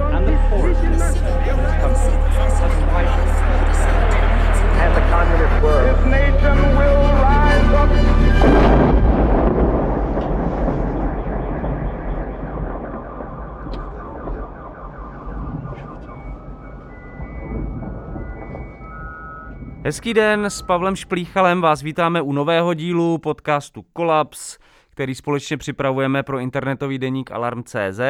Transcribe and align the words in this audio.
and 0.00 0.26
the 0.26 0.36
poorest 0.50 0.80
10% 0.80 0.90
of 0.90 1.58
this 1.58 1.74
country 1.82 2.14
has 2.38 2.74
widened. 2.92 3.30
And 4.78 4.92
the 4.96 5.02
communist 5.10 5.62
word. 5.62 5.84
This 5.86 6.04
nation 6.06 6.56
will 6.78 7.02
rise 7.22 7.72
up. 7.74 7.90
Hezký 19.84 20.14
den, 20.14 20.44
s 20.44 20.62
Pavlem 20.62 20.96
Šplíchalem 20.96 21.60
vás 21.60 21.82
vítáme 21.82 22.22
u 22.22 22.32
nového 22.32 22.74
dílu 22.74 23.18
podcastu 23.18 23.82
Kolaps, 23.92 24.58
který 24.90 25.14
společně 25.14 25.56
připravujeme 25.56 26.22
pro 26.22 26.38
internetový 26.38 26.98
deník 26.98 27.32
Alarm.cz. 27.32 28.00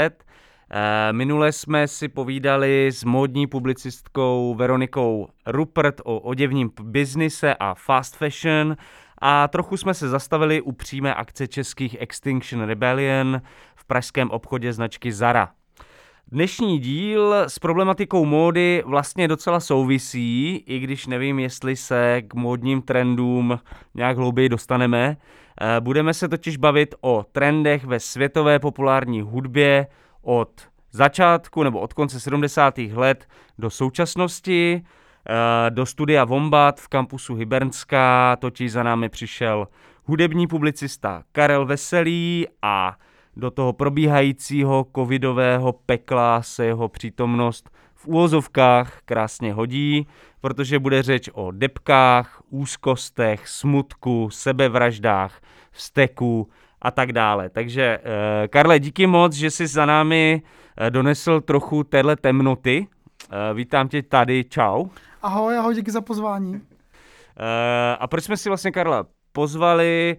Eh, 0.70 1.12
Minule 1.12 1.52
jsme 1.52 1.88
si 1.88 2.08
povídali 2.08 2.88
s 2.92 3.04
módní 3.04 3.46
publicistkou 3.46 4.54
Veronikou 4.54 5.28
Rupert 5.46 6.00
o 6.04 6.18
oděvním 6.18 6.70
biznise 6.82 7.54
a 7.54 7.74
fast 7.74 8.16
fashion 8.16 8.76
a 9.18 9.48
trochu 9.48 9.76
jsme 9.76 9.94
se 9.94 10.08
zastavili 10.08 10.60
u 10.60 10.72
přímé 10.72 11.14
akce 11.14 11.48
českých 11.48 11.96
Extinction 12.00 12.62
Rebellion 12.62 13.40
v 13.76 13.84
pražském 13.84 14.30
obchodě 14.30 14.72
značky 14.72 15.12
Zara. 15.12 15.50
Dnešní 16.32 16.78
díl 16.78 17.34
s 17.34 17.58
problematikou 17.58 18.24
módy 18.24 18.82
vlastně 18.86 19.28
docela 19.28 19.60
souvisí, 19.60 20.56
i 20.66 20.78
když 20.78 21.06
nevím, 21.06 21.38
jestli 21.38 21.76
se 21.76 22.22
k 22.22 22.34
módním 22.34 22.82
trendům 22.82 23.58
nějak 23.94 24.16
hlouběji 24.16 24.48
dostaneme. 24.48 25.16
Eh, 25.60 25.80
Budeme 25.80 26.14
se 26.14 26.28
totiž 26.28 26.56
bavit 26.56 26.94
o 27.00 27.24
trendech 27.32 27.84
ve 27.84 28.00
světové 28.00 28.58
populární 28.58 29.20
hudbě 29.20 29.86
od 30.22 30.67
začátku 30.92 31.62
nebo 31.62 31.80
od 31.80 31.92
konce 31.92 32.20
70. 32.20 32.78
let 32.78 33.26
do 33.58 33.70
současnosti. 33.70 34.82
Eh, 35.30 35.70
Do 35.70 35.86
studia 35.86 36.24
Vombat 36.24 36.80
v 36.80 36.88
kampusu 36.88 37.34
Hybernská 37.34 38.36
totiž 38.36 38.72
za 38.72 38.82
námi 38.82 39.08
přišel 39.08 39.68
hudební 40.04 40.46
publicista 40.46 41.22
Karel 41.32 41.66
Veselý 41.66 42.46
a 42.62 42.96
do 43.36 43.50
toho 43.50 43.72
probíhajícího 43.72 44.86
covidového 44.96 45.72
pekla 45.72 46.42
se 46.42 46.64
jeho 46.64 46.88
přítomnost 46.88 47.70
v 47.94 48.06
úvozovkách 48.06 49.00
krásně 49.04 49.52
hodí, 49.52 50.06
protože 50.40 50.78
bude 50.78 51.02
řeč 51.02 51.30
o 51.32 51.50
depkách, 51.50 52.42
úzkostech, 52.50 53.48
smutku, 53.48 54.30
sebevraždách, 54.30 55.40
vzteku 55.70 56.48
a 56.82 56.90
tak 56.90 57.12
dále. 57.12 57.48
Takže 57.50 57.98
eh, 58.44 58.48
Karle, 58.48 58.78
díky 58.78 59.06
moc, 59.06 59.32
že 59.32 59.50
jsi 59.50 59.66
za 59.66 59.86
námi 59.86 60.42
eh, 60.76 60.90
donesl 60.90 61.40
trochu 61.40 61.84
téhle 61.84 62.16
temnoty. 62.16 62.86
Eh, 63.50 63.54
Vítám 63.54 63.88
tě 63.88 64.02
tady, 64.02 64.44
čau. 64.44 64.86
Ahoj, 65.22 65.58
ahoj, 65.58 65.74
díky 65.74 65.90
za 65.90 66.00
pozvání. 66.00 66.60
A 67.98 68.06
proč 68.06 68.24
jsme 68.24 68.36
si 68.36 68.48
vlastně 68.48 68.70
Karla 68.72 69.06
pozvali? 69.32 70.16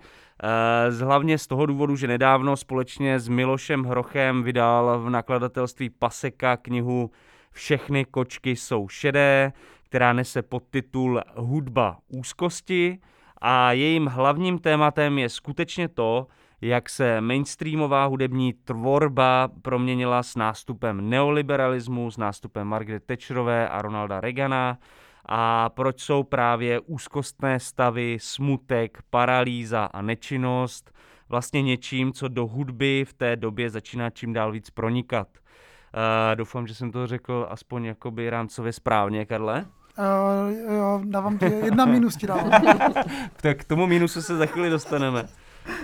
Z- 0.90 1.02
Hlavně 1.02 1.38
z 1.38 1.48
toho 1.48 1.66
důvodu, 1.66 1.96
že 1.96 2.08
nedávno 2.08 2.58
společně 2.58 3.20
s 3.20 3.28
Milošem 3.28 3.84
Hrochem 3.84 4.44
vydal 4.44 5.00
v 5.04 5.10
nakladatelství 5.10 5.90
Paseka 5.90 6.58
knihu 6.58 7.12
Všechny 7.52 8.06
kočky 8.06 8.56
jsou 8.56 8.88
šedé, 8.88 9.54
která 9.84 10.14
nese 10.14 10.42
podtitul 10.42 11.22
Hudba 11.36 11.98
úzkosti 12.08 13.00
a 13.42 13.72
jejím 13.72 14.06
hlavním 14.06 14.60
tématem 14.60 15.18
je 15.18 15.30
skutečně 15.30 15.88
to, 15.88 16.28
jak 16.62 16.90
se 16.90 17.22
mainstreamová 17.22 18.06
hudební 18.06 18.54
tvorba 18.54 19.50
proměnila 19.62 20.24
s 20.24 20.36
nástupem 20.36 21.10
neoliberalismu, 21.10 22.12
s 22.12 22.18
nástupem 22.18 22.68
Margaret 22.68 23.04
Thatcherové 23.06 23.70
a 23.70 23.82
Ronalda 23.82 24.22
Reagana 24.22 24.78
a 25.26 25.70
proč 25.70 26.02
jsou 26.02 26.24
právě 26.24 26.80
úzkostné 26.80 27.60
stavy, 27.60 28.18
smutek, 28.22 28.98
paralýza 29.10 29.86
a 29.86 30.02
nečinnost 30.02 30.92
vlastně 31.30 31.62
něčím, 31.62 32.14
co 32.14 32.28
do 32.28 32.48
hudby 32.48 33.06
v 33.06 33.14
té 33.14 33.36
době 33.36 33.70
začíná 33.70 34.10
čím 34.10 34.34
dál 34.34 34.52
víc 34.52 34.70
pronikat. 34.70 35.28
Uh, 35.38 36.36
doufám, 36.36 36.68
že 36.68 36.76
jsem 36.76 36.92
to 36.92 37.08
řekl 37.08 37.48
aspoň 37.50 37.86
jakoby 37.86 38.30
rámcově 38.30 38.74
správně, 38.74 39.26
Karle. 39.26 39.66
Uh, 39.98 40.76
jo, 40.76 41.02
dávám 41.04 41.38
ti 41.38 41.46
jedna 41.46 41.86
minus 41.86 42.16
ti 42.16 42.28
dávám. 42.28 42.52
Tak 43.42 43.58
k 43.58 43.64
tomu 43.64 43.88
mínusu 43.88 44.22
se 44.22 44.38
za 44.38 44.46
chvíli 44.46 44.70
dostaneme. 44.70 45.28
Uh, 45.70 45.76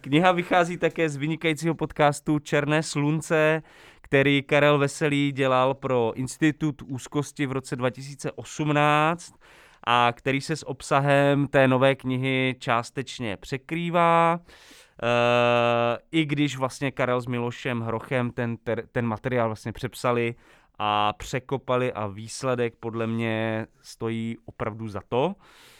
kniha 0.00 0.32
vychází 0.32 0.76
také 0.76 1.08
z 1.08 1.16
vynikajícího 1.16 1.74
podcastu 1.74 2.38
Černé 2.38 2.82
slunce, 2.82 3.62
který 4.00 4.42
Karel 4.42 4.78
Veselý 4.78 5.32
dělal 5.32 5.74
pro 5.74 6.12
Institut 6.14 6.82
úzkosti 6.82 7.46
v 7.46 7.52
roce 7.52 7.76
2018 7.76 9.34
a 9.84 10.12
který 10.16 10.40
se 10.40 10.56
s 10.56 10.68
obsahem 10.68 11.48
té 11.48 11.68
nové 11.68 11.94
knihy 11.94 12.56
částečně 12.58 13.36
překrývá. 13.36 14.40
Uh, 15.02 15.98
I 16.10 16.24
když 16.24 16.56
vlastně 16.56 16.90
Karel 16.90 17.20
s 17.20 17.26
Milošem 17.26 17.80
Hrochem 17.80 18.30
ten, 18.30 18.56
ter, 18.56 18.86
ten 18.92 19.06
materiál 19.06 19.48
vlastně 19.48 19.72
přepsali 19.72 20.34
a 20.78 21.12
překopali 21.12 21.92
a 21.92 22.06
výsledek 22.06 22.74
podle 22.80 23.06
mě 23.06 23.66
stojí 23.80 24.36
opravdu 24.44 24.88
za 24.88 25.00
to. 25.08 25.34
Eh, 25.38 25.79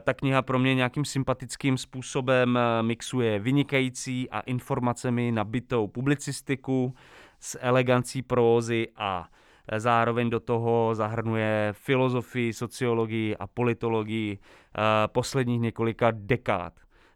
ta 0.00 0.14
kniha 0.14 0.42
pro 0.42 0.58
mě 0.58 0.74
nějakým 0.74 1.04
sympatickým 1.04 1.78
způsobem 1.78 2.56
eh, 2.56 2.82
mixuje 2.82 3.38
vynikající 3.38 4.30
a 4.30 4.40
informacemi 4.40 5.32
nabitou 5.32 5.86
publicistiku 5.86 6.94
s 7.40 7.58
elegancí 7.60 8.22
prózy 8.22 8.88
a 8.96 9.28
eh, 9.68 9.80
zároveň 9.80 10.30
do 10.30 10.40
toho 10.40 10.94
zahrnuje 10.94 11.68
filozofii, 11.72 12.52
sociologii 12.52 13.36
a 13.36 13.46
politologii 13.46 14.38
eh, 14.38 14.80
posledních 15.06 15.60
několika 15.60 16.10
dekád. 16.14 16.72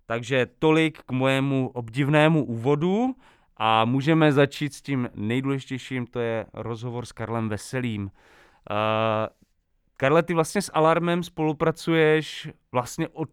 Takže 0.07 0.47
tolik 0.59 0.99
k 1.07 1.11
mojemu 1.11 1.71
obdivnému 1.75 2.45
úvodu 2.45 3.15
a 3.57 3.85
můžeme 3.85 4.33
začít 4.33 4.75
s 4.75 4.83
tím 4.83 5.09
nejdůležitějším, 5.15 6.07
to 6.07 6.21
je 6.21 6.47
rozhovor 6.55 7.07
s 7.07 7.13
Karlem 7.13 7.49
Veselým. 7.49 8.11
Karle, 9.97 10.23
ty 10.23 10.35
vlastně 10.35 10.63
s 10.63 10.71
Alarmem 10.75 11.23
spolupracuješ 11.23 12.49
vlastně 12.73 13.09
od 13.09 13.29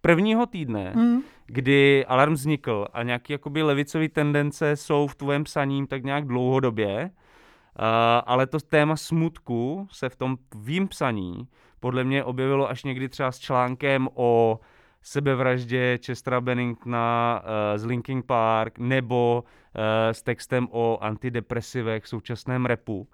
prvního 0.00 0.46
týdne, 0.46 0.92
Mm. 0.96 1.22
kdy 1.46 2.06
Alarm 2.06 2.32
vznikl 2.32 2.86
a 2.92 3.02
nějaké 3.02 3.34
jakoby 3.34 3.62
levicové 3.62 4.08
tendence 4.08 4.76
jsou 4.76 5.06
v 5.06 5.14
tvém 5.14 5.44
psaním 5.44 5.86
tak 5.86 6.04
nějak 6.04 6.26
dlouhodobě, 6.26 7.04
uh, 7.04 7.84
ale 8.26 8.46
to 8.46 8.58
téma 8.60 8.96
smutku 8.96 9.88
se 9.90 10.08
v 10.08 10.16
tom 10.16 10.36
tvým 10.48 10.88
psaní 10.88 11.48
podle 11.80 12.04
mě 12.04 12.24
objevilo 12.24 12.70
až 12.70 12.84
někdy 12.84 13.08
třeba 13.08 13.32
s 13.32 13.38
článkem 13.38 14.08
o 14.14 14.60
sebevraždě 15.02 15.98
Chestera 16.06 16.40
Benningtona 16.40 17.42
uh, 17.42 17.78
z 17.78 17.84
Linkin 17.84 18.22
Park 18.22 18.78
nebo 18.78 19.44
uh, 19.44 19.80
s 20.12 20.22
textem 20.22 20.68
o 20.70 20.98
antidepresivech 21.00 22.04
v 22.04 22.08
současném 22.08 22.66
repu. 22.66 23.08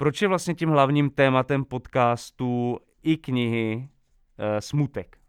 Proč 0.00 0.22
je 0.22 0.28
vlastně 0.28 0.54
tím 0.54 0.68
hlavním 0.68 1.10
tématem 1.10 1.64
podcastu 1.64 2.78
i 3.02 3.16
knihy 3.16 3.76
uh, 3.76 4.44
smutek? 4.60 5.19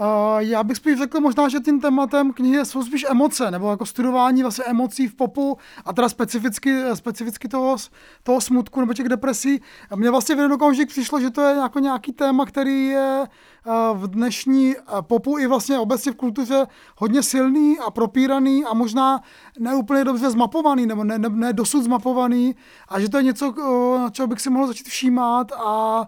Uh, 0.00 0.06
já 0.38 0.64
bych 0.64 0.76
spíš 0.76 0.98
řekl 0.98 1.20
možná, 1.20 1.48
že 1.48 1.60
tím 1.60 1.80
tématem 1.80 2.32
knihy 2.32 2.66
jsou 2.66 2.82
spíš 2.82 3.06
emoce, 3.10 3.50
nebo 3.50 3.70
jako 3.70 3.86
studování 3.86 4.42
vlastně 4.42 4.64
emocí 4.64 5.08
v 5.08 5.14
popu 5.14 5.58
a 5.84 5.92
teda 5.92 6.08
specificky, 6.08 6.82
specificky 6.94 7.48
toho, 7.48 7.76
toho 8.22 8.40
smutku 8.40 8.80
nebo 8.80 8.94
těch 8.94 9.08
depresí. 9.08 9.60
Mně 9.94 10.10
vlastně 10.10 10.34
v 10.34 10.38
jeden 10.38 10.52
okamžik 10.52 10.88
přišlo, 10.88 11.20
že 11.20 11.30
to 11.30 11.40
je 11.40 11.56
jako 11.56 11.78
nějaký 11.78 12.12
téma, 12.12 12.46
který 12.46 12.86
je 12.86 13.26
uh, 13.66 13.98
v 13.98 14.08
dnešní 14.08 14.74
popu 15.00 15.38
i 15.38 15.46
vlastně 15.46 15.78
obecně 15.78 16.12
v 16.12 16.16
kultuře 16.16 16.66
hodně 16.96 17.22
silný 17.22 17.78
a 17.78 17.90
propíraný 17.90 18.64
a 18.64 18.74
možná 18.74 19.20
neúplně 19.58 20.04
dobře 20.04 20.30
zmapovaný, 20.30 20.86
nebo 20.86 21.04
ne, 21.04 21.18
ne, 21.18 21.28
ne 21.28 21.52
dosud 21.52 21.82
zmapovaný 21.82 22.54
a 22.88 23.00
že 23.00 23.08
to 23.08 23.16
je 23.16 23.22
něco, 23.22 23.54
na 23.98 24.10
čeho 24.10 24.26
bych 24.26 24.40
si 24.40 24.50
mohl 24.50 24.66
začít 24.66 24.88
všímat 24.88 25.52
a 25.52 26.06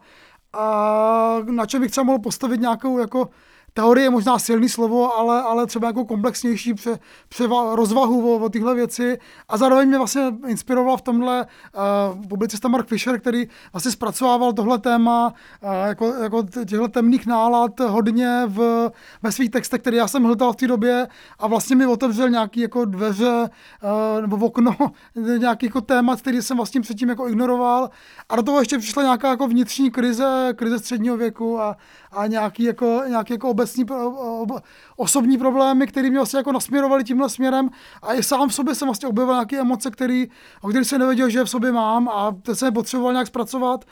a 0.52 1.36
na 1.50 1.66
čem 1.66 1.80
bych 1.80 1.90
třeba 1.90 2.04
mohl 2.04 2.18
postavit 2.18 2.60
nějakou 2.60 2.98
jako 2.98 3.28
teorie 3.74 4.06
je 4.06 4.10
možná 4.10 4.38
silný 4.38 4.68
slovo, 4.68 5.16
ale, 5.18 5.42
ale 5.42 5.66
třeba 5.66 5.86
jako 5.86 6.04
komplexnější 6.04 6.74
pře, 6.74 6.98
převa, 7.28 7.76
rozvahu 7.76 8.34
o, 8.34 8.44
o 8.44 8.48
tyhle 8.48 8.74
věci. 8.74 9.18
A 9.48 9.56
zároveň 9.56 9.88
mě 9.88 9.98
vlastně 9.98 10.22
inspiroval 10.46 10.96
v 10.96 11.02
tomhle 11.02 11.46
uh, 12.16 12.26
publicista 12.26 12.68
Mark 12.68 12.88
Fisher, 12.88 13.20
který 13.20 13.48
vlastně 13.72 13.92
zpracovával 13.92 14.52
tohle 14.52 14.78
téma 14.78 15.34
uh, 15.62 15.70
jako, 15.86 16.06
jako 16.06 16.42
těchto 16.42 16.88
temných 16.88 17.26
nálad 17.26 17.80
hodně 17.80 18.42
v, 18.46 18.90
ve 19.22 19.32
svých 19.32 19.50
textech, 19.50 19.80
které 19.80 19.96
já 19.96 20.08
jsem 20.08 20.22
hledal 20.24 20.52
v 20.52 20.56
té 20.56 20.66
době 20.66 21.08
a 21.38 21.46
vlastně 21.46 21.76
mi 21.76 21.86
otevřel 21.86 22.30
nějaký 22.30 22.60
jako 22.60 22.84
dveře 22.84 23.50
uh, 23.82 24.20
nebo 24.20 24.46
okno 24.46 24.76
nějaký 25.38 25.66
jako 25.66 25.80
témat, 25.80 26.20
který 26.20 26.42
jsem 26.42 26.56
vlastně 26.56 26.80
předtím 26.80 27.08
jako 27.08 27.28
ignoroval. 27.28 27.90
A 28.28 28.36
do 28.36 28.42
toho 28.42 28.60
ještě 28.60 28.78
přišla 28.78 29.02
nějaká 29.02 29.28
jako 29.30 29.48
vnitřní 29.48 29.90
krize, 29.90 30.52
krize 30.56 30.78
středního 30.78 31.16
věku 31.16 31.60
a, 31.60 31.76
a 32.12 32.26
nějaký 32.26 32.62
jako, 32.62 33.02
nějaký 33.08 33.32
jako 33.32 33.50
obecní, 33.50 33.86
osobní 34.96 35.38
problémy, 35.38 35.86
které 35.86 36.10
mě 36.10 36.18
vlastně 36.18 36.36
jako 36.36 36.52
nasměrovaly 36.52 37.04
tímhle 37.04 37.30
směrem 37.30 37.70
a 38.02 38.14
i 38.14 38.22
sám 38.22 38.48
v 38.48 38.54
sobě 38.54 38.74
jsem 38.74 38.88
vlastně 38.88 39.08
objevil 39.08 39.34
nějaké 39.34 39.60
emoce, 39.60 39.90
který, 39.90 40.28
o 40.62 40.68
kterých 40.68 40.88
jsem 40.88 41.00
nevěděl, 41.00 41.30
že 41.30 41.44
v 41.44 41.50
sobě 41.50 41.72
mám 41.72 42.08
a 42.08 42.36
to 42.42 42.54
jsem 42.54 42.74
potřeboval 42.74 43.12
nějak 43.12 43.26
zpracovat. 43.26 43.84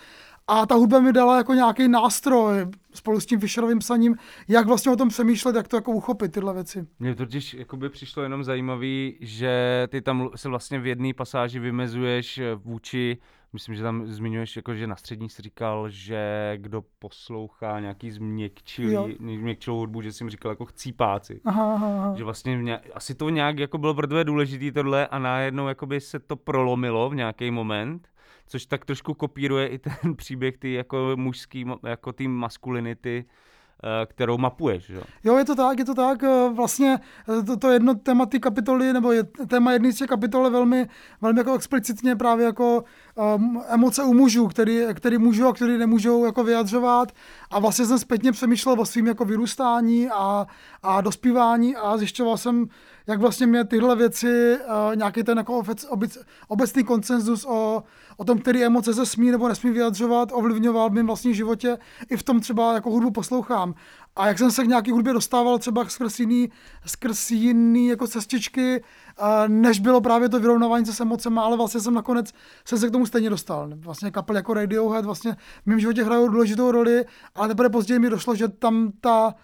A 0.51 0.67
ta 0.67 0.75
hudba 0.75 1.01
mi 1.01 1.13
dala 1.13 1.37
jako 1.37 1.55
nějaký 1.55 1.89
nástroj 1.89 2.67
spolu 2.95 3.21
s 3.21 3.27
tím 3.27 3.41
Fisherovým 3.41 3.79
psaním, 3.79 4.17
jak 4.49 4.67
vlastně 4.67 4.93
o 4.93 4.97
tom 4.97 5.09
přemýšlet, 5.09 5.57
jak 5.57 5.69
to 5.69 5.77
jako 5.77 5.93
uchopit 5.93 6.33
tyhle 6.33 6.55
věci. 6.55 6.87
Mně 6.99 7.15
totiž 7.15 7.57
by 7.77 7.89
přišlo 7.89 8.23
jenom 8.23 8.45
zajímavý, 8.45 9.17
že 9.21 9.87
ty 9.91 10.01
tam 10.01 10.29
se 10.37 10.49
vlastně 10.49 10.81
v 10.81 10.87
jedné 10.87 11.15
pasáži 11.15 11.59
vymezuješ 11.59 12.41
vůči 12.65 13.19
Myslím, 13.53 13.75
že 13.75 13.83
tam 13.83 14.07
zmiňuješ, 14.07 14.57
jako, 14.57 14.75
že 14.75 14.87
na 14.87 14.97
střední 14.97 15.29
jsi 15.29 15.43
říkal, 15.43 15.91
že 15.91 16.53
kdo 16.57 16.85
poslouchá 16.99 17.81
nějaký 17.81 18.11
změkčilý, 18.11 19.17
změkčilou 19.21 19.79
hudbu, 19.79 20.03
že 20.03 20.13
jsi 20.13 20.25
jim 20.25 20.31
říkal 20.31 20.53
jako 20.53 20.65
chcípáci. 20.65 21.41
Aha, 21.45 21.75
aha. 21.75 22.15
Že 22.17 22.25
vlastně 22.25 22.57
mě, 22.57 22.79
asi 22.79 23.15
to 23.15 23.29
nějak 23.29 23.59
jako 23.59 23.79
bylo 23.79 23.95
pro 23.95 24.07
tebe 24.07 24.25
důležitý 24.25 24.73
tohle 24.73 25.07
a 25.07 25.19
najednou 25.19 25.69
jakoby 25.69 26.01
se 26.01 26.19
to 26.19 26.37
prolomilo 26.37 27.11
v 27.11 27.15
nějaký 27.15 27.51
moment, 27.51 28.09
což 28.47 28.67
tak 28.67 28.85
trošku 28.85 29.15
kopíruje 29.15 29.67
i 29.67 29.79
ten 29.79 30.15
příběh 30.17 30.59
ty 30.59 30.73
jako 30.73 31.13
mužský, 31.15 31.65
jako 31.87 32.13
ty 32.13 32.29
maskulinity, 32.29 33.25
kterou 34.07 34.39
mapuješ. 34.39 34.91
Jo? 34.91 35.03
jo, 35.25 35.37
je 35.37 35.45
to 35.45 35.55
tak, 35.55 35.79
je 35.79 35.85
to 35.85 35.95
tak. 35.95 36.23
Eh, 36.23 36.49
vlastně 36.55 36.99
eh, 37.39 37.43
to, 37.43 37.57
to 37.57 37.71
jedno 37.71 37.95
téma 37.95 38.27
ty 38.27 38.41
kapitoly, 38.41 38.93
nebo 38.93 39.13
je, 39.13 39.25
téma 39.25 39.73
jedné 39.73 39.93
z 39.93 39.97
těch 39.97 40.09
kapitol 40.09 40.45
je 40.45 40.51
velmi, 40.51 40.89
velmi 41.21 41.41
jako 41.41 41.55
explicitně 41.55 42.17
právě 42.17 42.47
jako 42.47 42.85
um, 43.37 43.63
emoce 43.69 44.03
u 44.03 44.15
mužů, 44.15 44.49
který, 44.49 44.81
který 44.95 45.19
můžou 45.19 45.49
a 45.49 45.53
který 45.53 45.79
nemůžou 45.79 46.25
jako 46.25 46.45
vyjadřovat. 46.45 47.13
A 47.51 47.59
vlastně 47.59 47.87
jsem 47.87 47.99
zpětně 47.99 48.33
přemýšlel 48.33 48.81
o 48.81 48.87
svým 48.87 49.07
jako 49.07 49.25
vyrůstání 49.25 50.09
a, 50.11 50.47
a 50.83 51.01
dospívání 51.01 51.77
a 51.77 51.97
zjišťoval 51.97 52.37
jsem, 52.37 52.67
jak 53.07 53.21
vlastně 53.21 53.47
mě 53.47 53.65
tyhle 53.65 53.97
věci, 53.97 54.59
uh, 54.59 54.97
nějaký 54.97 55.23
ten 55.23 55.39
jako 55.39 55.63
obec, 55.89 56.19
obecný 56.49 56.85
konsenzus 56.85 57.45
o, 57.45 57.83
o 58.21 58.25
tom, 58.25 58.39
který 58.39 58.65
emoce 58.65 58.95
se 58.95 59.07
smí 59.07 59.31
nebo 59.31 59.49
nesmí 59.49 59.71
vyjadřovat, 59.71 60.29
ovlivňoval 60.33 60.91
v 60.91 60.93
mém 60.93 61.07
vlastním 61.07 61.35
životě. 61.35 61.79
I 62.11 62.17
v 62.17 62.23
tom 62.23 62.41
třeba 62.41 62.75
jako 62.75 62.91
hudbu 62.91 63.11
poslouchám. 63.11 63.75
A 64.17 64.27
jak 64.27 64.39
jsem 64.39 64.51
se 64.51 64.65
k 64.65 64.69
nějaký 64.69 64.91
hudbě 64.91 65.13
dostával 65.13 65.59
třeba 65.59 65.89
skrz 65.89 66.21
jiný, 66.21 66.49
skrz 66.87 67.31
jiný 67.31 67.89
jako 67.89 68.07
cestičky, 68.07 68.85
než 69.49 69.81
bylo 69.81 70.01
právě 70.01 70.29
to 70.29 70.41
vyrovnávání 70.41 70.87
se 70.87 70.93
s 70.93 71.01
emocemi, 71.01 71.41
ale 71.41 71.57
vlastně 71.57 71.81
jsem 71.81 71.95
nakonec 71.95 72.33
jsem 72.65 72.79
se 72.79 72.89
k 72.89 72.93
tomu 72.93 73.07
stejně 73.07 73.31
dostal. 73.31 73.71
Vlastně 73.75 74.11
kapel 74.11 74.37
jako 74.37 74.55
Radiohead 74.55 75.05
vlastně 75.05 75.37
v 75.63 75.67
mém 75.67 75.81
životě 75.81 76.05
hrajou 76.05 76.29
důležitou 76.29 76.71
roli, 76.71 77.05
ale 77.35 77.49
teprve 77.49 77.71
později 77.71 77.99
mi 77.99 78.11
došlo, 78.11 78.35
že 78.35 78.49
tam 78.49 78.93
ta, 79.01 79.35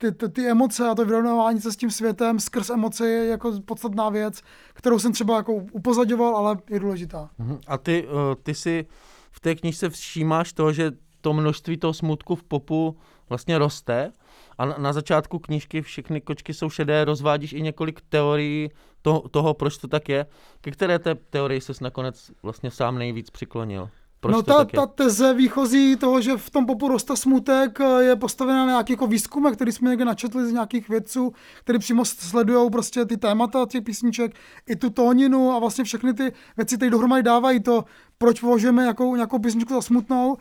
ty, 0.00 0.12
ty, 0.12 0.28
ty 0.28 0.50
emoce 0.50 0.88
a 0.88 0.94
to 0.94 1.04
vyrovnávání 1.04 1.60
se 1.60 1.72
s 1.72 1.76
tím 1.76 1.90
světem 1.90 2.40
skrz 2.40 2.70
emoce 2.70 3.08
je 3.08 3.26
jako 3.26 3.60
podstatná 3.64 4.08
věc, 4.08 4.42
kterou 4.72 4.98
jsem 4.98 5.12
třeba 5.12 5.36
jako 5.36 5.52
upozaďoval, 5.52 6.36
ale 6.36 6.56
je 6.70 6.80
důležitá. 6.80 7.30
Mhm. 7.38 7.58
A 7.66 7.78
ty, 7.78 8.08
eh, 8.08 8.36
ty 8.42 8.54
si 8.54 8.86
v 9.30 9.40
té 9.40 9.54
knižce 9.54 9.90
všímáš 9.90 10.52
toho, 10.52 10.72
že 10.72 10.92
to 11.20 11.32
množství 11.32 11.76
toho 11.76 11.94
smutku 11.94 12.34
v 12.34 12.44
popu 12.44 12.96
vlastně 13.28 13.58
roste 13.58 14.12
a 14.58 14.66
na, 14.66 14.92
začátku 14.92 15.38
knížky 15.38 15.82
Všechny 15.82 16.20
kočky 16.20 16.54
jsou 16.54 16.70
šedé 16.70 17.04
rozvádíš 17.04 17.52
i 17.52 17.62
několik 17.62 18.00
teorií 18.08 18.70
toho, 19.02 19.28
toho, 19.28 19.54
proč 19.54 19.78
to 19.78 19.88
tak 19.88 20.08
je. 20.08 20.26
Ke 20.60 20.70
které 20.70 20.98
té 20.98 21.14
teorii 21.14 21.60
ses 21.60 21.80
nakonec 21.80 22.30
vlastně 22.42 22.70
sám 22.70 22.98
nejvíc 22.98 23.30
přiklonil? 23.30 23.90
Proč 24.20 24.32
no 24.32 24.42
ta, 24.42 24.64
ta 24.64 24.86
teze 24.86 25.34
výchozí 25.34 25.96
toho, 25.96 26.20
že 26.20 26.36
v 26.36 26.50
tom 26.50 26.66
popu 26.66 26.88
roste 26.88 27.16
smutek, 27.16 27.78
je 27.98 28.16
postavená 28.16 28.58
na 28.66 28.72
nějaký 28.72 28.92
jako 28.92 29.06
výzkumy, 29.06 29.50
který 29.52 29.72
jsme 29.72 29.90
někde 29.90 30.04
načetli 30.04 30.46
z 30.46 30.52
nějakých 30.52 30.88
vědců, 30.88 31.32
kteří 31.64 31.78
přímo 31.78 32.04
sledují 32.04 32.70
prostě 32.70 33.04
ty 33.04 33.16
témata 33.16 33.66
těch 33.66 33.84
písniček, 33.84 34.34
i 34.66 34.76
tu 34.76 34.90
tóninu 34.90 35.52
a 35.52 35.58
vlastně 35.58 35.84
všechny 35.84 36.14
ty 36.14 36.32
věci, 36.56 36.76
které 36.76 36.90
dohromady 36.90 37.22
dávají 37.22 37.60
to, 37.60 37.84
proč 38.18 38.40
považujeme 38.40 38.82
nějakou, 38.82 39.16
nějakou 39.16 39.38
písničku 39.38 39.74
za 39.74 39.82
smutnou. 39.82 40.28
Uh, 40.30 40.36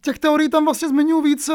těch 0.00 0.18
teorií 0.18 0.48
tam 0.48 0.64
vlastně 0.64 0.88
zmiňuji 0.88 1.22
víc, 1.22 1.50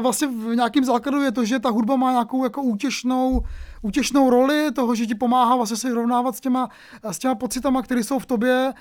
vlastně 0.00 0.28
v 0.28 0.54
nějakém 0.54 0.84
základu 0.84 1.22
je 1.22 1.32
to, 1.32 1.44
že 1.44 1.58
ta 1.58 1.70
hudba 1.70 1.96
má 1.96 2.10
nějakou 2.10 2.44
jako 2.44 2.62
útěšnou, 2.62 3.40
útěšnou 3.82 4.30
roli 4.30 4.72
toho, 4.72 4.94
že 4.94 5.06
ti 5.06 5.14
pomáhá 5.14 5.56
vlastně 5.56 5.76
se 5.76 5.88
vyrovnávat 5.88 6.36
s 6.36 6.40
těma, 6.40 6.68
s 7.02 7.18
těma 7.18 7.34
pocitama, 7.34 7.82
které 7.82 8.04
jsou 8.04 8.18
v 8.18 8.26
tobě 8.26 8.72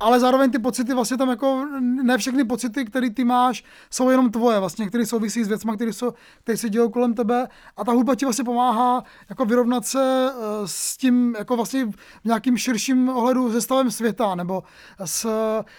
ale 0.00 0.20
zároveň 0.20 0.50
ty 0.50 0.58
pocity 0.58 0.94
vlastně 0.94 1.16
tam 1.16 1.28
jako, 1.28 1.66
ne 1.80 2.18
všechny 2.18 2.44
pocity, 2.44 2.84
které 2.84 3.10
ty 3.10 3.24
máš, 3.24 3.64
jsou 3.90 4.10
jenom 4.10 4.30
tvoje 4.30 4.60
vlastně, 4.60 4.88
které 4.88 5.06
souvisí 5.06 5.44
s 5.44 5.48
věcmi, 5.48 5.72
které, 5.74 5.92
jsou, 5.92 6.12
které 6.42 6.58
se 6.58 6.68
dějí 6.68 6.90
kolem 6.90 7.14
tebe. 7.14 7.48
A 7.76 7.84
ta 7.84 7.92
hudba 7.92 8.14
ti 8.14 8.24
vlastně 8.24 8.44
pomáhá 8.44 9.04
jako 9.28 9.44
vyrovnat 9.44 9.86
se 9.86 10.30
eh, 10.30 10.34
s 10.64 10.96
tím 10.96 11.34
jako 11.38 11.56
vlastně 11.56 11.86
v 11.86 12.24
nějakým 12.24 12.56
širším 12.56 13.08
ohledu 13.08 13.52
se 13.52 13.60
stavem 13.60 13.90
světa, 13.90 14.34
nebo 14.34 14.62
s, 15.04 15.26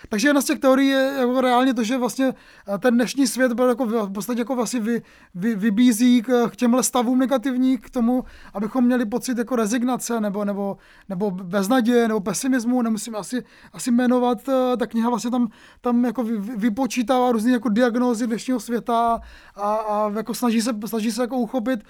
takže 0.09 0.27
jedna 0.27 0.41
z 0.41 0.45
těch 0.45 0.59
teorií 0.59 0.88
je 0.88 1.13
jako 1.19 1.41
reálně 1.41 1.73
to, 1.73 1.83
že 1.83 1.97
vlastně 1.97 2.33
eh, 2.75 2.77
ten 2.77 2.94
dnešní 2.94 3.27
svět 3.27 3.53
byl 3.53 3.69
jako 3.69 3.85
v 3.85 4.11
podstatě 4.11 4.39
jako 4.39 4.56
vlastně 4.56 4.79
vy, 4.79 5.01
vy, 5.35 5.56
vybízí 5.56 6.21
k, 6.21 6.50
k 6.50 6.56
těmhle 6.56 6.83
stavům 6.83 7.19
negativních, 7.19 7.79
k 7.79 7.89
tomu, 7.89 8.23
abychom 8.53 8.85
měli 8.85 9.06
pocit 9.06 9.38
jako 9.38 9.56
rezignace 9.56 10.19
nebo, 10.19 10.45
nebo, 10.45 10.77
nebo 11.09 11.31
beznaděje 11.31 12.07
nebo 12.07 12.19
pesimismu, 12.19 12.81
nemusím 12.81 13.15
asi, 13.15 13.44
asi 13.73 13.91
jmenovat, 14.15 14.50
eh, 14.50 14.77
ta 14.77 14.88
kniha 14.88 15.09
vlastně 15.09 15.31
tam, 15.31 15.47
tam 15.81 16.06
jako 16.06 16.23
vypočítává 16.57 17.31
různé 17.31 17.51
jako 17.51 17.69
diagnózy 17.69 18.27
dnešního 18.27 18.59
světa 18.59 19.21
a, 19.56 19.75
a 19.75 20.12
jako 20.15 20.33
snaží 20.33 20.62
se, 20.62 20.71
snaží 20.85 21.12
se 21.12 21.21
jako 21.21 21.38
uchopit 21.38 21.83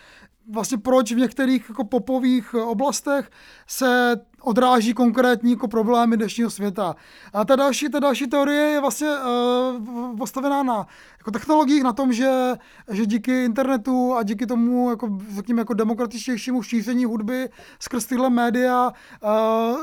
vlastně 0.51 0.77
proč 0.77 1.11
v 1.11 1.17
některých 1.17 1.69
jako 1.69 1.83
popových 1.83 2.53
oblastech 2.53 3.31
se 3.67 4.15
odráží 4.45 4.93
konkrétní 4.93 5.51
jako 5.51 5.67
problémy 5.67 6.17
dnešního 6.17 6.49
světa. 6.49 6.95
A 7.33 7.45
ta 7.45 7.55
další, 7.55 7.89
ta 7.89 7.99
další 7.99 8.27
teorie 8.27 8.61
je 8.61 8.81
vlastně 8.81 9.07
uh, 9.07 10.17
postavená 10.17 10.63
na 10.63 10.87
jako 11.17 11.31
technologiích, 11.31 11.83
na 11.83 11.93
tom, 11.93 12.13
že, 12.13 12.53
že 12.91 13.05
díky 13.05 13.45
internetu 13.45 14.13
a 14.13 14.23
díky 14.23 14.45
tomu 14.45 14.89
jako, 14.89 15.19
řekněme, 15.35 15.61
jako 15.61 15.73
demokratičtějšímu 15.73 16.63
šíření 16.63 17.05
hudby 17.05 17.49
skrz 17.79 18.05
tyhle 18.05 18.29
média 18.29 18.91
uh, 19.23 19.29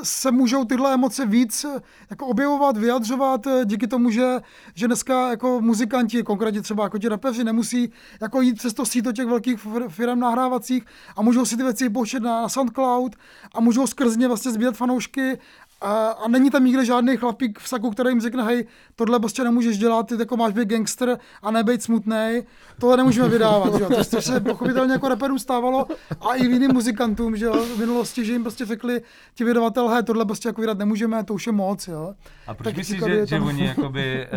se 0.03 0.31
můžou 0.31 0.65
tyhle 0.65 0.95
emoce 0.95 1.27
víc 1.27 1.67
jako 2.11 2.27
objevovat, 2.27 2.77
vyjadřovat 2.77 3.47
díky 3.65 3.87
tomu, 3.87 4.11
že, 4.11 4.41
že 4.75 4.87
dneska 4.87 5.31
jako 5.31 5.61
muzikanti, 5.61 6.23
konkrétně 6.23 6.63
třeba 6.63 6.85
jako 6.85 6.99
ti 6.99 7.09
rapeři, 7.09 7.45
nemusí 7.45 7.93
jako 8.21 8.41
jít 8.41 8.55
přes 8.55 8.75
to 8.75 8.87
síto 8.87 9.13
těch 9.13 9.27
velkých 9.27 9.67
firm 9.89 10.21
nahrávacích 10.53 10.85
a 11.17 11.23
můžou 11.23 11.45
si 11.45 11.57
ty 11.57 11.63
věci 11.63 11.91
na, 12.21 12.43
na 12.43 12.49
SoundCloud 12.49 13.17
a 13.55 13.61
můžou 13.61 13.87
skrz 13.87 14.17
ně 14.17 14.29
vlastně 14.29 14.53
sbírat 14.53 14.77
fanoušky 14.77 15.39
a, 15.81 16.09
a 16.09 16.29
není 16.29 16.51
tam 16.51 16.65
nikde 16.65 16.85
žádný 16.85 17.17
chlapík 17.17 17.59
v 17.59 17.69
saku, 17.69 17.91
který 17.91 18.09
jim 18.11 18.21
řekne, 18.21 18.43
hej, 18.43 18.67
tohle 18.97 19.21
prostě 19.21 19.45
nemůžeš 19.45 19.79
dělat, 19.79 20.07
ty 20.07 20.15
jako 20.19 20.37
máš 20.37 20.53
být 20.53 20.69
gangster 20.69 21.19
a 21.43 21.51
nebejt 21.51 21.83
smutný. 21.83 22.43
Tohle 22.83 22.97
nemůžeme 22.97 23.29
vydávat, 23.29 23.75
že 23.75 23.83
jo? 23.83 23.89
To, 23.89 24.05
to 24.05 24.23
se 24.23 24.41
pochopitelně 24.41 24.93
jako 24.93 25.09
reperům 25.09 25.39
stávalo 25.39 25.87
a 26.21 26.35
i 26.35 26.45
jiným 26.45 26.73
muzikantům, 26.73 27.37
že 27.37 27.45
jo, 27.45 27.65
v 27.65 27.79
minulosti, 27.79 28.25
že 28.25 28.33
jim 28.33 28.43
prostě 28.43 28.65
řekli 28.65 29.03
ti 29.35 29.45
vydavatel, 29.45 29.89
hej, 29.89 30.03
tohle 30.03 30.25
prostě 30.25 30.49
jako 30.49 30.61
vydat 30.61 30.79
nemůžeme, 30.79 31.25
to 31.25 31.35
už 31.35 31.47
je 31.47 31.53
moc, 31.53 31.89
jo. 31.89 32.15
A 32.47 32.55
proč 32.55 32.77
myslíš, 32.77 33.01
že, 33.05 33.27
že 33.27 33.41
oni 33.41 33.65
jakoby, 33.65 34.27
eh, 34.27 34.29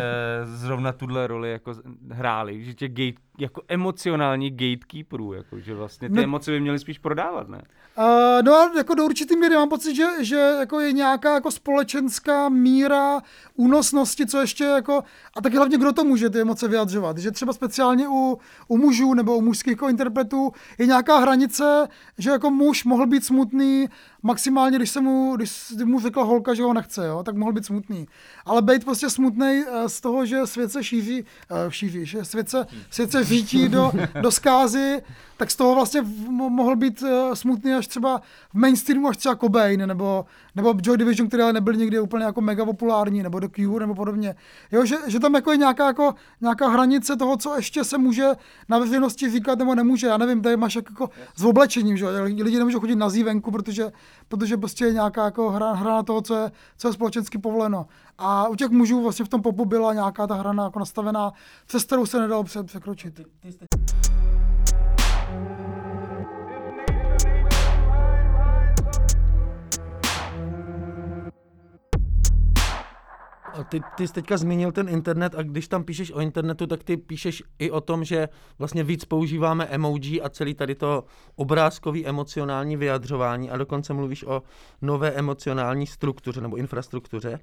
zrovna 0.46 0.92
tuhle 0.92 1.26
roli 1.26 1.52
jako 1.52 1.74
hráli, 2.10 2.64
že 2.64 2.74
tě 2.74 2.88
gate, 2.88 3.26
jako 3.38 3.62
emocionální 3.68 4.50
gatekeeperů, 4.50 5.32
jako, 5.32 5.60
že 5.60 5.74
vlastně 5.74 6.08
ty 6.08 6.14
no, 6.14 6.22
emoce 6.22 6.50
by 6.50 6.60
měly 6.60 6.78
spíš 6.78 6.98
prodávat, 6.98 7.48
ne? 7.48 7.62
Uh, 7.98 8.42
no 8.44 8.70
jako 8.76 8.94
do 8.94 9.04
určitý 9.04 9.36
míry 9.36 9.54
mám 9.54 9.68
pocit, 9.68 9.94
že, 9.94 10.06
že 10.20 10.36
jako 10.36 10.80
je 10.80 10.92
nějaká 10.92 11.34
jako 11.34 11.50
společenská 11.50 12.48
míra 12.48 13.20
únosnosti, 13.54 14.26
co 14.26 14.40
ještě 14.40 14.64
jako, 14.64 15.02
a 15.36 15.40
taky 15.42 15.56
hlavně 15.56 15.78
kdo 15.78 15.92
to 15.92 16.04
může 16.04 16.30
ty 16.30 16.40
emoce 16.40 16.68
vyjadřovat, 16.68 17.18
že 17.18 17.30
třeba 17.30 17.52
speciálně 17.52 18.08
u, 18.08 18.35
u 18.68 18.78
mužů 18.78 19.14
nebo 19.14 19.36
u 19.36 19.40
mužských 19.40 19.70
jako 19.70 19.88
interpretů 19.88 20.52
je 20.78 20.86
nějaká 20.86 21.18
hranice, 21.18 21.88
že 22.18 22.30
jako 22.30 22.50
muž 22.50 22.84
mohl 22.84 23.06
být 23.06 23.24
smutný 23.24 23.88
maximálně, 24.22 24.78
když 24.78 24.90
se 24.90 25.00
mu, 25.00 25.36
když 25.36 25.74
mu 25.84 26.00
řekla 26.00 26.24
holka, 26.24 26.54
že 26.54 26.62
ho 26.62 26.72
nechce, 26.72 27.06
jo, 27.06 27.22
tak 27.22 27.36
mohl 27.36 27.52
být 27.52 27.66
smutný. 27.66 28.08
Ale 28.44 28.62
být 28.62 28.84
prostě 28.84 29.10
smutný 29.10 29.64
z 29.86 30.00
toho, 30.00 30.26
že 30.26 30.46
svět 30.46 30.72
se 30.72 30.84
šíří, 30.84 31.24
šíří 31.68 32.06
že 32.06 32.24
svět 32.24 32.48
se, 32.48 32.66
svět 32.90 33.10
se 33.10 33.24
řítí 33.24 33.68
do, 33.68 33.92
do 34.20 34.30
zkázy, 34.30 35.02
tak 35.36 35.50
z 35.50 35.56
toho 35.56 35.74
vlastně 35.74 36.02
mohl 36.48 36.76
být 36.76 37.04
smutný 37.34 37.74
až 37.74 37.86
třeba 37.86 38.20
v 38.50 38.54
mainstreamu 38.54 39.08
až 39.08 39.16
třeba 39.16 39.36
Cobain, 39.36 39.86
nebo, 39.86 40.26
nebo 40.54 40.74
Joy 40.82 40.96
Division, 40.96 41.28
který 41.28 41.42
ale 41.42 41.52
nebyl 41.52 41.74
nikdy 41.74 42.00
úplně 42.00 42.24
jako 42.24 42.40
mega 42.40 42.64
populární, 42.64 43.22
nebo 43.22 43.40
The 43.40 43.48
Cure, 43.56 43.86
nebo 43.86 43.94
podobně. 43.94 44.34
Jo, 44.72 44.84
že, 44.84 44.96
že 45.06 45.20
tam 45.20 45.34
jako 45.34 45.50
je 45.50 45.56
nějaká, 45.56 45.86
jako, 45.86 46.14
nějaká 46.40 46.68
hranice 46.68 47.16
toho, 47.16 47.36
co 47.36 47.56
ještě 47.56 47.84
se 47.84 47.98
může 47.98 48.26
na 48.68 48.78
veřejnosti 48.78 49.30
říkat, 49.30 49.58
nebo 49.58 49.74
nemůže. 49.74 50.06
Já 50.06 50.16
nevím, 50.16 50.42
tady 50.42 50.56
máš 50.56 50.76
jako 50.76 51.10
s 51.36 51.44
oblečením, 51.44 51.96
že 51.96 52.06
lidi 52.20 52.58
nemůžou 52.58 52.80
chodit 52.80 52.96
na 52.96 53.08
zívenku, 53.08 53.50
protože, 53.50 53.92
protože 54.28 54.56
prostě 54.56 54.84
je 54.84 54.92
nějaká 54.92 55.24
jako 55.24 55.50
hra, 55.50 55.72
hra 55.72 55.90
na 55.90 56.02
toho, 56.02 56.22
co 56.22 56.34
je, 56.34 56.52
co 56.76 56.88
je 56.88 56.94
společensky 56.94 57.38
povoleno. 57.38 57.86
A 58.18 58.48
u 58.48 58.54
těch 58.54 58.70
mužů 58.70 59.02
vlastně 59.02 59.24
v 59.24 59.28
tom 59.28 59.42
popu 59.42 59.64
byla 59.64 59.94
nějaká 59.94 60.26
ta 60.26 60.34
hra 60.34 60.54
jako 60.62 60.78
nastavená, 60.78 61.32
přes 61.66 61.84
kterou 61.84 62.06
se 62.06 62.20
nedalo 62.20 62.44
překročit. 62.44 63.14
Ty, 63.14 63.24
ty 63.40 63.52
jste... 63.52 63.66
ty, 73.64 73.80
ty 73.96 74.08
jsi 74.08 74.14
teďka 74.14 74.36
zmínil 74.36 74.72
ten 74.72 74.88
internet 74.88 75.34
a 75.34 75.42
když 75.42 75.68
tam 75.68 75.84
píšeš 75.84 76.12
o 76.12 76.20
internetu, 76.20 76.66
tak 76.66 76.84
ty 76.84 76.96
píšeš 76.96 77.42
i 77.58 77.70
o 77.70 77.80
tom, 77.80 78.04
že 78.04 78.28
vlastně 78.58 78.84
víc 78.84 79.04
používáme 79.04 79.66
emoji 79.66 80.22
a 80.22 80.28
celý 80.28 80.54
tady 80.54 80.74
to 80.74 81.04
obrázkový 81.36 82.06
emocionální 82.06 82.76
vyjadřování 82.76 83.50
a 83.50 83.56
dokonce 83.56 83.92
mluvíš 83.92 84.24
o 84.24 84.42
nové 84.82 85.10
emocionální 85.10 85.86
struktuře 85.86 86.40
nebo 86.40 86.56
infrastruktuře 86.56 87.38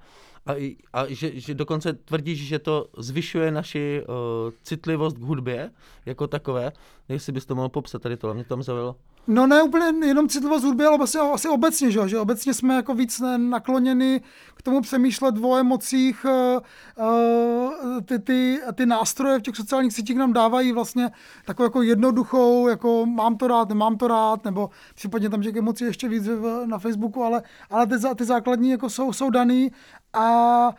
a, 0.46 0.52
a 0.94 1.06
že, 1.08 1.40
že 1.40 1.54
dokonce 1.54 1.94
tvrdíš, 1.94 2.48
že 2.48 2.60
to 2.60 2.88
zvyšuje 2.98 3.52
naši 3.52 4.04
uh, 4.08 4.16
citlivost 4.64 5.18
k 5.18 5.22
hudbě 5.22 5.72
jako 6.06 6.28
takové. 6.28 6.72
Jestli 7.10 7.32
bys 7.32 7.46
to 7.46 7.56
mohl 7.56 7.70
popsat 7.70 8.02
tady 8.02 8.18
to, 8.18 8.34
mě 8.34 8.44
tam 8.44 8.64
zaujalo. 8.64 8.96
No 9.28 9.48
ne 9.48 9.64
úplně 9.64 10.08
jenom 10.08 10.30
citlivost 10.30 10.66
hudby, 10.66 10.86
ale 10.86 10.98
asi, 11.02 11.18
asi 11.18 11.50
obecně, 11.50 11.92
že, 11.92 12.10
že 12.10 12.20
obecně 12.20 12.54
jsme 12.54 12.76
jako 12.76 12.94
víc 12.94 13.22
nakloněni 13.38 14.22
k 14.56 14.62
tomu 14.62 14.82
přemýšlet 14.82 15.36
o 15.42 15.58
emocích. 15.58 16.26
Uh, 16.26 16.62
uh, 17.08 18.02
ty, 18.06 18.20
ty, 18.20 18.60
ty 18.76 18.86
nástroje 18.86 19.40
v 19.40 19.42
těch 19.42 19.56
sociálních 19.56 19.94
sítích 19.94 20.18
nám 20.18 20.34
dávají 20.34 20.72
vlastně 20.72 21.12
takovou 21.46 21.66
jako 21.66 21.82
jednoduchou, 21.82 22.68
jako 22.68 23.06
mám 23.06 23.38
to 23.38 23.48
rád, 23.48 23.70
nemám 23.70 23.98
to 23.98 24.08
rád, 24.08 24.46
nebo 24.46 24.70
případně 24.96 25.30
tam 25.30 25.42
těch 25.42 25.56
emocí 25.56 25.84
ještě 25.84 26.10
víc 26.10 26.24
na 26.66 26.80
Facebooku, 26.80 27.24
ale, 27.24 27.44
ale 27.70 27.88
ty, 27.88 27.96
ty 28.16 28.26
základní 28.26 28.70
jako 28.70 28.90
jsou, 28.90 29.14
jsou 29.14 29.30
daný 29.30 29.72
a 30.14 30.70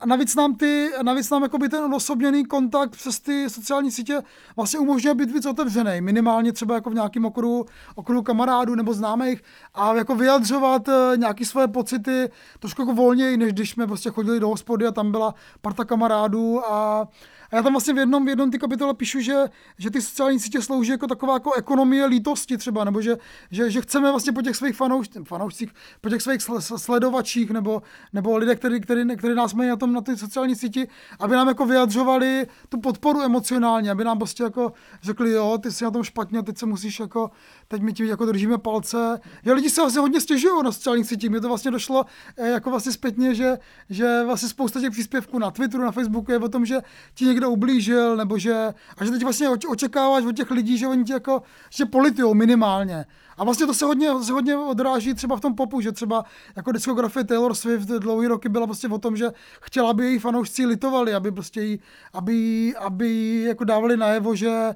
a 0.00 0.06
navíc 0.06 0.34
nám, 0.34 0.54
ty, 0.54 0.90
navíc 1.02 1.30
nám 1.30 1.42
jakoby 1.42 1.68
ten 1.68 1.94
osobněný 1.94 2.44
kontakt 2.44 2.90
přes 2.90 3.20
ty 3.20 3.50
sociální 3.50 3.90
sítě 3.90 4.22
vlastně 4.56 4.78
umožňuje 4.78 5.14
být 5.14 5.30
víc 5.30 5.46
otevřený, 5.46 6.00
minimálně 6.00 6.52
třeba 6.52 6.74
jako 6.74 6.90
v 6.90 6.94
nějakém 6.94 7.24
okruhu, 7.24 7.66
okruhu 7.94 8.22
kamarádů 8.22 8.74
nebo 8.74 8.94
známých 8.94 9.42
a 9.74 9.94
jako 9.94 10.14
vyjadřovat 10.14 10.88
uh, 10.88 10.94
nějaké 11.16 11.44
svoje 11.44 11.68
pocity 11.68 12.30
trošku 12.58 12.82
jako 12.82 12.94
volněji, 12.94 13.36
než 13.36 13.52
když 13.52 13.70
jsme 13.70 13.86
prostě 13.86 14.10
chodili 14.10 14.40
do 14.40 14.48
hospody 14.48 14.86
a 14.86 14.92
tam 14.92 15.10
byla 15.10 15.34
parta 15.60 15.84
kamarádů 15.84 16.60
a 16.66 17.08
a 17.50 17.56
já 17.56 17.62
tam 17.62 17.72
vlastně 17.72 17.94
v 17.94 17.98
jednom, 17.98 18.24
v 18.24 18.28
jednom 18.28 18.50
ty 18.50 18.58
kapitole 18.58 18.94
píšu, 18.94 19.20
že, 19.20 19.34
že 19.78 19.90
ty 19.90 20.02
sociální 20.02 20.40
sítě 20.40 20.62
slouží 20.62 20.90
jako 20.90 21.06
taková 21.06 21.34
jako 21.34 21.54
ekonomie 21.54 22.06
lítosti 22.06 22.56
třeba, 22.56 22.84
nebo 22.84 23.02
že, 23.02 23.16
že, 23.50 23.70
že 23.70 23.80
chceme 23.80 24.10
vlastně 24.10 24.32
po 24.32 24.42
těch 24.42 24.56
svých 24.56 24.76
fanouš, 24.76 25.08
fanoušcích, 25.24 25.72
po 26.00 26.08
těch 26.08 26.22
svých 26.22 26.42
sledovačích 26.76 27.50
nebo, 27.50 27.82
nebo 28.12 28.36
lidé, 28.36 28.56
kteří, 28.56 28.80
kteří, 28.80 29.04
kteří 29.30 29.36
nás 29.36 29.54
mají 29.54 29.68
na 29.68 29.76
tom 29.76 29.92
na 29.92 30.00
ty 30.00 30.16
sociální 30.16 30.56
síti, 30.56 30.88
aby 31.18 31.36
nám 31.36 31.48
jako 31.48 31.66
vyjadřovali 31.66 32.46
tu 32.68 32.80
podporu 32.80 33.22
emocionálně, 33.22 33.90
aby 33.90 34.04
nám 34.04 34.18
prostě 34.18 34.42
jako 34.42 34.72
řekli, 35.02 35.30
jo, 35.32 35.58
ty 35.62 35.72
jsi 35.72 35.84
na 35.84 35.90
tom 35.90 36.02
špatně, 36.02 36.42
teď 36.42 36.58
se 36.58 36.66
musíš 36.66 37.00
jako, 37.00 37.30
teď 37.70 37.82
my 37.82 37.92
ti 37.92 38.06
jako 38.06 38.26
držíme 38.26 38.58
palce. 38.58 39.20
Jo, 39.44 39.54
lidi 39.54 39.70
se 39.70 39.80
vlastně 39.80 40.00
hodně 40.00 40.20
stěžují 40.20 40.64
na 40.64 40.72
sociálních 40.72 41.06
sítích. 41.06 41.30
Mně 41.30 41.40
to 41.40 41.48
vlastně 41.48 41.70
došlo 41.70 42.04
eh, 42.36 42.50
jako 42.50 42.70
vlastně 42.70 42.92
zpětně, 42.92 43.34
že, 43.34 43.58
že 43.90 44.22
vlastně 44.26 44.48
spousta 44.48 44.80
těch 44.80 44.90
příspěvků 44.90 45.38
na 45.38 45.50
Twitteru, 45.50 45.84
na 45.84 45.92
Facebooku 45.92 46.32
je 46.32 46.38
o 46.38 46.48
tom, 46.48 46.66
že 46.66 46.80
ti 47.14 47.24
někdo 47.24 47.50
ublížil, 47.50 48.16
nebo 48.16 48.38
že, 48.38 48.74
a 48.96 49.04
že 49.04 49.10
teď 49.10 49.22
vlastně 49.22 49.48
očekáváš 49.48 50.24
od 50.24 50.36
těch 50.36 50.50
lidí, 50.50 50.78
že 50.78 50.86
oni 50.86 51.04
ti 51.04 51.12
jako, 51.12 51.42
že 51.70 51.86
politijou 51.86 52.34
minimálně. 52.34 53.06
A 53.36 53.44
vlastně 53.44 53.66
to 53.66 53.74
se 53.74 53.84
hodně, 53.84 54.08
se 54.22 54.32
hodně 54.32 54.56
odráží 54.56 55.14
třeba 55.14 55.36
v 55.36 55.40
tom 55.40 55.54
popu, 55.54 55.80
že 55.80 55.92
třeba 55.92 56.24
jako 56.56 56.72
diskografie 56.72 57.24
Taylor 57.24 57.54
Swift 57.54 57.88
dlouhý 57.88 58.26
roky 58.26 58.48
byla 58.48 58.66
prostě 58.66 58.88
o 58.88 58.98
tom, 58.98 59.16
že 59.16 59.30
chtěla, 59.60 59.90
aby 59.90 60.04
její 60.04 60.18
fanoušci 60.18 60.66
litovali, 60.66 61.14
aby 61.14 61.32
prostě 61.32 61.62
jí, 61.62 61.80
aby, 62.12 62.74
aby 62.76 63.42
jako 63.48 63.64
dávali 63.64 63.96
najevo, 63.96 64.34
že 64.34 64.74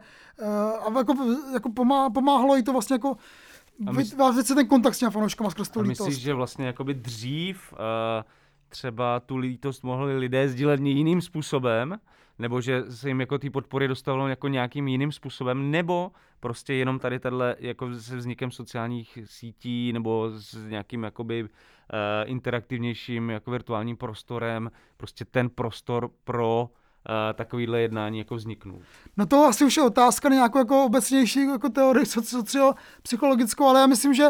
a 0.86 0.98
jako, 0.98 1.14
jako 1.52 1.72
pomá, 1.72 2.10
pomáhalo 2.10 2.56
jí 2.56 2.62
to 2.62 2.72
vlastně 2.72 2.94
jako 2.94 3.16
vytvářet 3.92 4.46
se 4.46 4.54
ten 4.54 4.68
kontakt 4.68 4.94
s 4.94 4.98
těmi 4.98 5.12
fanouškama 5.12 5.50
skrz 5.50 5.68
tu 5.68 5.80
a 5.80 5.82
myslíš, 5.82 6.18
že 6.18 6.34
vlastně 6.34 6.66
jakoby 6.66 6.94
dřív 6.94 7.72
uh, 7.72 7.78
třeba 8.68 9.20
tu 9.20 9.36
lítost 9.36 9.84
mohli 9.84 10.18
lidé 10.18 10.48
sdílet 10.48 10.80
jiným 10.80 11.20
způsobem, 11.20 11.96
nebo 12.38 12.60
že 12.60 12.82
se 12.90 13.08
jim 13.08 13.20
jako 13.20 13.38
ty 13.38 13.50
podpory 13.50 13.88
dostalo 13.88 14.28
jako 14.28 14.48
nějakým 14.48 14.88
jiným 14.88 15.12
způsobem, 15.12 15.70
nebo 15.70 16.12
prostě 16.40 16.74
jenom 16.74 16.98
tady 16.98 17.18
tahle 17.18 17.56
jako 17.58 17.94
se 17.94 18.16
vznikem 18.16 18.50
sociálních 18.50 19.18
sítí 19.24 19.92
nebo 19.92 20.30
s 20.34 20.66
nějakým 20.66 21.02
jakoby 21.02 21.42
uh, 21.42 21.48
interaktivnějším 22.24 23.30
jako 23.30 23.50
virtuálním 23.50 23.96
prostorem, 23.96 24.70
prostě 24.96 25.24
ten 25.24 25.50
prostor 25.50 26.10
pro 26.24 26.70
takovýhle 27.34 27.80
jednání 27.80 28.18
jako 28.18 28.34
vzniknul? 28.34 28.78
No 29.16 29.26
to 29.26 29.44
asi 29.44 29.64
už 29.64 29.76
je 29.76 29.82
otázka 29.82 30.28
na 30.28 30.34
nějakou 30.34 30.58
jako 30.58 30.84
obecnější 30.84 31.46
jako 31.46 31.68
teorii 31.68 32.06
sociopsychologickou, 32.06 33.64
ale 33.64 33.80
já 33.80 33.87
myslím, 33.87 34.14
že 34.14 34.28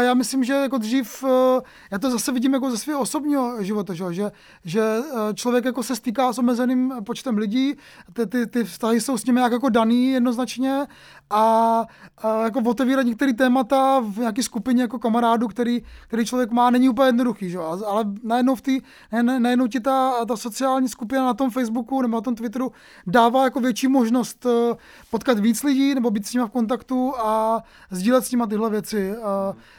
já 0.00 0.14
myslím, 0.14 0.44
že 0.44 0.52
jako 0.52 0.78
dřív, 0.78 1.24
e, 1.24 1.60
já 1.90 1.98
to 1.98 2.10
zase 2.10 2.32
vidím 2.32 2.54
jako 2.54 2.70
ze 2.70 2.78
svého 2.78 3.00
osobního 3.00 3.62
života, 3.62 3.94
že, 3.94 4.30
že 4.64 4.80
e, 4.80 5.34
člověk 5.34 5.64
jako 5.64 5.82
se 5.82 5.96
stýká 5.96 6.32
s 6.32 6.38
omezeným 6.38 6.94
počtem 7.06 7.38
lidí, 7.38 7.74
ty, 8.12 8.26
ty, 8.26 8.46
ty 8.46 8.64
vztahy 8.64 9.00
jsou 9.00 9.18
s 9.18 9.24
nimi 9.24 9.40
jak 9.40 9.52
jako 9.52 9.68
daný 9.68 10.10
jednoznačně 10.10 10.86
a, 11.30 11.84
a 12.18 12.42
jako 12.42 12.60
otevírat 12.60 13.06
některé 13.06 13.34
témata 13.34 14.00
v 14.00 14.18
nějaké 14.18 14.42
skupině 14.42 14.82
jako 14.82 14.98
kamarádů, 14.98 15.48
který, 15.48 15.82
který 16.08 16.26
člověk 16.26 16.50
má, 16.50 16.70
není 16.70 16.88
úplně 16.88 17.08
jednoduchý, 17.08 17.50
že? 17.50 17.58
ale 17.58 18.04
najednou, 18.22 18.54
v 18.54 18.62
tý, 18.62 18.80
najednou 19.22 19.66
ti 19.66 19.80
ta, 19.80 20.24
ta 20.24 20.36
sociální 20.36 20.88
skupina 20.88 21.24
na 21.26 21.34
tom 21.34 21.50
Facebooku 21.50 22.02
nebo 22.02 22.15
na 22.16 22.20
tom 22.20 22.34
Twitteru 22.34 22.72
dává 23.06 23.44
jako 23.44 23.60
větší 23.60 23.88
možnost 23.88 24.46
eh, 24.46 24.74
potkat 25.10 25.38
víc 25.38 25.62
lidí 25.62 25.94
nebo 25.94 26.10
být 26.10 26.26
s 26.26 26.32
nimi 26.32 26.46
v 26.46 26.50
kontaktu 26.50 27.14
a 27.16 27.62
sdílet 27.90 28.24
s 28.24 28.30
nimi 28.30 28.44
tyhle 28.48 28.70
věci. 28.70 29.14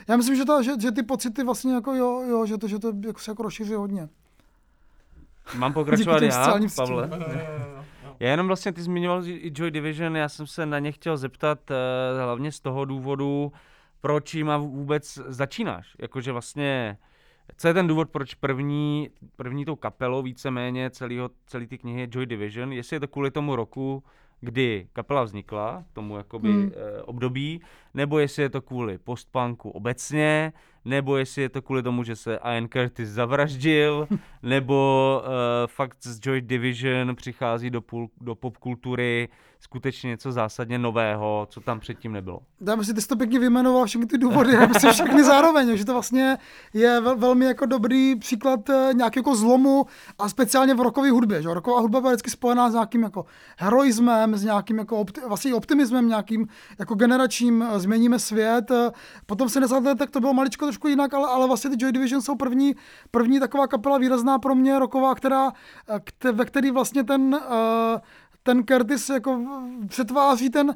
Já 0.07 0.17
myslím, 0.17 0.35
že, 0.35 0.45
ta, 0.45 0.61
že, 0.61 0.71
že 0.81 0.91
ty 0.91 1.03
pocity 1.03 1.43
vlastně 1.43 1.73
jako 1.73 1.93
jo, 1.93 2.23
jo 2.29 2.45
že 2.45 2.57
to, 2.57 2.67
že 2.67 2.79
to 2.79 2.93
jako 3.05 3.19
se 3.19 3.31
jako 3.31 3.43
rozšíří 3.43 3.73
hodně. 3.73 4.09
Mám 5.55 5.73
pokračovat 5.73 6.21
já, 6.21 6.59
Pavle? 6.75 7.09
Já 8.19 8.31
jenom 8.31 8.47
vlastně, 8.47 8.73
ty 8.73 8.81
zmiňoval 8.81 9.27
i 9.27 9.51
Joy 9.55 9.71
Division, 9.71 10.15
já 10.17 10.29
jsem 10.29 10.47
se 10.47 10.65
na 10.65 10.79
ně 10.79 10.91
chtěl 10.91 11.17
zeptat 11.17 11.59
uh, 11.69 11.75
hlavně 12.23 12.51
z 12.51 12.59
toho 12.59 12.85
důvodu, 12.85 13.51
proč 14.01 14.33
jim 14.33 14.51
vůbec 14.57 15.19
začínáš. 15.27 15.95
Jakože 15.99 16.31
vlastně, 16.31 16.97
co 17.55 17.67
je 17.67 17.73
ten 17.73 17.87
důvod, 17.87 18.09
proč 18.09 18.33
první, 18.33 19.09
první 19.35 19.65
tou 19.65 19.75
kapelou 19.75 20.21
víceméně 20.21 20.89
celého, 20.89 21.29
celý 21.45 21.67
ty 21.67 21.77
knihy 21.77 22.01
je 22.01 22.07
Joy 22.11 22.25
Division, 22.25 22.73
jestli 22.73 22.95
je 22.95 22.99
to 22.99 23.07
kvůli 23.07 23.31
tomu 23.31 23.55
roku, 23.55 24.03
kdy 24.41 24.87
kapela 24.93 25.23
vznikla, 25.23 25.83
tomu 25.93 26.17
jakoby 26.17 26.51
hmm. 26.51 26.71
eh, 26.75 27.01
období, 27.01 27.61
nebo 27.97 28.19
jestli 28.19 28.43
je 28.43 28.49
to 28.49 28.61
kvůli 28.61 28.97
postpunku 28.97 29.69
obecně, 29.69 30.53
nebo 30.85 31.17
jestli 31.17 31.41
je 31.41 31.49
to 31.49 31.61
kvůli 31.61 31.83
tomu, 31.83 32.03
že 32.03 32.15
se 32.15 32.35
Ian 32.35 32.67
Curtis 32.67 33.09
zavraždil, 33.09 34.07
nebo 34.43 35.21
uh, 35.23 35.31
fakt 35.67 35.97
z 36.03 36.19
Joy 36.25 36.41
Division 36.41 37.15
přichází 37.15 37.69
do, 37.69 37.81
půl, 37.81 38.09
do 38.21 38.35
popkultury 38.35 39.29
skutečně 39.59 40.07
něco 40.07 40.31
zásadně 40.31 40.79
nového, 40.79 41.47
co 41.49 41.61
tam 41.61 41.79
předtím 41.79 42.11
nebylo. 42.11 42.39
Já 42.67 42.75
myslím, 42.75 42.95
ty 42.95 43.01
jsi 43.01 43.07
to 43.07 43.15
pěkně 43.15 43.39
vyjmenoval 43.39 43.85
všechny 43.85 44.07
ty 44.07 44.17
důvody, 44.17 44.53
já 44.53 44.67
myslím 44.67 44.91
všechny 44.91 45.23
zároveň, 45.23 45.77
že 45.77 45.85
to 45.85 45.93
vlastně 45.93 46.37
je 46.73 47.01
vel, 47.01 47.17
velmi 47.17 47.45
jako 47.45 47.65
dobrý 47.65 48.15
příklad 48.15 48.69
uh, 48.69 48.75
nějakého 48.93 49.21
jako 49.21 49.35
zlomu 49.35 49.85
a 50.19 50.29
speciálně 50.29 50.75
v 50.75 50.79
rokové 50.79 51.09
hudbě. 51.09 51.41
Že? 51.41 51.53
Roková 51.53 51.79
hudba 51.79 52.01
byla 52.01 52.11
vždycky 52.13 52.29
spojená 52.29 52.69
s 52.69 52.73
nějakým 52.73 53.03
jako 53.03 53.25
heroismem, 53.57 54.35
s 54.35 54.43
nějakým 54.43 54.77
jako 54.77 55.03
opti- 55.03 55.27
vlastně 55.27 55.55
optimismem, 55.55 56.07
nějakým 56.07 56.47
jako 56.79 56.95
generačním 56.95 57.61
uh, 57.61 57.77
změníme 57.87 58.19
svět. 58.19 58.71
Uh, 58.71 58.77
potom 59.25 59.49
se 59.49 59.59
let, 59.59 59.97
tak 59.97 60.11
to 60.11 60.19
bylo 60.19 60.33
maličko 60.33 60.65
trošku 60.65 60.87
jinak, 60.87 61.13
ale, 61.13 61.27
ale 61.27 61.47
vlastně 61.47 61.69
ty 61.69 61.75
Joy 61.79 61.91
Division 61.91 62.21
jsou 62.21 62.35
první, 62.35 62.75
první 63.11 63.39
taková 63.39 63.67
kapela 63.67 63.97
výrazná 63.97 64.39
pro 64.39 64.55
mě, 64.55 64.79
roková, 64.79 65.15
která, 65.15 65.51
kte, 66.03 66.31
ve 66.31 66.45
který 66.45 66.71
vlastně 66.71 67.03
ten, 67.03 67.21
uh, 67.35 67.99
ten 68.43 68.63
Curtis 68.63 69.09
jako 69.09 69.41
přetváří 69.87 70.49
ten, 70.49 70.75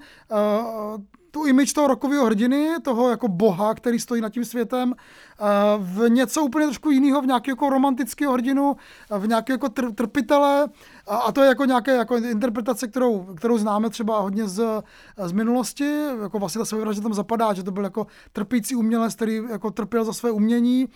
tu 1.32 1.46
image 1.46 1.74
toho 1.74 1.88
rokového 1.88 2.26
hrdiny, 2.26 2.76
toho 2.82 3.10
jako 3.10 3.28
boha, 3.28 3.74
který 3.74 4.00
stojí 4.00 4.22
nad 4.22 4.30
tím 4.30 4.46
světem, 4.46 4.94
eh, 4.94 5.44
v 5.80 6.10
něco 6.10 6.44
úplně 6.44 6.66
trošku 6.66 6.90
jiného, 6.90 7.22
v 7.22 7.26
nějakého 7.26 7.52
jako 7.52 7.70
romantického 7.70 8.34
hrdinu, 8.34 8.76
eh, 9.12 9.20
v 9.20 9.28
nějakého 9.28 9.56
jako 9.56 9.68
tr- 9.68 9.94
trpitele, 9.94 10.68
a, 11.12 11.18
a 11.18 11.32
to 11.32 11.42
je 11.42 11.48
jako 11.48 11.66
nějaké 11.66 11.96
jako 11.96 12.16
interpretace, 12.16 12.88
kterou, 12.88 13.24
kterou 13.36 13.58
známe 13.58 13.90
třeba 13.90 14.20
hodně 14.20 14.48
z, 14.48 14.84
z 15.26 15.32
minulosti, 15.32 16.08
jako 16.22 16.40
vlastně 16.40 16.60
ta 16.60 16.66
sebevražda 16.66 17.04
tam 17.04 17.14
zapadá, 17.14 17.54
že 17.54 17.64
to 17.64 17.72
byl 17.72 17.84
jako 17.84 18.08
trpící 18.34 18.76
umělec, 18.76 19.16
který 19.16 19.42
jako 19.50 19.72
trpěl 19.72 20.04
za 20.04 20.14
své 20.14 20.32
umění. 20.32 20.90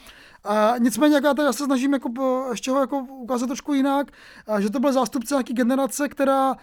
A 0.43 0.73
nicméně, 0.77 1.15
jak 1.15 1.23
já, 1.23 1.33
tady, 1.33 1.45
já 1.45 1.53
se 1.53 1.65
snažím 1.65 1.93
jako, 1.93 2.09
ještě 2.51 2.71
ho 2.71 2.79
jako 2.79 2.97
ukázat 2.97 3.47
trošku 3.47 3.73
jinak, 3.73 4.11
že 4.59 4.69
to 4.69 4.79
byl 4.79 4.93
zástupce 4.93 5.35
nějaký 5.35 5.53
generace, 5.53 6.09
která 6.09 6.51
uh, 6.51 6.55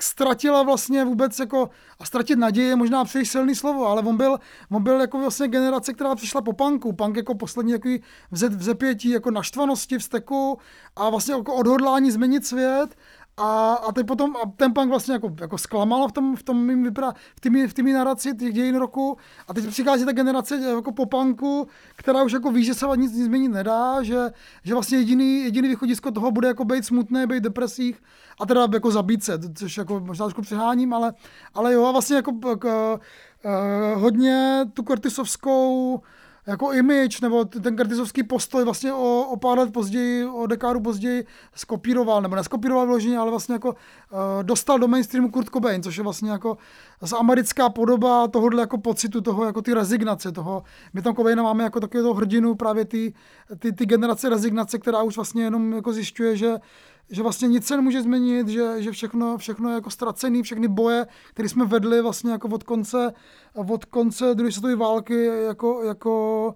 ztratila 0.00 0.62
vlastně 0.62 1.04
vůbec 1.04 1.38
jako, 1.38 1.70
a 1.98 2.04
ztratit 2.04 2.38
naději 2.38 2.68
je 2.68 2.76
možná 2.76 3.04
příliš 3.04 3.30
silný 3.30 3.54
slovo, 3.54 3.86
ale 3.86 4.02
on 4.02 4.16
byl, 4.16 4.38
on 4.70 4.82
byl 4.82 5.00
jako 5.00 5.18
vlastně 5.18 5.48
generace, 5.48 5.92
která 5.92 6.14
přišla 6.14 6.42
po 6.42 6.52
punku. 6.52 6.92
Punk 6.92 7.16
jako 7.16 7.34
poslední 7.34 7.72
takový 7.72 8.02
vzepětí, 8.30 9.10
jako 9.10 9.30
naštvanosti, 9.30 9.98
vzteku 9.98 10.58
a 10.96 11.10
vlastně 11.10 11.34
jako 11.34 11.54
odhodlání 11.54 12.10
změnit 12.10 12.39
svět. 12.46 12.96
A, 13.36 13.72
a 13.74 13.92
teď 13.92 14.06
potom 14.06 14.36
a 14.36 14.40
ten 14.56 14.74
punk 14.74 14.88
vlastně 14.88 15.14
jako, 15.14 15.34
jako 15.40 15.58
zklamal 15.58 16.08
v 16.08 16.12
tom, 16.12 16.36
v 16.36 16.42
tom 16.42 16.66
mým 16.66 16.82
vypra, 16.82 17.12
v 17.36 17.40
tými, 17.40 17.68
v 17.68 17.74
tými 17.74 17.92
naraci 17.92 18.36
těch 18.36 18.52
dějin 18.52 18.76
roku 18.76 19.16
a 19.48 19.54
teď 19.54 19.66
přichází 19.66 20.04
ta 20.04 20.12
generace 20.12 20.56
jako 20.56 20.92
po 20.92 21.06
punku, 21.06 21.68
která 21.96 22.22
už 22.22 22.32
jako 22.32 22.52
ví, 22.52 22.64
že 22.64 22.74
se 22.74 22.86
nic, 22.96 23.12
nic 23.12 23.24
změnit 23.24 23.48
nedá, 23.48 24.02
že, 24.02 24.18
že 24.64 24.74
vlastně 24.74 24.98
jediný, 24.98 25.42
jediný 25.42 25.68
východisko 25.68 26.10
toho 26.10 26.30
bude 26.30 26.48
jako 26.48 26.64
být 26.64 26.84
smutný, 26.84 27.26
být 27.26 27.42
depresích 27.42 28.02
a 28.40 28.46
teda 28.46 28.68
jako 28.72 28.90
zabít 28.90 29.24
se, 29.24 29.38
což 29.54 29.76
jako 29.76 30.00
možná 30.00 30.26
trošku 30.26 30.42
přeháním, 30.42 30.94
ale, 30.94 31.12
ale 31.54 31.72
jo 31.72 31.84
a 31.84 31.92
vlastně 31.92 32.16
jako 32.16 32.32
k, 32.58 32.94
uh, 32.94 34.02
hodně 34.02 34.64
tu 34.74 34.82
kortisovskou 34.82 36.00
jako 36.46 36.72
image, 36.72 37.18
nebo 37.22 37.44
ten 37.44 37.76
kartizovský 37.76 38.22
postoj 38.22 38.64
vlastně 38.64 38.92
o, 38.92 39.26
o 39.30 39.36
pár 39.36 39.58
let 39.58 39.72
později, 39.72 40.26
o 40.26 40.46
dekádu 40.46 40.80
později 40.80 41.26
skopíroval, 41.54 42.22
nebo 42.22 42.36
neskopíroval 42.36 42.86
vyloženě, 42.86 43.18
ale 43.18 43.30
vlastně 43.30 43.52
jako 43.52 43.68
uh, 43.68 43.76
dostal 44.42 44.78
do 44.78 44.88
mainstreamu 44.88 45.30
Kurt 45.30 45.48
Cobain, 45.48 45.82
což 45.82 45.96
je 45.96 46.02
vlastně 46.02 46.30
jako 46.30 46.56
zase 47.00 47.16
americká 47.16 47.68
podoba 47.68 48.28
tohohle 48.28 48.60
jako 48.60 48.78
pocitu, 48.78 49.20
toho 49.20 49.44
jako 49.44 49.62
ty 49.62 49.74
rezignace, 49.74 50.32
toho, 50.32 50.62
my 50.92 51.02
tam 51.02 51.14
Cobaina 51.14 51.42
máme 51.42 51.64
jako 51.64 51.80
takového 51.80 52.14
hrdinu 52.14 52.54
právě 52.54 52.84
ty, 52.84 53.14
ty, 53.58 53.72
ty 53.72 53.86
generace 53.86 54.28
rezignace, 54.28 54.78
která 54.78 55.02
už 55.02 55.16
vlastně 55.16 55.42
jenom 55.42 55.72
jako 55.72 55.92
zjišťuje, 55.92 56.36
že 56.36 56.56
že 57.10 57.22
vlastně 57.22 57.48
nic 57.48 57.66
se 57.66 57.76
nemůže 57.76 58.02
změnit, 58.02 58.48
že, 58.48 58.82
že 58.82 58.90
všechno, 58.92 59.38
všechno 59.38 59.68
je 59.68 59.74
jako 59.74 59.90
ztracený, 59.90 60.42
všechny 60.42 60.68
boje, 60.68 61.06
které 61.30 61.48
jsme 61.48 61.64
vedli 61.64 62.02
vlastně 62.02 62.30
jako 62.30 62.48
od 62.48 62.62
konce, 62.62 63.12
od 63.54 63.84
konce 63.84 64.34
druhé 64.34 64.52
světové 64.52 64.76
války 64.76 65.24
jako, 65.24 65.82
jako, 65.82 66.54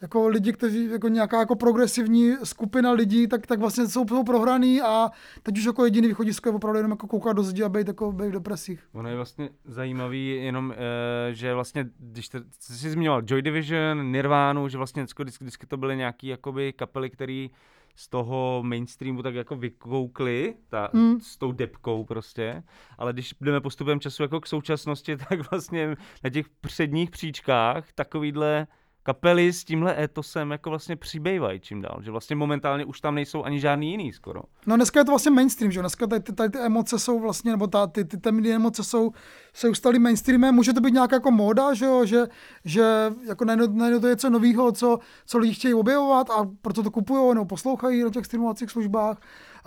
jako 0.00 0.28
lidi, 0.28 0.52
kteří, 0.52 0.90
jako 0.90 1.08
nějaká 1.08 1.38
jako 1.38 1.56
progresivní 1.56 2.36
skupina 2.44 2.92
lidí, 2.92 3.26
tak, 3.28 3.46
tak 3.46 3.58
vlastně 3.58 3.88
jsou, 3.88 4.08
jsou 4.08 4.24
prohraný 4.24 4.82
a 4.82 5.10
teď 5.42 5.58
už 5.58 5.64
jako 5.64 5.84
jediný 5.84 6.08
východisko 6.08 6.48
je 6.48 6.54
opravdu 6.54 6.78
jenom 6.78 6.90
jako 6.90 7.06
koukat 7.06 7.36
do 7.36 7.42
zdi 7.42 7.62
a 7.62 7.68
být, 7.68 7.88
jako, 7.88 8.12
být 8.12 8.28
v 8.28 8.32
depresích. 8.32 8.80
Ono 8.92 9.08
je 9.08 9.16
vlastně 9.16 9.50
zajímavý 9.64 10.28
jenom, 10.44 10.74
eh, 10.76 11.34
že 11.34 11.54
vlastně, 11.54 11.88
když 11.98 12.28
te, 12.28 12.42
jsi 12.60 12.90
zmiňoval 12.90 13.22
Joy 13.26 13.42
Division, 13.42 14.12
Nirvánu, 14.12 14.68
že 14.68 14.78
vlastně 14.78 15.02
vždycky, 15.02 15.24
vždycky, 15.24 15.66
to 15.66 15.76
byly 15.76 15.96
nějaký 15.96 16.26
jakoby 16.26 16.72
kapely, 16.72 17.10
který 17.10 17.50
z 17.96 18.08
toho 18.08 18.62
mainstreamu 18.64 19.22
tak 19.22 19.34
jako 19.34 19.56
vykoukli 19.56 20.54
ta, 20.68 20.90
Hmm. 20.92 21.20
s 21.20 21.36
tou 21.36 21.52
depkou 21.52 22.04
prostě, 22.04 22.62
ale 22.98 23.12
když 23.12 23.34
jdeme 23.40 23.60
postupem 23.60 24.00
času 24.00 24.22
jako 24.22 24.40
k 24.40 24.46
současnosti, 24.46 25.16
tak 25.28 25.50
vlastně 25.50 25.96
na 26.24 26.30
těch 26.30 26.48
předních 26.48 27.10
příčkách 27.10 27.92
takovýhle 27.92 28.66
kapely 29.06 29.52
s 29.52 29.64
tímhle 29.64 30.02
etosem 30.04 30.50
jako 30.50 30.70
vlastně 30.70 30.96
přibývají 30.96 31.60
čím 31.60 31.82
dál, 31.82 31.98
že 32.02 32.10
vlastně 32.10 32.36
momentálně 32.36 32.84
už 32.84 33.00
tam 33.00 33.14
nejsou 33.14 33.42
ani 33.44 33.60
žádný 33.60 33.90
jiný 33.90 34.12
skoro. 34.12 34.40
No 34.66 34.76
dneska 34.76 35.00
je 35.00 35.04
to 35.04 35.12
vlastně 35.12 35.30
mainstream, 35.30 35.72
že? 35.72 35.80
Dneska 35.80 36.06
tady, 36.06 36.22
ty- 36.22 36.32
tady 36.32 36.50
ty 36.50 36.58
emoce 36.58 36.98
jsou 36.98 37.20
vlastně, 37.20 37.50
nebo 37.50 37.66
ta, 37.66 37.86
ty, 37.86 38.04
ty 38.04 38.16
temné 38.16 38.48
emoce 38.48 38.84
jsou, 38.84 39.10
se 39.54 39.68
ustaly 39.68 39.98
mainstreamem. 39.98 40.54
Může 40.54 40.72
to 40.72 40.80
být 40.80 40.92
nějaká 40.94 41.16
jako 41.16 41.30
móda, 41.30 41.74
že 41.74 41.84
jo? 41.84 42.04
Že, 42.06 42.26
že 42.64 43.12
jako 43.28 43.44
najednou, 43.44 43.66
najednou 43.72 44.00
to 44.00 44.06
je 44.06 44.12
něco 44.12 44.30
nového, 44.30 44.72
co, 44.72 44.98
co 45.26 45.38
lidi 45.38 45.54
chtějí 45.54 45.74
objevovat 45.74 46.30
a 46.30 46.48
proto 46.62 46.82
to 46.82 46.90
kupují 46.90 47.34
nebo 47.34 47.46
poslouchají 47.46 48.02
na 48.02 48.10
těch 48.10 48.26
streamovacích 48.26 48.70
službách. 48.70 49.18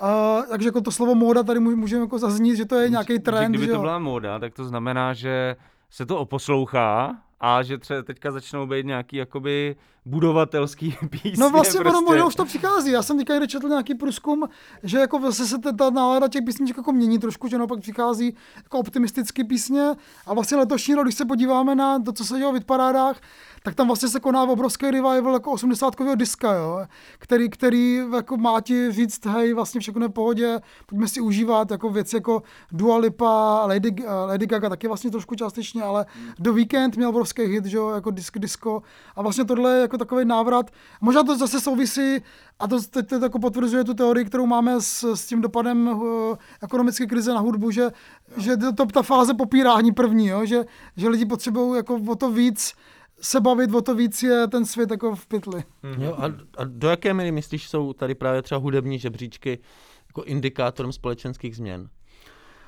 Uh, 0.03 0.45
takže 0.49 0.67
jako 0.67 0.81
to 0.81 0.91
slovo 0.91 1.15
móda 1.15 1.43
tady 1.43 1.59
může- 1.59 1.75
můžeme 1.75 2.01
jako 2.01 2.19
zaznít, 2.19 2.55
že 2.57 2.65
to 2.65 2.75
je 2.75 2.89
nějaký 2.89 3.19
trend, 3.19 3.49
kdyby 3.51 3.63
že 3.65 3.69
to 3.71 3.75
jo? 3.75 3.81
byla 3.81 3.99
móda, 3.99 4.39
tak 4.39 4.53
to 4.53 4.65
znamená, 4.65 5.13
že 5.13 5.55
se 5.89 6.05
to 6.05 6.17
oposlouchá 6.19 7.15
a 7.39 7.63
že 7.63 7.77
třeba 7.77 8.01
teďka 8.01 8.31
začnou 8.31 8.67
být 8.67 8.85
nějaký 8.85 9.15
jakoby 9.15 9.75
budovatelský 10.05 10.97
písně. 11.09 11.33
No 11.37 11.49
vlastně 11.49 11.79
prostě. 11.79 11.97
ono 11.97 12.01
možná 12.01 12.25
už 12.25 12.35
to 12.35 12.45
přichází. 12.45 12.91
Já 12.91 13.03
jsem 13.03 13.17
teďka 13.17 13.33
někde 13.33 13.47
četl 13.47 13.69
nějaký 13.69 13.95
průzkum, 13.95 14.49
že 14.83 14.97
jako 14.97 15.19
zase 15.21 15.47
se 15.47 15.57
ta, 15.57 15.71
ta 15.71 15.89
nálada 15.89 16.27
těch 16.27 16.43
písniček 16.45 16.77
jako 16.77 16.91
mění 16.91 17.19
trošku, 17.19 17.47
že 17.47 17.57
naopak 17.57 17.79
přichází 17.79 18.35
jako 18.55 18.79
optimistické 18.79 19.43
písně 19.43 19.91
a 20.25 20.33
vlastně 20.33 20.57
letošní 20.57 20.95
rok, 20.95 21.05
když 21.05 21.15
se 21.15 21.25
podíváme 21.25 21.75
na 21.75 21.99
to, 21.99 22.13
co 22.13 22.25
se 22.25 22.37
dělo 22.37 22.51
v 22.51 22.55
hitparádách, 22.55 23.21
tak 23.63 23.75
tam 23.75 23.87
vlastně 23.87 24.09
se 24.09 24.19
koná 24.19 24.43
obrovský 24.43 24.91
revival 24.91 25.33
jako 25.33 25.51
80 25.51 25.93
diska, 26.15 26.53
jo, 26.53 26.85
který, 27.19 27.49
který 27.49 28.01
jako 28.13 28.37
má 28.37 28.61
ti 28.61 28.91
říct, 28.91 29.25
hej, 29.25 29.53
vlastně 29.53 29.81
všechno 29.81 30.05
je 30.05 30.09
v 30.09 30.11
pohodě, 30.11 30.59
pojďme 30.85 31.07
si 31.07 31.21
užívat 31.21 31.71
jako 31.71 31.89
věci 31.89 32.15
jako 32.15 32.43
Dua 32.71 32.97
Lipa, 32.97 33.65
Lady, 33.65 33.95
Lady 34.27 34.47
Gaga 34.47 34.69
taky 34.69 34.87
vlastně 34.87 35.11
trošku 35.11 35.35
částečně, 35.35 35.83
ale 35.83 36.05
The 36.39 36.51
Weeknd 36.51 36.97
měl 36.97 37.09
obrovský 37.09 37.41
hit, 37.41 37.65
že 37.65 37.77
jo, 37.77 37.89
jako 37.89 38.11
disk, 38.11 38.39
disco 38.39 38.81
a 39.15 39.21
vlastně 39.21 39.45
tohle 39.45 39.75
je 39.75 39.81
jako 39.81 39.97
takový 39.97 40.25
návrat. 40.25 40.71
Možná 41.01 41.23
to 41.23 41.37
zase 41.37 41.59
souvisí 41.59 42.21
a 42.59 42.67
to 42.67 42.81
teď 42.81 43.09
to 43.09 43.15
jako 43.15 43.39
potvrzuje 43.39 43.83
tu 43.83 43.93
teorii, 43.93 44.25
kterou 44.25 44.45
máme 44.45 44.81
s, 44.81 45.13
s 45.13 45.25
tím 45.25 45.41
dopadem 45.41 45.87
uh, 45.87 46.35
ekonomické 46.63 47.05
krize 47.05 47.33
na 47.33 47.39
hudbu, 47.39 47.71
že, 47.71 47.91
že 48.37 48.57
to, 48.57 48.73
to, 48.73 48.85
ta 48.85 49.01
fáze 49.01 49.33
popírání 49.33 49.91
první, 49.91 50.27
jo, 50.27 50.45
že, 50.45 50.65
že 50.97 51.09
lidi 51.09 51.25
potřebují 51.25 51.77
jako 51.77 51.99
o 52.07 52.15
to 52.15 52.31
víc 52.31 52.73
se 53.21 53.41
bavit, 53.41 53.73
o 53.73 53.81
to 53.81 53.95
víc 53.95 54.23
je 54.23 54.47
ten 54.47 54.65
svět 54.65 54.91
jako 54.91 55.15
v 55.15 55.27
pytli. 55.27 55.63
Jo, 55.97 56.15
a, 56.17 56.25
a 56.57 56.63
do 56.63 56.89
jaké 56.89 57.13
míry 57.13 57.31
myslíš, 57.31 57.69
jsou 57.69 57.93
tady 57.93 58.15
právě 58.15 58.41
třeba 58.41 58.59
hudební 58.59 58.99
žebříčky 58.99 59.59
jako 60.07 60.23
indikátorem 60.23 60.91
společenských 60.91 61.55
změn? 61.55 61.89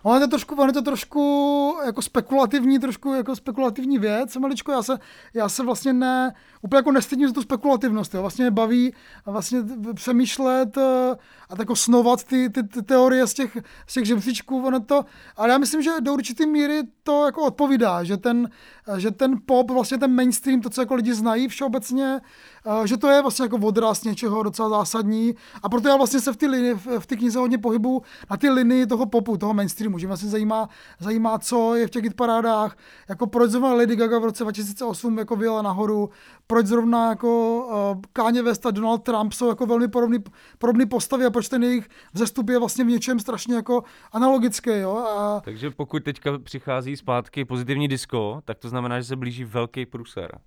Ono 0.04 0.16
je 0.16 0.20
to 0.20 0.28
trošku, 0.28 0.56
ono 0.56 0.68
je 0.68 0.74
to 0.74 0.82
trošku 0.82 1.78
jako 1.86 2.02
spekulativní, 2.02 2.80
trošku 2.80 3.14
jako 3.14 3.36
spekulativní 3.36 3.98
věc, 3.98 4.38
maličko, 4.38 4.72
já 4.72 4.84
se, 4.84 5.00
já 5.34 5.50
se 5.50 5.64
vlastně 5.64 5.94
ne, 5.94 6.34
úplně 6.62 6.78
jako 6.78 6.92
nestydím 6.92 7.28
za 7.28 7.34
tu 7.34 7.42
spekulativnost, 7.42 8.14
jo. 8.14 8.22
vlastně 8.22 8.44
mě 8.44 8.52
baví 8.52 8.94
vlastně 9.26 9.60
přemýšlet 9.94 10.78
eh, 10.78 11.16
a 11.50 11.56
tak 11.56 11.68
snovat 11.74 12.24
ty, 12.24 12.50
ty, 12.50 12.64
ty 12.64 12.82
teorie 12.82 13.28
z 13.28 13.34
těch, 13.34 13.58
z 13.88 13.94
těch 13.94 14.06
žebříčků, 14.06 14.66
ono 14.66 14.80
to, 14.80 15.06
ale 15.38 15.50
já 15.50 15.58
myslím, 15.58 15.82
že 15.82 15.92
do 16.02 16.14
určité 16.14 16.46
míry 16.46 16.84
to 17.04 17.26
jako 17.26 17.42
odpovídá, 17.46 18.04
že 18.04 18.18
ten, 18.18 18.50
že 18.98 19.12
ten 19.12 19.36
pop, 19.46 19.72
vlastně 19.72 19.98
ten 19.98 20.16
mainstream, 20.16 20.62
to, 20.62 20.70
co 20.70 20.82
jako 20.82 20.96
lidi 20.96 21.14
znají 21.14 21.48
všeobecně, 21.48 22.22
eh, 22.66 22.88
že 22.88 22.98
to 22.98 23.08
je 23.08 23.22
vlastně 23.22 23.44
jako 23.44 23.58
odraz 23.58 24.04
něčeho 24.04 24.44
docela 24.44 24.70
zásadní 24.70 25.36
a 25.64 25.70
proto 25.70 25.88
já 25.88 25.98
vlastně 25.98 26.20
se 26.20 26.34
v 26.34 26.38
té 26.38 26.52
v 27.00 27.06
té 27.06 27.16
knize 27.16 27.40
hodně 27.40 27.58
pohybu 27.58 28.02
na 28.30 28.38
ty 28.38 28.50
linii 28.50 28.86
toho 28.86 29.06
popu, 29.06 29.38
toho 29.38 29.54
mainstreamu, 29.54 29.91
že 30.00 30.06
mě 30.06 30.08
vlastně 30.08 30.30
zajímá, 30.30 30.70
zajímá, 31.00 31.40
co 31.40 31.76
je 31.76 31.88
v 31.88 31.90
těch 31.90 32.04
hitparádách, 32.04 32.78
jako 33.10 33.28
proč 33.28 33.52
zrovna 33.52 33.74
Lady 33.74 33.96
Gaga 33.96 34.20
v 34.20 34.24
roce 34.24 34.44
2008 34.44 35.18
jako 35.18 35.36
vyjela 35.36 35.62
nahoru, 35.62 36.10
proč 36.48 36.66
zrovna 36.66 37.10
jako 37.10 37.64
uh, 37.96 38.02
Kanye 38.14 38.44
West 38.44 38.66
a 38.66 38.72
Donald 38.72 39.04
Trump 39.04 39.34
jsou 39.34 39.50
jako 39.50 39.66
velmi 39.66 39.88
podobný, 39.88 40.18
podobný 40.58 40.86
postavy 40.86 41.26
a 41.26 41.30
proč 41.30 41.50
ten 41.50 41.64
jejich 41.64 41.90
vzestup 42.14 42.50
je 42.50 42.60
vlastně 42.60 42.84
v 42.84 42.88
něčem 42.88 43.20
strašně 43.20 43.56
jako 43.56 43.84
analogický, 44.12 44.70
jo, 44.70 44.98
a 44.98 45.42
Takže 45.46 45.72
pokud 45.72 46.04
teďka 46.04 46.40
přichází 46.40 46.98
zpátky 46.98 47.46
pozitivní 47.46 47.88
disco, 47.88 48.42
tak 48.46 48.60
to 48.60 48.70
znamená, 48.70 49.00
že 49.00 49.06
se 49.06 49.16
blíží 49.16 49.44
velký 49.44 49.86
průser. 49.86 50.40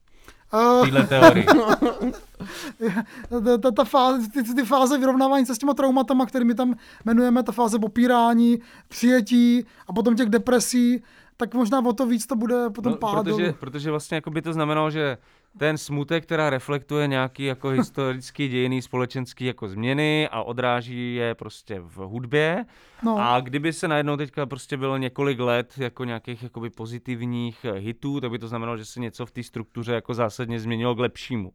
Uh, 0.54 0.84
Týhle 0.84 1.06
teorii. 1.06 1.46
ta, 3.44 3.58
ta, 3.58 3.70
ta 3.70 3.84
fáze, 3.84 4.30
ty, 4.30 4.54
ty 4.54 4.62
fáze 4.64 4.98
vyrovnávání 4.98 5.46
se 5.46 5.54
s 5.54 5.58
těma 5.58 5.74
traumatama, 5.74 6.26
kterými 6.26 6.54
tam 6.54 6.74
jmenujeme, 7.04 7.42
ta 7.42 7.52
fáze 7.52 7.78
popírání, 7.78 8.58
přijetí 8.88 9.64
a 9.86 9.92
potom 9.92 10.16
těch 10.16 10.28
depresí, 10.28 11.02
tak 11.36 11.54
možná 11.54 11.84
o 11.86 11.92
to 11.92 12.06
víc 12.06 12.26
to 12.26 12.36
bude 12.36 12.70
potom 12.70 12.92
No, 12.92 12.98
pád 12.98 13.24
protože, 13.24 13.52
protože 13.52 13.90
vlastně 13.90 14.14
jako 14.14 14.30
by 14.30 14.42
to 14.42 14.52
znamenalo, 14.52 14.90
že 14.90 15.18
ten 15.58 15.78
smutek, 15.78 16.22
která 16.22 16.50
reflektuje 16.50 17.06
nějaký 17.06 17.44
jako 17.44 17.68
historický 17.68 18.48
dějiny 18.54 18.82
společenský 18.82 19.44
jako 19.44 19.68
změny 19.68 20.28
a 20.28 20.42
odráží 20.42 21.14
je 21.14 21.34
prostě 21.34 21.80
v 21.80 21.96
hudbě. 21.96 22.64
No. 23.02 23.18
A 23.18 23.40
kdyby 23.40 23.72
se 23.72 23.88
najednou 23.88 24.16
teďka 24.16 24.46
prostě 24.46 24.76
bylo 24.76 24.96
několik 24.96 25.40
let 25.40 25.74
jako 25.76 26.04
nějakých 26.04 26.42
jakoby 26.42 26.70
pozitivních 26.70 27.66
hitů, 27.74 28.20
tak 28.20 28.30
by 28.30 28.38
to 28.38 28.48
znamenalo, 28.48 28.78
že 28.78 28.84
se 28.84 29.00
něco 29.00 29.26
v 29.26 29.30
té 29.30 29.42
struktuře 29.42 29.92
jako 29.94 30.14
zásadně 30.14 30.60
změnilo 30.60 30.94
k 30.94 30.98
lepšímu. 30.98 31.52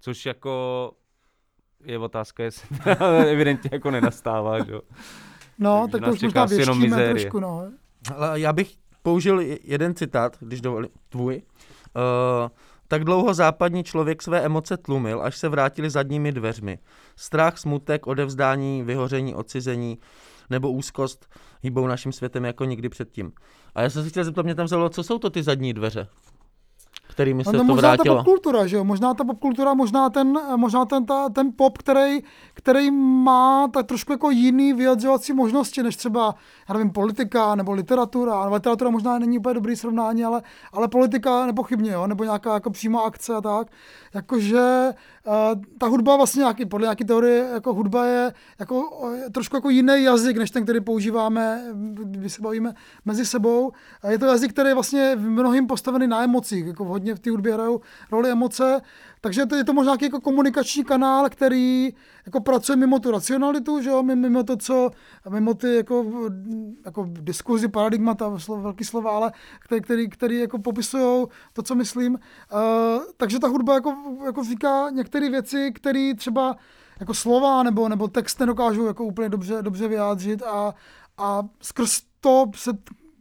Což 0.00 0.26
jako 0.26 0.92
je 1.84 1.98
otázka, 1.98 2.42
jestli 2.42 2.78
to 2.78 3.04
evidentně 3.28 3.70
jako 3.72 3.90
nenastává, 3.90 4.64
že? 4.64 4.72
jo. 4.72 4.80
No, 5.58 5.88
Takže 5.92 6.00
tak 6.00 6.08
to 6.08 6.12
už 6.12 6.22
možná 6.22 6.44
věštíme 6.44 7.08
trošku, 7.08 7.40
no. 7.40 7.70
Ale 8.16 8.40
já 8.40 8.52
bych 8.52 8.81
použil 9.02 9.40
jeden 9.62 9.94
citát, 9.94 10.36
když 10.40 10.60
dovolí, 10.60 10.88
tvůj. 11.08 11.42
Uh, 11.96 12.48
tak 12.88 13.04
dlouho 13.04 13.34
západní 13.34 13.84
člověk 13.84 14.22
své 14.22 14.40
emoce 14.40 14.76
tlumil, 14.76 15.22
až 15.22 15.36
se 15.36 15.48
vrátili 15.48 15.90
zadními 15.90 16.32
dveřmi. 16.32 16.78
Strach, 17.16 17.58
smutek, 17.58 18.06
odevzdání, 18.06 18.82
vyhoření, 18.82 19.34
odcizení 19.34 19.98
nebo 20.50 20.70
úzkost 20.70 21.34
hýbou 21.62 21.86
naším 21.86 22.12
světem 22.12 22.44
jako 22.44 22.64
nikdy 22.64 22.88
předtím. 22.88 23.32
A 23.74 23.82
já 23.82 23.90
jsem 23.90 24.02
se 24.02 24.08
chtěl 24.10 24.24
zeptat, 24.24 24.42
mě 24.42 24.54
tam 24.54 24.68
zavolalo, 24.68 24.90
co 24.90 25.02
jsou 25.02 25.18
to 25.18 25.30
ty 25.30 25.42
zadní 25.42 25.72
dveře? 25.72 26.08
Kterými 27.12 27.44
se 27.44 27.52
no, 27.52 27.58
to 27.58 27.64
možná 27.64 27.88
vrátilo. 27.88 28.16
ta 28.16 28.22
popkultura, 28.22 28.66
že 28.66 28.76
jo? 28.76 28.84
Možná 28.84 29.14
ta 29.14 29.24
popkultura, 29.24 29.74
možná 29.74 30.10
ten, 30.10 30.38
možná 30.56 30.84
ten, 30.84 31.06
ta, 31.06 31.28
ten 31.28 31.52
pop, 31.56 31.78
který, 31.78 32.20
který 32.54 32.90
má 32.90 33.68
tak 33.68 33.86
trošku 33.86 34.12
jako 34.12 34.30
jiný 34.30 34.72
vyjadřovací 34.72 35.32
možnosti, 35.32 35.82
než 35.82 35.96
třeba, 35.96 36.34
já 36.68 36.72
nevím, 36.72 36.90
politika 36.90 37.54
nebo 37.54 37.72
literatura. 37.72 38.44
No, 38.44 38.54
literatura 38.54 38.90
možná 38.90 39.18
není 39.18 39.38
úplně 39.38 39.54
dobrý 39.54 39.76
srovnání, 39.76 40.24
ale, 40.24 40.42
ale 40.72 40.88
politika 40.88 41.46
nepochybně, 41.46 41.90
jo? 41.90 42.06
nebo 42.06 42.24
nějaká 42.24 42.54
jako 42.54 42.70
přímá 42.70 43.00
akce 43.00 43.34
a 43.34 43.40
tak. 43.40 43.66
Jakože 44.14 44.92
ta 45.78 45.86
hudba 45.86 46.16
vlastně 46.16 46.40
nějaký, 46.40 46.66
podle 46.66 46.84
nějaké 46.84 47.04
teorie, 47.04 47.48
jako 47.52 47.74
hudba 47.74 48.06
je 48.06 48.32
jako, 48.58 49.08
trošku 49.32 49.56
jako 49.56 49.70
jiný 49.70 50.02
jazyk, 50.02 50.36
než 50.36 50.50
ten, 50.50 50.62
který 50.62 50.80
používáme, 50.80 51.64
když 52.04 52.32
se 52.32 52.42
bavíme 52.42 52.74
mezi 53.04 53.26
sebou. 53.26 53.72
Je 54.08 54.18
to 54.18 54.26
jazyk, 54.26 54.52
který 54.52 54.68
je 54.68 54.74
vlastně 54.74 55.16
v 55.16 55.30
mnohým 55.30 55.66
postavený 55.66 56.06
na 56.06 56.22
emocích, 56.22 56.66
jako 56.66 56.84
hodně 56.84 57.14
v 57.14 57.18
té 57.18 57.30
hudbě 57.30 57.54
hrajou 57.54 57.80
roli 58.10 58.30
emoce, 58.30 58.80
takže 59.24 59.46
to 59.46 59.56
je 59.56 59.64
to 59.64 59.72
možná 59.72 59.96
jako 60.02 60.20
komunikační 60.20 60.84
kanál, 60.84 61.30
který 61.30 61.94
jako 62.26 62.40
pracuje 62.40 62.76
mimo 62.76 62.98
tu 62.98 63.10
racionalitu, 63.10 63.82
že 63.82 63.90
jo? 63.90 64.02
mimo 64.02 64.42
to, 64.42 64.56
co, 64.56 64.90
mimo 65.28 65.54
ty 65.54 65.76
jako, 65.76 66.04
jako 66.84 67.06
diskuzi, 67.10 67.68
paradigmata, 67.68 68.38
velký 68.48 68.84
slova, 68.84 69.10
ale 69.10 69.32
který, 69.60 69.80
který, 69.80 70.08
který 70.08 70.38
jako 70.38 70.58
popisují 70.58 71.26
to, 71.52 71.62
co 71.62 71.74
myslím. 71.74 72.14
Uh, 72.14 73.04
takže 73.16 73.38
ta 73.38 73.48
hudba 73.48 73.74
jako, 73.74 73.94
jako 74.26 74.44
říká 74.44 74.90
některé 74.90 75.30
věci, 75.30 75.72
které 75.74 76.12
třeba 76.16 76.56
jako 77.00 77.14
slova 77.14 77.62
nebo, 77.62 77.88
nebo 77.88 78.08
text 78.08 78.40
nedokážou 78.40 78.86
jako 78.86 79.04
úplně 79.04 79.28
dobře, 79.28 79.62
dobře 79.62 79.88
vyjádřit 79.88 80.42
a, 80.42 80.74
a 81.18 81.42
skrz 81.60 82.02
to 82.20 82.46
se 82.54 82.70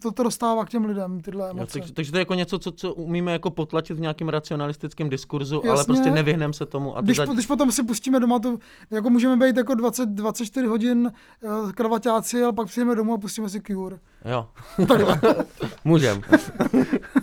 to, 0.01 0.11
to 0.11 0.23
dostává 0.23 0.65
k 0.65 0.69
těm 0.69 0.85
lidem, 0.85 1.21
tyhle 1.21 1.49
emoce. 1.49 1.61
Jo, 1.61 1.81
takže, 1.81 1.93
takže 1.93 2.11
to 2.11 2.17
je 2.17 2.21
jako 2.21 2.33
něco, 2.33 2.59
co, 2.59 2.71
co 2.71 2.93
umíme 2.93 3.31
jako 3.31 3.49
potlačit 3.49 3.97
v 3.97 3.99
nějakém 3.99 4.29
racionalistickém 4.29 5.09
diskurzu, 5.09 5.55
Jasně. 5.55 5.69
ale 5.69 5.83
prostě 5.85 6.11
nevyhneme 6.11 6.53
se 6.53 6.65
tomu. 6.65 6.97
A 6.97 7.01
když, 7.01 7.17
za... 7.17 7.25
když 7.25 7.45
potom 7.45 7.71
si 7.71 7.83
pustíme 7.83 8.19
doma, 8.19 8.39
to 8.39 8.57
jako 8.91 9.09
můžeme 9.09 9.47
být 9.47 9.57
jako 9.57 9.75
20, 9.75 10.09
24 10.09 10.67
hodin 10.67 11.11
uh, 11.41 11.71
kravaťáci, 11.71 12.43
ale 12.43 12.53
pak 12.53 12.67
přijdeme 12.67 12.95
domů 12.95 13.13
a 13.13 13.17
pustíme 13.17 13.49
si 13.49 13.61
Cure. 13.61 13.99
Jo. 14.25 14.47
Můžem. 15.83 16.21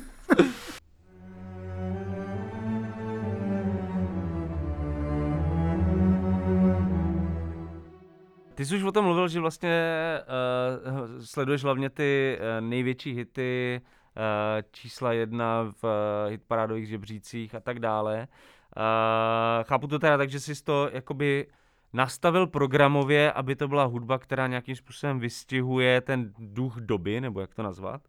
Ty 8.58 8.64
jsi 8.66 8.76
už 8.76 8.82
o 8.82 8.92
tom 8.92 9.04
mluvil, 9.04 9.28
že 9.28 9.40
vlastně 9.40 9.82
uh, 10.20 11.20
sleduješ 11.24 11.64
hlavně 11.64 11.90
ty 11.90 12.38
uh, 12.40 12.66
největší 12.68 13.12
hity, 13.12 13.80
uh, 13.80 14.62
čísla 14.72 15.12
jedna 15.12 15.74
v 15.82 15.84
uh, 15.84 15.90
hitparádových 16.30 16.88
žebřících 16.88 17.54
a 17.54 17.60
tak 17.60 17.78
dále. 17.78 18.28
Uh, 18.76 19.64
chápu 19.64 19.86
to 19.86 19.98
teda 19.98 20.16
tak, 20.16 20.30
že 20.30 20.40
jsi 20.40 20.64
to 20.64 20.90
jakoby 20.92 21.46
nastavil 21.92 22.46
programově, 22.46 23.32
aby 23.32 23.56
to 23.56 23.68
byla 23.68 23.84
hudba, 23.84 24.18
která 24.18 24.46
nějakým 24.46 24.76
způsobem 24.76 25.20
vystihuje 25.20 26.00
ten 26.00 26.32
duch 26.38 26.76
doby, 26.76 27.20
nebo 27.20 27.40
jak 27.40 27.54
to 27.54 27.62
nazvat. 27.62 28.00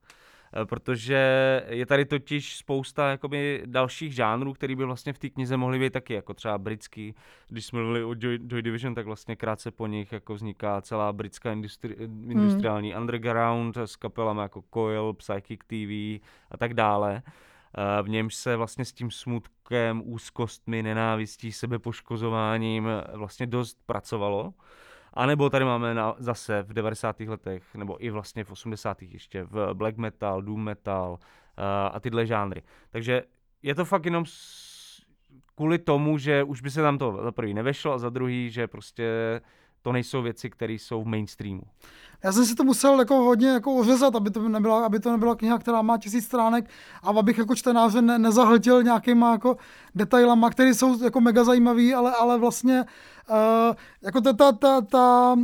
Eh, 0.54 0.66
protože 0.66 1.62
je 1.70 1.86
tady 1.86 2.06
totiž 2.06 2.58
spousta 2.58 3.10
jakoby 3.10 3.64
dalších 3.66 4.16
žánrů, 4.16 4.54
které 4.54 4.76
by 4.76 4.86
vlastně 4.86 5.14
v 5.14 5.20
té 5.20 5.30
knize 5.30 5.58
mohly 5.58 5.80
být 5.80 5.94
taky, 5.94 6.14
jako 6.14 6.34
třeba 6.34 6.58
britský. 6.58 7.16
Když 7.48 7.66
jsme 7.66 7.80
mluvili 7.80 8.04
o 8.04 8.16
Joy, 8.20 8.40
Joy 8.48 8.62
Division, 8.62 8.96
tak 8.96 9.06
vlastně 9.06 9.36
krátce 9.36 9.72
po 9.72 9.88
nich 9.88 10.12
jako 10.12 10.36
vzniká 10.36 10.82
celá 10.82 11.14
britská 11.14 11.52
industri, 11.52 11.96
hmm. 12.00 12.32
industriální 12.32 12.92
hmm. 12.92 13.02
underground 13.02 13.78
s 13.78 13.96
kapelami 13.96 14.42
jako 14.42 14.64
Coil, 14.74 15.14
Psychic 15.14 15.60
TV 15.68 16.24
a 16.52 16.58
tak 16.58 16.74
dále. 16.74 17.22
Eh, 17.78 18.04
v 18.04 18.10
němž 18.10 18.36
se 18.36 18.56
vlastně 18.56 18.86
s 18.86 18.92
tím 18.92 19.12
smutkem, 19.12 20.02
úzkostmi, 20.06 20.84
nenávistí, 20.84 21.52
sebepoškozováním 21.52 22.88
vlastně 23.14 23.48
dost 23.48 23.78
pracovalo. 23.86 24.54
A 25.13 25.26
nebo 25.26 25.50
tady 25.50 25.65
máme 25.65 25.93
na, 25.93 26.15
zase 26.17 26.62
v 26.63 26.74
90. 26.74 27.19
letech, 27.19 27.76
nebo 27.76 28.06
i 28.06 28.10
vlastně 28.10 28.43
v 28.43 28.52
80. 28.52 29.02
ještě 29.02 29.43
v 29.43 29.69
black 29.74 29.98
metal, 29.98 30.41
doom 30.41 30.63
metal 30.63 31.12
uh, 31.12 31.17
a 31.91 32.00
tyhle 32.00 32.26
žánry. 32.26 32.62
Takže 32.89 33.24
je 33.63 33.76
to 33.76 33.86
fakt 33.86 34.06
jenom 34.06 34.26
s, 34.26 35.02
kvůli 35.56 35.78
tomu, 35.78 36.17
že 36.17 36.43
už 36.43 36.62
by 36.62 36.72
se 36.72 36.82
tam 36.82 36.98
to 36.98 37.19
za 37.24 37.32
prvý 37.32 37.54
nevešlo 37.54 37.93
a 37.93 37.98
za 37.98 38.10
druhý, 38.10 38.50
že 38.50 38.67
prostě 38.67 39.41
to 39.82 39.92
nejsou 39.92 40.22
věci, 40.22 40.50
které 40.50 40.74
jsou 40.74 41.04
v 41.04 41.08
mainstreamu. 41.08 41.62
Já 42.24 42.32
jsem 42.32 42.46
si 42.46 42.56
to 42.56 42.63
musel 42.63 43.00
jako 43.00 43.15
hodně 43.15 43.48
jako 43.48 43.76
ořezat, 43.76 44.15
aby 44.15 44.30
to, 44.30 44.50
nebyla, 44.50 44.86
aby 44.86 45.00
to 45.00 45.12
nebyla 45.12 45.36
kniha, 45.36 45.58
která 45.58 45.82
má 45.82 45.98
tisíc 45.98 46.26
stránek 46.26 46.70
a 47.04 47.10
abych 47.10 47.38
jako 47.38 47.56
čtenáře 47.56 48.02
ne, 48.02 48.20
nezahltil 48.20 48.84
nějakýma 48.84 49.32
jako 49.32 49.58
detailama, 49.96 50.50
které 50.50 50.74
jsou 50.74 51.04
jako 51.04 51.22
mega 51.22 51.44
zajímavý, 51.44 51.94
ale, 51.94 52.12
ale 52.12 52.38
vlastně 52.38 52.86
uh, 53.30 53.76
jako 54.02 54.22
ta, 54.22 54.34
ta, 54.34 54.52
ta, 54.52 54.82
ta, 54.82 55.36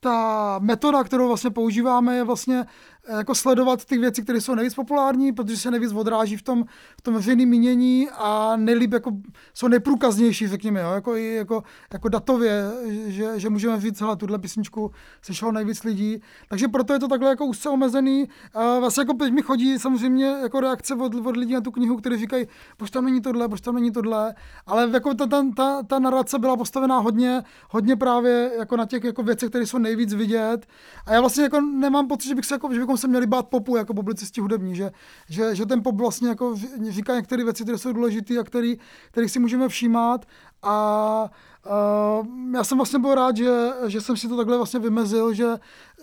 ta 0.00 0.58
metoda, 0.58 1.04
kterou 1.04 1.26
vlastně 1.26 1.50
používáme, 1.50 2.16
je 2.16 2.24
vlastně 2.24 2.66
jako 3.08 3.34
sledovat 3.34 3.84
ty 3.84 3.98
věci, 3.98 4.22
které 4.22 4.40
jsou 4.40 4.54
nejvíc 4.54 4.74
populární, 4.74 5.32
protože 5.32 5.56
se 5.56 5.70
nejvíc 5.70 5.92
odráží 5.92 6.36
v 6.36 6.42
tom, 6.42 6.64
v 6.98 7.02
tom 7.02 7.14
veřejném 7.14 7.48
mínění 7.48 8.08
a 8.10 8.56
nejlíp 8.56 8.92
jako, 8.92 9.10
jsou 9.54 9.68
nejprůkaznější, 9.68 10.48
řekněme, 10.48 10.80
jo, 10.80 10.90
jako, 10.92 11.14
jako, 11.14 11.62
jako 11.92 12.08
datově, 12.08 12.64
že, 13.06 13.40
že 13.40 13.50
můžeme 13.50 13.80
říct, 13.80 14.00
hele, 14.00 14.16
tuhle 14.16 14.38
písničku 14.38 14.90
sešlo 15.22 15.52
nejvíc 15.52 15.84
lidí, 15.84 16.22
takže 16.48 16.68
proto 16.68 16.92
je 16.92 16.98
to 16.98 17.08
takhle 17.08 17.28
jako 17.28 17.46
úzce 17.46 17.68
omezený. 17.68 18.28
A 18.54 18.78
vlastně 18.78 19.00
jako 19.00 19.12
teď 19.12 19.32
mi 19.32 19.42
chodí 19.42 19.78
samozřejmě 19.78 20.26
jako 20.26 20.60
reakce 20.60 20.94
od, 20.94 21.14
od 21.14 21.36
lidí 21.36 21.54
na 21.54 21.60
tu 21.60 21.70
knihu, 21.70 21.96
kteří 21.96 22.16
říkají, 22.16 22.46
proč 22.76 22.90
tam 22.90 23.04
není 23.04 23.20
tohle, 23.20 23.48
proč 23.48 23.60
tam 23.60 23.74
není 23.74 23.90
tohle, 23.90 24.34
ale 24.66 24.90
jako 24.92 25.14
ta, 25.14 25.26
ta, 25.26 25.44
ta, 25.56 25.82
ta 25.82 25.98
narrace 25.98 26.38
byla 26.38 26.56
postavená 26.56 26.98
hodně, 26.98 27.42
hodně 27.70 27.96
právě 27.96 28.50
jako 28.58 28.76
na 28.76 28.86
těch 28.86 29.04
jako 29.04 29.22
věcech, 29.22 29.48
které 29.48 29.66
jsou 29.66 29.78
nejvíc 29.78 30.14
vidět. 30.14 30.66
A 31.06 31.12
já 31.12 31.20
vlastně 31.20 31.42
jako 31.42 31.60
nemám 31.60 32.08
pocit, 32.08 32.28
že 32.28 32.34
bych 32.34 32.44
se 32.44 32.54
jako, 32.54 32.74
že 32.74 32.80
bychom 32.80 32.95
bychom 32.96 33.00
se 33.00 33.08
měli 33.08 33.26
bát 33.26 33.48
popu 33.48 33.76
jako 33.76 33.94
publicisti 33.94 34.40
hudební, 34.40 34.76
že, 34.76 34.90
že, 35.28 35.54
že 35.54 35.66
ten 35.66 35.82
pop 35.82 35.96
vlastně 35.96 36.28
jako 36.28 36.54
říká 36.88 37.14
některé 37.14 37.44
věci, 37.44 37.62
které 37.62 37.78
jsou 37.78 37.92
důležité 37.92 38.38
a 38.38 38.44
který, 38.44 38.78
kterých 39.10 39.30
si 39.30 39.38
můžeme 39.38 39.68
všímat 39.68 40.26
a 40.62 41.30
Uh, 41.66 42.26
já 42.54 42.64
jsem 42.64 42.78
vlastně 42.78 42.98
byl 42.98 43.14
rád, 43.14 43.36
že, 43.36 43.68
že 43.86 44.00
jsem 44.00 44.16
si 44.16 44.28
to 44.28 44.36
takhle 44.36 44.56
vlastně 44.56 44.80
vymezil, 44.80 45.34
že, 45.34 45.46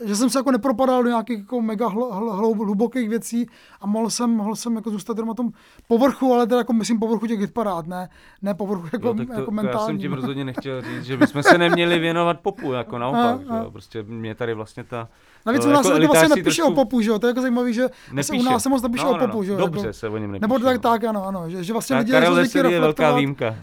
že 0.05 0.15
jsem 0.15 0.29
se 0.29 0.39
jako 0.39 0.51
nepropadal 0.51 1.03
do 1.03 1.09
nějakých 1.09 1.39
jako 1.39 1.61
mega 1.61 1.87
hl, 1.87 2.11
hl, 2.11 2.53
hlubokých 2.53 3.09
věcí 3.09 3.45
a 3.81 3.87
mohl 3.87 4.09
jsem, 4.09 4.29
mohl 4.29 4.55
jsem 4.55 4.75
jako 4.75 4.89
zůstat 4.89 5.17
na 5.17 5.33
tom 5.33 5.51
povrchu, 5.87 6.33
ale 6.33 6.47
teda 6.47 6.57
jako 6.57 6.73
myslím 6.73 6.99
povrchu 6.99 7.27
těch 7.27 7.39
hitparád, 7.39 7.87
ne, 7.87 8.09
ne 8.41 8.53
povrchu 8.53 8.89
jako, 8.93 9.13
no, 9.13 9.25
to, 9.25 9.33
jako 9.33 9.51
mentální. 9.51 9.77
To 9.77 9.81
já 9.81 9.85
jsem 9.85 9.97
tím 9.97 10.13
rozhodně 10.13 10.45
nechtěl 10.45 10.81
říct, 10.81 11.03
že 11.03 11.17
bychom 11.23 11.43
se 11.43 11.57
neměli 11.57 11.99
věnovat 11.99 12.39
popu, 12.39 12.73
jako 12.73 12.97
naopak, 12.97 13.47
a, 13.49 13.59
a. 13.59 13.69
Prostě 13.69 14.03
mě 14.03 14.35
tady 14.35 14.53
vlastně 14.53 14.83
ta 14.83 15.09
Navíc 15.45 15.65
u 15.65 15.69
nás 15.69 15.85
jako 15.85 15.99
se 15.99 16.07
vlastně 16.07 16.27
nepíše 16.27 16.61
trošku... 16.61 16.73
o 16.73 16.75
popu, 16.75 17.01
že 17.01 17.09
jo? 17.09 17.19
To 17.19 17.27
je 17.27 17.29
jako 17.29 17.41
zajímavý, 17.41 17.73
že 17.73 17.87
nepíše. 18.11 18.33
u 18.33 18.43
nás 18.43 18.63
se 18.63 18.69
moc 18.69 18.81
nepíše 18.81 19.03
no, 19.03 19.11
no, 19.11 19.17
o 19.17 19.27
popu, 19.27 19.43
že 19.43 19.51
jo? 19.51 19.57
Dobře 19.57 19.79
jako... 19.79 19.93
se 19.93 20.09
o 20.09 20.17
něm 20.17 20.31
nepíše. 20.31 20.41
Nebo 20.41 20.59
tak, 20.59 20.75
no. 20.75 20.81
tak, 20.81 21.03
ano, 21.03 21.27
ano, 21.27 21.49
že, 21.49 21.63
že 21.63 21.73
vlastně 21.73 21.93
tak 21.93 21.99
lidi 21.99 22.11
Karel 22.11 22.39
je 22.39 22.71
je 22.71 22.79
velká 22.79 23.15
výjimka. 23.15 23.55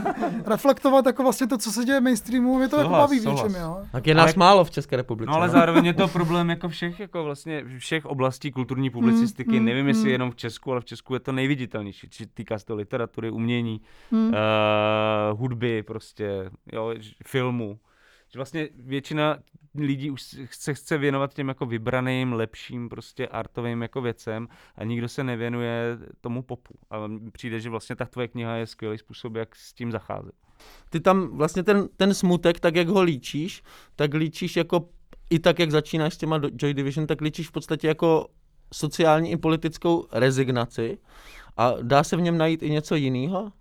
reflektovat 0.46 1.06
jako 1.06 1.22
vlastně 1.22 1.46
to, 1.46 1.58
co 1.58 1.72
se 1.72 1.84
děje 1.84 2.00
v 2.00 2.02
mainstreamu, 2.02 2.60
je 2.60 2.68
to 2.68 2.76
jako 2.76 2.90
baví 2.90 3.20
v 3.20 3.26
něčem, 3.26 3.54
jo? 3.54 3.78
Tak 3.92 4.06
je 4.06 4.14
nás 4.14 4.26
ale, 4.26 4.34
málo 4.36 4.64
v 4.64 4.70
České 4.70 4.96
republice. 4.96 5.30
No 5.30 5.36
ale 5.36 5.48
zároveň 5.48 5.86
je 5.86 5.94
to 5.94 6.08
problém 6.08 6.50
jako 6.50 6.68
všech, 6.68 7.00
jako 7.00 7.24
vlastně 7.24 7.64
všech 7.78 8.06
oblastí 8.06 8.52
kulturní 8.52 8.90
publicistiky. 8.90 9.60
Mm, 9.60 9.66
Nevím, 9.66 9.82
mm, 9.82 9.88
jestli 9.88 10.10
jenom 10.10 10.30
v 10.30 10.36
Česku, 10.36 10.72
ale 10.72 10.80
v 10.80 10.84
Česku 10.84 11.14
je 11.14 11.20
to 11.20 11.32
nejviditelnější. 11.32 12.08
Týká 12.34 12.58
se 12.58 12.66
to 12.66 12.74
literatury, 12.74 13.30
umění, 13.30 13.80
mm. 14.10 14.28
uh, 14.28 14.34
hudby, 15.40 15.82
prostě, 15.82 16.50
jo, 16.72 16.94
filmu 17.26 17.78
vlastně 18.36 18.68
většina 18.74 19.38
lidí 19.74 20.10
už 20.10 20.22
se 20.50 20.74
chce 20.74 20.98
věnovat 20.98 21.34
těm 21.34 21.48
jako 21.48 21.66
vybraným, 21.66 22.32
lepším 22.32 22.88
prostě 22.88 23.28
artovým 23.28 23.82
jako 23.82 24.00
věcem 24.00 24.48
a 24.76 24.84
nikdo 24.84 25.08
se 25.08 25.24
nevěnuje 25.24 25.98
tomu 26.20 26.42
popu. 26.42 26.74
A 26.90 26.96
přijde, 27.32 27.60
že 27.60 27.70
vlastně 27.70 27.96
ta 27.96 28.04
tvoje 28.04 28.28
kniha 28.28 28.56
je 28.56 28.66
skvělý 28.66 28.98
způsob, 28.98 29.34
jak 29.34 29.56
s 29.56 29.72
tím 29.72 29.92
zacházet. 29.92 30.34
Ty 30.90 31.00
tam 31.00 31.36
vlastně 31.36 31.62
ten, 31.62 31.88
ten 31.96 32.14
smutek, 32.14 32.60
tak 32.60 32.76
jak 32.76 32.88
ho 32.88 33.02
líčíš, 33.02 33.62
tak 33.96 34.14
líčíš 34.14 34.56
jako 34.56 34.88
i 35.30 35.38
tak, 35.38 35.58
jak 35.58 35.70
začínáš 35.70 36.14
s 36.14 36.16
těma 36.16 36.40
Joy 36.58 36.74
Division, 36.74 37.06
tak 37.06 37.20
líčíš 37.20 37.48
v 37.48 37.52
podstatě 37.52 37.88
jako 37.88 38.28
sociální 38.74 39.30
i 39.30 39.36
politickou 39.36 40.06
rezignaci. 40.12 40.98
A 41.56 41.72
dá 41.82 42.04
se 42.04 42.16
v 42.16 42.20
něm 42.20 42.38
najít 42.38 42.62
i 42.62 42.70
něco 42.70 42.94
jiného? 42.94 43.52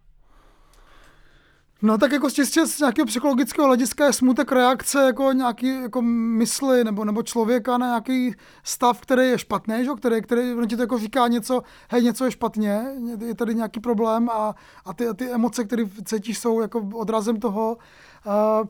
No 1.86 1.98
tak 1.98 2.12
jako 2.12 2.30
čistě 2.30 2.66
z 2.66 2.80
nějakého 2.80 3.06
psychologického 3.06 3.68
hlediska 3.68 4.06
je 4.06 4.14
smutek 4.14 4.52
reakce 4.52 5.04
jako 5.04 5.32
nějaký 5.32 5.82
jako 5.82 6.02
mysli 6.02 6.84
nebo, 6.84 7.06
nebo 7.06 7.24
člověka 7.24 7.78
na 7.78 7.88
nějaký 7.88 8.36
stav, 8.64 9.02
který 9.02 9.28
je 9.28 9.38
špatný, 9.38 9.86
že? 9.86 9.92
Který, 9.98 10.22
který 10.22 10.54
on 10.54 10.68
ti 10.68 10.76
to 10.76 10.82
jako 10.82 10.98
říká 10.98 11.28
něco, 11.28 11.62
hej, 11.90 12.04
něco 12.04 12.26
je 12.26 12.32
špatně, 12.32 12.86
je 13.26 13.36
tady 13.36 13.56
nějaký 13.56 13.80
problém 13.80 14.30
a, 14.30 14.56
a 14.86 14.94
ty, 14.94 15.06
ty 15.16 15.32
emoce, 15.32 15.64
které 15.64 15.84
cítíš, 16.06 16.40
jsou 16.40 16.62
jako 16.62 16.90
odrazem 16.94 17.40
toho. 17.40 17.78
Uh, 18.26 18.68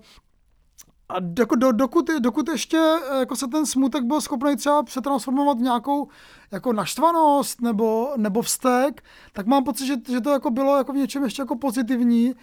a 1.09 1.15
jako 1.39 1.55
do, 1.55 1.71
dokud, 1.71 2.09
dokud 2.19 2.49
ještě 2.49 2.77
jako 3.19 3.35
se 3.35 3.47
ten 3.47 3.65
smutek 3.65 4.03
byl 4.03 4.21
schopný 4.21 4.55
třeba 4.55 4.83
přetransformovat 4.83 5.57
v 5.57 5.61
nějakou 5.61 6.07
jako 6.51 6.73
naštvanost 6.73 7.61
nebo, 7.61 8.09
nebo 8.17 8.41
vztek, 8.41 9.03
tak 9.33 9.45
mám 9.45 9.63
pocit, 9.63 9.85
že, 9.85 9.95
že 10.09 10.21
to 10.21 10.29
jako 10.29 10.49
bylo 10.49 10.77
jako 10.77 10.93
v 10.93 10.95
něčem 10.95 11.23
ještě 11.23 11.41
jako 11.41 11.55
pozitivní. 11.55 12.33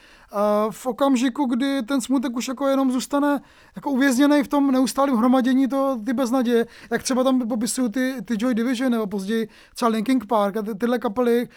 V 0.70 0.86
okamžiku, 0.86 1.44
kdy 1.44 1.82
ten 1.82 2.00
smutek 2.00 2.36
už 2.36 2.48
jako 2.48 2.66
jenom 2.66 2.92
zůstane 2.92 3.40
jako 3.76 3.90
uvězněný 3.90 4.42
v 4.42 4.48
tom 4.48 4.70
neustálém 4.70 5.16
hromadění 5.16 5.68
to 5.68 5.98
ty 6.06 6.12
beznaděje, 6.12 6.66
jak 6.90 7.02
třeba 7.02 7.24
tam 7.24 7.48
popisují 7.48 7.90
ty, 7.90 8.14
ty 8.24 8.34
Joy 8.38 8.54
Division 8.54 8.92
nebo 8.92 9.06
později 9.06 9.48
třeba 9.74 9.88
Linkin 9.88 10.20
Park 10.28 10.56
a 10.56 10.62
ty, 10.62 10.74
tyhle 10.74 10.98
kapely, 10.98 11.48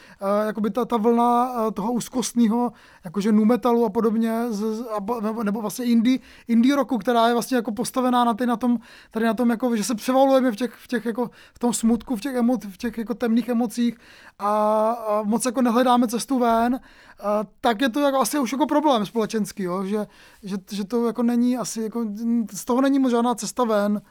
by 0.60 0.70
ta, 0.70 0.86
ta 0.86 0.98
vlna 0.98 1.52
toho 1.72 1.94
úzkostného, 1.94 2.72
jakože 3.06 3.32
nu 3.32 3.46
metalu 3.46 3.86
a 3.86 3.90
podobně, 3.90 4.46
z, 4.50 4.64
a, 4.82 5.22
nebo, 5.22 5.44
nebo 5.44 5.62
vlastně 5.62 5.86
indie, 5.86 6.20
indie 6.48 6.76
rocku, 6.76 6.98
která 6.98 7.28
je 7.28 7.34
vlastně 7.34 7.58
jako 7.58 7.72
postavená 7.72 8.24
na, 8.24 8.34
ty, 8.34 8.46
na 8.46 8.56
tom, 8.56 8.78
tady 9.12 9.26
na 9.26 9.34
tom, 9.34 9.50
jako, 9.50 9.76
že 9.76 9.84
se 9.84 9.96
převalujeme 9.96 10.52
v 10.52 10.56
těch, 10.56 10.74
v 10.74 10.88
těch 10.88 11.06
jako, 11.06 11.30
v 11.54 11.60
tom 11.60 11.74
smutku, 11.74 12.16
v 12.16 12.22
těch 12.22 12.36
emo, 12.46 12.58
v 12.70 12.78
těch 12.78 12.98
jako 12.98 13.14
temných 13.14 13.50
emocích 13.50 13.98
a, 14.40 14.90
a 14.92 15.24
moc 15.24 15.46
jako 15.46 15.62
nehledáme 15.62 16.08
cestu 16.08 16.40
ven, 16.40 16.80
a, 17.24 17.44
tak 17.62 17.82
je 17.82 17.90
to 17.90 18.00
jako 18.00 18.20
asi 18.20 18.40
už 18.40 18.52
jako 18.52 18.66
problém 18.66 19.06
společenský, 19.06 19.64
jo? 19.64 19.86
Že, 19.86 20.08
že, 20.44 20.58
že, 20.72 20.84
to 20.84 21.08
jako 21.08 21.24
není 21.24 21.58
asi, 21.58 21.82
jako, 21.82 22.06
z 22.52 22.66
toho 22.66 22.82
není 22.82 23.00
moc 23.00 23.12
žádná 23.12 23.36
cesta 23.36 23.64
ven. 23.64 24.02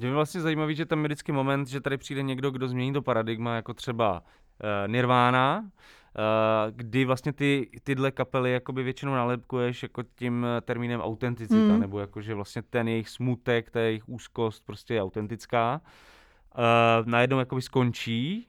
Je 0.00 0.12
vlastně 0.12 0.40
zajímavý, 0.40 0.74
že 0.74 0.86
tam 0.86 0.98
je 0.98 1.08
vždycky 1.08 1.32
moment, 1.32 1.68
že 1.68 1.80
tady 1.80 1.96
přijde 1.96 2.22
někdo, 2.22 2.50
kdo 2.50 2.68
změní 2.68 2.92
to 2.92 3.02
paradigma, 3.02 3.56
jako 3.56 3.74
třeba 3.74 4.20
uh, 4.20 4.92
Nirvana, 4.92 5.60
uh, 5.60 5.66
kdy 6.70 7.04
vlastně 7.04 7.32
ty, 7.32 7.70
tyhle 7.84 8.10
kapely 8.10 8.52
jakoby 8.52 8.82
většinou 8.82 9.12
nalepkuješ 9.12 9.82
jako 9.82 10.02
tím 10.02 10.46
termínem 10.62 11.00
autenticita, 11.00 11.74
mm. 11.74 11.80
nebo 11.80 12.00
jako, 12.00 12.20
že 12.20 12.34
vlastně 12.34 12.62
ten 12.62 12.88
jejich 12.88 13.08
smutek, 13.08 13.70
ta 13.70 13.80
jejich 13.80 14.08
úzkost 14.08 14.66
prostě 14.66 14.94
je 14.94 15.02
autentická 15.02 15.80
uh, 15.84 15.90
najednou 17.04 17.38
jakoby 17.38 17.62
skončí 17.62 18.48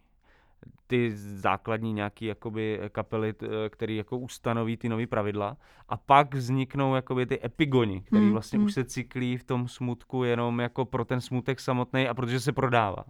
ty 0.87 1.11
základní 1.15 1.93
nějaký 1.93 2.25
jakoby 2.25 2.79
kapely, 2.91 3.33
které 3.69 3.93
jako 3.93 4.17
ustanoví 4.17 4.77
ty 4.77 4.89
nové 4.89 5.07
pravidla 5.07 5.57
a 5.89 5.97
pak 5.97 6.35
vzniknou 6.35 6.95
jakoby 6.95 7.25
ty 7.25 7.39
epigoni, 7.45 8.01
které 8.01 8.23
hmm, 8.23 8.31
vlastně 8.31 8.57
hmm. 8.57 8.65
už 8.65 8.73
se 8.73 8.83
cyklí 8.83 9.37
v 9.37 9.43
tom 9.43 9.67
smutku 9.67 10.23
jenom 10.23 10.59
jako 10.59 10.85
pro 10.85 11.05
ten 11.05 11.21
smutek 11.21 11.59
samotný 11.59 12.07
a 12.07 12.13
protože 12.13 12.39
se 12.39 12.51
prodává. 12.51 13.03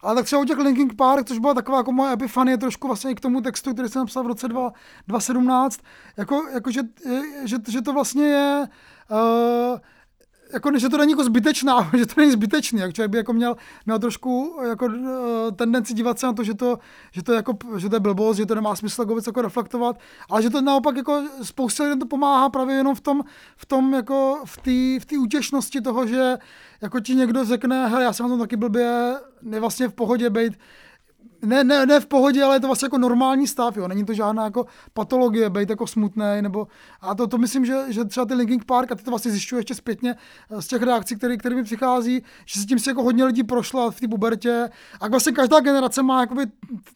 Ale 0.00 0.14
tak 0.14 0.24
třeba 0.24 0.42
u 0.42 0.44
těch 0.44 0.58
Linkin 0.58 0.96
Park, 0.96 1.26
což 1.26 1.38
byla 1.38 1.54
taková 1.54 1.78
jako 1.78 1.92
moje 1.92 2.12
epifanie 2.12 2.58
trošku 2.58 2.86
vlastně 2.86 3.10
i 3.10 3.14
k 3.14 3.20
tomu 3.20 3.40
textu, 3.40 3.72
který 3.72 3.88
jsem 3.88 4.00
napsal 4.00 4.24
v 4.24 4.26
roce 4.26 4.48
2, 4.48 4.72
2017, 5.08 5.80
jako, 6.16 6.42
jako 6.54 6.70
že, 6.70 6.80
že, 7.44 7.56
že, 7.68 7.82
to 7.82 7.92
vlastně 7.92 8.24
je 8.24 8.68
uh, 9.10 9.78
jako, 10.52 10.78
že 10.78 10.88
to 10.88 10.98
není 10.98 11.12
jako 11.12 11.24
zbytečná, 11.24 11.90
že 11.98 12.06
to 12.06 12.20
není 12.20 12.32
zbytečný, 12.32 12.80
jak 12.80 12.94
člověk 12.94 13.10
by 13.10 13.18
jako 13.18 13.32
měl, 13.32 13.56
měl 13.86 13.98
trošku 13.98 14.60
jako, 14.68 14.86
uh, 14.86 15.12
tendenci 15.56 15.94
dívat 15.94 16.18
se 16.18 16.26
na 16.26 16.32
to, 16.32 16.44
že 16.44 16.54
to, 16.54 16.78
že 17.12 17.22
to, 17.22 17.32
jako, 17.32 17.52
že 17.76 17.88
to 17.88 17.96
je 17.96 18.00
blbost, 18.00 18.36
že 18.36 18.46
to 18.46 18.54
nemá 18.54 18.76
smysl 18.76 19.02
jako, 19.02 19.18
jako 19.26 19.42
reflektovat, 19.42 20.00
ale 20.30 20.42
že 20.42 20.50
to 20.50 20.60
naopak 20.60 20.96
jako 20.96 21.24
spoustě 21.42 21.82
lidem 21.82 21.98
to 21.98 22.06
pomáhá 22.06 22.48
právě 22.48 22.76
jenom 22.76 22.94
v 22.94 23.00
tom, 23.00 23.22
v 23.56 23.66
tom 23.66 23.94
jako 23.94 24.42
v 24.44 24.56
té 24.56 25.06
v 25.06 25.18
útěšnosti 25.18 25.80
toho, 25.80 26.06
že 26.06 26.36
jako 26.80 27.00
ti 27.00 27.14
někdo 27.14 27.44
řekne, 27.44 27.88
hele, 27.88 28.04
já 28.04 28.12
jsem 28.12 28.24
na 28.24 28.30
tom 28.30 28.38
taky 28.38 28.56
blbě, 28.56 29.14
je 29.50 29.60
vlastně 29.60 29.88
v 29.88 29.92
pohodě 29.92 30.30
být 30.30 30.58
ne, 31.42 31.64
ne, 31.64 31.86
ne 31.86 32.00
v 32.00 32.06
pohodě, 32.06 32.42
ale 32.42 32.56
je 32.56 32.60
to 32.60 32.66
vlastně 32.66 32.86
jako 32.86 32.98
normální 32.98 33.46
stav, 33.46 33.76
jo. 33.76 33.88
Není 33.88 34.04
to 34.04 34.14
žádná 34.14 34.44
jako 34.44 34.66
patologie, 34.92 35.50
být 35.50 35.70
jako 35.70 35.86
smutný, 35.86 36.24
nebo 36.40 36.68
a 37.00 37.14
to, 37.14 37.26
to 37.26 37.38
myslím, 37.38 37.64
že, 37.64 37.84
že 37.88 38.04
třeba 38.04 38.26
ty 38.26 38.34
Linkin 38.34 38.60
Park, 38.66 38.92
a 38.92 38.94
ty 38.94 39.02
to 39.02 39.10
vlastně 39.10 39.30
zjišťuje 39.30 39.60
ještě 39.60 39.74
zpětně 39.74 40.14
eh, 40.50 40.62
z 40.62 40.66
těch 40.66 40.82
reakcí, 40.82 41.16
které, 41.16 41.36
které 41.36 41.54
mi 41.54 41.62
přichází, 41.62 42.22
že 42.46 42.60
se 42.60 42.66
tím 42.66 42.78
si 42.78 42.90
jako 42.90 43.02
hodně 43.02 43.24
lidí 43.24 43.44
prošla 43.44 43.90
v 43.90 44.00
té 44.00 44.08
pubertě. 44.08 44.70
A 45.00 45.08
vlastně 45.08 45.32
každá 45.32 45.60
generace 45.60 46.02
má 46.02 46.20
jakoby 46.20 46.46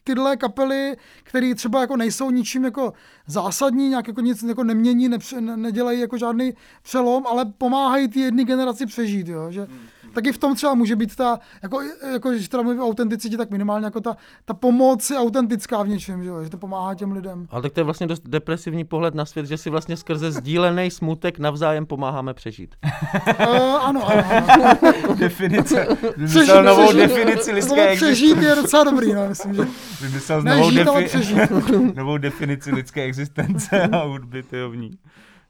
tyhle 0.03 0.37
kapely, 0.37 0.97
které 1.23 1.55
třeba 1.55 1.81
jako 1.81 1.97
nejsou 1.97 2.31
ničím 2.31 2.63
jako 2.63 2.93
zásadní, 3.27 3.89
nějak 3.89 4.07
jako 4.07 4.21
nic 4.21 4.43
jako 4.43 4.63
nemění, 4.63 5.09
nepře, 5.09 5.41
ne, 5.41 5.57
nedělají 5.57 5.99
jako 5.99 6.17
žádný 6.17 6.53
přelom, 6.83 7.27
ale 7.27 7.45
pomáhají 7.45 8.07
ty 8.07 8.19
jedné 8.19 8.43
generaci 8.43 8.85
přežít, 8.85 9.27
jo. 9.27 9.51
Že, 9.51 9.61
hmm 9.61 9.92
taky 10.13 10.31
v 10.31 10.37
tom 10.37 10.55
třeba 10.55 10.73
může 10.73 10.95
být 10.95 11.15
ta, 11.15 11.39
jako, 11.63 11.81
jako 12.13 12.29
když 12.29 12.49
teda 12.49 12.63
mluvím 12.63 12.81
o 12.81 12.85
autenticitě, 12.85 13.37
tak 13.37 13.49
minimálně 13.51 13.85
jako 13.85 14.01
ta, 14.01 14.17
ta 14.45 14.53
pomoc 14.53 15.09
je 15.09 15.17
autentická 15.17 15.83
v 15.83 15.87
něčem, 15.87 16.23
že, 16.23 16.29
jo? 16.29 16.43
že 16.43 16.49
to 16.49 16.57
pomáhá 16.57 16.95
těm 16.95 17.11
lidem. 17.11 17.47
Ale 17.49 17.61
tak 17.61 17.71
to 17.71 17.79
je 17.79 17.83
vlastně 17.83 18.07
dost 18.07 18.23
depresivní 18.27 18.83
pohled 18.83 19.15
na 19.15 19.25
svět, 19.25 19.45
že 19.45 19.57
si 19.57 19.69
vlastně 19.69 19.97
skrze 19.97 20.31
sdílený 20.31 20.91
smutek 20.91 21.39
navzájem 21.39 21.85
pomáháme 21.85 22.33
přežít. 22.33 22.75
uh, 22.83 23.45
ano, 23.85 24.07
ano, 24.07 24.23
ano. 24.47 25.15
Definice. 25.19 25.87
Vymyslel 26.17 26.63
novou 26.63 26.87
přežít, 26.87 27.09
definici 27.09 27.51
lidské 27.51 27.87
existence. 27.87 28.05
přežít 28.05 28.37
je 28.37 28.55
docela 28.55 28.83
dobrý, 28.83 29.13
no, 29.13 29.29
myslím, 29.29 29.53
že. 29.53 29.67
Vymyslel 30.01 30.41
novou, 30.41 30.69
defi- 30.69 31.93
novou 31.95 32.17
definici 32.17 32.71
lidské 32.71 33.03
existence 33.03 33.81
a 33.81 34.03
hudby, 34.03 34.43
to 34.43 34.69
v 34.69 34.75
ní. 34.75 34.91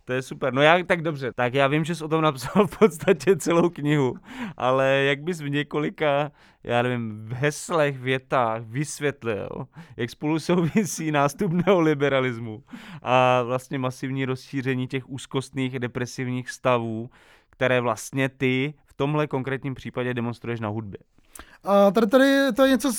To 0.05 0.13
je 0.13 0.21
super. 0.21 0.53
No 0.53 0.61
já, 0.61 0.83
tak 0.83 1.01
dobře, 1.01 1.33
tak 1.33 1.53
já 1.53 1.67
vím, 1.67 1.83
že 1.85 1.95
jsi 1.95 2.03
o 2.03 2.07
tom 2.07 2.21
napsal 2.21 2.67
v 2.67 2.77
podstatě 2.79 3.35
celou 3.35 3.69
knihu, 3.69 4.15
ale 4.57 4.87
jak 4.87 5.21
bys 5.21 5.41
v 5.41 5.49
několika, 5.49 6.31
já 6.63 6.81
nevím, 6.81 7.25
v 7.25 7.33
heslech, 7.33 7.99
větách 7.99 8.61
vysvětlil, 8.65 9.49
jak 9.97 10.09
spolu 10.09 10.39
souvisí 10.39 11.11
nástup 11.11 11.51
neoliberalismu 11.51 12.63
a 13.01 13.41
vlastně 13.41 13.79
masivní 13.79 14.25
rozšíření 14.25 14.87
těch 14.87 15.09
úzkostných 15.09 15.79
depresivních 15.79 16.49
stavů, 16.49 17.09
které 17.49 17.81
vlastně 17.81 18.29
ty 18.29 18.73
v 18.85 18.93
tomhle 18.93 19.27
konkrétním 19.27 19.75
případě 19.75 20.13
demonstruješ 20.13 20.59
na 20.59 20.67
hudbě. 20.67 20.99
A 21.63 21.91
tady, 21.91 22.08
tady 22.08 22.54
to 22.54 22.63
je 22.65 22.71
něco, 22.71 22.91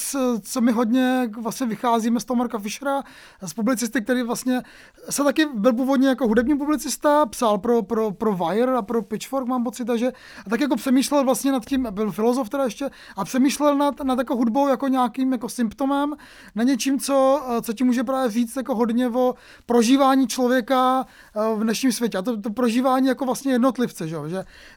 co 0.43 0.61
mi 0.61 0.73
hodně 0.73 1.31
vlastně 1.39 1.67
vycházíme 1.67 2.21
z 2.21 2.25
toho 2.25 2.37
Marka 2.37 2.59
Fischera, 2.59 3.03
z 3.43 3.55
publicisty, 3.55 4.03
který 4.03 4.23
vlastně 4.23 4.63
se 5.11 5.25
taky 5.25 5.47
byl 5.55 5.73
původně 5.73 6.09
jako 6.09 6.29
hudební 6.29 6.59
publicista, 6.59 7.27
psal 7.27 7.59
pro, 7.59 7.83
pro, 7.83 8.11
pro 8.11 8.33
Wire 8.33 8.77
a 8.77 8.83
pro 8.83 9.03
Pitchfork, 9.03 9.47
mám 9.47 9.65
pocit, 9.65 9.89
že 9.97 10.13
a 10.47 10.51
tak 10.51 10.61
jako 10.61 10.77
přemýšlel 10.77 11.25
vlastně 11.25 11.53
nad 11.53 11.65
tím, 11.65 11.89
byl 11.91 12.13
filozof 12.13 12.49
teda 12.49 12.65
ještě, 12.65 12.91
a 13.17 13.25
přemýšlel 13.25 13.77
nad, 13.77 14.01
nad 14.01 14.19
jako 14.19 14.37
hudbou 14.37 14.69
jako 14.69 14.89
nějakým 14.89 15.33
jako 15.33 15.49
symptomem, 15.49 16.15
na 16.55 16.63
něčím, 16.63 17.01
co, 17.01 17.43
co 17.63 17.73
ti 17.73 17.85
může 17.85 18.05
právě 18.05 18.31
říct 18.31 18.57
jako 18.57 18.75
hodně 18.75 19.09
o 19.09 19.35
prožívání 19.67 20.29
člověka 20.29 21.07
eh, 21.37 21.55
v 21.57 21.63
dnešním 21.63 21.93
světě. 21.93 22.19
A 22.19 22.23
to, 22.23 22.41
to 22.41 22.51
prožívání 22.51 23.09
jako 23.09 23.25
vlastně 23.25 23.53
jednotlivce, 23.53 24.09
že, 24.09 24.17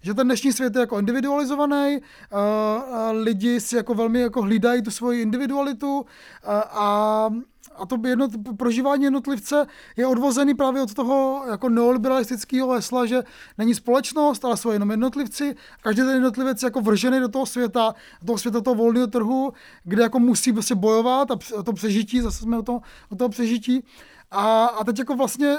že, 0.01 0.13
ten 0.13 0.27
dnešní 0.27 0.53
svět 0.53 0.75
je 0.75 0.79
jako 0.79 0.99
individualizovaný, 0.99 1.97
uh, 1.97 3.21
lidi 3.23 3.61
si 3.61 3.76
jako 3.77 3.93
velmi 3.93 4.19
jako 4.19 4.41
hlídají 4.41 4.81
tu 4.81 4.91
svoji 4.91 5.21
individualitu 5.21 6.05
a, 6.43 7.29
a 7.75 7.85
to 7.85 7.99
jedno, 8.07 8.27
prožívání 8.57 9.03
jednotlivce 9.03 9.65
je 9.97 10.07
odvozený 10.07 10.53
právě 10.53 10.81
od 10.81 10.93
toho 10.93 11.43
jako 11.51 11.69
neoliberalistického 11.69 12.71
hesla, 12.71 13.05
že 13.05 13.23
není 13.57 13.75
společnost, 13.75 14.45
ale 14.45 14.57
jsou 14.57 14.71
jenom 14.71 14.91
jednotlivci. 14.91 15.55
Každý 15.81 16.01
ten 16.01 16.13
jednotlivec 16.13 16.63
je 16.63 16.67
jako 16.67 16.81
vržený 16.81 17.19
do 17.19 17.29
toho 17.29 17.45
světa, 17.45 17.95
do 18.21 18.25
toho 18.25 18.37
světa 18.37 18.61
toho 18.61 18.75
volného 18.75 19.07
trhu, 19.07 19.53
kde 19.83 20.03
jako 20.03 20.19
musí 20.19 20.53
prostě 20.53 20.75
bojovat 20.75 21.31
a 21.31 21.63
to 21.63 21.73
přežití, 21.73 22.21
zase 22.21 22.43
jsme 22.43 22.57
o 22.57 22.63
toho, 22.63 22.81
o 23.09 23.15
toho 23.15 23.29
přežití. 23.29 23.83
A, 24.31 24.65
a 24.65 24.83
teď 24.83 24.99
jako 24.99 25.15
vlastně 25.15 25.57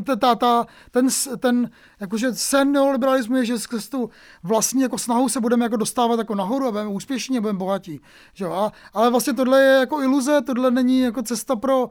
ta, 0.00 0.16
ta, 0.16 0.34
ta, 0.34 0.66
ten, 0.90 1.08
ten 1.38 1.70
jakože 2.00 2.34
sen 2.34 2.72
neoliberalismu 2.72 3.36
je, 3.36 3.44
že 3.44 3.58
skrz 3.58 3.88
tu 3.88 4.10
vlastní 4.42 4.82
jako 4.82 4.98
snahu 4.98 5.28
se 5.28 5.40
budeme 5.40 5.64
jako 5.64 5.76
dostávat 5.76 6.18
jako 6.18 6.34
nahoru 6.34 6.66
a 6.66 6.70
budeme 6.70 6.90
úspěšní 6.90 7.38
a 7.38 7.40
budeme 7.40 7.58
bohatí. 7.58 8.00
Že? 8.34 8.46
A, 8.46 8.72
ale 8.94 9.10
vlastně 9.10 9.32
tohle 9.32 9.62
je 9.62 9.78
jako 9.78 10.02
iluze, 10.02 10.40
tohle 10.42 10.70
není 10.70 11.00
jako 11.00 11.22
cesta 11.22 11.56
pro 11.56 11.84
uh, 11.86 11.90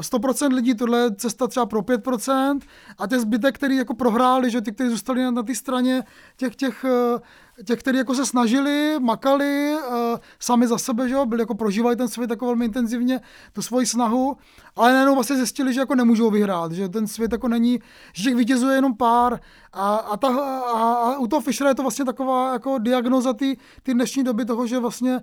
100% 0.00 0.54
lidí, 0.54 0.74
tohle 0.74 0.98
je 0.98 1.14
cesta 1.14 1.46
třeba 1.46 1.66
pro 1.66 1.80
5% 1.80 2.60
a 2.98 3.06
těch 3.06 3.20
zbytek, 3.20 3.54
který 3.54 3.76
jako 3.76 3.94
prohráli, 3.94 4.50
že 4.50 4.60
ty, 4.60 4.72
kteří 4.72 4.90
zůstali 4.90 5.22
na, 5.22 5.30
na 5.30 5.42
té 5.42 5.54
straně 5.54 6.04
těch, 6.36 6.56
těch 6.56 6.84
uh, 6.84 7.20
těch, 7.64 7.78
kteří 7.78 7.98
jako 7.98 8.14
se 8.14 8.26
snažili, 8.26 8.96
makali 9.00 9.74
uh, 9.74 9.94
sami 10.38 10.66
za 10.66 10.78
sebe, 10.78 11.08
že 11.08 11.14
jo, 11.14 11.26
byli 11.26 11.42
jako 11.42 11.54
prožívali 11.54 11.96
ten 11.96 12.08
svět 12.08 12.30
jako 12.30 12.46
velmi 12.46 12.64
intenzivně, 12.64 13.20
tu 13.52 13.62
svoji 13.62 13.86
snahu, 13.86 14.36
ale 14.76 14.92
najednou 14.92 15.14
vlastně 15.14 15.36
zjistili, 15.36 15.74
že 15.74 15.80
jako 15.80 15.94
nemůžou 15.94 16.30
vyhrát, 16.30 16.72
že 16.72 16.88
ten 16.88 17.06
svět 17.06 17.32
jako 17.32 17.48
není, 17.48 17.80
že 18.12 18.24
těch 18.24 18.36
vítězů 18.36 18.68
je 18.68 18.74
jenom 18.74 18.96
pár. 18.96 19.40
A, 19.72 19.96
a, 19.96 20.16
ta, 20.16 20.28
a, 20.28 20.92
a 20.92 21.18
u 21.18 21.26
toho 21.26 21.40
Fischera 21.40 21.70
je 21.70 21.74
to 21.74 21.82
vlastně 21.82 22.04
taková 22.04 22.52
jako 22.52 22.78
diagnoza 22.78 23.32
ty 23.32 23.56
dnešní 23.86 24.24
doby 24.24 24.44
toho, 24.44 24.66
že 24.66 24.78
vlastně 24.78 25.20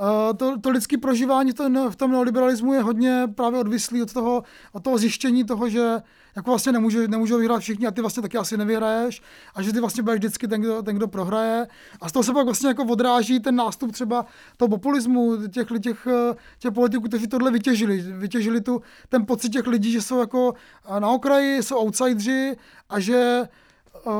Uh, 0.00 0.36
to, 0.36 0.58
to 0.60 0.70
lidské 0.70 0.98
prožívání 0.98 1.52
to, 1.52 1.90
v 1.90 1.96
tom 1.96 2.10
neoliberalismu 2.10 2.72
je 2.72 2.82
hodně 2.82 3.28
právě 3.34 3.60
odvislý 3.60 4.02
od 4.02 4.12
toho, 4.12 4.42
od 4.72 4.84
toho 4.84 4.98
zjištění 4.98 5.44
toho, 5.44 5.68
že 5.68 6.02
jako 6.38 6.50
vlastně 6.50 6.72
nemůžu, 6.72 7.06
nemůžou 7.06 7.38
vyhrát 7.38 7.60
všichni 7.60 7.86
a 7.86 7.90
ty 7.90 8.00
vlastně 8.00 8.22
taky 8.22 8.38
asi 8.38 8.56
nevyhraješ 8.56 9.22
a 9.54 9.62
že 9.62 9.72
ty 9.72 9.80
vlastně 9.80 10.02
budeš 10.02 10.18
vždycky 10.18 10.48
ten, 10.48 10.60
kdo, 10.60 10.82
ten, 10.82 10.96
kdo 10.96 11.08
prohraje. 11.08 11.66
A 12.00 12.08
z 12.08 12.12
toho 12.12 12.22
se 12.22 12.32
pak 12.32 12.44
vlastně 12.44 12.68
jako 12.68 12.84
odráží 12.84 13.40
ten 13.40 13.56
nástup 13.56 13.92
třeba 13.92 14.26
toho 14.56 14.68
populismu, 14.68 15.48
těch, 15.48 15.68
těch, 15.82 16.08
těch 16.58 16.72
politiků, 16.72 17.04
kteří 17.04 17.26
tohle 17.26 17.50
vytěžili. 17.50 17.96
Vytěžili 18.00 18.60
tu, 18.60 18.82
ten 19.08 19.26
pocit 19.26 19.48
těch 19.48 19.66
lidí, 19.66 19.92
že 19.92 20.02
jsou 20.02 20.18
jako 20.18 20.54
na 20.98 21.08
okraji, 21.08 21.62
jsou 21.62 21.76
outsidři 21.76 22.56
a 22.88 23.00
že 23.00 23.42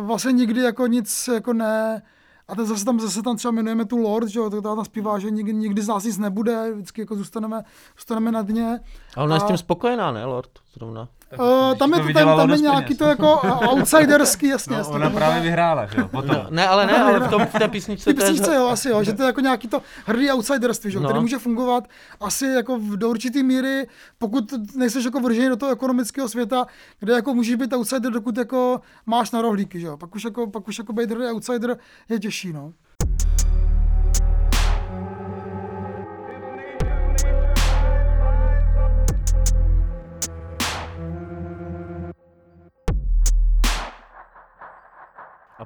vlastně 0.01 0.33
nikdy 0.33 0.61
jako 0.61 0.87
nic 0.87 1.29
jako 1.33 1.53
ne, 1.53 2.03
a 2.49 2.55
teď 2.55 2.67
zase 2.67 2.85
tam, 2.85 3.01
zase 3.01 3.23
tam 3.23 3.37
třeba 3.37 3.53
jmenujeme 3.53 3.85
tu 3.85 3.97
Lord, 3.97 4.29
že 4.29 4.39
jo, 4.39 4.51
to 4.51 4.63
tam 4.63 4.85
zpívá, 4.85 5.19
že 5.19 5.31
nikdy, 5.31 5.55
nikdy 5.55 5.83
z 5.83 5.89
nás 5.89 6.05
nic 6.05 6.19
nebude, 6.19 6.73
vždycky 6.73 7.01
jako 7.01 7.17
zůstaneme, 7.17 7.63
zůstaneme 7.97 8.33
na 8.33 8.43
dně. 8.43 8.81
A 9.17 9.23
ona 9.23 9.35
je 9.35 9.41
s 9.41 9.45
tím 9.45 9.59
spokojená, 9.59 10.13
ne, 10.13 10.25
Lord, 10.25 10.51
zrovna? 10.75 11.09
Uh, 11.39 11.75
tam, 11.79 11.93
je, 11.93 12.01
to, 12.01 12.13
tam, 12.13 12.37
tam 12.37 12.51
je 12.51 12.59
nějaký 12.59 12.97
to 12.97 13.05
jako 13.05 13.41
outsiderský, 13.69 14.49
jasně. 14.49 14.73
No, 14.73 14.79
jasně 14.79 14.95
ona 14.95 15.11
právě 15.11 15.43
vyhrála, 15.43 15.87
že 15.87 16.01
jo, 16.01 16.09
potom. 16.09 16.37
No, 16.37 16.47
ne, 16.51 16.69
ale 16.69 16.87
ne, 16.87 17.03
ale 17.03 17.21
v, 17.21 17.31
tom, 17.31 17.47
v 17.47 17.53
té 17.53 17.69
písničce... 17.69 18.15
Ty 18.15 18.21
písničce, 18.21 18.55
jo, 18.55 18.67
asi 18.67 18.89
jo, 18.89 19.05
že 19.05 19.13
to 19.13 19.23
je 19.23 19.27
jako 19.27 19.41
nějaký 19.41 19.69
to 19.69 19.83
hrdý 20.07 20.31
outsiderství, 20.31 20.91
že, 20.91 21.01
no. 21.01 21.09
který 21.09 21.21
může 21.21 21.39
fungovat 21.39 21.89
asi 22.21 22.47
jako 22.47 22.81
do 22.97 23.09
určitý 23.09 23.43
míry, 23.43 23.87
pokud 24.19 24.53
nejseš 24.77 25.05
jako 25.05 25.21
vržený 25.21 25.49
do 25.49 25.57
toho 25.57 25.73
ekonomického 25.73 26.29
světa, 26.29 26.67
kde 27.01 27.13
jako 27.13 27.35
můžeš 27.35 27.55
být 27.55 27.73
outsider, 27.73 28.13
dokud 28.13 28.37
jako 28.37 28.81
máš 29.07 29.31
na 29.31 29.43
rohlíky, 29.43 29.81
že 29.81 29.87
jo. 29.87 29.97
Pak 29.97 30.15
už 30.15 30.25
jako, 30.25 30.47
pak 30.47 30.69
už 30.69 30.79
jako 30.79 30.93
být 30.93 31.11
hrdý 31.11 31.25
outsider 31.25 31.77
je 32.09 32.19
těžší, 32.19 32.53
no. 32.53 32.73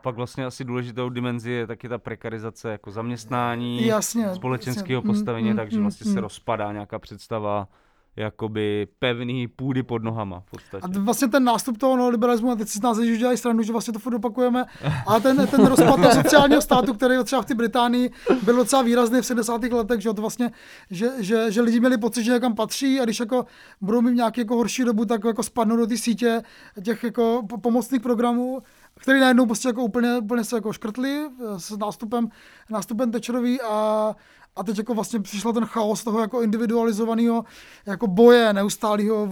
Pak 0.03 0.17
vlastně 0.17 0.47
asi 0.47 0.65
důležitou 0.65 1.09
dimenzi 1.09 1.51
je 1.51 1.67
taky 1.67 1.89
ta 1.89 1.99
prekarizace 1.99 2.71
jako 2.71 2.91
zaměstnání, 2.91 3.87
jasně, 3.87 4.35
společenského 4.35 4.99
jasně. 4.99 5.13
postavení, 5.13 5.51
Mm, 5.51 5.57
takže 5.57 5.77
mm, 5.77 5.83
vlastně 5.83 6.09
mm. 6.09 6.15
se 6.15 6.21
rozpadá 6.21 6.73
nějaká 6.73 6.99
představa 6.99 7.69
jakoby 8.17 8.87
pevný 8.99 9.49
půdy 9.49 9.83
pod 9.83 10.03
nohama 10.03 10.41
v 10.41 10.51
podstatě. 10.51 10.87
A 10.99 11.01
vlastně 11.01 11.29
ten 11.29 11.45
nástup 11.45 11.79
toho 11.79 11.97
neoliberalismu, 11.97 12.51
a 12.51 12.57
teď 12.57 12.69
si 12.69 12.79
z 12.79 12.83
nás 12.83 12.99
už 12.99 13.19
dělají 13.19 13.39
stranu, 13.39 13.63
že 13.63 13.73
vlastně 13.73 13.93
to 13.93 13.99
furt 13.99 14.15
opakujeme, 14.15 14.65
a 15.07 15.21
ten, 15.21 15.47
ten 15.47 15.67
rozpad 15.67 15.97
toho 15.97 16.13
sociálního 16.13 16.63
státu, 16.63 16.95
který 16.95 17.15
třeba 17.25 17.43
v 17.43 17.45
té 17.45 17.55
Británii 17.55 18.11
byl 18.43 18.57
docela 18.57 18.83
výrazný 18.83 19.21
v 19.21 19.27
70. 19.27 19.63
letech, 19.63 20.01
že, 20.01 20.15
to 20.15 20.21
vlastně, 20.21 20.51
že, 20.91 21.11
že, 21.19 21.53
že, 21.53 21.61
lidi 21.61 21.81
měli 21.81 21.99
pocit, 21.99 22.25
že 22.25 22.33
někam 22.33 22.55
patří 22.55 23.01
a 23.01 23.05
když 23.05 23.21
jako 23.21 23.47
budou 23.81 24.01
mít 24.01 24.15
nějaký 24.15 24.41
jako 24.41 24.57
horší 24.57 24.85
dobu, 24.85 25.05
tak 25.05 25.25
jako 25.25 25.43
spadnou 25.43 25.77
do 25.77 25.87
té 25.87 25.97
sítě 25.97 26.43
těch 26.85 27.05
jako 27.05 27.43
pomocných 27.63 28.03
programů, 28.03 28.63
který 29.01 29.21
najednou 29.21 29.47
prostě 29.47 29.69
jako 29.69 29.83
úplně, 29.83 30.19
úplně 30.19 30.45
se 30.45 30.57
jako 30.57 30.73
škrtli 30.73 31.31
s 31.57 31.77
nástupem, 31.77 32.29
nástupem 32.71 33.11
Thatcherový 33.11 33.61
a, 33.61 34.15
a 34.57 34.63
teď 34.65 34.79
jako 34.79 34.95
vlastně 34.95 35.21
přišel 35.21 35.53
ten 35.53 35.65
chaos 35.65 36.05
toho 36.05 36.21
jako 36.21 36.43
individualizovaného 36.43 37.45
jako 37.87 38.07
boje 38.07 38.53
neustálého 38.53 39.23
o, 39.23 39.27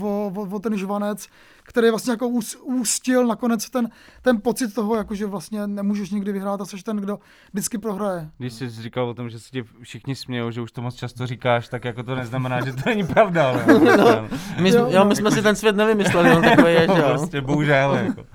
o, 0.00 0.32
o, 0.34 0.48
o, 0.50 0.58
ten 0.58 0.76
žvanec, 0.76 1.28
který 1.66 1.90
vlastně 1.90 2.10
jako 2.10 2.28
ús, 2.28 2.56
ústil 2.62 3.26
nakonec 3.26 3.70
ten, 3.70 3.88
ten 4.22 4.40
pocit 4.40 4.74
toho, 4.74 4.96
jako 4.96 5.14
že 5.14 5.26
vlastně 5.26 5.66
nemůžeš 5.66 6.10
nikdy 6.10 6.32
vyhrát 6.32 6.60
a 6.60 6.64
jsi 6.64 6.82
ten, 6.82 6.96
kdo 6.96 7.18
vždycky 7.52 7.78
prohraje. 7.78 8.30
Když 8.38 8.52
jsi 8.52 8.70
říkal 8.70 9.08
o 9.08 9.14
tom, 9.14 9.30
že 9.30 9.38
se 9.38 9.50
ti 9.50 9.64
všichni 9.82 10.14
smějou, 10.14 10.50
že 10.50 10.60
už 10.60 10.72
to 10.72 10.82
moc 10.82 10.94
často 10.94 11.26
říkáš, 11.26 11.68
tak 11.68 11.84
jako 11.84 12.02
to 12.02 12.14
neznamená, 12.14 12.64
že 12.64 12.72
to 12.72 12.80
není 12.86 13.06
pravda. 13.06 13.48
Ale 13.48 13.64
no, 13.96 14.28
my, 14.60 14.70
jo, 14.70 14.86
jo, 14.90 15.04
my 15.04 15.16
jsme 15.16 15.30
si 15.30 15.42
ten 15.42 15.56
svět 15.56 15.76
nevymysleli, 15.76 16.36
on 16.36 16.42
takový 16.42 16.72
je, 16.72 16.88
že 16.94 17.02
jo. 17.02 17.08
Prostě 17.08 17.40
bohužel. 17.40 17.94
Jako. 17.94 18.26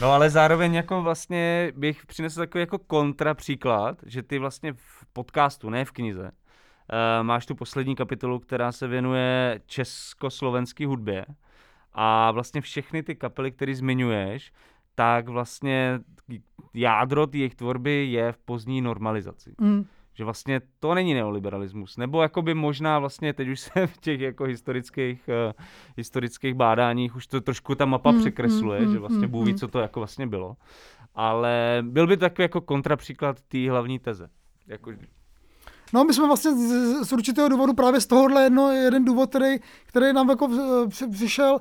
No 0.00 0.12
ale 0.12 0.30
zároveň 0.30 0.74
jako 0.74 1.02
vlastně 1.02 1.72
bych 1.76 2.06
přinesl 2.06 2.40
takový 2.40 2.62
jako 2.62 2.78
kontrapříklad, 2.78 3.98
že 4.06 4.22
ty 4.22 4.38
vlastně 4.38 4.72
v 4.72 5.06
podcastu, 5.12 5.70
ne 5.70 5.84
v 5.84 5.90
knize, 5.90 6.22
uh, 6.22 7.26
máš 7.26 7.46
tu 7.46 7.54
poslední 7.54 7.96
kapitolu, 7.96 8.38
která 8.38 8.72
se 8.72 8.86
věnuje 8.88 9.60
československé 9.66 10.86
hudbě 10.86 11.26
a 11.94 12.30
vlastně 12.30 12.60
všechny 12.60 13.02
ty 13.02 13.14
kapely, 13.14 13.52
které 13.52 13.74
zmiňuješ, 13.74 14.52
tak 14.94 15.28
vlastně 15.28 16.00
jádro 16.74 17.26
jejich 17.32 17.54
tvorby 17.54 18.06
je 18.10 18.32
v 18.32 18.38
pozdní 18.38 18.80
normalizaci. 18.80 19.54
Mm. 19.60 19.84
Že 20.14 20.24
vlastně 20.24 20.60
to 20.80 20.94
není 20.94 21.14
neoliberalismus, 21.14 21.96
nebo 21.96 22.22
jakoby 22.22 22.54
možná 22.54 22.98
vlastně 22.98 23.32
teď 23.32 23.48
už 23.48 23.60
se 23.60 23.86
v 23.86 23.98
těch 23.98 24.20
jako 24.20 24.44
historických, 24.44 25.28
uh, 25.28 25.52
historických 25.96 26.54
bádáních 26.54 27.16
už 27.16 27.26
to 27.26 27.40
trošku 27.40 27.74
ta 27.74 27.84
mapa 27.84 28.10
mm, 28.10 28.20
překresluje, 28.20 28.80
mm, 28.80 28.92
že 28.92 28.98
vlastně 28.98 29.26
Bůh 29.26 29.46
ví, 29.46 29.54
co 29.54 29.68
to 29.68 29.78
jako 29.78 30.00
vlastně 30.00 30.26
bylo. 30.26 30.56
Ale 31.14 31.78
byl 31.82 32.06
by 32.06 32.16
takový 32.16 32.44
jako 32.44 32.60
kontrapříklad 32.60 33.40
té 33.40 33.70
hlavní 33.70 33.98
teze. 33.98 34.28
Jako, 34.66 34.92
No, 35.92 36.04
my 36.04 36.14
jsme 36.14 36.26
vlastně 36.26 36.52
z, 36.52 37.04
z 37.04 37.12
určitého 37.12 37.48
důvodu 37.48 37.74
právě 37.74 38.00
z 38.00 38.06
tohohle 38.06 38.42
jedno, 38.42 38.70
jeden 38.70 39.04
důvod, 39.04 39.30
který, 39.30 39.56
který 39.86 40.12
nám 40.12 40.28
jako 40.28 40.48
přišel, 41.10 41.60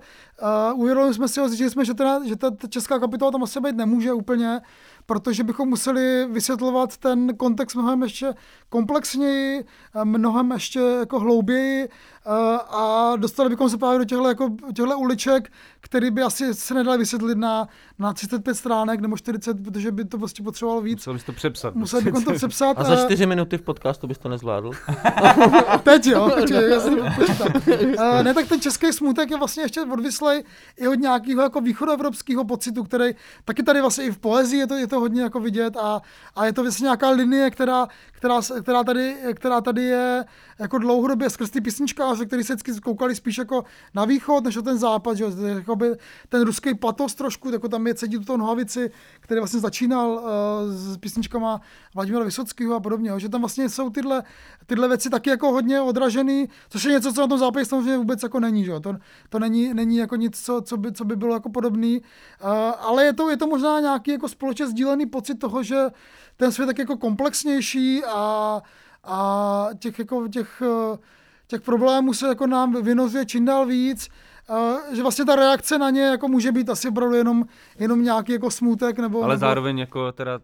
uh, 0.74 0.80
uvědomili 0.80 1.14
jsme 1.14 1.28
si 1.28 1.40
ho, 1.40 1.48
zjistili 1.48 1.70
jsme, 1.70 1.86
že, 1.86 1.94
teda, 1.94 2.20
že 2.26 2.36
ta, 2.36 2.52
ta 2.52 2.68
česká 2.68 3.00
kapitola 3.00 3.32
tam 3.32 3.44
asi 3.44 3.60
být 3.60 3.76
nemůže 3.76 4.14
úplně, 4.14 4.62
protože 5.06 5.44
bychom 5.44 5.70
museli 5.70 6.28
vysvětlovat 6.32 6.98
ten 6.98 7.36
kontext 7.38 7.76
mnohem 7.76 8.04
ještě 8.04 8.34
komplexněji, 8.70 9.66
mnohem 10.04 10.52
ještě 10.52 10.80
jako 10.80 11.20
hlouběji 11.20 11.90
a 12.70 13.14
dostali 13.16 13.50
bychom 13.50 13.70
se 13.70 13.78
právě 13.78 14.00
do 14.00 14.06
těchto, 14.06 14.28
jako, 14.28 14.50
těchto 14.76 15.00
uliček, 15.00 15.52
který 15.80 16.12
by 16.12 16.22
asi 16.22 16.54
se 16.54 16.74
nedali 16.74 16.98
vysvětlit 16.98 17.38
na, 17.38 17.68
na 18.00 18.14
35 18.14 18.56
stránek 18.56 19.00
nebo 19.00 19.18
40, 19.18 19.64
protože 19.64 19.92
by 19.92 20.06
to 20.06 20.18
prostě 20.18 20.44
potřebovalo 20.44 20.82
víc. 20.82 20.98
Musel 20.98 21.14
bys 21.14 21.24
to 21.24 21.32
přepsat. 21.32 21.76
Musel 21.76 22.02
bychom 22.02 22.24
to 22.24 22.34
přepsat. 22.34 22.80
A 22.80 22.84
za 22.84 23.06
4 23.06 23.26
minuty 23.26 23.58
v 23.58 23.62
podcastu 23.62 24.08
bys 24.08 24.18
to 24.18 24.30
nezvládl? 24.30 24.72
Teď 25.84 26.06
jo, 26.06 26.32
počkej, 26.40 26.70
já 26.70 26.80
si 26.80 26.90
to 26.90 28.24
Ne, 28.24 28.34
tak 28.34 28.48
ten 28.48 28.62
český 28.62 28.94
smutek 28.94 29.32
je 29.32 29.38
vlastně 29.38 29.64
ještě 29.64 29.82
odvislej 29.82 30.44
i 30.78 30.88
od 30.88 30.96
nějakého 31.00 31.42
jako 31.42 31.62
východoevropského 31.62 32.46
pocitu, 32.46 32.84
který 32.84 33.12
taky 33.46 33.64
tady 33.64 33.82
vlastně 33.82 34.06
i 34.06 34.12
v 34.12 34.18
poezii 34.18 34.60
je 34.60 34.68
to, 34.68 34.76
je 34.76 34.88
to 34.88 34.93
hodně 35.00 35.22
jako 35.22 35.40
vidět 35.40 35.78
a, 35.78 36.02
a 36.36 36.46
je 36.46 36.54
to 36.54 36.62
vlastně 36.62 36.84
nějaká 36.84 37.10
linie, 37.10 37.52
která, 37.52 37.88
která, 38.24 38.42
která, 38.62 38.84
tady, 38.84 39.18
která 39.34 39.62
tady 39.62 39.84
je 39.84 40.26
jako 40.60 40.78
dlouhodobě 40.78 41.30
skrz 41.30 41.50
ty 41.50 41.62
písničkáře, 41.62 42.26
který 42.26 42.44
se 42.44 42.56
vždycky 42.56 42.82
koukali 42.82 43.16
spíš 43.16 43.38
jako 43.38 43.64
na 43.94 44.06
východ, 44.06 44.44
než 44.44 44.58
o 44.58 44.62
ten 44.62 44.78
západ, 44.78 45.18
že 45.18 45.26
jakoby 45.46 45.92
ten 46.30 46.42
ruský 46.42 46.76
patos 46.76 47.16
trošku, 47.16 47.50
jako 47.50 47.70
tam 47.70 47.88
je 47.88 47.96
cítit 47.96 48.26
tu 48.26 48.38
nohavici, 48.38 48.92
který 49.20 49.40
vlastně 49.40 49.60
začínal 49.60 50.10
uh, 50.10 50.22
s 50.74 50.98
písničkama 50.98 51.62
Vladimíra 51.96 52.26
Vysockého 52.26 52.76
a 52.76 52.80
podobně, 52.80 53.12
že 53.18 53.30
tam 53.30 53.42
vlastně 53.42 53.70
jsou 53.70 53.90
tyhle, 53.90 54.24
tyhle 54.66 54.88
věci 54.88 55.10
taky 55.10 55.30
jako 55.30 55.52
hodně 55.52 55.82
odražený, 55.82 56.50
což 56.70 56.84
je 56.84 56.92
něco, 56.92 57.14
co 57.14 57.22
na 57.22 57.28
tom 57.28 57.40
západě 57.40 57.66
samozřejmě 57.66 57.98
vůbec 57.98 58.24
jako 58.24 58.40
není, 58.40 58.66
že? 58.66 58.80
To, 58.80 58.96
to 59.30 59.40
není, 59.40 59.74
není 59.74 59.98
jako 59.98 60.16
nic, 60.16 60.40
co, 60.40 60.62
co, 60.62 60.78
by, 60.78 60.92
co 60.92 61.06
by 61.06 61.16
bylo 61.16 61.34
jako 61.34 61.50
podobný, 61.50 62.02
uh, 62.44 62.50
ale 62.80 63.06
je 63.06 63.14
to, 63.14 63.30
je 63.30 63.38
to 63.38 63.48
možná 63.48 63.80
nějaký 63.80 64.12
jako 64.12 64.28
společně 64.28 64.68
sdílený 64.68 65.06
pocit 65.06 65.36
toho, 65.36 65.64
že 65.64 65.88
ten 66.38 66.52
svět 66.52 66.66
tak 66.66 66.78
jako 66.78 66.98
komplexnější 66.98 68.04
a, 68.06 68.62
a 69.04 69.68
těch, 69.80 70.00
jako, 70.00 70.28
těch, 70.28 70.62
těch 71.48 71.62
problémů 71.62 72.14
se 72.14 72.28
jako 72.28 72.48
nám 72.48 72.84
vynozuje 72.84 73.26
čím 73.26 73.46
dál 73.46 73.66
víc, 73.66 74.10
že 74.94 75.02
vlastně 75.02 75.26
ta 75.26 75.36
reakce 75.36 75.78
na 75.78 75.90
ně 75.90 76.02
jako 76.02 76.28
může 76.28 76.52
být 76.52 76.70
asi 76.70 76.90
opravdu 76.90 77.16
jenom, 77.16 77.46
jenom 77.80 78.04
nějaký 78.04 78.32
jako 78.32 78.52
smutek. 78.52 79.00
Nebo, 79.00 79.24
Ale 79.24 79.34
nebo... 79.34 79.40
zároveň 79.40 79.78
jako 79.78 80.12
teda 80.12 80.40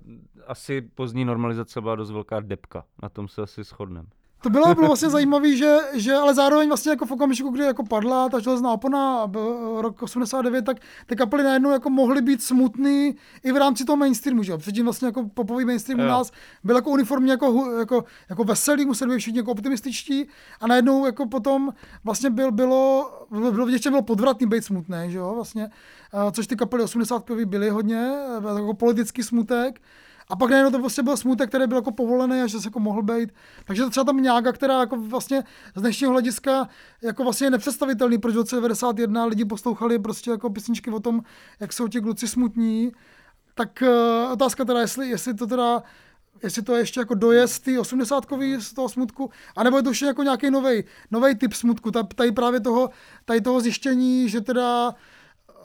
asi 0.47 0.82
pozdní 0.82 1.25
normalizace 1.25 1.82
byla 1.82 1.95
dost 1.95 2.12
velká 2.12 2.39
depka, 2.39 2.84
na 3.04 3.10
tom 3.10 3.28
se 3.28 3.41
asi 3.41 3.63
shodneme. 3.63 4.08
To 4.41 4.49
bylo, 4.49 4.75
bylo 4.75 4.88
vlastně 4.88 5.10
zajímavé, 5.19 5.56
že, 5.56 5.78
že, 5.93 6.13
ale 6.13 6.34
zároveň 6.34 6.67
vlastně 6.67 6.89
jako 6.89 7.06
v 7.06 7.12
okamžiku, 7.12 7.49
kdy 7.49 7.63
jako 7.63 7.84
padla 7.84 8.30
ta 8.30 8.39
železná 8.39 8.71
opona 8.71 9.32
rok 9.78 10.04
89, 10.04 10.65
tak 10.65 10.78
ty 11.06 11.15
kapely 11.15 11.43
najednou 11.43 11.71
jako 11.71 11.89
mohly 11.89 12.21
být 12.21 12.43
smutný 12.43 13.15
i 13.43 13.52
v 13.52 13.58
rámci 13.58 13.86
toho 13.86 13.97
mainstreamu, 13.97 14.43
že 14.43 14.52
jo? 14.52 14.58
Předtím 14.58 14.86
vlastně 14.86 15.06
jako 15.06 15.30
popový 15.34 15.65
mainstream 15.65 15.99
u 15.99 16.04
nás 16.04 16.32
byl 16.63 16.75
jako 16.75 16.89
uniformně 16.89 17.32
jako, 17.32 17.71
jako, 17.80 18.04
jako 18.30 18.43
veselý, 18.43 18.86
museli 18.86 19.15
být 19.15 19.19
všichni 19.19 19.39
jako 19.39 19.52
optimističtí 19.52 20.28
a 20.62 20.67
najednou 20.67 21.06
jako 21.06 21.25
potom 21.28 21.73
vlastně 22.04 22.30
byl, 22.30 22.52
bylo, 22.52 23.12
bylo 23.52 23.69
že 23.69 23.89
bylo 23.89 24.02
podvratný 24.02 24.47
být 24.47 24.65
smutný, 24.65 24.97
že 25.08 25.17
jo? 25.17 25.32
Vlastně, 25.36 25.69
což 26.32 26.47
ty 26.47 26.56
kapely 26.56 26.84
80 26.84 27.32
byly 27.45 27.69
hodně, 27.69 28.12
jako 28.56 28.73
politický 28.73 29.23
smutek. 29.23 29.82
A 30.30 30.36
pak 30.36 30.50
najednou 30.50 30.72
to 30.72 30.80
prostě 30.80 31.04
byl 31.04 31.18
smutek, 31.18 31.50
který 31.50 31.68
byl 31.68 31.78
jako 31.78 31.92
povolený 31.92 32.42
a 32.42 32.48
že 32.48 32.60
se 32.60 32.68
jako 32.68 32.80
mohl 32.80 33.04
být. 33.04 33.34
Takže 33.65 33.84
to 33.84 33.89
třeba 33.89 34.04
tam 34.04 34.22
nějaká, 34.22 34.52
která 34.52 34.80
jako 34.80 34.98
vlastně 34.98 35.44
z 35.76 35.82
dnešního 35.82 36.12
hlediska 36.12 36.70
jako 37.01 37.24
vlastně 37.24 37.47
je 37.47 37.51
nepředstavitelný, 37.51 38.18
proč 38.18 38.34
v 38.34 38.38
roce 38.38 38.56
91 38.56 39.26
lidi 39.26 39.45
poslouchali 39.45 39.99
prostě 39.99 40.32
jako 40.32 40.49
písničky 40.49 40.91
o 40.91 40.99
tom, 40.99 41.22
jak 41.60 41.74
jsou 41.74 41.88
ti 41.88 42.01
kluci 42.01 42.28
smutní. 42.28 42.91
Tak 43.56 43.84
uh, 43.88 44.32
otázka 44.32 44.66
teda, 44.66 44.80
jestli, 44.80 45.10
jestli 45.10 45.34
to 45.34 45.47
teda 45.47 45.84
jestli 46.43 46.62
to 46.62 46.74
je 46.74 46.82
ještě 46.82 46.99
jako 46.99 47.14
dojezd 47.14 47.64
ty 47.64 47.80
osmdesátkový 47.80 48.62
z 48.62 48.74
toho 48.74 48.89
smutku, 48.89 49.30
anebo 49.56 49.78
je 49.78 49.84
to 49.84 49.89
ještě 49.89 50.06
jako 50.06 50.24
nějaký 50.24 50.51
nový 51.12 51.36
typ 51.38 51.53
smutku, 51.53 51.91
tady 51.91 52.32
právě 52.32 52.60
toho, 52.60 52.89
tady 53.26 53.41
toho 53.41 53.62
zjištění, 53.62 54.30
že 54.30 54.41
teda 54.41 54.95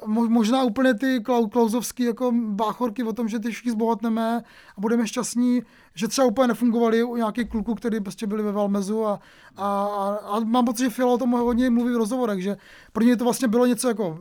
možná 0.07 0.63
úplně 0.63 0.95
ty 0.95 1.23
klauzovský 1.51 2.03
jako 2.03 2.33
báchorky 2.35 3.03
o 3.03 3.13
tom, 3.13 3.29
že 3.29 3.39
ty 3.39 3.51
všichni 3.51 3.71
zbohatneme 3.71 4.43
a 4.77 4.81
budeme 4.81 5.07
šťastní, 5.07 5.63
že 5.95 6.09
třeba 6.09 6.27
úplně 6.27 6.49
nefungovaly 6.49 7.05
u 7.05 7.17
nějakých 7.17 7.49
kluků, 7.49 7.75
kteří 7.75 8.01
prostě 8.01 8.27
byli 8.27 8.43
ve 8.43 8.53
Valmezu 8.53 9.07
a, 9.07 9.21
a, 9.57 9.85
a, 10.23 10.41
mám 10.41 10.65
pocit, 10.65 10.85
že 10.85 10.91
Fiala 10.91 11.13
o 11.15 11.19
tom 11.19 11.31
hodně 11.31 11.71
mluví 11.71 11.95
v 11.95 11.97
rozhovorech, 11.97 12.43
že 12.43 12.57
pro 12.93 13.05
ně 13.05 13.17
to 13.17 13.25
vlastně 13.25 13.49
bylo 13.49 13.67
něco 13.67 13.89
jako 13.89 14.19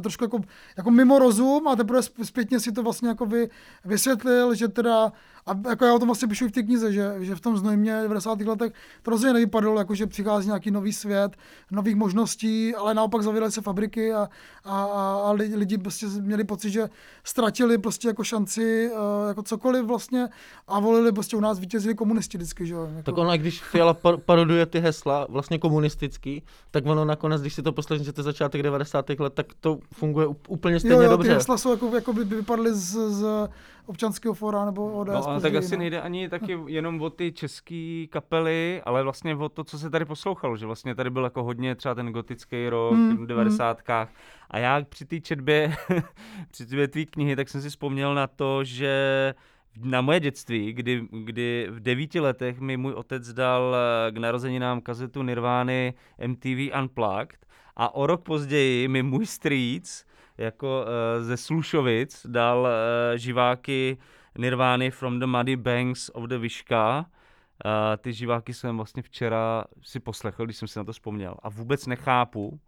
trošku 0.00 0.24
jako, 0.24 0.40
jako 0.76 0.90
mimo 0.90 1.18
rozum 1.18 1.68
a 1.68 1.76
teprve 1.76 2.02
zpětně 2.02 2.60
si 2.60 2.72
to 2.72 2.82
vlastně 2.82 3.08
jako 3.08 3.26
vy, 3.26 3.50
vysvětlil, 3.84 4.54
že 4.54 4.68
teda 4.68 5.12
a 5.46 5.68
jako 5.68 5.84
já 5.84 5.94
o 5.94 5.98
tom 5.98 6.08
vlastně 6.08 6.28
píšu 6.28 6.48
v 6.48 6.52
té 6.52 6.62
knize, 6.62 6.92
že, 6.92 7.14
že 7.20 7.34
v 7.34 7.40
tom 7.40 7.56
znojmě 7.56 7.98
v 8.00 8.02
90. 8.02 8.40
letech 8.40 8.72
to 9.02 9.10
rozhodně 9.10 9.32
nevypadalo, 9.32 9.78
jako 9.78 9.94
že 9.94 10.06
přichází 10.06 10.46
nějaký 10.46 10.70
nový 10.70 10.92
svět, 10.92 11.36
nových 11.70 11.96
možností, 11.96 12.74
ale 12.74 12.94
naopak 12.94 13.22
zavíraly 13.22 13.52
se 13.52 13.60
fabriky 13.60 14.12
a, 14.12 14.28
a, 14.64 14.82
a 15.24 15.32
lidi 15.32 15.78
prostě 15.78 16.06
měli 16.06 16.44
pocit, 16.44 16.70
že 16.70 16.88
ztratili 17.24 17.78
prostě 17.78 18.08
jako 18.08 18.24
šanci 18.24 18.90
uh, 18.92 19.28
jako 19.28 19.42
cokoliv 19.42 19.84
vlastně 19.84 20.28
a 20.68 20.80
volili 20.80 21.12
prostě 21.12 21.36
u 21.36 21.40
nás 21.40 21.58
vítězili 21.58 21.94
komunisti 21.94 22.38
vždycky, 22.38 22.66
že 22.66 22.74
jako... 22.74 23.02
Tak 23.02 23.18
ono, 23.18 23.36
když 23.36 23.62
Fiala 23.62 23.96
paroduje 24.26 24.66
ty 24.66 24.80
hesla, 24.80 25.26
vlastně 25.28 25.58
komunistický, 25.58 26.42
tak 26.70 26.86
ono 26.86 27.04
nakonec, 27.04 27.40
když 27.40 27.54
si 27.54 27.62
to 27.62 27.72
poslechnete 27.72 28.22
začátek 28.22 28.62
90. 28.62 29.10
let, 29.18 29.34
tak 29.34 29.46
to 29.60 29.78
funguje 29.92 30.26
úplně 30.48 30.80
stejně 30.80 30.96
jo, 30.96 31.02
jo, 31.02 31.10
dobře. 31.10 31.28
ty 31.28 31.34
hesla 31.34 31.58
jsou 31.58 31.70
jako, 31.70 31.94
jako 31.94 32.12
by 32.12 32.24
vypadly 32.24 32.74
z, 32.74 33.10
z 33.10 33.48
občanského 33.86 34.34
fora 34.34 34.64
nebo 34.64 34.92
ODS. 34.92 35.12
No, 35.12 35.28
ale 35.28 35.40
tak 35.40 35.54
asi 35.54 35.76
no. 35.76 35.78
nejde 35.78 36.00
ani 36.00 36.28
taky 36.28 36.58
jenom 36.66 37.02
o 37.02 37.10
ty 37.10 37.32
české 37.32 38.06
kapely, 38.10 38.82
ale 38.84 39.02
vlastně 39.02 39.36
o 39.36 39.48
to, 39.48 39.64
co 39.64 39.78
se 39.78 39.90
tady 39.90 40.04
poslouchalo, 40.04 40.56
že 40.56 40.66
vlastně 40.66 40.94
tady 40.94 41.10
byl 41.10 41.24
jako 41.24 41.42
hodně 41.42 41.74
třeba 41.74 41.94
ten 41.94 42.12
gotický 42.12 42.68
rok 42.68 42.94
hmm, 42.94 43.16
v 43.16 43.26
90. 43.26 43.82
Hmm. 43.88 44.06
A 44.50 44.58
já 44.58 44.82
při 44.88 45.04
té 45.04 45.20
četbě, 45.20 45.76
při 46.50 46.66
té 46.66 46.88
tvý 46.88 47.06
knihy, 47.06 47.36
tak 47.36 47.48
jsem 47.48 47.62
si 47.62 47.68
vzpomněl 47.68 48.14
na 48.14 48.26
to, 48.26 48.64
že 48.64 49.34
na 49.80 50.00
moje 50.00 50.20
dětství, 50.20 50.72
kdy, 50.72 51.08
kdy 51.24 51.68
v 51.70 51.80
devíti 51.80 52.20
letech 52.20 52.60
mi 52.60 52.76
můj 52.76 52.92
otec 52.92 53.32
dal 53.32 53.76
eh, 53.76 54.12
k 54.12 54.18
narozeninám 54.18 54.80
kazetu 54.80 55.22
Nirvány 55.22 55.94
MTV 56.26 56.78
Unplugged 56.80 57.46
a 57.76 57.94
o 57.94 58.06
rok 58.06 58.22
později 58.22 58.88
mi 58.88 59.02
můj 59.02 59.26
strýc 59.26 60.06
jako 60.38 60.82
uh, 60.82 61.24
ze 61.24 61.36
Slušovic 61.36 62.26
dal 62.28 62.60
uh, 62.60 62.68
živáky 63.16 63.98
Nirvány 64.38 64.90
From 64.90 65.18
the 65.18 65.26
Muddy 65.26 65.56
Banks 65.56 66.10
of 66.14 66.24
the 66.24 66.38
Vyška. 66.38 67.06
Uh, 67.64 67.70
ty 67.98 68.12
živáky 68.12 68.54
jsem 68.54 68.76
vlastně 68.76 69.02
včera 69.02 69.64
si 69.82 70.00
poslechl, 70.00 70.44
když 70.44 70.56
jsem 70.56 70.68
si 70.68 70.78
na 70.78 70.84
to 70.84 70.92
vzpomněl. 70.92 71.34
A 71.42 71.48
vůbec 71.48 71.86
nechápu, 71.86 72.60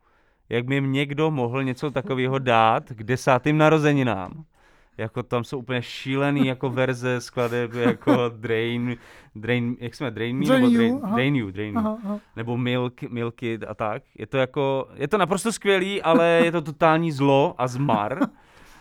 jak 0.48 0.64
by 0.64 0.74
jim 0.74 0.92
někdo 0.92 1.30
mohl 1.30 1.64
něco 1.64 1.90
takového 1.90 2.38
dát 2.38 2.84
k 2.88 3.02
desátým 3.02 3.58
narozeninám 3.58 4.44
jako 4.98 5.22
tam 5.22 5.44
jsou 5.44 5.58
úplně 5.58 5.82
šílený 5.82 6.46
jako 6.46 6.70
verze 6.70 7.20
skladeb 7.20 7.74
jako 7.74 8.28
Drain, 8.28 8.96
Drain, 9.34 9.76
jak 9.80 9.94
jsme, 9.94 10.10
Drain 10.10 10.38
Me, 10.38 10.46
Drain 10.46 10.62
nebo 10.62 10.74
you, 10.74 10.78
Drain, 10.78 11.14
Drain 11.14 11.36
You, 11.36 11.50
Drain 11.50 11.78
aha, 11.78 11.98
aha. 12.04 12.20
nebo 12.36 12.56
Milk, 12.56 13.02
Milky 13.02 13.58
a 13.68 13.74
tak. 13.74 14.02
Je 14.18 14.26
to 14.26 14.36
jako, 14.38 14.88
je 14.94 15.08
to 15.08 15.18
naprosto 15.18 15.52
skvělý, 15.52 16.02
ale 16.02 16.40
je 16.44 16.52
to 16.52 16.62
totální 16.62 17.12
zlo 17.12 17.54
a 17.58 17.68
zmar. 17.68 18.18
Uh, 18.22 18.28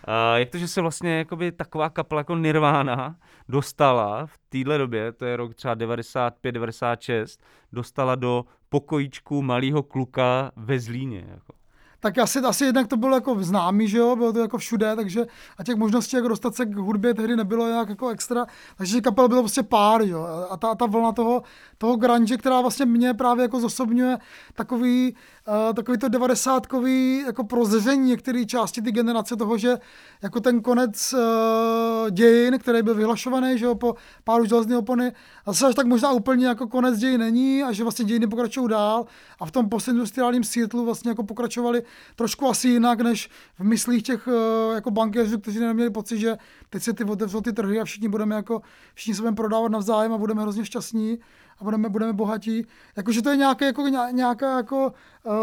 jak 0.36 0.50
to, 0.50 0.58
že 0.58 0.68
se 0.68 0.82
vlastně 0.82 1.18
jakoby 1.18 1.52
taková 1.52 1.90
kapela 1.90 2.20
jako 2.20 2.36
Nirvana 2.36 3.16
dostala 3.50 4.26
v 4.26 4.38
téhle 4.50 4.78
době, 4.78 5.12
to 5.12 5.26
je 5.26 5.38
rok 5.38 5.54
třeba 5.54 5.76
95-96, 5.76 7.42
dostala 7.72 8.16
do 8.16 8.46
pokojíčku 8.70 9.42
malého 9.42 9.84
kluka 9.84 10.52
ve 10.56 10.80
Zlíně. 10.80 11.26
Jako 11.30 11.54
tak 12.00 12.18
asi, 12.18 12.40
asi 12.40 12.66
jednak 12.66 12.88
to 12.88 12.98
bylo 12.98 13.16
jako 13.16 13.36
známý, 13.40 13.88
že 13.88 13.98
jo, 13.98 14.16
bylo 14.16 14.34
to 14.34 14.40
jako 14.40 14.58
všude, 14.58 14.96
takže 14.96 15.26
a 15.58 15.64
těch 15.64 15.76
možností, 15.76 16.16
jak 16.16 16.26
dostat 16.26 16.56
se 16.56 16.66
k 16.66 16.76
hudbě 16.76 17.14
tehdy 17.14 17.36
nebylo 17.36 17.68
nějak 17.68 17.90
jako 17.90 18.10
extra, 18.10 18.46
takže 18.78 19.02
kapel 19.02 19.28
bylo 19.28 19.42
prostě 19.42 19.64
pár, 19.64 20.02
jo, 20.02 20.28
a 20.50 20.58
ta, 20.58 20.76
ta 20.76 20.86
vlna 20.86 21.12
toho, 21.12 21.44
toho 21.78 21.96
grunge, 21.96 22.38
která 22.38 22.62
vlastně 22.62 22.86
mě 22.86 23.14
právě 23.14 23.42
jako 23.42 23.60
zosobňuje 23.60 24.18
takový, 24.54 25.16
uh, 25.48 25.74
takový 25.74 25.98
to 25.98 26.10
devadesátkový 26.10 27.24
jako 27.26 27.44
prozření 27.44 28.10
některé 28.10 28.46
části 28.46 28.82
ty 28.82 28.92
generace 28.92 29.36
toho, 29.36 29.58
že 29.58 29.78
jako 30.22 30.40
ten 30.40 30.62
konec 30.62 31.14
uh, 31.14 32.10
dějin, 32.10 32.60
který 32.60 32.82
byl 32.82 32.96
vyhlašovaný, 32.96 33.58
že 33.58 33.66
jo, 33.66 33.76
po 33.76 33.96
páru 34.24 34.46
železné 34.46 34.78
opony, 34.78 35.12
a 35.46 35.52
zase 35.52 35.68
až 35.68 35.76
tak 35.76 35.86
možná 35.86 36.12
úplně 36.12 36.48
jako 36.48 36.68
konec 36.68 37.00
dějin 37.00 37.20
není 37.20 37.64
a 37.64 37.72
že 37.72 37.84
vlastně 37.84 38.06
dějiny 38.06 38.28
pokračují 38.28 38.70
dál. 38.70 39.06
A 39.40 39.46
v 39.46 39.52
tom 39.52 39.70
postindustriálním 39.70 40.44
světlu 40.44 40.86
vlastně 40.86 41.12
jako 41.12 41.24
pokračovali 41.24 41.84
trošku 42.16 42.48
asi 42.48 42.68
jinak, 42.68 43.02
než 43.02 43.30
v 43.60 43.64
myslích 43.64 44.04
těch 44.04 44.28
uh, 44.28 44.34
jako 44.76 44.92
bankéřů, 44.92 45.40
kteří 45.40 45.60
neměli 45.60 45.90
pocit, 45.90 46.20
že 46.20 46.38
teď 46.70 46.84
se 46.84 46.94
ty 46.94 47.04
otevřou 47.04 47.42
ty 47.42 47.54
trhy 47.54 47.80
a 47.80 47.86
všichni 47.86 48.08
budeme 48.08 48.36
jako, 48.36 48.62
všichni 48.94 49.16
se 49.16 49.22
budeme 49.22 49.36
prodávat 49.36 49.72
navzájem 49.72 50.14
a 50.14 50.18
budeme 50.18 50.42
hrozně 50.42 50.66
šťastní 50.66 51.20
a 51.60 51.64
budeme, 51.64 51.90
budeme 51.90 52.14
bohatí. 52.14 52.66
Jakože 52.96 53.22
to 53.22 53.30
je 53.30 53.38
nějaké, 53.38 53.66
jako, 53.66 53.88
nějaká 54.12 54.58
jako 54.58 54.94
uh, 55.24 55.34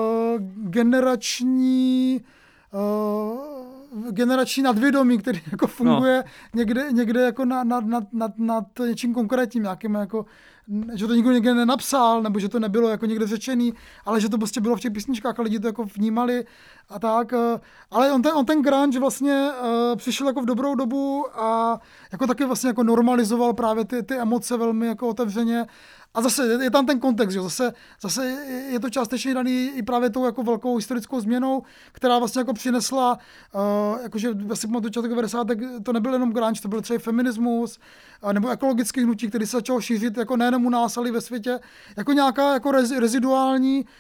generační 0.68 2.20
uh, 2.72 3.61
generační 4.10 4.62
nadvědomí, 4.62 5.18
který 5.18 5.40
jako 5.52 5.66
funguje 5.66 6.24
no. 6.26 6.30
někde, 6.54 6.92
někde 6.92 7.20
jako 7.20 7.44
nad, 7.44 7.64
nad, 7.64 7.84
nad, 7.84 8.04
nad, 8.12 8.38
nad 8.38 8.64
něčím 8.86 9.14
konkrétním, 9.14 9.62
nějakým 9.62 9.94
jako 9.94 10.26
že 10.94 11.06
to 11.06 11.14
nikdo 11.14 11.32
někde 11.32 11.54
nenapsal, 11.54 12.22
nebo 12.22 12.38
že 12.38 12.48
to 12.48 12.58
nebylo 12.58 12.88
jako 12.88 13.06
někde 13.06 13.26
řečený, 13.26 13.74
ale 14.04 14.20
že 14.20 14.28
to 14.28 14.38
prostě 14.38 14.60
bylo 14.60 14.76
v 14.76 14.80
těch 14.80 14.92
písničkách 14.92 15.38
a 15.38 15.42
lidi 15.42 15.60
to 15.60 15.66
jako 15.66 15.84
vnímali 15.84 16.44
a 16.88 16.98
tak. 16.98 17.32
Eh, 17.32 17.60
ale 17.90 18.12
on 18.12 18.22
ten, 18.22 18.32
on 18.34 18.44
ten 18.44 18.62
grunge 18.62 19.00
vlastně 19.00 19.50
uh, 19.62 19.96
přišel 19.96 20.26
jako 20.26 20.40
v 20.40 20.46
dobrou 20.46 20.74
dobu 20.74 21.26
a 21.40 21.78
jako 22.12 22.26
taky 22.26 22.44
vlastně 22.44 22.68
jako 22.68 22.82
normalizoval 22.82 23.52
právě 23.52 23.84
ty, 23.84 24.02
ty 24.02 24.14
emoce 24.16 24.56
velmi 24.56 24.86
jako 24.86 25.08
otevřeně 25.08 25.66
a 26.14 26.22
zase 26.22 26.58
je 26.64 26.70
tam 26.70 26.86
ten 26.86 27.00
kontext, 27.00 27.32
že 27.32 27.40
zase, 27.40 27.72
zase 28.02 28.26
je 28.70 28.80
to 28.80 28.90
částečně 28.90 29.34
daný 29.34 29.70
i 29.74 29.82
právě 29.82 30.10
tou 30.10 30.24
jako 30.24 30.42
velkou 30.42 30.76
historickou 30.76 31.20
změnou, 31.20 31.62
která 31.92 32.18
vlastně 32.18 32.40
jako 32.40 32.52
přinesla, 32.52 33.18
uh, 33.54 34.02
jakože 34.02 34.28
já 34.48 34.56
si 34.56 34.66
pamatuju 34.66 34.88
začátek 34.88 35.10
90. 35.10 35.46
to 35.82 35.92
nebyl 35.92 36.12
jenom 36.12 36.32
grunge, 36.32 36.60
to 36.60 36.68
byl 36.68 36.80
třeba 36.80 36.98
feminismus, 36.98 37.78
uh, 38.24 38.32
nebo 38.32 38.48
ekologický 38.48 39.02
hnutí, 39.02 39.28
který 39.28 39.46
se 39.46 39.56
začal 39.56 39.80
šířit 39.80 40.16
jako 40.16 40.36
nejenom 40.36 40.66
u 40.66 40.70
nás, 40.70 40.96
ale 40.96 41.08
i 41.08 41.12
ve 41.12 41.20
světě, 41.20 41.60
jako 41.96 42.12
nějaká 42.12 42.52
jako 42.52 42.72
rez, 42.72 42.90
reziduální 42.90 43.80
uh, 43.80 43.90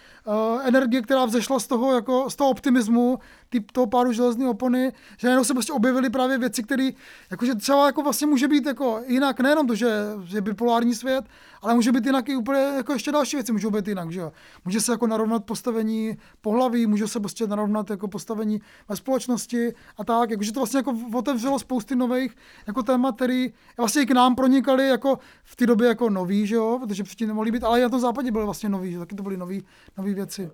energie, 0.64 1.02
která 1.02 1.24
vzešla 1.24 1.58
z 1.58 1.66
toho, 1.66 1.94
jako, 1.94 2.30
z 2.30 2.36
toho 2.36 2.50
optimismu, 2.50 3.18
typ 3.48 3.72
toho 3.72 3.86
páru 3.86 4.12
železné 4.12 4.48
opony, 4.48 4.92
že 5.18 5.28
najednou 5.28 5.44
se 5.44 5.54
prostě 5.54 5.72
objevily 5.72 6.10
právě 6.10 6.38
věci, 6.38 6.62
které 6.62 6.90
jakože 7.30 7.54
třeba 7.54 7.86
jako 7.86 8.02
vlastně 8.02 8.26
může 8.26 8.48
být 8.48 8.66
jako 8.66 9.00
jinak, 9.06 9.40
nejenom 9.40 9.66
to, 9.66 9.74
že 9.74 9.90
je 10.34 10.40
bipolární 10.40 10.94
svět, 10.94 11.24
ale 11.62 11.74
může 11.74 11.92
být 11.92 12.06
jinak 12.06 12.28
i 12.28 12.36
úplně 12.36 12.60
jako 12.60 12.92
ještě 12.92 13.12
další 13.12 13.36
věci 13.36 13.52
můžou 13.52 13.70
být 13.70 13.88
jinak, 13.88 14.12
že 14.12 14.20
jo. 14.20 14.32
Může 14.64 14.80
se 14.80 14.92
jako 14.92 15.06
narovnat 15.06 15.44
postavení 15.44 16.16
pohlaví, 16.40 16.86
může 16.86 17.08
se 17.08 17.20
prostě 17.20 17.46
narovnat 17.46 17.90
jako 17.90 18.08
postavení 18.08 18.60
ve 18.88 18.96
společnosti 18.96 19.72
a 19.96 20.04
tak, 20.04 20.30
jakože 20.30 20.52
to 20.52 20.60
vlastně 20.60 20.78
jako 20.78 20.96
otevřelo 21.14 21.58
spousty 21.58 21.96
nových 21.96 22.36
jako 22.66 22.82
témat, 22.82 23.16
který 23.16 23.52
vlastně 23.76 24.02
i 24.02 24.06
k 24.06 24.10
nám 24.10 24.34
pronikaly 24.34 24.88
jako 24.88 25.18
v 25.44 25.56
té 25.56 25.66
době 25.66 25.88
jako 25.88 26.10
nový, 26.10 26.46
že 26.46 26.54
jo, 26.54 26.78
protože 26.82 27.04
předtím 27.04 27.28
nemohli 27.28 27.50
být, 27.50 27.64
ale 27.64 27.80
i 27.80 27.82
na 27.82 27.88
tom 27.88 28.00
západě 28.00 28.30
byly 28.30 28.44
vlastně 28.44 28.68
nový, 28.68 28.92
že 28.92 28.98
taky 28.98 29.14
to 29.14 29.22
byly 29.22 29.36
nový, 29.36 29.64
nový 29.98 30.11
věci. 30.14 30.50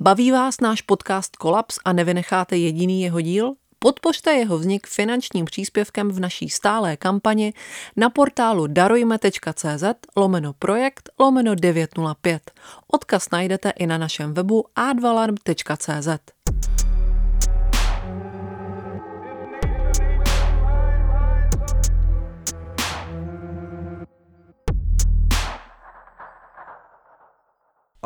Baví 0.00 0.30
vás 0.30 0.60
náš 0.60 0.82
podcast 0.82 1.36
Kolaps 1.36 1.78
a 1.84 1.92
nevynecháte 1.92 2.56
jediný 2.56 3.02
jeho 3.02 3.20
díl? 3.20 3.54
Podpořte 3.78 4.32
jeho 4.32 4.58
vznik 4.58 4.86
finančním 4.86 5.44
příspěvkem 5.44 6.10
v 6.10 6.20
naší 6.20 6.48
stálé 6.48 6.96
kampani 6.96 7.52
na 7.96 8.10
portálu 8.10 8.66
darujme.cz 8.66 9.84
lomeno 10.16 10.52
projekt 10.52 11.10
lomeno 11.20 11.54
905. 11.54 12.50
Odkaz 12.92 13.30
najdete 13.30 13.70
i 13.70 13.86
na 13.86 13.98
našem 13.98 14.34
webu 14.34 14.64
advalarm.cz. 14.74 16.35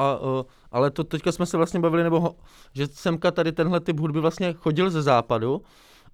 A, 0.01 0.19
uh, 0.19 0.43
ale 0.73 0.91
to 0.91 1.05
teďka 1.05 1.33
jsme 1.33 1.47
se 1.47 1.57
vlastně 1.57 1.81
bavili, 1.81 2.03
nebo 2.03 2.37
že 2.73 2.87
semka 2.87 3.31
tady 3.31 3.53
tenhle 3.53 3.81
typ 3.81 4.01
hudby 4.01 4.21
vlastně 4.21 4.53
chodil 4.53 4.91
ze 4.91 5.03
západu 5.03 5.63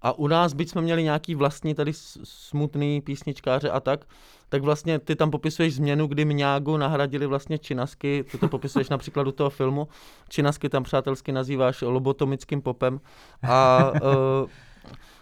A 0.02 0.12
u 0.12 0.26
nás, 0.26 0.52
byť 0.52 0.70
jsme 0.70 0.82
měli 0.82 1.02
nějaký 1.02 1.34
vlastní 1.34 1.74
tady 1.74 1.92
smutný 2.24 3.00
písničkáře 3.00 3.70
a 3.70 3.80
tak, 3.80 4.04
tak 4.48 4.62
vlastně 4.62 4.98
ty 4.98 5.16
tam 5.16 5.30
popisuješ 5.30 5.74
změnu, 5.74 6.06
kdy 6.06 6.24
Mňágu 6.24 6.76
nahradili 6.76 7.26
vlastně 7.26 7.58
činasky, 7.58 8.24
ty 8.30 8.38
to 8.38 8.48
popisuješ 8.48 8.88
například 8.88 9.26
u 9.26 9.32
toho 9.32 9.50
filmu, 9.50 9.88
činasky 10.28 10.68
tam 10.68 10.82
přátelsky 10.82 11.32
nazýváš 11.32 11.82
lobotomickým 11.82 12.62
popem 12.62 13.00
a 13.48 13.90
uh, 13.90 14.50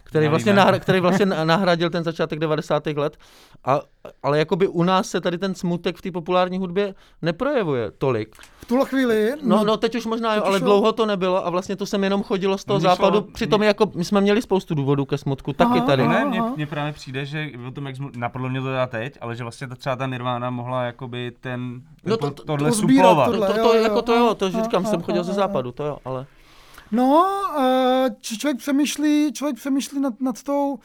který 0.07 0.27
vlastně, 0.27 0.53
nahra, 0.53 0.79
který 0.79 0.99
vlastně 0.99 1.25
na- 1.25 1.43
nahradil 1.45 1.89
ten 1.89 2.03
začátek 2.03 2.39
90. 2.39 2.83
let, 2.87 3.17
a, 3.65 3.79
ale 4.23 4.39
jakoby 4.39 4.67
u 4.67 4.83
nás 4.83 5.07
se 5.07 5.21
tady 5.21 5.37
ten 5.37 5.55
smutek 5.55 5.97
v 5.97 6.01
té 6.01 6.11
populární 6.11 6.57
hudbě 6.57 6.95
neprojevuje 7.21 7.91
tolik. 7.91 8.35
V 8.59 8.65
tuhle 8.67 8.85
chvíli, 8.85 9.33
No, 9.43 9.63
no 9.63 9.77
teď 9.77 9.95
už 9.95 10.05
možná 10.05 10.35
jo, 10.35 10.41
teď 10.41 10.47
ale 10.47 10.55
už 10.57 10.61
jo. 10.61 10.65
dlouho 10.65 10.91
to 10.91 11.05
nebylo 11.05 11.45
a 11.47 11.49
vlastně 11.49 11.75
to 11.75 11.85
sem 11.85 12.03
jenom 12.03 12.23
chodilo 12.23 12.57
z 12.57 12.65
toho 12.65 12.79
Mně 12.79 12.87
šlo- 12.87 12.91
západu, 12.91 13.21
přitom 13.21 13.59
mně- 13.59 13.67
jako 13.67 13.91
my 13.95 14.05
jsme 14.05 14.21
měli 14.21 14.41
spoustu 14.41 14.75
důvodů 14.75 15.05
ke 15.05 15.17
smutku, 15.17 15.53
taky 15.53 15.77
Aha, 15.77 15.85
tady. 15.85 16.03
aha. 16.03 16.13
Ne, 16.13 16.25
mně, 16.25 16.41
mně 16.55 16.65
právě 16.67 16.93
přijde, 16.93 17.25
že 17.25 17.49
o 17.67 17.71
tom, 17.71 17.85
jak 17.87 17.95
napadlo 18.15 18.49
mě 18.49 18.59
to 18.61 18.65
teda 18.65 18.87
teď, 18.87 19.17
ale 19.21 19.35
že 19.35 19.43
vlastně 19.43 19.67
ta, 19.67 19.75
třeba 19.75 19.95
ta 19.95 20.07
Nirvana 20.07 20.49
mohla 20.49 20.83
jakoby 20.83 21.31
ten, 21.31 21.81
ten 22.03 22.11
No 22.11 22.17
to- 22.17 22.29
to, 22.29 22.31
to- 22.31 22.43
tohle 22.43 22.69
to 22.69 22.75
suplovat. 22.75 23.31
tohle. 23.31 23.47
To, 23.47 23.53
to, 23.53 23.59
jo, 23.59 23.67
to, 23.69 23.75
jo, 23.77 23.83
jako 23.83 24.01
to 24.01 24.13
jo, 24.15 24.35
to 24.35 24.49
že 24.49 24.63
říkám, 24.63 24.85
jsem 24.85 25.01
chodil 25.01 25.23
ze 25.23 25.33
západu, 25.33 25.71
to 25.71 25.83
jo, 25.85 25.97
ale... 26.05 26.25
No, 26.91 27.25
č- 28.21 28.37
člověk 28.37 28.57
přemýšlí, 28.57 29.33
člověk 29.33 29.55
přemýšlí 29.55 29.99
nad, 29.99 30.21
nad 30.21 30.43
tou, 30.43 30.79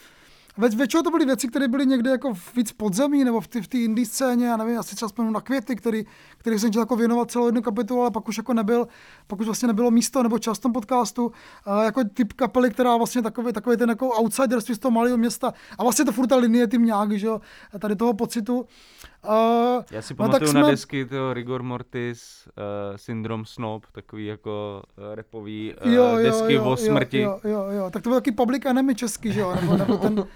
ve, 0.57 0.69
většinou 0.69 1.03
to 1.03 1.11
byly 1.11 1.25
věci, 1.25 1.49
které 1.49 1.69
byly 1.69 1.87
někde 1.87 2.11
jako 2.11 2.33
víc 2.57 2.73
podzemí, 2.73 3.25
nebo 3.25 3.41
v 3.41 3.49
té 3.49 3.63
v 3.63 3.75
indie 3.75 4.07
scéně, 4.07 4.47
já 4.47 4.57
nevím, 4.57 4.79
asi 4.79 4.97
třeba 4.97 5.25
na 5.31 5.41
květy, 5.41 5.77
který, 5.77 6.05
který 6.39 6.59
jsem 6.59 6.71
chtěl 6.71 6.83
jako 6.83 6.97
věnovat 6.97 7.31
celou 7.31 7.47
jednu 7.47 7.63
kapitolu, 7.63 8.01
ale 8.01 8.11
pak 8.11 8.29
už 8.29 8.37
jako 8.37 8.55
nebyl, 8.55 8.89
pak 9.27 9.41
už 9.41 9.47
vlastně 9.47 9.69
nebylo 9.69 9.91
místo 9.91 10.23
nebo 10.23 10.39
čas 10.39 10.59
v 10.59 10.61
tom 10.61 10.73
podcastu, 10.73 11.27
uh, 11.27 11.83
jako 11.85 12.05
typ 12.15 12.33
kapely, 12.33 12.71
která 12.71 12.97
vlastně 12.97 13.23
takový, 13.23 13.53
takový 13.53 13.77
ten 13.77 13.89
jako 13.89 14.09
outsiderství 14.09 14.75
z 14.75 14.79
toho 14.79 14.93
malého 14.93 15.17
města, 15.17 15.53
a 15.79 15.83
vlastně 15.83 16.05
to 16.05 16.13
furt 16.13 16.27
ta 16.27 16.37
linie 16.37 16.67
tím 16.67 16.85
nějak, 16.85 17.13
že 17.13 17.27
jo, 17.27 17.41
tady 17.79 17.97
toho 17.97 18.15
pocitu. 18.15 18.67
Uh, 19.29 19.83
Já 19.91 20.03
si 20.03 20.15
no, 20.15 20.17
tak 20.17 20.27
pamatuju 20.27 20.53
na 20.53 20.63
jsme- 20.63 20.71
desky 20.71 21.05
toho 21.05 21.35
Rigor 21.35 21.63
Mortis, 21.63 22.49
uh, 22.49 22.97
Syndrom 22.97 23.45
Snob, 23.45 23.87
takový 23.93 24.27
jako 24.27 24.83
uh, 24.99 25.15
repový 25.15 25.75
uh, 25.87 25.93
jo, 25.93 26.05
jo, 26.05 26.17
desky 26.17 26.53
jo, 26.53 26.65
o 26.65 26.77
smrti. 26.77 27.21
Jo, 27.21 27.41
jo, 27.45 27.65
jo, 27.71 27.91
tak 27.91 28.03
to 28.03 28.09
byl 28.09 28.17
taky 28.21 28.33
Public 28.33 28.67
Enemy 28.67 28.95
český, 28.95 29.33
že 29.33 29.41
jo? 29.41 29.55
Nebo, 29.61 29.77
nebo 29.77 29.97
ten... 29.97 30.27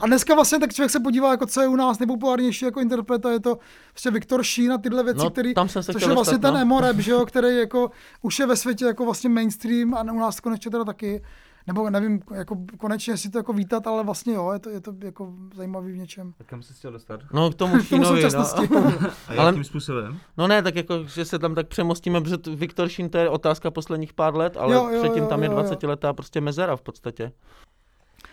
A 0.00 0.06
dneska 0.06 0.34
vlastně 0.34 0.58
tak 0.58 0.72
člověk 0.72 0.90
se 0.90 1.00
podívá, 1.00 1.30
jako 1.30 1.46
co 1.46 1.60
je 1.60 1.68
u 1.68 1.76
nás 1.76 1.98
nejpopulárnější 1.98 2.64
jako 2.64 2.80
interpreta, 2.80 3.30
je 3.30 3.40
to 3.40 3.58
vlastně 3.94 4.10
Viktor 4.10 4.42
Šín 4.42 4.72
a 4.72 4.78
tyhle 4.78 5.04
věci, 5.04 5.24
No, 5.24 5.30
který, 5.30 5.54
tam 5.54 5.68
jsem 5.68 5.82
se 5.82 5.92
což 5.92 6.02
je 6.02 6.08
vlastně 6.08 6.38
dostat, 6.38 6.48
ten 6.48 6.54
no. 6.54 6.60
emo 6.60 6.80
rap, 6.80 6.96
že 6.96 7.10
jo, 7.10 7.26
který 7.26 7.56
jako 7.56 7.90
už 8.22 8.38
je 8.38 8.46
ve 8.46 8.56
světě 8.56 8.84
jako 8.84 9.04
vlastně 9.04 9.30
mainstream 9.30 9.94
a 9.94 10.02
u 10.02 10.18
nás 10.18 10.40
konečně 10.40 10.70
teda 10.70 10.84
taky. 10.84 11.22
Nebo 11.66 11.90
nevím, 11.90 12.20
jako 12.34 12.56
konečně 12.78 13.16
si 13.16 13.30
to 13.30 13.38
jako 13.38 13.52
vítat, 13.52 13.86
ale 13.86 14.04
vlastně 14.04 14.34
jo, 14.34 14.50
je 14.52 14.58
to, 14.58 14.70
je 14.70 14.80
to 14.80 14.94
jako 15.04 15.32
zajímavý 15.54 15.92
v 15.92 15.96
něčem. 15.96 16.32
Tak 16.38 16.46
kam 16.46 16.62
se 16.62 16.74
chtěl 16.74 16.92
dostat? 16.92 17.20
No 17.32 17.50
k 17.50 17.54
tomu 17.54 17.78
Šínovi, 17.82 18.22
no. 18.34 18.40
A 19.28 19.32
Ale- 19.38 19.46
jakým 19.46 19.64
způsobem? 19.64 20.18
no 20.36 20.48
ne, 20.48 20.62
tak 20.62 20.76
jako, 20.76 21.04
že 21.04 21.24
se 21.24 21.38
tam 21.38 21.54
tak 21.54 21.68
přemostíme, 21.68 22.20
protože 22.20 22.36
Viktor 22.54 22.88
Šín 22.88 23.08
to 23.10 23.18
je 23.18 23.28
otázka 23.28 23.70
posledních 23.70 24.12
pár 24.12 24.36
let, 24.36 24.56
ale 24.56 24.74
Jo, 24.74 24.88
jo, 24.88 25.00
předtím 25.02 25.22
jo, 25.22 25.28
tam 25.28 25.42
je 25.42 25.46
jo, 25.46 25.52
jo. 25.52 25.58
20 25.58 25.82
letá 25.82 26.12
prostě 26.12 26.40
mezera 26.40 26.76
v 26.76 26.82
podstatě. 26.82 27.32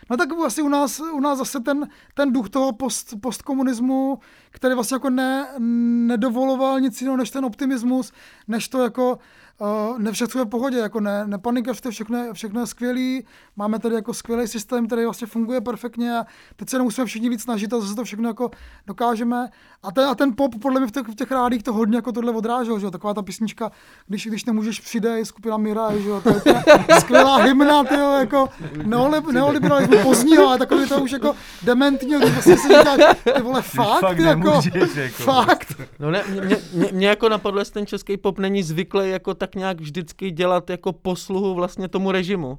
No 0.10 0.18
tak 0.18 0.30
asi 0.46 0.62
u 0.62 0.70
nás, 0.70 1.00
u 1.00 1.20
nás 1.20 1.38
zase 1.38 1.60
ten, 1.60 1.88
ten 2.14 2.34
duch 2.34 2.50
toho 2.50 2.74
post, 2.74 3.14
postkomunismu, 3.22 4.20
který 4.52 4.74
vlastně 4.76 4.96
jako 4.96 5.10
ne, 5.10 5.48
nedovoloval 6.08 6.80
nic 6.80 7.02
jiného 7.02 7.18
než 7.18 7.30
ten 7.32 7.46
optimismus, 7.46 8.12
než 8.48 8.68
to 8.68 8.84
jako 8.84 9.18
ne 9.98 10.12
všechno 10.12 10.42
je 10.42 10.46
v 10.46 10.50
pohodě, 10.50 10.78
jako 10.78 11.00
ne, 11.00 11.28
nepanikařte, 11.28 11.92
všechno, 11.92 12.18
je- 12.18 12.34
všechno 12.34 12.62
je 12.62 12.68
skvělý, 12.68 13.24
máme 13.56 13.80
tady 13.80 13.96
jako 13.96 14.14
skvělý 14.14 14.48
systém, 14.48 14.88
který 14.88 15.04
vlastně 15.04 15.28
funguje 15.28 15.62
perfektně 15.62 16.18
a 16.18 16.26
teď 16.56 16.70
se 16.70 16.78
nemusíme 16.78 17.06
všichni 17.06 17.30
víc 17.30 17.42
snažit 17.44 17.74
a 17.74 17.80
zase 17.80 17.96
to 17.96 18.04
všechno 18.04 18.30
jako 18.30 18.52
dokážeme. 18.88 19.50
A 19.84 19.92
ten, 19.92 20.10
a 20.10 20.16
ten 20.16 20.34
pop 20.36 20.52
podle 20.62 20.80
mě 20.80 20.88
v 20.88 20.92
těch, 20.92 21.08
v 21.08 21.16
těch 21.16 21.32
rádích 21.32 21.64
to 21.64 21.74
hodně 21.74 21.96
jako 21.96 22.12
tohle 22.12 22.32
odrážel, 22.32 22.80
že 22.80 22.86
jo? 22.86 22.92
taková 22.92 23.14
ta 23.14 23.22
písnička, 23.22 23.72
když, 24.08 24.28
když 24.28 24.46
nemůžeš 24.46 24.80
přidej, 24.80 25.26
skupina 25.26 25.58
Miraj, 25.58 26.02
že 26.02 26.10
jo? 26.10 26.22
to 26.22 26.30
je 26.30 26.42
ta 26.42 27.00
skvělá 27.00 27.38
hymna, 27.38 27.84
tyjo, 27.84 28.12
jako 28.12 28.50
neolib, 28.84 29.28
neoliberalismu 29.28 29.98
pozdního, 30.04 30.48
ale 30.48 30.58
takový 30.58 30.88
to 30.90 31.02
už 31.02 31.12
jako 31.12 31.36
dementní, 31.64 32.16
když 32.18 32.32
vlastně 32.34 32.58
si 32.58 32.68
říkáš, 32.68 33.16
ty 33.36 33.42
vole, 33.42 33.62
fakt, 33.62 34.00
fakt 34.00 34.18
ty 34.18 34.24
jako, 34.24 34.50
nemůžeš, 34.50 34.96
jako. 34.96 35.24
fakt. 35.24 35.74
No 36.00 36.12
ne, 36.12 36.24
mě, 36.30 36.42
mě, 36.42 36.58
mě, 36.74 36.90
mě 36.92 37.08
jako 37.08 37.30
napadlo, 37.30 37.60
jestli 37.62 37.74
ten 37.74 37.86
český 37.86 38.18
pop 38.18 38.40
není 38.40 38.64
zvyklý 38.64 39.10
jako 39.10 39.34
tak 39.34 39.47
nějak 39.56 39.82
vždycky 39.82 40.32
dělat 40.32 40.70
jako 40.70 40.94
posluhu 40.94 41.54
vlastně 41.54 41.88
tomu 41.88 42.12
režimu. 42.12 42.58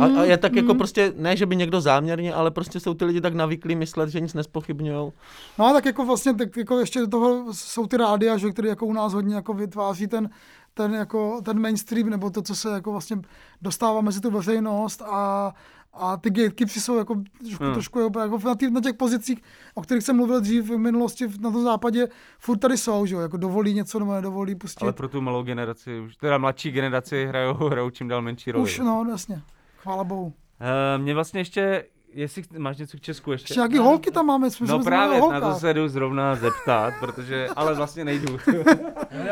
A, 0.00 0.04
a 0.04 0.24
je 0.24 0.36
tak 0.36 0.56
jako 0.56 0.74
prostě, 0.74 1.12
ne, 1.16 1.36
že 1.36 1.46
by 1.46 1.56
někdo 1.56 1.80
záměrně, 1.80 2.34
ale 2.34 2.50
prostě 2.50 2.80
jsou 2.80 2.94
ty 2.94 3.04
lidi 3.04 3.20
tak 3.20 3.34
navyklí 3.34 3.74
myslet, 3.74 4.08
že 4.08 4.20
nic 4.20 4.34
nespochybňují. 4.34 5.12
No 5.58 5.66
a 5.66 5.72
tak 5.72 5.84
jako 5.84 6.06
vlastně, 6.06 6.34
tak 6.34 6.56
jako 6.56 6.78
ještě 6.78 7.00
do 7.00 7.06
toho 7.06 7.44
jsou 7.52 7.86
ty 7.86 7.96
rádia, 7.96 8.36
že, 8.36 8.50
které 8.50 8.68
jako 8.68 8.86
u 8.86 8.92
nás 8.92 9.12
hodně 9.12 9.34
jako 9.34 9.54
vytváří 9.54 10.06
ten, 10.06 10.30
ten, 10.74 10.94
jako, 10.94 11.40
ten 11.44 11.60
mainstream, 11.60 12.10
nebo 12.10 12.30
to, 12.30 12.42
co 12.42 12.54
se 12.54 12.70
jako 12.70 12.92
vlastně 12.92 13.16
dostává 13.62 14.00
mezi 14.00 14.20
tu 14.20 14.30
veřejnost 14.30 15.02
a, 15.02 15.54
a 15.92 16.16
ty 16.16 16.30
gatekeepsy 16.30 16.80
jsou 16.80 16.96
jako 16.98 17.14
trošku, 17.40 17.64
Hmm. 17.64 17.72
trošku 17.72 18.00
jako 18.00 18.20
jako 18.20 18.38
na, 18.44 18.54
tý, 18.54 18.70
na 18.70 18.80
těch 18.80 18.94
pozicích, 18.94 19.42
o 19.74 19.82
kterých 19.82 20.04
jsem 20.04 20.16
mluvil 20.16 20.40
dřív 20.40 20.70
v 20.70 20.78
minulosti 20.78 21.26
na 21.40 21.50
tom 21.50 21.62
západě, 21.62 22.08
furt 22.38 22.56
tady 22.58 22.76
jsou, 22.78 23.06
že 23.06 23.14
jo, 23.14 23.20
jako 23.20 23.36
dovolí 23.36 23.74
něco 23.74 23.98
nebo 23.98 24.14
nedovolí 24.14 24.54
pustit. 24.54 24.82
Ale 24.82 24.92
pro 24.92 25.08
tu 25.08 25.20
malou 25.20 25.42
generaci, 25.42 26.00
už 26.00 26.16
teda 26.16 26.38
mladší 26.38 26.70
generaci 26.70 27.26
hrajou, 27.26 27.54
hrajou 27.70 27.90
čím 27.90 28.08
dál 28.08 28.22
menší 28.22 28.52
roli. 28.52 28.64
Už, 28.64 28.78
no, 28.78 29.06
jasně. 29.10 29.42
Chvála 29.76 30.04
bohu. 30.04 30.26
Uh, 30.26 31.02
mě 31.02 31.14
vlastně 31.14 31.40
ještě, 31.40 31.84
jestli 32.12 32.42
máš 32.58 32.78
něco 32.78 32.96
k 32.96 33.00
Česku 33.00 33.32
ještě? 33.32 33.44
Ještě 33.52 33.58
nějaký 33.60 33.78
holky 33.78 34.10
tam 34.10 34.26
máme, 34.26 34.50
jsme 34.50 34.66
No 34.66 34.74
jsme 34.76 34.84
právě, 34.84 35.20
na 35.20 35.40
to 35.40 35.54
se 35.54 35.74
jdu 35.74 35.88
zrovna 35.88 36.34
zeptat, 36.34 36.94
protože, 37.00 37.48
ale 37.56 37.74
vlastně 37.74 38.04
nejdu. 38.04 38.38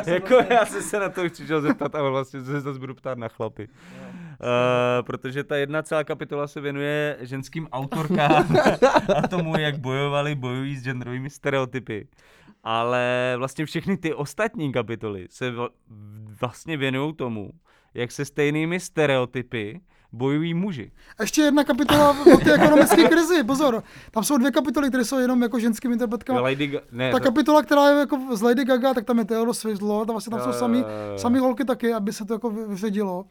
jako 0.07 0.35
já 0.51 0.67
jsem 0.67 0.83
se 0.83 1.01
na 1.01 1.09
to 1.09 1.23
už 1.25 1.33
přišel 1.33 1.61
zeptat, 1.61 1.95
ale 1.95 2.11
vlastně 2.11 2.43
se 2.45 2.61
zase 2.61 2.79
budu 2.79 2.95
ptát 2.95 3.19
na 3.19 3.29
chlapy. 3.29 3.69
Protože 5.03 5.45
ta 5.45 5.57
jedna 5.57 5.83
celá 5.83 6.05
kapitola 6.05 6.47
se 6.47 6.61
věnuje 6.61 7.17
ženským 7.21 7.69
autorkám 7.73 8.57
a 9.17 9.29
tomu, 9.29 9.59
jak 9.59 9.79
bojovali, 9.79 10.35
bojují 10.35 10.77
s 10.77 10.83
genderovými 10.85 11.31
stereotypy. 11.31 12.07
Ale 12.65 13.35
vlastně 13.37 13.67
všechny 13.67 13.97
ty 13.97 14.15
ostatní 14.15 14.73
kapitoly 14.73 15.27
se 15.31 15.53
vla- 15.53 15.69
vlastně 16.41 16.77
věnují 16.77 17.15
tomu, 17.15 17.51
jak 17.95 18.13
se 18.13 18.25
stejnými 18.25 18.81
stereotypy 18.81 19.81
bojují 20.13 20.55
muži. 20.55 20.93
Ještě 21.21 21.43
jedna 21.43 21.65
kapitola 21.65 22.17
o 22.35 22.37
té 22.37 22.55
ekonomické 22.55 23.09
krizi, 23.09 23.45
pozor. 23.45 23.83
Tam 24.11 24.25
jsou 24.25 24.39
dvě 24.39 24.51
kapitoly, 24.51 24.89
které 24.89 25.05
jsou 25.05 25.19
jenom 25.19 25.43
jako 25.43 25.59
ženskými 25.59 25.95
interpretkami. 25.95 26.41
Lady 26.41 26.69
Ga- 26.69 26.81
ne, 26.93 27.13
Ta 27.13 27.19
to- 27.19 27.25
kapitola, 27.25 27.63
která 27.63 27.89
je 27.91 27.99
jako 27.99 28.37
z 28.37 28.43
Lady 28.43 28.65
Gaga, 28.65 28.95
tak 28.95 29.05
tam 29.05 29.19
je 29.19 29.25
Taylor 29.25 29.55
Swift, 29.55 29.83
Lord, 29.83 30.11
a 30.11 30.13
vlastně 30.13 30.31
tam 30.31 30.39
Jo, 30.41 30.45
jsou 30.47 30.59
sami, 30.59 30.79
jo. 30.79 30.85
sami 31.19 31.39
holky 31.39 31.65
taky, 31.65 31.93
aby 31.93 32.13
se 32.13 32.25
to 32.25 32.33
jako 32.35 32.51
vy- 32.51 32.65
vyředilo. 32.67 33.25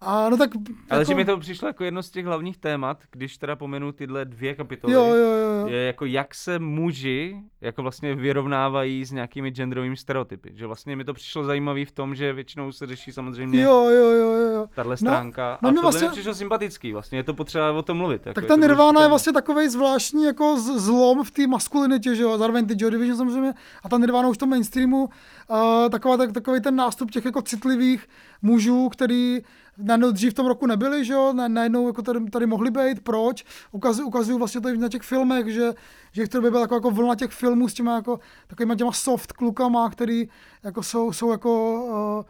A 0.00 0.28
no 0.28 0.36
tak... 0.36 0.50
Ale 0.90 1.00
jako, 1.00 1.08
že 1.08 1.14
mi 1.14 1.24
to 1.24 1.38
přišlo 1.38 1.68
jako 1.68 1.84
jedno 1.84 2.02
z 2.02 2.10
těch 2.10 2.26
hlavních 2.26 2.58
témat, 2.58 2.98
když 3.10 3.38
teda 3.38 3.56
pomenu 3.56 3.92
tyhle 3.92 4.24
dvě 4.24 4.54
kapitoly, 4.54 4.92
Jo, 4.92 5.04
jo, 5.04 5.14
jo, 5.14 5.66
je 5.66 5.86
jako 5.86 6.04
jak 6.04 6.34
se 6.34 6.58
muži 6.58 7.36
jako 7.60 7.82
vlastně 7.82 8.14
vyrovnávají 8.14 9.04
s 9.04 9.12
nějakými 9.12 9.50
genderovými 9.50 9.96
stereotypy. 9.96 10.50
Že 10.54 10.66
vlastně 10.66 10.96
mi 10.96 11.04
to 11.04 11.14
přišlo 11.14 11.44
zajímavý 11.44 11.84
v 11.84 11.92
tom, 11.92 12.14
že 12.14 12.32
většinou 12.32 12.72
se 12.72 12.86
řeší 12.86 13.12
samozřejmě 13.12 13.62
Jo, 13.62 13.88
jo, 13.90 14.10
jo, 14.10 14.30
jo, 14.32 14.66
tahle 14.74 14.92
No, 14.92 14.96
stránka. 14.96 15.58
no 15.62 15.68
a 15.68 15.70
mě 15.70 15.76
tohle 15.76 15.82
vlastně- 15.90 16.08
mi 16.08 16.12
přišlo 16.12 16.34
sympatický, 16.34 16.92
vlastně 16.92 17.18
je 17.18 17.22
to 17.22 17.34
potřeba 17.34 17.72
o 17.72 17.82
tom 17.82 17.96
mluvit. 17.96 18.26
Jako 18.26 18.40
Tak 18.40 18.48
ta 18.48 18.56
Nirvana 18.56 19.02
je 19.02 19.08
vlastně 19.08 19.32
takový 19.32 19.68
zvláštní 19.68 20.24
jako 20.24 20.56
zlom 20.78 21.24
v 21.24 21.30
té 21.30 21.46
maskulinitě, 21.46 22.14
že 22.14 22.22
jo, 22.22 22.30
a 22.32 22.38
zároveň 22.38 22.66
ty 22.66 22.74
Joy 22.78 22.90
Division 22.90 23.16
samozřejmě, 23.18 23.54
a 23.84 23.88
ta 23.88 23.98
Nirvana 23.98 24.28
už 24.28 24.36
v 24.36 24.40
tom 24.40 24.48
mainstreamu, 24.48 25.04
uh, 25.04 25.88
taková, 25.90 26.16
tak, 26.16 26.32
takový 26.32 26.60
ten 26.60 26.76
nástup 26.76 27.10
těch 27.10 27.24
jako 27.24 27.42
citlivých 27.42 28.06
mužů, 28.42 28.88
který 28.88 29.40
najednou 29.78 30.10
dřív 30.10 30.30
v 30.32 30.34
tom 30.34 30.46
roku 30.46 30.66
nebyli, 30.66 31.04
že 31.04 31.12
jo, 31.12 31.32
na- 31.32 31.48
najednou 31.48 31.86
jako 31.86 32.02
tady, 32.02 32.30
tady 32.30 32.46
mohli 32.46 32.70
být, 32.70 33.00
proč, 33.00 33.44
ukazují, 33.72 34.06
ukazují 34.08 34.38
vlastně 34.38 34.60
to 34.60 34.68
i 34.68 34.78
na 34.78 34.88
těch 34.88 35.02
filmech, 35.02 35.46
že, 35.48 35.72
že 36.12 36.28
té 36.28 36.38
době 36.38 36.50
byla 36.50 36.62
jako, 36.62 36.74
jako 36.74 36.90
vlna 36.90 37.14
těch 37.14 37.30
filmů 37.30 37.68
s 37.68 37.74
těma 37.74 37.94
jako, 37.94 38.20
takovýma 38.46 38.74
těma 38.74 38.92
soft 38.92 39.32
klukama, 39.32 39.90
který 39.90 40.28
jako 40.62 40.82
jsou, 40.82 41.12
jsou 41.12 41.30
jako, 41.30 41.84
uh, 42.18 42.24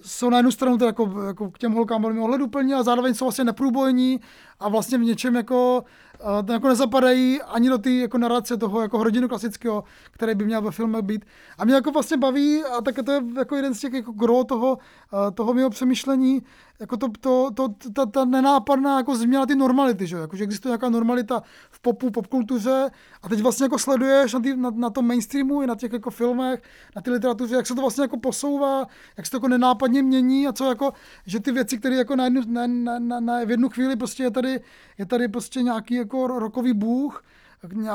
jsou 0.00 0.30
na 0.30 0.36
jednu 0.36 0.50
stranu 0.50 0.78
to 0.78 0.84
jako, 0.86 1.22
jako 1.26 1.50
k 1.50 1.58
těm 1.58 1.72
holkám 1.72 2.02
velmi 2.02 2.20
ohleduplní 2.20 2.74
a 2.74 2.82
zároveň 2.82 3.14
jsou 3.14 3.24
vlastně 3.24 3.44
neprůbojní 3.44 4.20
a 4.60 4.68
vlastně 4.68 4.98
v 4.98 5.00
něčem 5.00 5.34
jako 5.36 5.84
uh, 6.20 6.52
jako 6.52 6.68
nezapadají 6.68 7.42
ani 7.42 7.68
do 7.68 7.78
té 7.78 7.90
jako 7.90 8.18
narace 8.18 8.56
toho 8.56 8.80
jako 8.80 9.02
rodinu 9.02 9.28
klasického, 9.28 9.84
který 10.10 10.34
by 10.34 10.44
měl 10.44 10.62
ve 10.62 10.70
filmu 10.70 11.02
být. 11.02 11.24
A 11.58 11.64
mě 11.64 11.74
jako 11.74 11.90
vlastně 11.90 12.16
baví, 12.16 12.64
a 12.64 12.80
tak 12.80 12.94
to 13.04 13.12
je 13.12 13.22
jako 13.36 13.56
jeden 13.56 13.74
z 13.74 13.80
těch 13.80 13.92
jako 13.92 14.12
gro 14.12 14.44
toho, 14.44 14.78
uh, 15.12 15.34
toho 15.34 15.54
mého 15.54 15.70
přemýšlení, 15.70 16.42
jako 16.80 16.96
to, 16.96 17.08
to, 17.20 17.50
to, 17.54 17.68
ta, 17.92 18.06
ta 18.06 18.24
nenápadná 18.24 18.96
jako 18.96 19.16
změna 19.16 19.46
ty 19.46 19.54
normality, 19.54 20.06
že, 20.06 20.16
jako, 20.16 20.36
že 20.36 20.44
existuje 20.44 20.70
nějaká 20.70 20.88
normalita 20.88 21.42
v 21.70 21.80
popu, 21.80 22.10
popkultuře 22.10 22.90
a 23.22 23.28
teď 23.28 23.40
vlastně 23.40 23.64
jako 23.64 23.78
sleduješ 23.78 24.32
na, 24.32 24.40
tý, 24.40 24.56
na, 24.56 24.70
na 24.70 24.90
tom 24.90 25.06
mainstreamu 25.06 25.62
i 25.62 25.66
na 25.66 25.74
těch 25.74 25.92
jako 25.92 26.10
filmech, 26.10 26.62
na 26.96 27.02
ty 27.02 27.10
literatuře, 27.10 27.56
jak 27.56 27.66
se 27.66 27.74
to 27.74 27.80
vlastně 27.80 28.02
jako 28.02 28.16
posouvá, 28.16 28.86
jak 29.16 29.26
se 29.26 29.30
to 29.30 29.36
jako 29.36 29.48
nenápadně 29.48 30.02
mění 30.02 30.48
a 30.48 30.52
co 30.52 30.68
jako, 30.68 30.92
že 31.26 31.40
ty 31.40 31.52
věci, 31.52 31.78
které 31.78 31.96
jako 31.96 32.16
na, 32.16 32.24
jednu, 32.24 32.42
na, 32.46 32.66
na, 32.66 32.98
na, 32.98 33.20
na, 33.20 33.44
v 33.44 33.50
jednu 33.50 33.68
chvíli 33.68 33.96
prostě 33.96 34.22
je 34.22 34.30
tady, 34.30 34.60
je 34.98 35.06
tady 35.06 35.28
prostě 35.28 35.62
nějaký 35.62 35.94
jako 36.06 36.26
rokový 36.26 36.72
bůh, 36.72 37.24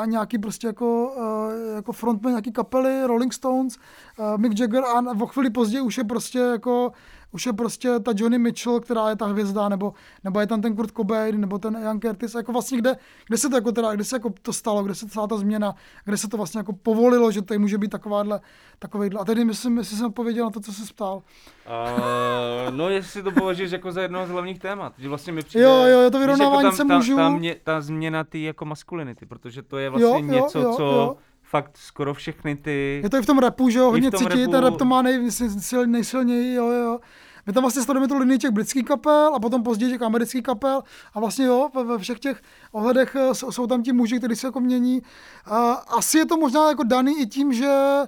nějaký 0.06 0.38
prostě 0.38 0.68
jako, 0.68 1.14
uh, 1.18 1.76
jako 1.76 1.92
frontman 1.92 2.32
nějaký 2.34 2.52
kapely, 2.52 3.08
Rolling 3.08 3.34
Stones, 3.34 3.78
uh, 3.78 4.38
Mick 4.38 4.60
Jagger 4.60 4.84
a 4.84 5.00
o 5.22 5.28
chvíli 5.28 5.50
později 5.50 5.82
už 5.82 5.98
je 5.98 6.04
prostě 6.04 6.40
jako 6.40 6.92
už 7.32 7.46
je 7.46 7.54
prostě 7.54 8.00
ta 8.00 8.12
Johnny 8.16 8.38
Mitchell, 8.38 8.80
která 8.80 9.10
je 9.10 9.16
ta 9.16 9.26
hvězda, 9.26 9.70
nebo, 9.70 9.94
nebo 10.24 10.40
je 10.40 10.48
tam 10.48 10.62
ten 10.62 10.76
Kurt 10.76 10.92
Cobain, 10.98 11.42
nebo 11.42 11.60
ten 11.60 11.78
Ian 11.82 12.00
Curtis, 12.00 12.36
jako 12.36 12.52
vlastně 12.52 12.78
kde, 12.78 12.96
kde 13.28 13.38
se 13.38 13.50
to 13.50 13.56
jako 13.56 13.72
teda, 13.72 13.96
kde 13.96 14.04
se 14.04 14.16
jako 14.16 14.34
to 14.42 14.54
stalo, 14.54 14.84
kde 14.84 14.96
se 14.96 15.10
stala 15.10 15.28
ta 15.28 15.38
změna, 15.38 15.76
kde 16.06 16.18
se 16.18 16.28
to 16.28 16.38
vlastně 16.38 16.60
jako 16.60 16.74
povolilo, 16.74 17.32
že 17.32 17.42
to 17.42 17.60
může 17.60 17.78
být 17.78 17.92
takováhle, 17.92 18.42
takovýhle. 18.80 19.20
A 19.20 19.26
tedy 19.26 19.46
myslím, 19.46 19.78
jestli 19.78 19.98
jsem 19.98 20.06
odpověděl 20.06 20.46
na 20.46 20.52
to, 20.52 20.60
co 20.60 20.74
se 20.74 20.94
ptal. 20.94 21.16
Uh, 21.18 22.76
no, 22.76 22.90
jestli 22.90 23.24
to 23.24 23.32
považuješ 23.32 23.72
jako 23.72 23.92
za 23.92 24.02
jedno 24.02 24.28
z 24.28 24.30
hlavních 24.30 24.60
témat, 24.60 24.94
že 24.98 25.10
vlastně 25.10 25.34
mi 25.34 25.42
přijde, 25.42 25.64
Jo, 25.64 25.86
jo, 25.86 26.12
to 26.12 26.18
víš, 26.18 26.26
vyrovnávání 26.26 26.66
jako 26.66 26.76
se 26.76 26.86
ta, 26.86 26.96
mužů. 26.98 27.16
Ta, 27.16 27.22
ta, 27.22 27.30
mě, 27.30 27.56
ta 27.64 27.82
změna 27.82 28.24
ty 28.24 28.44
jako 28.44 28.66
maskulinity, 28.66 29.26
protože 29.26 29.62
to 29.62 29.78
je 29.78 29.90
vlastně 29.90 30.10
Jo, 30.10 30.18
jo, 30.18 30.44
něco, 30.44 30.60
jo, 30.60 30.74
co 30.78 30.84
jo. 30.84 31.18
Fakt 31.52 31.78
skoro 31.78 32.14
všechny 32.14 32.56
ty... 32.56 33.00
Je 33.04 33.10
to 33.10 33.18
i 33.18 33.22
v 33.22 33.26
tom 33.26 33.40
rapu, 33.40 33.70
že 33.70 33.80
jo, 33.80 33.90
hodně 33.90 34.12
tom 34.12 34.20
cítit, 34.20 34.34
rapu- 34.34 34.52
ten 34.52 34.64
rap 34.64 34.78
to 34.78 34.86
má 34.86 35.02
nej, 35.02 35.32
sil, 35.70 35.88
nejsilněji, 35.88 36.54
jo, 36.56 36.68
jo. 36.68 37.00
My 37.48 37.54
tam 37.54 37.64
vlastně 37.64 37.82
sledujeme 37.82 38.08
tu 38.08 38.18
linii 38.18 38.38
těch 38.38 38.52
britských 38.52 38.86
kapel 38.86 39.36
a 39.36 39.40
potom 39.40 39.64
později 39.64 39.92
těch 39.92 40.02
amerických 40.02 40.44
kapel 40.44 40.84
a 41.14 41.20
vlastně 41.20 41.46
jo, 41.46 41.70
ve, 41.76 41.84
ve 41.84 41.98
všech 41.98 42.20
těch 42.20 42.42
ohledech 42.72 43.16
eh, 43.16 43.36
jsou, 43.36 43.52
jsou 43.52 43.68
tam 43.68 43.84
ti 43.84 43.94
muži, 43.94 44.18
kteří 44.18 44.36
se 44.36 44.48
jako 44.48 44.60
mění. 44.60 45.02
Uh, 45.52 45.76
asi 45.98 46.18
je 46.18 46.26
to 46.26 46.38
možná 46.38 46.70
jako 46.70 46.84
daný 46.84 47.22
i 47.22 47.26
tím, 47.26 47.54
že 47.54 48.00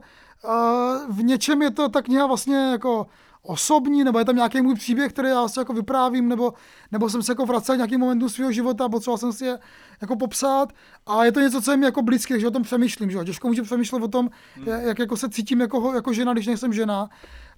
uh, 0.43 1.15
v 1.15 1.23
něčem 1.23 1.61
je 1.61 1.71
to 1.71 1.89
ta 1.89 2.01
kniha 2.01 2.25
vlastně 2.27 2.55
jako 2.55 3.07
osobní, 3.43 4.03
nebo 4.03 4.19
je 4.19 4.25
tam 4.25 4.35
nějaký 4.35 4.61
můj 4.61 4.75
příběh, 4.75 5.13
který 5.13 5.29
já 5.29 5.47
si 5.47 5.59
jako 5.59 5.73
vyprávím, 5.73 6.29
nebo, 6.29 6.53
nebo 6.91 7.09
jsem 7.09 7.23
se 7.23 7.31
jako 7.31 7.45
vracel 7.45 7.75
nějakým 7.75 7.99
momentům 7.99 8.29
svého 8.29 8.51
života, 8.51 8.89
potřeboval 8.89 9.17
jsem 9.17 9.33
si 9.33 9.45
je 9.45 9.59
jako 10.01 10.15
popsat 10.15 10.73
a 11.05 11.25
je 11.25 11.31
to 11.31 11.39
něco, 11.39 11.61
co 11.61 11.71
je 11.71 11.77
mi 11.77 11.85
jako 11.85 12.01
blízké, 12.01 12.39
že 12.39 12.47
o 12.47 12.51
tom 12.51 12.63
přemýšlím, 12.63 13.11
že. 13.11 13.19
Těžko 13.25 13.47
můžu 13.47 13.63
přemýšlet 13.63 14.03
o 14.03 14.07
tom, 14.07 14.29
jak, 14.65 14.81
jak 14.83 14.99
jako 14.99 15.17
se 15.17 15.29
cítím 15.29 15.61
jako, 15.61 15.93
jako 15.93 16.13
žena, 16.13 16.33
když 16.33 16.47
nejsem 16.47 16.73
žena. 16.73 17.09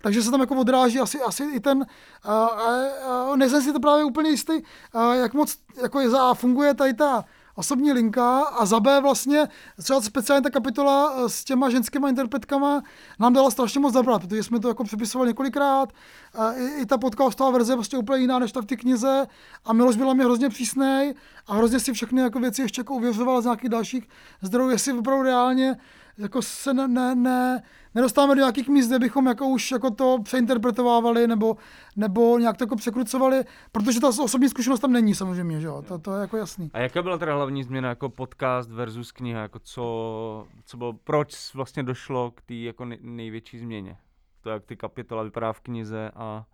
Takže 0.02 0.24
se 0.24 0.32
tam 0.32 0.40
jako 0.40 0.56
odráží 0.56 1.00
asi, 1.00 1.22
asi 1.22 1.44
i 1.44 1.60
ten, 1.60 1.78
uh, 1.78 3.30
uh, 3.30 3.38
nejsem 3.38 3.62
si 3.62 3.74
to 3.74 3.80
právě 3.80 4.04
úplně 4.04 4.30
jistý, 4.30 4.54
uh, 4.54 5.14
jak 5.14 5.34
moc 5.34 5.58
jako 5.82 6.00
je 6.00 6.10
za 6.10 6.34
funguje 6.34 6.74
tady 6.74 6.94
ta 6.94 7.26
osobní 7.56 7.94
linka 7.94 8.40
a 8.42 8.66
za 8.66 8.80
B 8.80 9.02
vlastně 9.02 9.48
třeba 9.84 10.02
speciálně 10.02 10.44
ta 10.44 10.50
kapitola 10.50 11.14
eh, 11.18 11.30
s 11.30 11.44
těma 11.44 11.70
ženskýma 11.70 12.10
interpretkama 12.10 12.82
nám 13.20 13.34
dala 13.34 13.52
strašně 13.52 13.80
moc 13.80 13.94
zabrat, 13.94 14.22
protože 14.22 14.44
jsme 14.44 14.60
to 14.60 14.68
jako 14.68 14.84
přepisovali 14.84 15.30
několikrát. 15.30 15.90
A 16.34 16.52
i, 16.52 16.82
i 16.82 16.86
ta 16.86 16.98
podcastová 16.98 17.50
verze 17.50 17.74
je 17.74 17.78
prostě 17.78 17.98
úplně 17.98 18.22
jiná 18.22 18.40
než 18.40 18.52
ta 18.52 18.62
v 18.62 18.66
té 18.66 18.76
knize 18.76 19.28
a 19.66 19.74
Miloš 19.74 19.96
byla 19.96 20.14
mi 20.14 20.24
hrozně 20.24 20.50
přísnej 20.50 21.14
a 21.48 21.56
hrozně 21.56 21.80
si 21.80 21.94
všechny 21.94 22.22
jako 22.22 22.40
věci 22.40 22.62
ještě 22.62 22.80
jako 22.80 22.94
uvěřoval 22.94 23.42
z 23.42 23.46
nějakých 23.46 23.70
dalších 23.70 24.08
zdrojů, 24.42 24.70
jestli 24.70 24.94
opravdu 24.94 25.24
reálně 25.24 25.78
jako 26.18 26.42
se 26.42 26.74
ne, 26.74 26.88
ne, 26.88 27.16
ne, 27.16 27.64
nedostáváme 27.96 28.36
do 28.36 28.40
nějakých 28.40 28.70
míst, 28.70 28.88
kde 28.88 29.00
bychom 29.00 29.26
jako 29.26 29.48
už 29.48 29.72
jako 29.72 29.92
to 29.92 30.18
přeinterpretovávali 30.24 31.28
nebo, 31.28 31.58
nebo 31.96 32.40
nějak 32.40 32.58
to 32.58 32.64
jako 32.64 32.76
překrucovali, 32.76 33.44
protože 33.72 34.00
ta 34.00 34.08
osobní 34.08 34.50
zkušenost 34.50 34.80
tam 34.80 34.92
není 34.92 35.16
samozřejmě, 35.16 35.62
že 35.62 35.68
jo? 35.68 35.84
To, 35.88 36.00
to 36.00 36.16
je 36.16 36.22
jako 36.22 36.38
jasný. 36.38 36.70
A 36.74 36.80
jaká 36.80 37.02
byla 37.02 37.18
teda 37.18 37.36
hlavní 37.36 37.64
změna 37.64 37.90
jako 37.90 38.10
podcast 38.10 38.72
versus 38.72 39.12
kniha, 39.12 39.42
jako 39.42 39.60
co, 39.60 40.48
co 40.66 40.78
bylo, 40.78 40.94
proč 40.94 41.54
vlastně 41.54 41.84
došlo 41.84 42.32
k 42.32 42.42
té 42.42 42.54
jako 42.54 42.86
nej, 42.86 43.00
největší 43.02 43.60
změně? 43.60 43.98
To, 44.42 44.50
jak 44.50 44.66
ty 44.66 44.76
kapitola 44.76 45.24
vypadá 45.24 45.54
v 45.54 45.60
knize 45.60 46.12
a... 46.16 46.46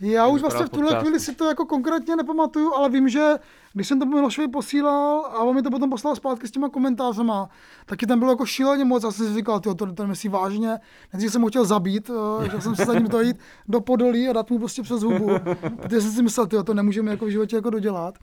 Já 0.00 0.26
už 0.26 0.40
vlastně 0.40 0.66
v 0.66 0.68
tuhle 0.68 1.00
chvíli 1.00 1.20
si 1.20 1.34
to 1.34 1.44
jako 1.44 1.66
konkrétně 1.66 2.16
nepamatuju, 2.16 2.72
ale 2.74 2.88
vím, 2.88 3.08
že 3.08 3.34
když 3.72 3.88
jsem 3.88 3.98
to 3.98 4.06
Milošovi 4.06 4.48
posílal 4.48 5.26
a 5.26 5.38
on 5.38 5.54
mi 5.54 5.62
to 5.62 5.70
potom 5.70 5.90
poslal 5.90 6.16
zpátky 6.16 6.48
s 6.48 6.50
těma 6.50 6.68
komentářema, 6.68 7.48
taky 7.86 8.06
tam 8.06 8.18
bylo 8.18 8.32
jako 8.32 8.46
šíleně 8.46 8.84
moc. 8.84 9.04
Já 9.04 9.10
jsem 9.10 9.26
si 9.26 9.34
říkal, 9.34 9.60
to, 9.60 9.74
to 9.74 10.06
myslí 10.06 10.28
vážně. 10.28 10.78
Nejdřív 11.12 11.32
jsem 11.32 11.42
ho 11.42 11.48
chtěl 11.48 11.64
zabít, 11.64 12.10
eh, 12.10 12.48
chtěl 12.48 12.60
jsem 12.60 12.76
se 12.76 12.84
za 12.84 12.94
ním 12.94 13.08
dojít 13.08 13.36
do 13.68 13.80
podolí 13.80 14.28
a 14.28 14.32
dát 14.32 14.50
mu 14.50 14.58
prostě 14.58 14.82
přes 14.82 15.02
hubu, 15.02 15.30
protože 15.82 16.00
jsem 16.00 16.12
si 16.12 16.22
myslel, 16.22 16.46
tyjo, 16.46 16.62
to 16.62 16.74
nemůžeme 16.74 17.10
jako 17.10 17.24
v 17.24 17.28
životě 17.28 17.56
jako 17.56 17.70
dodělat. 17.70 18.18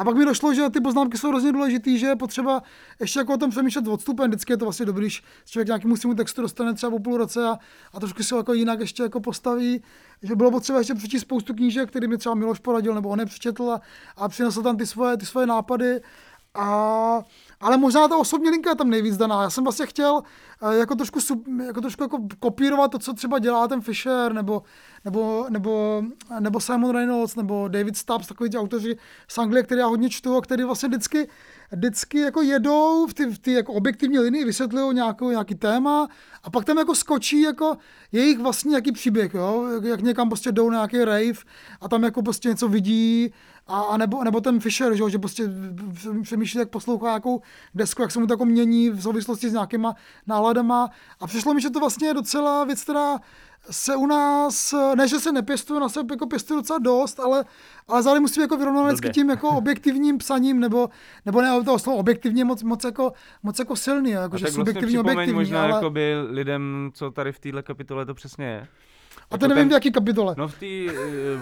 A 0.00 0.04
pak 0.04 0.16
mi 0.16 0.24
došlo, 0.24 0.54
že 0.54 0.70
ty 0.70 0.80
poznámky 0.80 1.18
jsou 1.18 1.28
hrozně 1.28 1.52
důležité, 1.52 1.98
že 1.98 2.06
je 2.06 2.16
potřeba 2.16 2.62
ještě 3.00 3.18
jako 3.18 3.34
o 3.34 3.36
tom 3.36 3.50
přemýšlet 3.50 3.88
odstupem. 3.88 4.30
Vždycky 4.30 4.52
je 4.52 4.56
to 4.56 4.64
vlastně 4.64 4.86
dobrý, 4.86 5.02
když 5.02 5.22
člověk 5.44 5.66
nějakému 5.66 5.96
svému 5.96 6.14
textu 6.14 6.42
dostane 6.42 6.74
třeba 6.74 6.90
po 6.90 6.98
půl 6.98 7.16
roce 7.16 7.44
a, 7.48 7.58
a 7.92 8.00
trošku 8.00 8.22
se 8.22 8.36
jako 8.36 8.52
jinak 8.52 8.80
ještě 8.80 9.02
jako 9.02 9.20
postaví. 9.20 9.82
Že 10.22 10.36
bylo 10.36 10.50
potřeba 10.50 10.78
ještě 10.78 10.94
přečíst 10.94 11.22
spoustu 11.22 11.54
knížek, 11.54 11.88
který 11.88 12.08
mi 12.08 12.18
třeba 12.18 12.34
Miloš 12.34 12.58
poradil, 12.58 12.94
nebo 12.94 13.08
on 13.08 13.20
je 13.20 13.26
přečetl 13.26 13.70
a, 13.70 13.80
a 14.16 14.28
přinesl 14.28 14.62
tam 14.62 14.76
ty 14.76 14.86
svoje, 14.86 15.16
ty 15.16 15.26
svoje 15.26 15.46
nápady. 15.46 16.00
A, 16.54 17.22
ale 17.60 17.76
možná 17.76 18.08
ta 18.08 18.16
osobní 18.16 18.50
linka 18.50 18.70
je 18.70 18.76
tam 18.76 18.90
nejvíc 18.90 19.16
daná. 19.16 19.42
Já 19.42 19.50
jsem 19.50 19.64
vlastně 19.64 19.86
chtěl 19.86 20.22
eh, 20.62 20.76
jako 20.76 20.94
trošku, 20.94 21.20
sub, 21.20 21.48
jako 21.66 21.80
trošku 21.80 22.02
jako 22.02 22.18
kopírovat 22.38 22.90
to, 22.90 22.98
co 22.98 23.12
třeba 23.12 23.38
dělá 23.38 23.68
ten 23.68 23.80
Fisher, 23.80 24.32
nebo, 24.32 24.62
nebo, 25.04 25.46
nebo, 25.50 26.02
nebo 26.40 26.60
Simon 26.60 26.90
Reynolds, 26.90 27.36
nebo 27.36 27.68
David 27.68 27.96
Stubbs, 27.96 28.26
takový 28.26 28.50
ti 28.50 28.58
autoři 28.58 28.96
z 29.28 29.38
Anglie, 29.38 29.62
který 29.62 29.80
já 29.80 29.86
hodně 29.86 30.10
čtu, 30.10 30.36
a 30.36 30.40
který 30.40 30.64
vlastně 30.64 30.88
vždycky, 30.88 31.28
vždycky 31.72 32.20
jako 32.20 32.42
jedou 32.42 33.06
v 33.06 33.14
ty, 33.14 33.26
v 33.26 33.38
ty 33.38 33.52
jako 33.52 33.72
objektivní 33.72 34.18
linii, 34.18 34.44
vysvětlují 34.44 34.94
nějakou, 34.94 35.30
nějaký 35.30 35.54
téma 35.54 36.08
a 36.42 36.50
pak 36.50 36.64
tam 36.64 36.78
jako 36.78 36.94
skočí 36.94 37.40
jako 37.40 37.76
jejich 38.12 38.38
vlastní 38.38 38.70
nějaký 38.70 38.92
příběh, 38.92 39.34
jo? 39.34 39.66
Jak, 39.82 40.00
někam 40.00 40.28
prostě 40.28 40.52
jdou 40.52 40.70
na 40.70 40.76
nějaký 40.76 41.04
rave 41.04 41.40
a 41.80 41.88
tam 41.88 42.02
jako 42.02 42.22
prostě 42.22 42.48
něco 42.48 42.68
vidí 42.68 43.32
a, 43.66 43.80
a 43.80 43.96
nebo, 43.96 44.24
nebo 44.24 44.40
ten 44.40 44.60
Fisher, 44.60 44.94
že, 44.94 45.10
že 45.10 45.18
prostě 45.18 45.48
přemýšlí, 46.22 46.58
jak 46.58 46.70
poslouchá 46.70 47.06
nějakou 47.06 47.40
desku, 47.74 48.02
jak 48.02 48.10
se 48.10 48.18
mu 48.18 48.26
to 48.26 48.32
jako 48.32 48.44
mění 48.44 48.90
v 48.90 49.02
souvislosti 49.02 49.50
s 49.50 49.52
nějakýma 49.52 49.94
náladama. 50.26 50.88
A 51.20 51.26
přišlo 51.26 51.54
mi, 51.54 51.60
že 51.60 51.70
to 51.70 51.80
vlastně 51.80 52.08
je 52.08 52.14
docela 52.14 52.64
věc, 52.64 52.82
která 52.82 53.18
se 53.70 53.96
u 53.96 54.06
nás, 54.06 54.74
ne, 54.94 55.08
že 55.08 55.20
se 55.20 55.32
nepěstuje, 55.32 55.80
na 55.80 55.88
sebe 55.88 56.14
jako 56.14 56.26
pěstuje 56.26 56.56
docela 56.56 56.78
dost, 56.78 57.20
ale, 57.20 57.44
ale 57.88 58.02
zároveň 58.02 58.22
musíme 58.22 58.44
jako 58.44 58.56
vyrovnávat 58.56 58.92
vždycky 58.92 59.10
tím 59.10 59.30
jako 59.30 59.48
objektivním 59.58 60.18
psaním, 60.18 60.60
nebo, 60.60 60.88
nebo 61.26 61.42
ne, 61.42 61.64
to 61.64 61.78
slovo 61.78 61.98
objektivně 61.98 62.44
moc, 62.44 62.62
moc, 62.62 62.84
jako, 62.84 63.12
moc 63.42 63.58
jako 63.58 63.76
silný, 63.76 64.10
jako, 64.10 64.34
A 64.34 64.38
že 64.38 64.44
tak 64.44 64.52
vlastně 64.52 64.60
subjektivní, 64.60 64.94
připomeň 64.94 65.16
objektivní, 65.16 65.40
možná 65.40 65.62
ale, 65.62 65.80
lidem, 66.28 66.90
co 66.94 67.10
tady 67.10 67.32
v 67.32 67.38
téhle 67.38 67.62
kapitole 67.62 68.06
to 68.06 68.14
přesně 68.14 68.44
je. 68.44 68.68
A 69.30 69.38
to 69.38 69.44
jako 69.44 69.48
nevím 69.48 69.62
ten- 69.62 69.68
v 69.68 69.72
jaký 69.72 69.92
kapitole. 69.92 70.34
No 70.38 70.48
v 70.48 70.58
té 70.58 70.66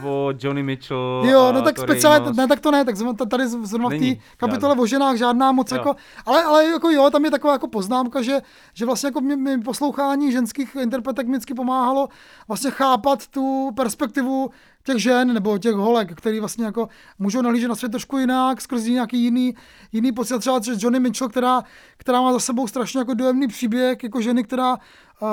uh, 0.04 0.06
o 0.06 0.32
Johnny 0.38 0.62
Mitchell 0.62 1.22
Jo, 1.30 1.52
no 1.52 1.62
tak 1.62 1.78
speciálně, 1.78 2.32
ne, 2.32 2.48
tak 2.48 2.60
to 2.60 2.70
ne, 2.70 2.84
tak 2.84 2.94
tady 3.30 3.48
zrovna 3.48 3.88
v 3.88 3.98
té 3.98 4.20
kapitole 4.36 4.74
o 4.78 4.86
ženách 4.86 5.16
žádná 5.16 5.52
moc 5.52 5.70
Jo. 5.70 5.76
jako, 5.76 5.94
ale, 6.26 6.42
ale 6.44 6.66
jako 6.66 6.90
jo, 6.90 7.10
tam 7.10 7.24
je 7.24 7.30
taková 7.30 7.52
jako 7.52 7.68
poznámka, 7.68 8.22
že, 8.22 8.40
že 8.74 8.86
vlastně 8.86 9.06
jako 9.06 9.20
mi, 9.20 9.36
mi 9.36 9.60
poslouchání 9.60 10.32
ženských 10.32 10.76
interpretek 10.76 11.26
vždycky 11.28 11.54
pomáhalo 11.54 12.08
vlastně 12.48 12.70
chápat 12.70 13.26
tu 13.26 13.70
perspektivu 13.76 14.50
těch 14.84 15.02
žen 15.02 15.34
nebo 15.34 15.58
těch 15.58 15.74
holek, 15.74 16.14
který 16.14 16.40
vlastně 16.40 16.64
jako 16.64 16.88
můžou 17.18 17.42
nahlížet 17.42 17.68
na 17.68 17.74
svět 17.74 17.88
trošku 17.88 18.18
jinak, 18.18 18.60
skrz 18.60 18.84
nějaký 18.84 19.22
jiný, 19.22 19.54
jiný 19.92 20.12
pocit. 20.12 20.38
Třeba 20.38 20.60
třeba 20.60 20.76
Johnny 20.80 21.00
Mitchell, 21.00 21.28
která, 21.28 21.62
která 21.96 22.22
má 22.22 22.32
za 22.32 22.40
sebou 22.40 22.66
strašně 22.66 22.98
jako 22.98 23.14
dojemný 23.14 23.48
příběh, 23.48 24.02
jako 24.02 24.20
ženy, 24.20 24.44
která 24.44 24.76
uh, 25.20 25.28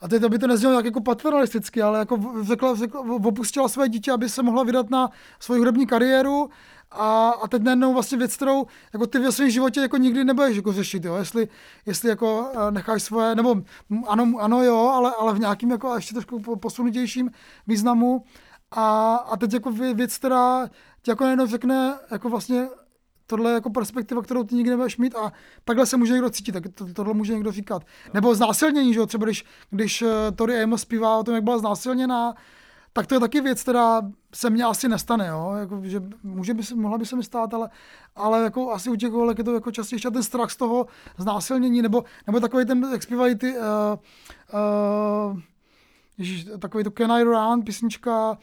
a 0.00 0.08
teď 0.08 0.22
aby 0.22 0.38
to 0.38 0.46
neznělo 0.46 0.74
jak 0.74 0.84
jako 0.84 1.00
paternalisticky, 1.00 1.82
ale 1.82 1.98
jako 1.98 2.18
řekla, 2.42 2.74
řekla, 2.74 3.00
opustila 3.00 3.68
své 3.68 3.88
dítě, 3.88 4.12
aby 4.12 4.28
se 4.28 4.42
mohla 4.42 4.62
vydat 4.62 4.90
na 4.90 5.10
svoji 5.40 5.58
hudební 5.58 5.86
kariéru 5.86 6.50
a, 6.90 7.28
a 7.30 7.48
teď 7.48 7.62
najednou 7.62 7.92
vlastně 7.94 8.18
věc, 8.18 8.36
kterou 8.36 8.66
jako 8.92 9.06
ty 9.06 9.18
ve 9.18 9.32
svém 9.32 9.50
životě 9.50 9.80
jako 9.80 9.96
nikdy 9.96 10.24
nebudeš 10.24 10.56
jako 10.56 10.72
řešit, 10.72 11.04
jo? 11.04 11.14
Jestli, 11.14 11.48
jestli 11.86 12.08
jako 12.08 12.50
eh, 12.54 12.70
necháš 12.70 13.02
svoje, 13.02 13.34
nebo 13.34 13.56
ano, 14.06 14.32
ano 14.38 14.62
jo, 14.64 14.92
ale, 14.94 15.12
ale 15.18 15.34
v 15.34 15.38
nějakým 15.38 15.70
jako 15.70 15.94
ještě 15.94 16.14
trošku 16.14 16.40
po- 16.40 16.56
posunutějším 16.56 17.30
významu 17.66 18.24
a, 18.70 19.14
a 19.14 19.36
teď 19.36 19.52
jako 19.52 19.70
vě- 19.70 19.94
věc, 19.94 20.18
která 20.18 20.68
ti 21.02 21.10
jako 21.10 21.24
najednou 21.24 21.46
řekne 21.46 21.94
jako 22.10 22.28
vlastně 22.28 22.68
tohle 23.30 23.50
je 23.50 23.54
jako 23.54 23.70
perspektiva, 23.70 24.22
kterou 24.22 24.44
ty 24.44 24.54
nikdy 24.54 24.70
nebudeš 24.70 24.96
mít 24.96 25.16
a 25.16 25.32
takhle 25.64 25.86
se 25.86 25.96
může 25.96 26.12
někdo 26.12 26.30
cítit, 26.30 26.52
tak 26.52 26.62
to, 26.74 26.92
tohle 26.92 27.14
může 27.14 27.32
někdo 27.32 27.52
říkat. 27.52 27.82
Nebo 28.14 28.34
znásilnění, 28.34 28.94
že 28.94 29.00
jo, 29.00 29.06
třeba 29.06 29.24
když, 29.24 29.44
když 29.70 30.02
eh, 30.02 30.32
Tori 30.32 30.62
Amos 30.62 30.80
zpívá 30.80 31.18
o 31.18 31.24
tom, 31.24 31.34
jak 31.34 31.44
byla 31.44 31.58
znásilněná, 31.58 32.34
tak 32.92 33.06
to 33.06 33.14
je 33.14 33.20
taky 33.20 33.40
věc, 33.40 33.62
která 33.62 34.02
se 34.34 34.50
mně 34.50 34.64
asi 34.64 34.88
nestane, 34.88 35.26
jo? 35.26 35.52
Jako, 35.58 35.80
že 35.82 36.02
může 36.22 36.54
by 36.54 36.62
se, 36.62 36.74
mohla 36.74 36.98
by 36.98 37.06
se 37.06 37.16
mi 37.16 37.22
stát, 37.22 37.54
ale, 37.54 37.70
ale 38.16 38.42
jako 38.42 38.72
asi 38.72 38.90
u 38.90 38.96
těch 38.96 39.10
holek 39.10 39.38
je 39.38 39.44
to 39.44 39.54
jako 39.54 39.70
častěji 39.70 40.00
ten 40.00 40.22
strach 40.22 40.50
z 40.50 40.56
toho 40.56 40.86
znásilnění, 41.18 41.82
nebo, 41.82 42.04
nebo 42.26 42.40
takový 42.40 42.66
ten, 42.66 42.88
jak 42.92 43.02
zpívají 43.02 43.34
ty, 43.34 43.54
uh, 43.58 43.64
uh, 45.32 45.40
ježiš, 46.18 46.46
takový 46.58 46.84
to 46.84 46.90
Can 46.90 47.12
I 47.12 47.22
Run, 47.22 47.62
písnička, 47.62 48.38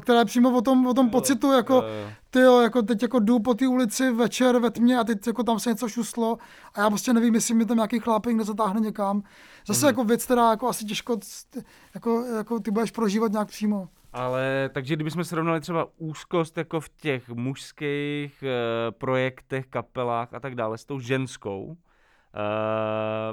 která 0.00 0.18
je 0.18 0.24
přímo 0.24 0.50
o 0.58 0.60
tom, 0.60 0.86
o 0.86 0.94
tom 0.94 1.10
pocitu, 1.10 1.52
jako, 1.52 1.84
ty 2.30 2.40
jo, 2.40 2.60
jako 2.60 2.82
teď 2.82 3.02
jako 3.02 3.18
jdu 3.18 3.38
po 3.38 3.54
té 3.54 3.68
ulici 3.68 4.12
večer 4.12 4.58
ve 4.58 4.70
tmě 4.70 4.98
a 4.98 5.04
teď 5.04 5.26
jako 5.26 5.42
tam 5.42 5.60
se 5.60 5.70
něco 5.70 5.88
šuslo 5.88 6.38
a 6.74 6.80
já 6.80 6.90
prostě 6.90 7.12
nevím, 7.12 7.34
jestli 7.34 7.54
mi 7.54 7.66
tam 7.66 7.76
nějaký 7.76 7.98
chlápek 7.98 8.36
nezatáhne 8.36 8.80
někam. 8.80 9.22
Zase 9.66 9.86
mm. 9.86 9.88
jako 9.88 10.04
věc, 10.04 10.24
která 10.24 10.50
jako 10.50 10.68
asi 10.68 10.84
těžko, 10.84 11.18
jako, 11.94 12.24
jako 12.36 12.60
ty 12.60 12.70
budeš 12.70 12.90
prožívat 12.90 13.32
nějak 13.32 13.48
přímo. 13.48 13.88
Ale 14.12 14.70
takže 14.72 14.96
kdybychom 14.96 15.24
srovnali 15.24 15.60
třeba 15.60 15.86
úzkost 15.98 16.58
jako 16.58 16.80
v 16.80 16.88
těch 16.88 17.28
mužských 17.28 18.42
uh, 18.42 18.48
projektech, 18.98 19.66
kapelách 19.66 20.34
a 20.34 20.40
tak 20.40 20.54
dále 20.54 20.78
s 20.78 20.84
tou 20.84 21.00
ženskou, 21.00 21.64
uh, 21.64 21.74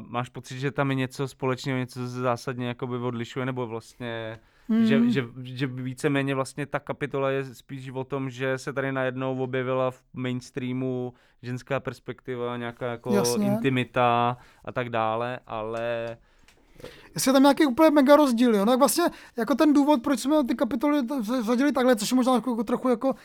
máš 0.07 0.29
pocit, 0.29 0.59
že 0.59 0.71
tam 0.71 0.89
je 0.89 0.95
něco 0.95 1.27
společného, 1.27 1.79
něco 1.79 2.07
zásadně 2.07 2.67
jakoby 2.67 2.97
odlišuje, 2.97 3.45
nebo 3.45 3.67
vlastně, 3.67 4.39
mm. 4.69 4.85
že, 4.85 5.09
že, 5.09 5.25
že 5.43 5.67
víceméně 5.67 6.35
vlastně 6.35 6.65
ta 6.65 6.79
kapitola 6.79 7.31
je 7.31 7.45
spíš 7.45 7.89
o 7.89 8.03
tom, 8.03 8.29
že 8.29 8.57
se 8.57 8.73
tady 8.73 8.91
najednou 8.91 9.37
objevila 9.37 9.91
v 9.91 10.03
mainstreamu 10.13 11.13
ženská 11.41 11.79
perspektiva, 11.79 12.57
nějaká 12.57 12.91
jako 12.91 13.13
Jasně. 13.13 13.45
intimita 13.47 14.37
a 14.65 14.71
tak 14.71 14.89
dále, 14.89 15.39
ale 15.47 16.17
jestli 17.15 17.29
je 17.29 17.33
tam 17.33 17.41
nějaký 17.43 17.65
úplně 17.65 17.89
mega 17.89 18.15
rozdíl, 18.15 18.55
jo? 18.55 18.65
No, 18.65 18.71
tak 18.71 18.79
vlastně 18.79 19.03
jako 19.37 19.55
ten 19.55 19.73
důvod, 19.73 20.03
proč 20.03 20.19
jsme 20.19 20.43
ty 20.43 20.55
kapitoly 20.55 21.01
zadili 21.41 21.71
takhle, 21.71 21.95
což 21.95 22.11
je 22.11 22.15
možná 22.15 22.33
jako, 22.33 22.63
trochu 22.63 22.89
jako, 22.89 23.15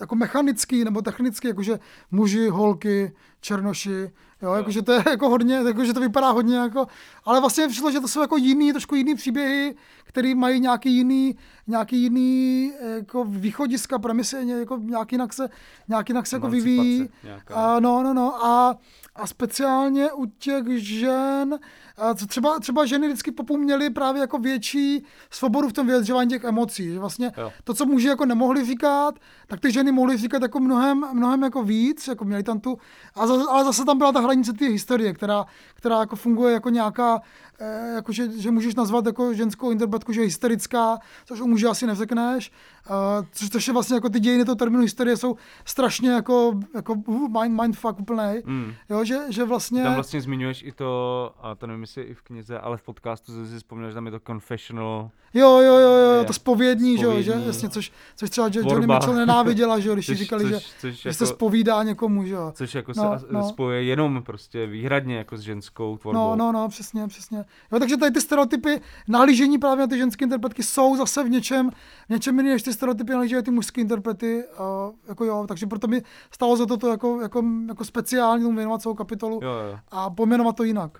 jako 0.00 0.14
mechanický 0.14 0.84
nebo 0.84 1.02
technický, 1.02 1.48
jakože 1.48 1.78
muži, 2.10 2.48
holky, 2.48 3.12
černoši, 3.40 4.10
jo, 4.42 4.52
jakože 4.52 4.82
to 4.82 4.92
je 4.92 5.04
jako 5.10 5.28
hodně, 5.28 5.54
jakože 5.54 5.92
to 5.92 6.00
vypadá 6.00 6.30
hodně 6.30 6.56
jako, 6.56 6.86
ale 7.24 7.40
vlastně 7.40 7.68
přišlo, 7.68 7.90
že 7.90 8.00
to 8.00 8.08
jsou 8.08 8.20
jako 8.20 8.36
jiný, 8.36 8.72
trošku 8.72 8.94
jiný 8.94 9.14
příběhy, 9.14 9.74
který 10.04 10.34
mají 10.34 10.60
nějaký 10.60 10.96
jiný, 10.96 11.36
nějaký 11.66 12.02
jiný 12.02 12.72
jako 12.96 13.24
východiska, 13.24 13.98
premisy, 13.98 14.36
jako 14.58 14.76
nějak 14.76 15.12
jinak 15.12 15.32
se, 15.32 15.48
nějak 15.88 16.08
jinak 16.08 16.26
se 16.26 16.36
jako 16.36 16.48
vyvíjí. 16.48 17.08
A, 17.54 17.80
no, 17.80 18.02
no, 18.02 18.14
no, 18.14 18.44
a, 18.44 18.76
a 19.16 19.26
speciálně 19.26 20.12
u 20.12 20.26
těch 20.26 20.64
žen, 20.68 21.58
a 21.98 22.14
třeba, 22.14 22.58
třeba 22.58 22.86
ženy 22.86 23.06
vždycky 23.06 23.32
popu 23.32 23.56
měly 23.56 23.90
právě 23.90 24.20
jako 24.20 24.38
větší 24.38 25.04
svobodu 25.30 25.68
v 25.68 25.72
tom 25.72 25.86
vyjadřování 25.86 26.30
těch 26.30 26.44
emocí. 26.44 26.92
Že 26.92 26.98
vlastně 26.98 27.32
jo. 27.36 27.52
to, 27.64 27.74
co 27.74 27.86
muži 27.86 28.08
jako 28.08 28.24
nemohli 28.24 28.64
říkat, 28.64 29.14
tak 29.46 29.60
ty 29.60 29.72
ženy 29.72 29.92
mohly 29.92 30.16
říkat 30.16 30.42
jako 30.42 30.60
mnohem, 30.60 31.04
mnohem 31.12 31.42
jako 31.42 31.62
víc, 31.62 32.08
jako 32.08 32.24
měli 32.24 32.42
tam 32.42 32.60
tu, 32.60 32.78
a 33.14 33.26
za, 33.38 33.50
ale 33.50 33.64
zase 33.64 33.84
tam 33.84 33.98
byla 33.98 34.12
ta 34.12 34.20
hranice 34.20 34.52
té 34.52 34.64
historie, 34.64 35.12
která, 35.12 35.46
která 35.74 36.00
jako 36.00 36.16
funguje 36.16 36.54
jako 36.54 36.70
nějaká, 36.70 37.22
eh, 37.60 37.92
jako 37.94 38.12
že, 38.12 38.28
že 38.38 38.50
můžeš 38.50 38.74
nazvat 38.74 39.06
jako 39.06 39.34
ženskou 39.34 39.70
interpretku, 39.70 40.12
že 40.12 40.20
je 40.20 40.26
hysterická, 40.26 40.98
což 41.24 41.40
u 41.40 41.46
muže 41.46 41.68
asi 41.68 41.86
neřekneš, 41.86 42.52
uh, 42.90 43.26
což, 43.32 43.50
což 43.50 43.66
je 43.66 43.72
vlastně 43.72 43.94
jako 43.94 44.08
ty 44.08 44.20
dějiny 44.20 44.44
toho 44.44 44.56
termínu 44.56 44.82
historie 44.82 45.16
jsou 45.16 45.36
strašně 45.64 46.10
jako, 46.10 46.60
jako 46.74 46.94
mind, 47.40 47.60
mindfuck 47.60 48.00
úplnej, 48.00 48.42
mm. 48.46 48.72
jo, 48.90 49.04
že, 49.04 49.18
že 49.28 49.44
vlastně... 49.44 49.82
Tam 49.82 49.94
vlastně 49.94 50.20
zmiňuješ 50.20 50.62
i 50.62 50.72
to, 50.72 51.32
a 51.40 51.54
to 51.54 51.66
nevím, 51.66 51.80
jestli 51.82 52.02
i 52.02 52.14
v 52.14 52.22
knize, 52.22 52.58
ale 52.58 52.76
v 52.76 52.82
podcastu 52.82 53.32
jsi 53.32 53.50
si 53.50 53.56
vzpomněl, 53.56 53.88
že 53.88 53.94
tam 53.94 54.06
je 54.06 54.12
to 54.12 54.20
confessional. 54.20 55.10
Jo, 55.34 55.60
jo, 55.60 55.76
jo, 55.78 55.90
jo, 55.90 56.24
to 56.24 56.32
spovědní, 56.32 56.98
že 56.98 57.04
jo, 57.04 57.22
že 57.22 57.42
jasně, 57.46 57.68
což, 57.68 57.92
což 58.16 58.30
třeba 58.30 58.48
Johnny 58.52 58.86
Mitchell 58.86 59.14
nenáviděla, 59.14 59.78
že 59.78 59.88
jo, 59.88 59.94
když 59.94 60.06
což, 60.10 60.18
říkali, 60.18 60.44
což, 60.44 60.50
že, 60.52 60.60
což 60.80 61.02
že 61.02 61.08
jako, 61.08 61.16
se 61.16 61.26
spovídá 61.26 61.82
někomu, 61.82 62.24
že 62.24 62.34
jo. 62.34 62.52
Což 62.54 62.74
jako 62.74 62.92
no, 62.96 63.18
se 63.18 63.26
no. 63.30 63.48
spojuje 63.48 63.82
jenom 63.82 64.22
prostě 64.22 64.66
výhradně 64.66 65.16
jako 65.16 65.36
s 65.36 65.40
ženskou 65.40 65.96
tvorbou. 65.96 66.20
No, 66.20 66.36
no, 66.36 66.52
no, 66.52 66.68
přesně, 66.68 67.08
přesně. 67.08 67.44
Jo, 67.72 67.78
takže 67.78 67.96
tady 67.96 68.10
ty 68.12 68.20
stereotypy 68.20 68.80
nahlížení 69.08 69.58
právě 69.58 69.80
na 69.80 69.86
ty 69.86 69.98
ženské 69.98 70.24
interpretky 70.24 70.62
jsou 70.62 70.96
zase 70.96 71.24
v 71.24 71.30
něčem, 71.30 71.70
v 72.06 72.10
něčem 72.10 72.38
jiný, 72.38 72.50
než 72.50 72.62
ty 72.62 72.69
stereotypy 72.72 73.12
nahlížení 73.12 73.42
ty 73.42 73.50
mužské 73.50 73.80
interprety, 73.80 74.44
uh, 74.44 74.94
jako 75.08 75.24
jo, 75.24 75.44
takže 75.48 75.66
proto 75.66 75.88
mi 75.88 76.02
stalo 76.30 76.56
za 76.56 76.66
to, 76.66 76.76
to 76.76 76.88
jako, 76.88 77.20
jako, 77.20 77.44
jako 77.68 77.84
speciálně 77.84 78.44
tomu 78.44 78.56
věnovat 78.56 78.82
celou 78.82 78.94
kapitolu 78.94 79.40
jo, 79.42 79.50
jo. 79.50 79.78
a 79.88 80.10
pojmenovat 80.10 80.56
to 80.56 80.64
jinak. 80.64 80.98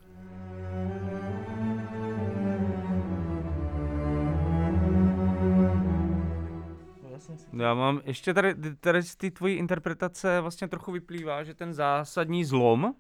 Já 7.53 7.75
mám 7.75 8.01
ještě 8.05 8.35
tady, 8.35 8.55
tady 8.81 9.03
z 9.03 9.17
té 9.17 9.31
tvojí 9.31 9.55
interpretace 9.55 10.41
vlastně 10.41 10.69
trochu 10.69 10.93
vyplývá, 10.93 11.45
že 11.45 11.55
ten 11.55 11.75
zásadní 11.75 12.45
zlom 12.45 12.95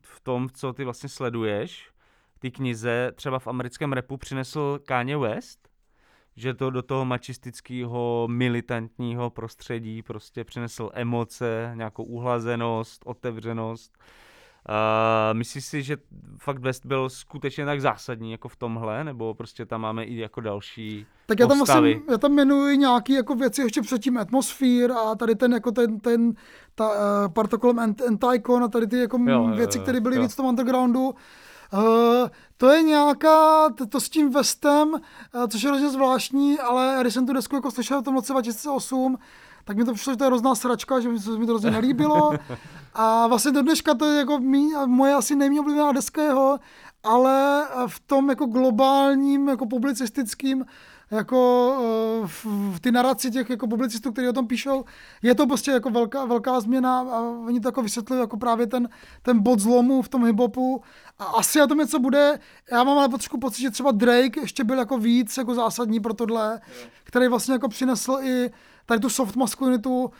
v 0.00 0.20
tom, 0.20 0.48
co 0.54 0.72
ty 0.72 0.84
vlastně 0.84 1.08
sleduješ, 1.08 1.90
ty 2.38 2.50
knize 2.50 3.12
třeba 3.14 3.38
v 3.38 3.46
americkém 3.46 3.92
repu 3.92 4.16
přinesl 4.16 4.78
Kanye 4.84 5.16
West, 5.16 5.68
že 6.36 6.54
to 6.54 6.70
do 6.70 6.82
toho 6.82 7.04
mačistického, 7.04 8.28
militantního 8.30 9.30
prostředí 9.30 10.02
prostě 10.02 10.44
přinesl 10.44 10.90
emoce, 10.92 11.72
nějakou 11.74 12.04
uhlazenost, 12.04 13.02
otevřenost 13.04 13.98
Uh, 14.68 15.38
myslíš 15.38 15.64
si, 15.64 15.82
že 15.82 15.96
fakt 16.38 16.58
West 16.58 16.86
byl 16.86 17.08
skutečně 17.08 17.64
tak 17.64 17.80
zásadní 17.80 18.32
jako 18.32 18.48
v 18.48 18.56
tomhle, 18.56 19.04
nebo 19.04 19.34
prostě 19.34 19.66
tam 19.66 19.80
máme 19.80 20.04
i 20.04 20.16
jako 20.16 20.40
další 20.40 21.06
Tak 21.26 21.40
já 21.40 21.46
tam, 21.46 21.58
vlastně, 21.58 22.00
já 22.10 22.18
tam 22.18 22.32
jmenuji 22.32 22.76
nějaké 22.76 23.12
jako 23.12 23.34
věci 23.34 23.62
ještě 23.62 23.82
předtím 23.82 24.18
atmosfér 24.18 24.92
a 24.92 25.14
tady 25.14 25.34
ten 25.34 25.52
jako 25.52 25.72
ten, 25.72 26.00
ten 26.00 26.32
ta 26.74 26.90
uh, 26.90 27.32
parta 27.32 27.56
kolem 27.56 27.78
Anticon 27.78 28.64
a 28.64 28.68
tady 28.68 28.86
ty 28.86 28.98
jako 28.98 29.18
jo, 29.26 29.52
věci, 29.56 29.78
které 29.78 30.00
byly 30.00 30.16
jo. 30.16 30.22
víc 30.22 30.32
v 30.32 30.36
tom 30.36 30.46
undergroundu. 30.46 31.14
Uh, 31.74 32.28
to 32.56 32.70
je 32.70 32.82
nějaká, 32.82 33.68
to, 33.70 33.86
to 33.86 34.00
s 34.00 34.08
tím 34.08 34.30
Westem, 34.30 34.88
uh, 34.92 34.98
což 35.48 35.62
je 35.62 35.68
hrozně 35.68 35.90
zvláštní, 35.90 36.58
ale 36.58 36.98
když 37.00 37.14
jsem 37.14 37.26
tu 37.26 37.32
desku 37.32 37.54
jako 37.54 37.70
slyšel 37.70 38.00
v 38.00 38.04
tom 38.04 38.14
roce 38.14 38.32
2008, 38.32 39.18
tak 39.64 39.76
mi 39.76 39.84
to 39.84 39.94
přišlo, 39.94 40.12
že 40.12 40.16
to 40.16 40.24
je 40.24 40.28
hrozná 40.28 40.54
sračka, 40.54 41.00
že 41.00 41.08
mi 41.08 41.18
to 41.20 41.52
hrozně 41.52 41.70
nelíbilo. 41.70 42.30
A 42.94 43.26
vlastně 43.26 43.52
do 43.52 43.62
dneška 43.62 43.94
to 43.94 44.04
je 44.04 44.18
jako 44.18 44.38
mý, 44.38 44.72
moje 44.86 45.14
asi 45.14 45.36
nejméně 45.36 45.60
oblíbená 45.60 45.92
deska 45.92 46.22
jeho, 46.22 46.58
ale 47.02 47.66
v 47.86 48.00
tom 48.00 48.28
jako 48.28 48.46
globálním, 48.46 49.48
jako 49.48 49.66
publicistickým, 49.66 50.64
jako 51.10 51.72
eh, 51.78 52.26
v, 52.26 52.44
v 52.46 52.80
ty 52.80 52.92
naraci 52.92 53.30
těch 53.30 53.50
jako 53.50 53.68
publicistů, 53.68 54.12
kteří 54.12 54.28
o 54.28 54.32
tom 54.32 54.46
píšou, 54.46 54.84
je 55.22 55.34
to 55.34 55.46
prostě 55.46 55.70
jako 55.70 55.90
velká, 55.90 56.24
velká 56.24 56.60
změna 56.60 57.00
a 57.00 57.20
oni 57.20 57.60
to 57.60 57.68
jako 57.68 57.82
vysvětlují 57.82 58.20
jako 58.20 58.36
právě 58.36 58.66
ten, 58.66 58.88
ten 59.22 59.42
bod 59.42 59.60
zlomu 59.60 60.02
v 60.02 60.08
tom 60.08 60.24
hiphopu. 60.24 60.82
A 61.18 61.24
asi 61.24 61.58
na 61.58 61.66
tom 61.66 61.78
něco 61.78 61.98
bude, 61.98 62.38
já 62.72 62.84
mám 62.84 62.98
ale 62.98 63.08
trošku 63.08 63.38
pocit, 63.38 63.62
že 63.62 63.70
třeba 63.70 63.92
Drake 63.92 64.40
ještě 64.40 64.64
byl 64.64 64.78
jako 64.78 64.98
víc 64.98 65.36
jako 65.36 65.54
zásadní 65.54 66.00
pro 66.00 66.14
tohle, 66.14 66.60
který 67.04 67.28
vlastně 67.28 67.52
jako 67.52 67.68
přinesl 67.68 68.18
i 68.22 68.50
tady 68.86 69.00
tu 69.00 69.08
soft 69.08 69.36
maskulinitu 69.36 70.04
uh, 70.04 70.10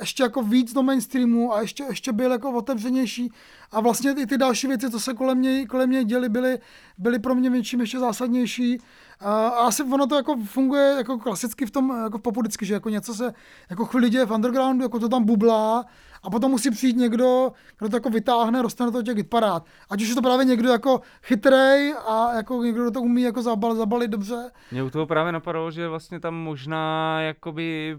ještě 0.00 0.22
jako 0.22 0.42
víc 0.42 0.72
do 0.72 0.82
mainstreamu 0.82 1.54
a 1.54 1.60
ještě, 1.60 1.84
ještě 1.88 2.12
byl 2.12 2.32
jako 2.32 2.52
otevřenější. 2.52 3.32
A 3.72 3.80
vlastně 3.80 4.14
i 4.18 4.26
ty 4.26 4.38
další 4.38 4.66
věci, 4.66 4.90
co 4.90 5.00
se 5.00 5.14
kolem 5.14 5.42
něj, 5.42 5.66
kolem 5.66 5.90
něj 5.90 6.04
děly, 6.04 6.28
byly, 6.28 6.58
byly 6.98 7.18
pro 7.18 7.34
mě 7.34 7.50
větším 7.50 7.80
ještě 7.80 7.98
zásadnější. 7.98 8.78
A 9.20 9.48
asi 9.48 9.82
ono 9.82 10.06
to 10.06 10.14
jako 10.14 10.36
funguje 10.44 10.94
jako 10.96 11.18
klasicky 11.18 11.66
v 11.66 11.70
tom, 11.70 12.00
jako 12.04 12.18
v 12.18 12.22
popudicky, 12.22 12.66
že 12.66 12.74
jako 12.74 12.88
něco 12.88 13.14
se 13.14 13.34
jako 13.70 13.84
chvíli 13.84 14.10
děje 14.10 14.26
v 14.26 14.32
undergroundu, 14.32 14.82
jako 14.82 14.98
to 14.98 15.08
tam 15.08 15.24
bublá 15.24 15.84
a 16.22 16.30
potom 16.30 16.50
musí 16.50 16.70
přijít 16.70 16.96
někdo, 16.96 17.52
kdo 17.78 17.88
to 17.88 17.96
jako 17.96 18.10
vytáhne, 18.10 18.62
dostane 18.62 18.90
to 18.90 19.02
těch 19.02 19.16
hitparád. 19.16 19.66
Ať 19.90 20.02
už 20.02 20.08
je 20.08 20.14
to 20.14 20.22
právě 20.22 20.44
někdo 20.44 20.68
jako 20.68 21.00
chytrej 21.22 21.94
a 22.08 22.34
jako 22.34 22.62
někdo, 22.62 22.82
kdo 22.82 22.90
to 22.90 23.00
umí 23.00 23.22
jako 23.22 23.42
zabal, 23.42 23.74
zabalit 23.74 24.10
dobře. 24.10 24.50
Mě 24.72 24.82
u 24.82 24.90
toho 24.90 25.06
právě 25.06 25.32
napadlo, 25.32 25.70
že 25.70 25.88
vlastně 25.88 26.20
tam 26.20 26.34
možná 26.34 27.20
jakoby 27.20 27.98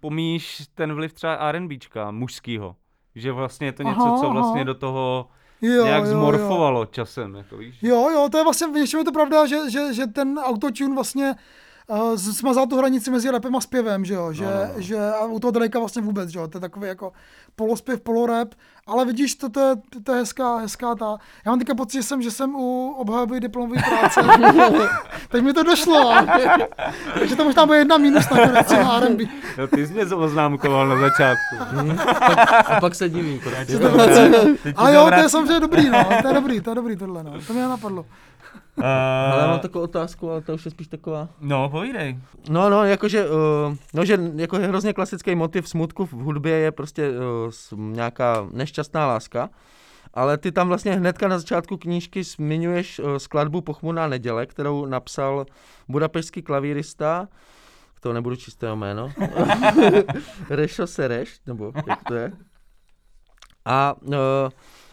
pomíš 0.00 0.62
ten 0.74 0.94
vliv 0.94 1.12
třeba 1.12 1.34
R&Bčka 1.34 2.10
mužskýho. 2.10 2.76
Že 3.14 3.32
vlastně 3.32 3.66
je 3.66 3.72
to 3.72 3.82
něco, 3.82 4.02
aha, 4.02 4.20
co 4.20 4.30
vlastně 4.30 4.60
aha. 4.60 4.64
do 4.64 4.74
toho 4.74 5.28
jo, 5.62 5.84
nějak 5.84 6.04
jo, 6.04 6.10
zmorfovalo 6.10 6.80
jo. 6.80 6.86
časem, 6.86 7.34
jako 7.34 7.56
víš. 7.56 7.78
Jo, 7.82 8.10
jo, 8.10 8.28
to 8.32 8.38
je 8.38 8.44
vlastně, 8.44 8.66
v 8.66 8.94
je 8.98 9.04
to 9.04 9.12
pravda, 9.12 9.46
že, 9.46 9.70
že, 9.70 9.94
že 9.94 10.06
ten 10.06 10.38
autotune 10.38 10.94
vlastně 10.94 11.34
uh, 11.86 12.16
smazal 12.16 12.66
tu 12.66 12.76
hranici 12.76 13.10
mezi 13.10 13.30
rapem 13.30 13.56
a 13.56 13.60
zpěvem, 13.60 14.04
že 14.04 14.14
jo, 14.14 14.32
že, 14.32 14.44
no, 14.44 14.50
no. 14.50 14.56
no. 14.74 14.80
že 14.80 14.98
a 14.98 15.24
u 15.24 15.38
toho 15.38 15.50
Drakea 15.50 15.78
vlastně 15.78 16.02
vůbec, 16.02 16.28
že 16.28 16.38
jo, 16.38 16.48
to 16.48 16.58
je 16.58 16.60
takový 16.60 16.88
jako 16.88 17.12
polospěv, 17.56 18.00
polorap 18.00 18.54
ale 18.86 19.04
vidíš, 19.04 19.34
to, 19.34 19.48
to, 19.48 19.60
je, 19.60 19.74
to 20.04 20.12
je 20.12 20.18
hezká, 20.18 20.56
hezká 20.56 20.94
ta. 20.94 21.16
Já 21.46 21.52
mám 21.52 21.58
teďka 21.58 21.74
pocit, 21.74 21.98
že 21.98 22.02
jsem, 22.02 22.22
že 22.22 22.30
jsem 22.30 22.54
u 22.54 22.94
obhajoby 22.98 23.40
diplomové 23.40 23.82
práce. 23.88 24.20
Teď 25.28 25.44
mi 25.44 25.52
to 25.52 25.62
došlo. 25.62 26.14
Takže 27.18 27.36
to 27.36 27.44
možná 27.44 27.66
bude 27.66 27.78
jedna 27.78 27.98
minus 27.98 28.30
na 28.30 28.46
konec 28.46 28.70
na 28.70 28.96
R&B. 28.96 29.24
No, 29.58 29.66
ty 29.66 29.86
jsi 29.86 29.92
mě 29.92 30.04
oznámkoval 30.04 30.88
na 30.88 31.00
začátku. 31.00 31.56
A 32.66 32.80
pak 32.80 32.94
se 32.94 33.08
divím. 33.08 33.40
Prostě. 33.40 33.80
Ale 34.76 34.94
jo, 34.94 35.10
to 35.14 35.20
je 35.20 35.28
samozřejmě 35.28 35.60
dobrý, 35.60 35.90
no. 35.90 36.04
To 36.22 36.28
je 36.28 36.34
dobrý, 36.34 36.60
to 36.60 36.70
je 36.70 36.74
dobrý 36.74 36.96
tohle, 36.96 37.24
no. 37.24 37.32
To 37.46 37.52
mě 37.52 37.62
napadlo. 37.62 38.06
Uh, 38.76 38.84
Ale 39.32 39.46
mám 39.46 39.60
takovou 39.60 39.84
otázku, 39.84 40.30
ale 40.30 40.40
to 40.40 40.54
už 40.54 40.64
je 40.64 40.70
spíš 40.70 40.88
taková. 40.88 41.28
No, 41.40 41.68
povídej. 41.68 42.18
No, 42.50 42.70
no, 42.70 42.84
jakože, 42.84 43.30
uh, 43.30 43.76
no, 43.94 44.04
že 44.04 44.18
jako 44.36 44.56
je 44.56 44.66
hrozně 44.66 44.92
klasický 44.92 45.34
motiv 45.34 45.68
smutku 45.68 46.06
v 46.06 46.12
hudbě 46.12 46.56
je 46.56 46.72
prostě 46.72 47.10
uh, 47.10 47.78
nějaká 47.78 48.48
nešťastná 48.52 49.06
láska. 49.06 49.50
Ale 50.14 50.38
ty 50.38 50.52
tam 50.52 50.68
vlastně 50.68 50.92
hnedka 50.92 51.28
na 51.28 51.38
začátku 51.38 51.76
knížky 51.76 52.24
zmiňuješ 52.24 52.98
uh, 52.98 53.16
skladbu 53.16 53.60
Pochmurná 53.60 54.06
neděle, 54.06 54.46
kterou 54.46 54.86
napsal 54.86 55.46
budapešský 55.88 56.42
klavírista, 56.42 57.28
to 58.00 58.12
nebudu 58.12 58.36
jeho 58.62 58.76
jméno, 58.76 59.12
Rešo 60.50 60.86
Sereš, 60.86 61.40
nebo 61.46 61.72
jak 61.86 62.02
to 62.08 62.14
je. 62.14 62.32
A, 63.64 63.94
uh, 64.02 64.14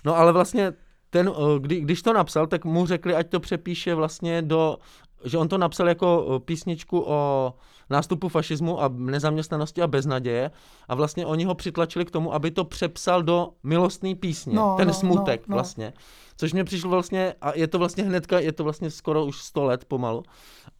no 0.05 0.17
ale 0.17 0.31
vlastně 0.31 0.73
ten, 1.09 1.29
uh, 1.29 1.35
kdy, 1.59 1.81
když 1.81 2.01
to 2.01 2.13
napsal, 2.13 2.47
tak 2.47 2.65
mu 2.65 2.85
řekli, 2.85 3.15
ať 3.15 3.29
to 3.29 3.39
přepíše 3.39 3.95
vlastně 3.95 4.41
do, 4.41 4.77
že 5.25 5.37
on 5.37 5.47
to 5.47 5.57
napsal 5.57 5.87
jako 5.87 6.25
uh, 6.25 6.39
písničku 6.39 7.03
o 7.07 7.53
nástupu 7.89 8.29
fašismu 8.29 8.81
a 8.81 8.91
nezaměstnanosti 8.93 9.81
a 9.81 9.87
beznaděje 9.87 10.51
a 10.87 10.95
vlastně 10.95 11.25
oni 11.25 11.45
ho 11.45 11.55
přitlačili 11.55 12.05
k 12.05 12.11
tomu, 12.11 12.33
aby 12.33 12.51
to 12.51 12.63
přepsal 12.63 13.23
do 13.23 13.49
milostné 13.63 14.15
písně, 14.15 14.55
No, 14.55 14.75
ten 14.77 14.87
no, 14.87 14.93
smutek 14.93 15.41
no, 15.41 15.51
no. 15.51 15.55
vlastně. 15.55 15.93
Což 16.39 16.53
mě 16.53 16.63
přišlo 16.63 16.89
vlastně, 16.89 17.33
a 17.41 17.51
je 17.55 17.67
to 17.67 17.79
vlastně 17.79 18.03
hnedka, 18.03 18.39
je 18.39 18.51
to 18.51 18.63
vlastně 18.63 18.91
skoro 18.91 19.25
už 19.25 19.37
100 19.37 19.63
let 19.63 19.85
pomalu, 19.85 20.23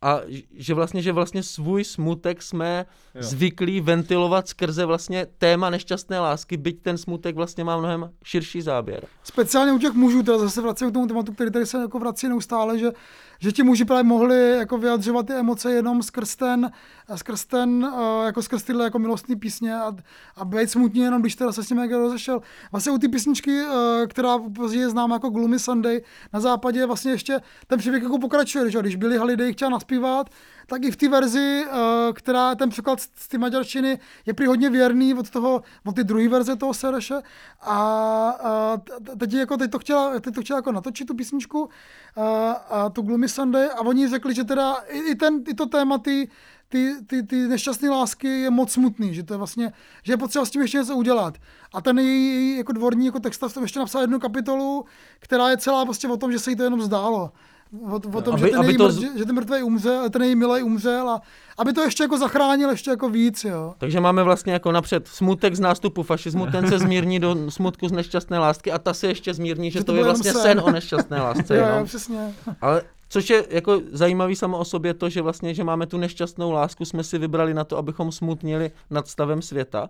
a 0.02 0.22
že 0.54 0.74
vlastně, 0.74 1.02
že 1.02 1.12
vlastně 1.12 1.44
svůj 1.44 1.84
smutek 1.84 2.42
jsme 2.42 2.86
jo. 3.16 3.24
zvyklí 3.24 3.82
ventilovat 3.82 4.48
skrze 4.48 4.86
vlastně 4.86 5.28
téma 5.38 5.70
nešťastné 5.70 6.20
lásky, 6.20 6.58
byť 6.58 6.82
ten 6.82 6.98
smutek 6.98 7.36
vlastně 7.36 7.64
má 7.64 7.78
mnohem 7.78 8.10
širší 8.24 8.62
záběr. 8.62 9.08
Speciálně 9.24 9.72
u 9.72 9.78
těch 9.78 9.94
mužů, 9.94 10.24
teda 10.24 10.38
zase 10.38 10.62
vracím 10.62 10.90
k 10.90 10.94
tomu 10.94 11.08
tématu, 11.08 11.34
který 11.34 11.52
tady 11.52 11.66
se 11.66 11.78
jako 11.78 12.00
vrací 12.00 12.28
neustále, 12.28 12.80
že, 12.80 12.92
že 13.40 13.52
ti 13.52 13.64
muži 13.64 13.86
právě 13.86 14.04
mohli 14.04 14.52
jako 14.58 14.78
vyjadřovat 14.78 15.28
ty 15.28 15.34
emoce 15.34 15.72
jenom 15.72 16.04
skrz 16.04 16.36
ten, 16.36 16.72
skrz 17.16 17.46
ten, 17.46 17.70
uh, 17.70 18.26
jako 18.26 18.42
skrz 18.42 18.64
tyhle 18.64 18.84
jako 18.84 19.00
milostný 19.00 19.36
písně 19.36 19.76
a, 19.76 19.96
a 20.36 20.46
být 20.46 20.72
smutný 20.72 21.02
jenom, 21.02 21.22
když 21.22 21.36
teda 21.36 21.52
se 21.52 21.64
s 21.64 21.70
nimi 21.70 21.82
jako 21.82 22.00
rozešel. 22.00 22.42
Vlastně 22.72 22.92
u 22.92 22.98
ty 22.98 23.08
písničky, 23.08 23.64
uh, 23.66 23.74
která 24.08 24.40
později 24.56 24.82
je 24.82 24.90
známá 24.90 25.16
jako 25.16 25.30
Gloomy 25.30 25.60
Sunday, 25.60 26.02
na 26.34 26.40
západě 26.40 26.86
vlastně 26.86 27.12
ještě 27.12 27.42
ten 27.68 27.80
příběh 27.80 28.04
jako 28.04 28.20
pokračuje, 28.20 28.72
že? 28.72 28.80
když 28.80 28.96
Billy 28.96 29.18
Holiday 29.18 29.54
chtěla 29.54 29.72
naspívat, 29.72 30.30
tak 30.70 30.84
i 30.84 30.92
v 30.92 30.96
té 30.96 31.10
verzi, 31.10 31.66
uh, 31.66 32.14
která 32.14 32.56
ten 32.56 32.70
překlad 32.70 33.00
z 33.00 33.28
té 33.28 33.38
maďarštiny 33.38 34.00
je 34.26 34.34
prý 34.34 34.48
hodně 34.48 34.70
věrný 34.70 35.14
od 35.14 35.30
toho, 35.30 35.62
od 35.86 35.96
ty 35.96 36.04
druhé 36.04 36.28
verze 36.28 36.56
toho 36.56 36.74
Sereše 36.74 37.22
a, 37.62 38.36
teď, 39.20 39.34
jako, 39.34 39.58
teď, 39.58 39.72
to 39.72 39.80
chtěla, 39.80 40.20
teď 40.20 40.36
to 40.36 40.42
chtěla 40.42 40.58
jako 40.58 40.72
natočit 40.72 41.08
tu 41.08 41.16
písničku 41.16 41.70
a, 42.16 42.52
a 42.52 42.90
tu 42.90 43.02
Gloomy 43.02 43.30
Sunday 43.30 43.70
a 43.76 43.82
oni 43.82 44.08
řekli, 44.08 44.34
že 44.34 44.44
teda 44.44 44.74
i, 44.88 45.16
ten, 45.16 45.44
i 45.48 45.54
to 45.54 45.66
téma 45.66 45.98
ty, 45.98 46.30
ty, 46.70 46.96
ty, 47.08 47.24
ty 47.24 47.48
nešťastné 47.48 47.90
lásky 47.90 48.28
je 48.28 48.50
moc 48.50 48.72
smutný, 48.72 49.14
že 49.14 49.24
to 49.24 49.34
je 49.34 49.38
vlastně, 49.38 49.74
že 50.04 50.14
je 50.14 50.18
potřeba 50.18 50.46
s 50.46 50.50
tím 50.50 50.62
ještě 50.62 50.78
něco 50.78 50.96
udělat. 50.96 51.38
A 51.74 51.82
ten 51.82 52.00
její, 52.00 52.58
jako 52.58 52.72
dvorní 52.72 53.06
jako 53.06 53.20
textař 53.20 53.54
tam 53.54 53.64
ještě 53.64 53.80
napsal 53.80 54.02
jednu 54.02 54.20
kapitolu, 54.20 54.86
která 55.20 55.50
je 55.50 55.58
celá 55.58 55.86
prostě 55.86 56.08
o 56.08 56.18
tom, 56.18 56.32
že 56.32 56.40
se 56.40 56.50
jí 56.50 56.56
to 56.56 56.64
jenom 56.64 56.82
zdálo. 56.82 57.32
O, 57.92 57.96
o 57.96 58.22
tom, 58.22 58.34
Aby- 58.34 58.42
že, 58.42 58.50
ten 58.50 58.60
aby 58.60 58.74
to 58.78 58.92
že, 58.92 59.08
že 59.18 59.26
ten 59.26 59.36
mrtvý 59.36 59.64
umřel, 59.64 60.10
ten 60.10 60.24
její 60.24 60.36
milý 60.36 60.64
umřel 60.64 61.10
a 61.10 61.22
aby 61.58 61.74
to 61.74 61.82
ještě 61.82 62.04
jako 62.04 62.18
zachránil 62.18 62.70
ještě 62.70 62.90
jako 62.90 63.10
víc, 63.10 63.44
jo. 63.44 63.74
Takže 63.78 64.00
máme 64.00 64.24
vlastně 64.24 64.54
jako 64.54 64.72
napřed 64.72 65.08
smutek 65.08 65.56
z 65.56 65.60
nástupu 65.60 66.04
fašismu, 66.04 66.48
ten 66.48 66.68
se 66.68 66.80
zmírní 66.80 67.20
do 67.20 67.52
smutku 67.52 67.88
z 67.88 67.92
nešťastné 67.92 68.40
lásky 68.40 68.72
a 68.72 68.78
ta 68.80 68.94
se 68.94 69.08
ještě 69.08 69.34
zmírní, 69.34 69.72
že, 69.72 69.80
Že 69.80 69.86
to, 69.86 69.92
to 69.92 69.98
je 69.98 70.04
vlastně 70.04 70.34
sen. 70.34 70.42
sen 70.42 70.60
o 70.64 70.72
nešťastné 70.72 71.22
lásce. 71.22 71.56
Jo, 71.58 71.64
jenom. 71.64 71.80
jo, 71.80 71.86
přesně. 71.86 72.34
Ale 72.62 72.82
což 73.10 73.30
je 73.30 73.46
jako 73.50 73.82
zajímavý 73.92 74.36
samo 74.36 74.58
o 74.58 74.66
sobě 74.66 74.94
to, 74.94 75.10
že 75.10 75.22
vlastně, 75.22 75.54
že 75.54 75.64
máme 75.64 75.86
tu 75.88 75.98
nešťastnou 75.98 76.52
lásku, 76.52 76.86
jsme 76.86 77.04
si 77.04 77.18
vybrali 77.18 77.54
na 77.54 77.64
to, 77.64 77.78
abychom 77.78 78.12
smutnili 78.12 78.72
nad 78.90 79.08
stavem 79.08 79.42
světa. 79.42 79.90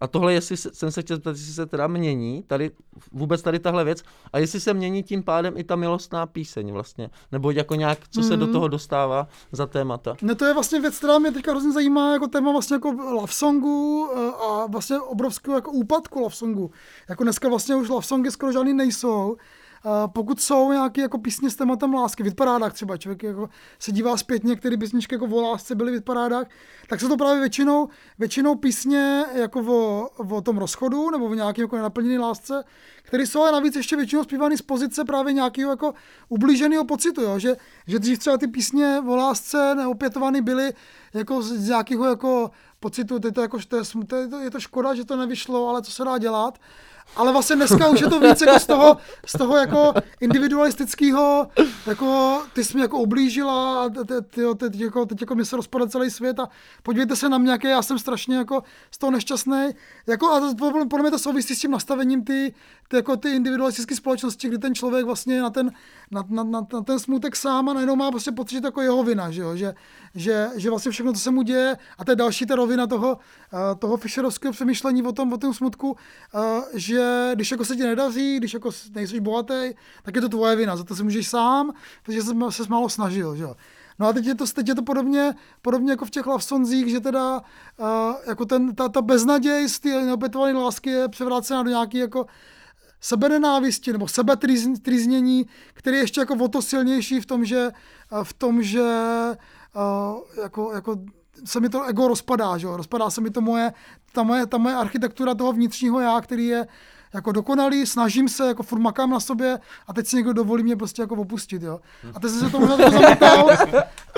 A 0.00 0.06
tohle, 0.06 0.32
jestli 0.34 0.56
se, 0.56 0.70
jsem 0.72 0.90
se 0.90 1.02
chtěl 1.02 1.16
zeptat, 1.16 1.30
jestli 1.30 1.52
se 1.52 1.66
teda 1.66 1.86
mění, 1.86 2.42
tady, 2.46 2.70
vůbec 3.12 3.42
tady 3.42 3.58
tahle 3.58 3.84
věc, 3.84 4.02
a 4.32 4.38
jestli 4.38 4.60
se 4.60 4.74
mění 4.74 5.02
tím 5.02 5.22
pádem 5.22 5.54
i 5.56 5.64
ta 5.64 5.76
milostná 5.76 6.26
píseň 6.26 6.72
vlastně, 6.72 7.10
nebo 7.32 7.50
jako 7.50 7.74
nějak, 7.74 7.98
co 8.10 8.22
se 8.22 8.36
do 8.36 8.44
Mhm. 8.44 8.52
toho 8.52 8.68
dostává 8.68 9.28
za 9.52 9.66
témata. 9.66 10.16
No 10.22 10.34
to 10.34 10.44
je 10.44 10.54
vlastně 10.54 10.80
věc, 10.80 10.98
která 10.98 11.18
mě 11.18 11.32
teďka 11.32 11.50
hrozně 11.50 11.72
zajímá 11.72 12.12
jako 12.12 12.26
téma 12.26 12.52
vlastně 12.52 12.74
jako 12.74 12.90
love 12.90 13.32
songu 13.32 14.08
eh, 14.16 14.30
a 14.48 14.66
vlastně 14.66 15.00
obrovského 15.00 15.54
jako 15.56 15.70
úpadku 15.70 16.20
love 16.20 16.34
songu. 16.34 16.70
Jako 17.08 17.22
dneska 17.22 17.48
vlastně 17.48 17.76
už 17.76 17.88
love 17.88 18.06
songy 18.06 18.30
skoro 18.30 18.52
žádný 18.52 18.74
nejsou. 18.74 19.36
Pokud 20.06 20.40
jsou 20.40 20.72
nějaké 20.72 21.00
jako 21.00 21.18
písně 21.18 21.50
s 21.50 21.56
tématem 21.56 21.94
lásky, 21.94 22.22
v 22.22 22.34
třeba, 22.72 22.96
člověk 22.96 23.22
jako 23.22 23.48
se 23.78 23.92
dívá 23.92 24.16
zpětně, 24.16 24.56
které 24.56 24.76
písničky 24.76 25.14
jako 25.14 25.26
o 25.26 25.40
lásce 25.40 25.74
byly 25.74 25.98
v 25.98 26.04
tak 26.88 27.00
jsou 27.00 27.08
to 27.08 27.16
právě 27.16 27.40
většinou, 27.40 27.88
většinou 28.18 28.54
písně 28.54 29.24
jako 29.34 29.60
o, 29.60 30.08
o 30.36 30.40
tom 30.40 30.58
rozchodu 30.58 31.10
nebo 31.10 31.26
o 31.26 31.34
nějaké 31.34 31.62
jako 31.62 31.76
nenaplněné 31.76 32.18
lásce, 32.18 32.64
které 33.02 33.26
jsou 33.26 33.40
ale 33.40 33.52
navíc 33.52 33.76
ještě 33.76 33.96
většinou 33.96 34.24
zpívané 34.24 34.56
z 34.56 34.62
pozice 34.62 35.04
právě 35.04 35.32
nějakého 35.32 35.70
jako 35.70 35.94
ublíženého 36.28 36.84
pocitu, 36.84 37.22
jo? 37.22 37.38
Že, 37.38 37.56
že 37.86 37.98
dřív 37.98 38.18
třeba 38.18 38.38
ty 38.38 38.46
písně 38.46 39.02
o 39.08 39.16
lásce 39.16 39.74
neopětované 39.74 40.42
byly 40.42 40.72
jako 41.14 41.42
z 41.42 41.68
nějakého 41.68 42.04
jako 42.04 42.50
pocitu, 42.80 43.20
je 43.24 43.32
to, 43.32 43.40
jako, 43.40 43.58
to 43.68 43.76
je, 44.16 44.28
to, 44.28 44.38
je 44.38 44.50
to 44.50 44.60
škoda, 44.60 44.94
že 44.94 45.04
to 45.04 45.16
nevyšlo, 45.16 45.68
ale 45.68 45.82
co 45.82 45.90
se 45.90 46.04
dá 46.04 46.18
dělat. 46.18 46.58
Ale 47.16 47.32
vlastně 47.32 47.56
dneska 47.56 47.88
už 47.88 48.00
je 48.00 48.08
to 48.08 48.20
víc 48.20 48.40
jako 48.40 48.58
z 48.58 48.66
toho, 48.66 48.96
z 49.26 49.38
toho 49.38 49.56
jako 49.56 49.94
individualistického, 50.20 51.46
jako 51.86 52.42
ty 52.52 52.64
jsi 52.64 52.74
mě 52.74 52.82
jako 52.82 52.98
oblížila 52.98 53.84
a 53.84 53.88
te- 53.88 54.22
ty, 54.22 54.42
teď, 54.56 54.80
jako, 54.80 55.06
teď 55.06 55.20
jako 55.20 55.34
mě 55.34 55.44
se 55.44 55.56
rozpadá 55.56 55.86
celý 55.86 56.10
svět 56.10 56.40
a 56.40 56.48
podívejte 56.82 57.16
se 57.16 57.28
na 57.28 57.38
mě, 57.38 57.50
jaký 57.52 57.68
já 57.68 57.82
jsem 57.82 57.98
strašně 57.98 58.36
jako 58.36 58.62
z 58.90 58.98
toho 58.98 59.10
nešťastný. 59.10 59.70
Jako, 60.06 60.30
a 60.32 60.40
to, 60.40 60.54
podle 60.90 61.02
mě 61.02 61.10
to 61.10 61.18
souvisí 61.18 61.54
s 61.54 61.60
tím 61.60 61.70
nastavením 61.70 62.24
ty, 62.24 62.54
ty, 62.90 62.96
jako 62.96 63.16
ty 63.16 63.30
individualistické 63.30 63.96
společnosti, 63.96 64.48
kdy 64.48 64.58
ten 64.58 64.74
člověk 64.74 65.06
vlastně 65.06 65.42
na 65.42 65.50
ten, 65.50 65.72
na, 66.10 66.24
na, 66.28 66.42
na, 66.44 66.66
na 66.72 66.80
ten 66.82 66.98
smutek 66.98 67.36
sám 67.36 67.68
a 67.68 67.72
najednou 67.72 67.96
má 67.96 68.10
prostě 68.10 68.32
pocit 68.32 68.64
jako 68.64 68.80
jeho 68.82 69.02
vina, 69.02 69.30
že, 69.30 69.40
jo? 69.40 69.56
Že, 69.56 69.74
že, 70.14 70.48
že 70.56 70.70
vlastně 70.70 70.92
všechno, 70.92 71.12
co 71.12 71.20
se 71.20 71.30
mu 71.30 71.42
děje, 71.42 71.76
a 71.98 72.04
to 72.04 72.12
je 72.12 72.16
další 72.16 72.46
ta 72.46 72.54
rovina 72.54 72.86
toho, 72.86 73.18
eh, 73.54 73.74
toho 73.74 73.96
Fischerovského 73.96 74.52
přemýšlení 74.52 75.02
o 75.02 75.12
tom, 75.12 75.32
o 75.32 75.38
tom 75.38 75.54
smutku, 75.54 75.96
eh, 76.34 76.38
že 76.74 77.30
když 77.34 77.50
jako 77.50 77.64
se 77.64 77.76
ti 77.76 77.82
nedaří, 77.82 78.36
když 78.36 78.54
jako 78.54 78.70
nejsi 78.94 79.20
bohatý, 79.20 79.74
tak 80.02 80.14
je 80.14 80.20
to 80.20 80.28
tvoje 80.28 80.56
vina, 80.56 80.76
za 80.76 80.84
to 80.84 80.96
si 80.96 81.02
můžeš 81.02 81.28
sám, 81.28 81.72
protože 82.02 82.22
jsi 82.22 82.34
se 82.50 82.64
málo 82.68 82.88
snažil, 82.88 83.36
že 83.36 83.42
jo. 83.42 83.54
No 83.98 84.06
a 84.06 84.12
teď 84.12 84.26
je 84.26 84.34
to, 84.34 84.46
teď 84.46 84.68
je 84.68 84.74
to 84.74 84.82
podobně, 84.82 85.34
podobně 85.62 85.92
jako 85.92 86.04
v 86.04 86.10
těch 86.10 86.26
love 86.26 86.42
sonzích, 86.42 86.88
že 86.88 87.00
teda 87.00 87.40
uh, 87.76 87.86
jako 88.26 88.44
ten, 88.44 88.74
ta, 88.74 88.88
ta 88.88 89.02
beznaděj 89.02 89.68
z 89.68 89.80
té 89.80 89.88
neopětované 90.04 90.52
lásky 90.52 90.90
je 90.90 91.08
převrácená 91.08 91.62
do 91.62 91.70
nějaký 91.70 91.98
jako 91.98 92.26
sebenenávisti 93.00 93.92
nebo 93.92 94.08
sebetriznění, 94.08 95.46
který 95.74 95.96
je 95.96 96.02
ještě 96.02 96.20
jako 96.20 96.34
o 96.34 96.48
to 96.48 96.62
silnější 96.62 97.20
v 97.20 97.26
tom, 97.26 97.44
že, 97.44 97.70
eh, 98.12 98.24
v 98.24 98.32
tom, 98.32 98.62
že 98.62 98.82
uh, 99.74 100.42
jako, 100.42 100.72
jako 100.72 100.96
se 101.44 101.60
mi 101.60 101.68
to 101.68 101.84
ego 101.84 102.08
rozpadá, 102.08 102.58
že 102.58 102.66
rozpadá 102.66 103.10
se 103.10 103.20
mi 103.20 103.30
to 103.30 103.40
moje, 103.40 103.72
ta 104.12 104.22
moje, 104.22 104.46
ta 104.46 104.58
moje 104.58 104.74
architektura 104.74 105.34
toho 105.34 105.52
vnitřního 105.52 106.00
já, 106.00 106.20
který 106.20 106.46
je 106.46 106.66
jako 107.14 107.32
dokonalý, 107.32 107.86
snažím 107.86 108.28
se, 108.28 108.46
jako 108.46 108.62
furt 108.62 108.78
makám 108.78 109.10
na 109.10 109.20
sobě 109.20 109.58
a 109.86 109.92
teď 109.92 110.06
si 110.06 110.16
někdo 110.16 110.32
dovolí 110.32 110.62
mě 110.62 110.76
prostě 110.76 111.02
jako 111.02 111.14
opustit, 111.14 111.62
jo. 111.62 111.80
A 112.14 112.20
teď 112.20 112.30
jsem 112.30 112.40
se 112.40 112.50
to 112.50 112.60
možná 112.60 112.76
trochu 112.76 112.92
zamotal, 113.02 113.50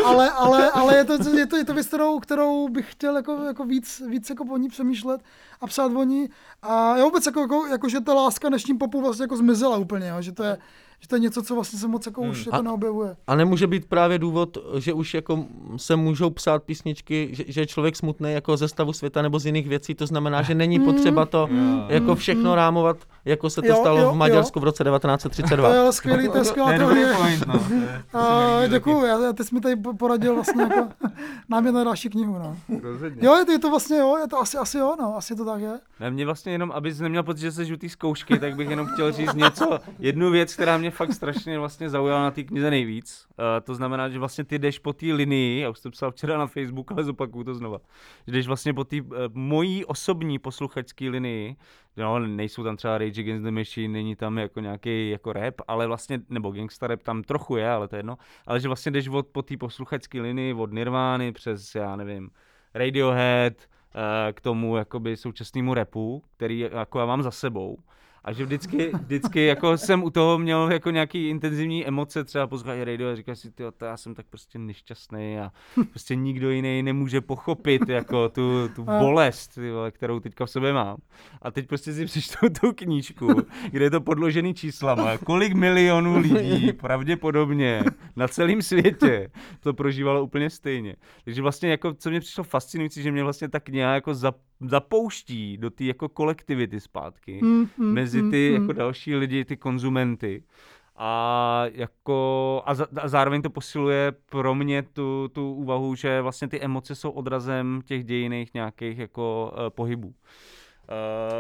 ale, 0.05 0.31
ale, 0.31 0.71
ale 0.71 0.97
je, 0.97 1.05
to, 1.05 1.13
je, 1.37 1.47
to, 1.47 1.57
je 1.57 1.65
to 1.65 1.75
věc, 1.75 1.87
kterou, 1.87 2.21
kterou 2.21 2.69
bych 2.69 2.93
chtěl 2.93 3.17
jako, 3.17 3.33
jako 3.45 3.65
víc, 3.65 4.03
víc 4.09 4.31
jako 4.31 4.45
o 4.45 4.57
ní 4.57 4.69
přemýšlet 4.69 5.21
a 5.61 5.67
psát 5.67 5.93
o 5.97 6.03
ní. 6.05 6.29
A 6.63 6.97
já 6.97 7.05
vůbec 7.05 7.27
jako, 7.27 7.41
jako, 7.41 7.67
jako, 7.67 7.89
že 7.89 8.01
ta 8.01 8.15
láska 8.15 8.49
dnešním 8.49 8.79
popu 8.79 9.01
vlastně 9.01 9.25
jako 9.25 9.37
zmizela 9.37 9.77
úplně, 9.77 10.09
jo? 10.09 10.23
že 10.23 10.33
to 10.33 10.43
je, 10.43 10.59
že 11.03 11.09
to 11.09 11.17
je 11.17 11.21
něco, 11.21 11.43
co 11.43 11.55
vlastně 11.55 11.79
se 11.79 11.89
moc 11.89 12.07
jako 12.07 12.21
už 12.23 12.47
jako 12.47 12.59
A- 12.59 12.63
neobjevuje. 12.63 13.17
A 13.27 13.37
nemůže 13.37 13.67
být 13.67 13.85
právě 13.89 14.19
důvod, 14.19 14.59
že 14.79 14.93
už 14.93 15.15
jako 15.15 15.45
se 15.77 15.97
můžou 15.97 16.31
psát 16.31 16.63
písničky, 16.63 17.29
že, 17.33 17.45
že 17.47 17.61
je 17.61 17.67
člověk 17.67 17.97
smutný 17.97 18.33
jako 18.33 18.57
ze 18.57 18.69
stavu 18.69 18.93
světa 18.93 19.23
nebo 19.23 19.39
z 19.39 19.47
jiných 19.47 19.69
věcí, 19.69 19.95
to 19.95 20.07
znamená, 20.07 20.43
že 20.43 20.55
není 20.55 20.81
potřeba 20.81 21.27
to 21.27 21.49
jako 21.89 22.15
všechno 22.15 22.55
rámovat, 22.55 22.97
jako 23.25 23.51
se 23.51 23.61
to 23.63 23.69
Jo, 23.69 23.77
stalo 23.77 24.01
jo, 24.01 24.13
v 24.13 24.17
Maďarsku 24.17 24.59
jo. 24.59 24.61
v 24.61 24.65
roce 24.65 24.85
To 24.85 24.91
1932. 24.91 25.69
je 25.75 25.79
ale 25.81 25.93
skvělý, 25.93 26.29
to 26.29 26.39
je 26.39 26.45
skvělá 26.45 26.69
To 26.69 26.73
je 26.73 26.79
dobrý 26.79 27.01
teorie. 27.01 27.39
no. 27.47 27.61
děkuju, 28.69 29.05
já, 29.05 29.33
ty 29.33 29.45
jsi 29.45 29.55
mi 29.55 29.61
tady 29.61 29.77
po- 29.77 29.95
poradil 29.95 30.35
vlastně 30.35 30.63
jako 30.63 30.89
námět 31.49 31.75
na 31.75 31.85
další 31.85 32.09
knihu, 32.09 32.39
no. 32.39 32.57
Rozhodně. 32.83 33.27
Jo, 33.27 33.37
je 33.37 33.45
to, 33.45 33.53
je 33.53 33.59
to 33.59 33.71
vlastně 33.71 33.99
jo, 33.99 34.17
je 34.21 34.29
to 34.29 34.39
asi, 34.41 34.57
asi 34.59 34.79
jo, 34.79 34.95
no, 35.01 35.17
asi 35.17 35.37
to 35.37 35.45
tak 35.45 35.61
je. 35.61 35.73
Ne, 36.01 36.11
mě 36.11 36.25
vlastně 36.25 36.53
jenom, 36.53 36.73
abys 36.73 36.99
neměl 37.01 37.23
pocit, 37.23 37.41
že 37.41 37.53
se 37.53 37.65
žlutý 37.65 37.89
zkoušky, 37.89 38.39
tak 38.39 38.57
bych 38.57 38.71
jenom 38.71 38.87
chtěl 38.87 39.13
říct 39.13 39.35
něco, 39.35 39.79
jednu 39.99 40.31
věc, 40.31 40.55
která 40.55 40.79
mě 40.79 40.91
fakt 40.93 41.13
strašně 41.13 41.59
vlastně 41.59 41.91
zaujala 41.91 42.23
na 42.23 42.31
té 42.31 42.43
knize 42.43 42.71
nejvíc. 42.71 43.27
Uh, 43.39 43.45
to 43.65 43.75
znamená, 43.75 44.09
že 44.09 44.19
vlastně 44.19 44.45
ty 44.45 44.59
jdeš 44.59 44.79
po 44.79 44.93
té 44.93 45.07
linii, 45.07 45.61
já 45.61 45.71
už 45.71 45.79
jsem 45.79 45.91
psal 45.91 46.11
včera 46.11 46.39
na 46.39 46.47
Facebook, 46.47 46.93
ale 46.93 47.05
zopakuju 47.05 47.45
to 47.45 47.55
znova, 47.55 47.79
že 48.27 48.33
jdeš 48.33 48.47
vlastně 48.47 48.75
po 48.75 48.85
té 48.85 49.01
uh, 49.01 49.09
mojí 49.35 49.85
osobní 49.85 50.39
posluchačské 50.39 51.11
linii, 51.11 51.57
no, 51.97 52.19
nejsou 52.19 52.65
tam 52.65 52.77
třeba 52.77 52.99
Rage 52.99 53.21
Against 53.21 53.45
the 53.45 53.51
Machine, 53.51 53.93
není 53.93 54.17
tam 54.17 54.39
jako 54.39 54.61
nějaký 54.61 55.11
jako 55.11 55.33
rap, 55.33 55.55
ale 55.69 55.87
vlastně, 55.87 56.21
nebo 56.29 56.51
gangsta 56.51 56.87
rap 56.87 57.03
tam 57.03 57.23
trochu 57.23 57.57
je, 57.57 57.71
ale 57.71 57.89
to 57.89 57.97
je 57.97 57.99
jedno, 57.99 58.19
ale 58.47 58.61
že 58.61 58.69
vlastně 58.69 58.93
jdeš 58.93 59.09
od, 59.09 59.27
po 59.27 59.43
té 59.43 59.57
posluchačské 59.57 60.21
linii 60.21 60.55
od 60.55 60.73
Nirvány 60.73 61.33
přes, 61.33 61.75
já 61.75 61.97
nevím, 61.97 62.31
Radiohead, 62.75 63.53
eh, 63.59 64.33
k 64.33 64.41
tomu 64.41 64.77
jakoby 64.77 65.17
současnému 65.17 65.75
repu, 65.75 66.23
který 66.37 66.59
jako 66.59 66.99
já 66.99 67.07
mám 67.07 67.23
za 67.23 67.31
sebou. 67.31 67.79
A 68.25 68.33
že 68.33 68.45
vždycky, 68.45 68.91
vždycky 69.05 69.47
jako 69.47 69.77
jsem 69.79 70.03
u 70.03 70.11
toho 70.11 70.39
měl 70.39 70.73
jako 70.73 70.91
nějaký 70.91 71.29
intenzivní 71.29 71.87
emoce, 71.87 72.25
třeba 72.25 72.47
poslouchat 72.47 72.85
radio 72.85 73.09
a 73.09 73.17
říkal 73.17 73.37
si, 73.37 73.51
ty 73.51 73.63
to 73.77 73.85
já 73.85 73.97
jsem 73.97 74.15
tak 74.15 74.27
prostě 74.31 74.59
nešťastný 74.59 75.39
a 75.39 75.51
prostě 75.91 76.17
nikdo 76.17 76.51
jiný 76.51 76.83
nemůže 76.83 77.21
pochopit 77.21 77.89
jako 77.89 78.29
tu, 78.29 78.69
tu 78.77 78.85
bolest, 78.85 79.49
ty 79.55 79.71
vole, 79.71 79.91
kterou 79.91 80.21
teďka 80.21 80.47
v 80.47 80.51
sobě 80.51 80.73
mám. 80.73 80.97
A 81.43 81.51
teď 81.51 81.67
prostě 81.69 81.93
si 81.93 82.05
přečtu 82.05 82.37
tu 82.61 82.73
knížku, 82.73 83.29
kde 83.71 83.85
je 83.85 83.91
to 83.91 84.01
podložený 84.01 84.55
číslama, 84.55 85.19
kolik 85.19 85.53
milionů 85.55 86.19
lidí 86.19 86.73
pravděpodobně 86.73 87.85
na 88.17 88.29
celém 88.29 88.63
světě 88.63 89.31
to 89.61 89.75
prožívalo 89.75 90.23
úplně 90.25 90.51
stejně. 90.51 90.97
Takže 91.25 91.43
vlastně 91.43 91.71
jako, 91.71 91.95
co 91.95 92.11
mě 92.11 92.21
přišlo 92.21 92.45
fascinující, 92.45 93.03
že 93.03 93.13
mě 93.13 93.23
vlastně 93.23 93.49
ta 93.49 93.61
kniha 93.61 93.95
jako 93.95 94.15
zap, 94.15 94.37
zapouští 94.61 95.57
do 95.59 95.71
té 95.71 95.85
jako 95.85 96.09
kolektivity 96.09 96.81
zpátky, 96.81 97.41
Mm, 97.43 97.69
mm, 97.79 97.95
mezi 98.13 98.23
mm, 98.23 98.31
ty 98.31 98.51
mm. 98.51 98.63
jako 98.63 98.73
další 98.73 99.17
lidi, 99.17 99.45
ty 99.45 99.57
konzumenty. 99.57 100.43
A, 100.97 101.65
jako, 101.73 102.63
a, 102.67 102.75
za, 102.75 102.87
a 103.03 103.09
zároveň 103.09 103.43
to 103.43 103.51
posiluje 103.51 104.13
pro 104.31 104.55
mě 104.55 104.83
tu, 104.83 105.29
tu 105.29 105.55
úvahu, 105.55 105.95
že 105.95 106.21
vlastně 106.21 106.49
ty 106.49 106.61
emoce 106.61 106.95
jsou 106.95 107.11
odrazem 107.11 107.81
těch 107.85 108.05
dějiných 108.05 108.55
nějakých 108.55 108.99
jako 108.99 109.53
uh, 109.53 109.71
pohybů. 109.71 110.15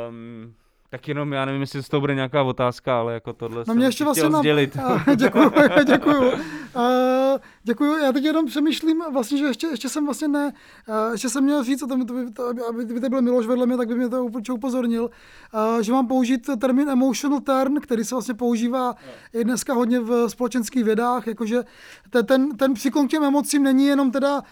Um, 0.08 0.54
tak 0.93 1.09
jenom, 1.09 1.32
já 1.32 1.45
nevím, 1.45 1.61
jestli 1.61 1.82
z 1.82 1.88
toho 1.88 2.01
bude 2.01 2.14
nějaká 2.14 2.43
otázka, 2.43 2.99
ale 3.01 3.14
jako 3.14 3.32
tohle 3.32 3.59
No 3.59 3.64
jsem 3.64 3.76
mě 3.76 3.86
ještě 3.86 4.05
vlastně 4.05 4.28
na... 4.28 4.38
sdělit. 4.38 4.76
děkuju, 5.16 5.53
děkuju. 5.86 6.32
Uh, 6.76 6.82
děkuju, 7.62 7.99
já 7.99 8.12
teď 8.12 8.24
jenom 8.24 8.47
přemýšlím 8.47 9.03
vlastně, 9.12 9.38
že 9.38 9.45
ještě, 9.45 9.66
ještě 9.66 9.88
jsem 9.88 10.05
vlastně 10.05 10.28
ne, 10.28 10.53
uh, 10.88 11.12
ještě 11.12 11.28
jsem 11.28 11.45
měl 11.45 11.64
říct, 11.64 11.82
a 11.82 11.86
to, 11.86 11.97
by- 11.97 12.05
to, 12.05 12.14
by- 12.14 12.30
to, 12.32 12.47
aby, 12.49 12.61
aby 12.68 12.84
by 12.84 13.01
to 13.01 13.09
byl 13.09 13.22
Miloš 13.22 13.47
vedle 13.47 13.66
mě, 13.66 13.76
tak 13.76 13.88
by 13.88 13.95
mě 13.95 14.09
to 14.09 14.24
určitě 14.24 14.53
upozornil, 14.53 15.11
uh, 15.74 15.80
že 15.80 15.93
mám 15.93 16.07
použít 16.09 16.51
termín 16.61 16.88
emotional 16.88 17.40
turn, 17.40 17.80
který 17.80 18.05
se 18.05 18.14
vlastně 18.14 18.34
používá 18.34 18.95
i 19.34 19.45
dneska 19.45 19.74
hodně 19.74 20.01
v 20.01 20.28
společenských 20.28 20.84
vědách, 20.84 21.26
jakože 21.26 21.62
te- 22.11 22.22
ten, 22.22 22.57
ten 22.57 22.74
příklon 22.74 23.09
k 23.09 23.11
těm 23.11 23.24
emocím 23.24 23.62
není 23.62 23.86
jenom 23.86 24.11
teda 24.11 24.43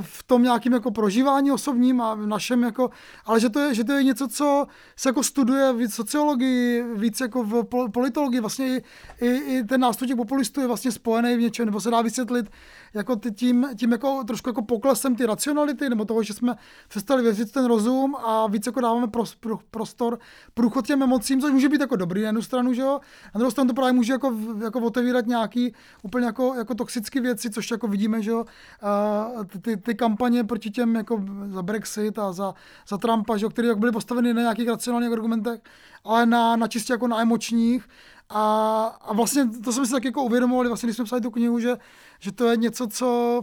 v 0.00 0.22
tom 0.22 0.42
nějakým 0.42 0.72
jako 0.72 0.90
prožívání 0.90 1.52
osobním 1.52 2.00
a 2.00 2.14
v 2.14 2.26
našem 2.26 2.62
jako, 2.62 2.90
ale 3.24 3.40
že 3.40 3.48
to 3.48 3.60
je, 3.60 3.74
že 3.74 3.84
to 3.84 3.92
je 3.92 4.02
něco, 4.02 4.28
co 4.28 4.66
se 4.96 5.08
jako 5.08 5.22
studuje 5.22 5.72
v 5.72 5.88
sociologii, 5.88 6.84
víc 6.94 7.20
jako 7.20 7.42
v 7.42 7.62
pol- 7.62 7.90
politologii, 7.90 8.40
vlastně 8.40 8.76
i, 8.76 8.82
i, 9.20 9.28
i 9.28 9.64
ten 9.64 9.86
těch 10.06 10.16
populistů 10.16 10.60
je 10.60 10.66
vlastně 10.66 10.92
spojený 10.92 11.36
v 11.36 11.40
něčem, 11.40 11.66
nebo 11.66 11.80
se 11.80 11.90
dá 11.90 12.02
vysvětlit 12.02 12.50
jako 12.94 13.16
tím, 13.34 13.68
tím 13.76 13.92
jako 13.92 14.24
trošku 14.26 14.48
jako 14.48 14.62
poklesem 14.62 15.16
ty 15.16 15.26
racionality, 15.26 15.88
nebo 15.88 16.04
toho, 16.04 16.22
že 16.22 16.34
jsme 16.34 16.54
přestali 16.88 17.22
věřit 17.22 17.52
ten 17.52 17.64
rozum 17.64 18.16
a 18.16 18.46
víc 18.46 18.66
jako 18.66 18.80
dáváme 18.80 19.08
pros, 19.08 19.34
pro, 19.34 19.58
prostor 19.70 20.18
průchod 20.54 20.86
těm 20.86 21.02
emocím, 21.02 21.40
což 21.40 21.52
může 21.52 21.68
být 21.68 21.80
jako 21.80 21.96
dobrý 21.96 22.22
na 22.22 22.28
jednu 22.28 22.42
stranu, 22.42 22.72
že 22.72 22.82
jo, 22.82 23.00
na 23.34 23.38
druhou 23.38 23.50
stranu 23.50 23.68
to 23.68 23.74
právě 23.74 23.92
může 23.92 24.12
jako, 24.12 24.36
jako 24.64 24.80
otevírat 24.80 25.26
nějaký 25.26 25.74
úplně 26.02 26.26
jako, 26.26 26.54
jako 26.54 26.74
toxické 26.74 27.20
věci, 27.20 27.50
což 27.50 27.70
jako 27.70 27.88
vidíme, 27.88 28.22
že 28.22 28.30
jo, 28.30 28.44
a 28.82 29.44
ty, 29.62 29.76
ty, 29.76 29.94
kampaně 29.94 30.44
proti 30.44 30.70
těm 30.70 30.94
jako 30.94 31.24
za 31.46 31.62
Brexit 31.62 32.18
a 32.18 32.32
za, 32.32 32.54
za 32.88 32.98
Trumpa, 32.98 33.36
že 33.36 33.46
jo, 33.46 33.50
které 33.50 33.74
byly 33.74 33.92
postaveny 33.92 34.34
na 34.34 34.40
nějakých 34.40 34.68
racionálních 34.68 35.12
argumentech, 35.12 35.60
ale 36.04 36.26
na, 36.26 36.56
na 36.56 36.68
čistě 36.68 36.92
jako 36.92 37.08
na 37.08 37.20
emočních, 37.20 37.88
a, 38.28 38.84
a 39.00 39.12
vlastně 39.12 39.46
to 39.64 39.72
jsme 39.72 39.86
si 39.86 39.92
tak 39.92 40.04
jako 40.04 40.22
uvědomovali, 40.22 40.68
vlastně, 40.68 40.86
když 40.86 40.96
jsme 40.96 41.04
psali 41.04 41.22
tu 41.22 41.30
knihu, 41.30 41.60
že, 41.60 41.76
že 42.20 42.32
to 42.32 42.48
je 42.48 42.56
něco, 42.56 42.86
co, 42.86 43.40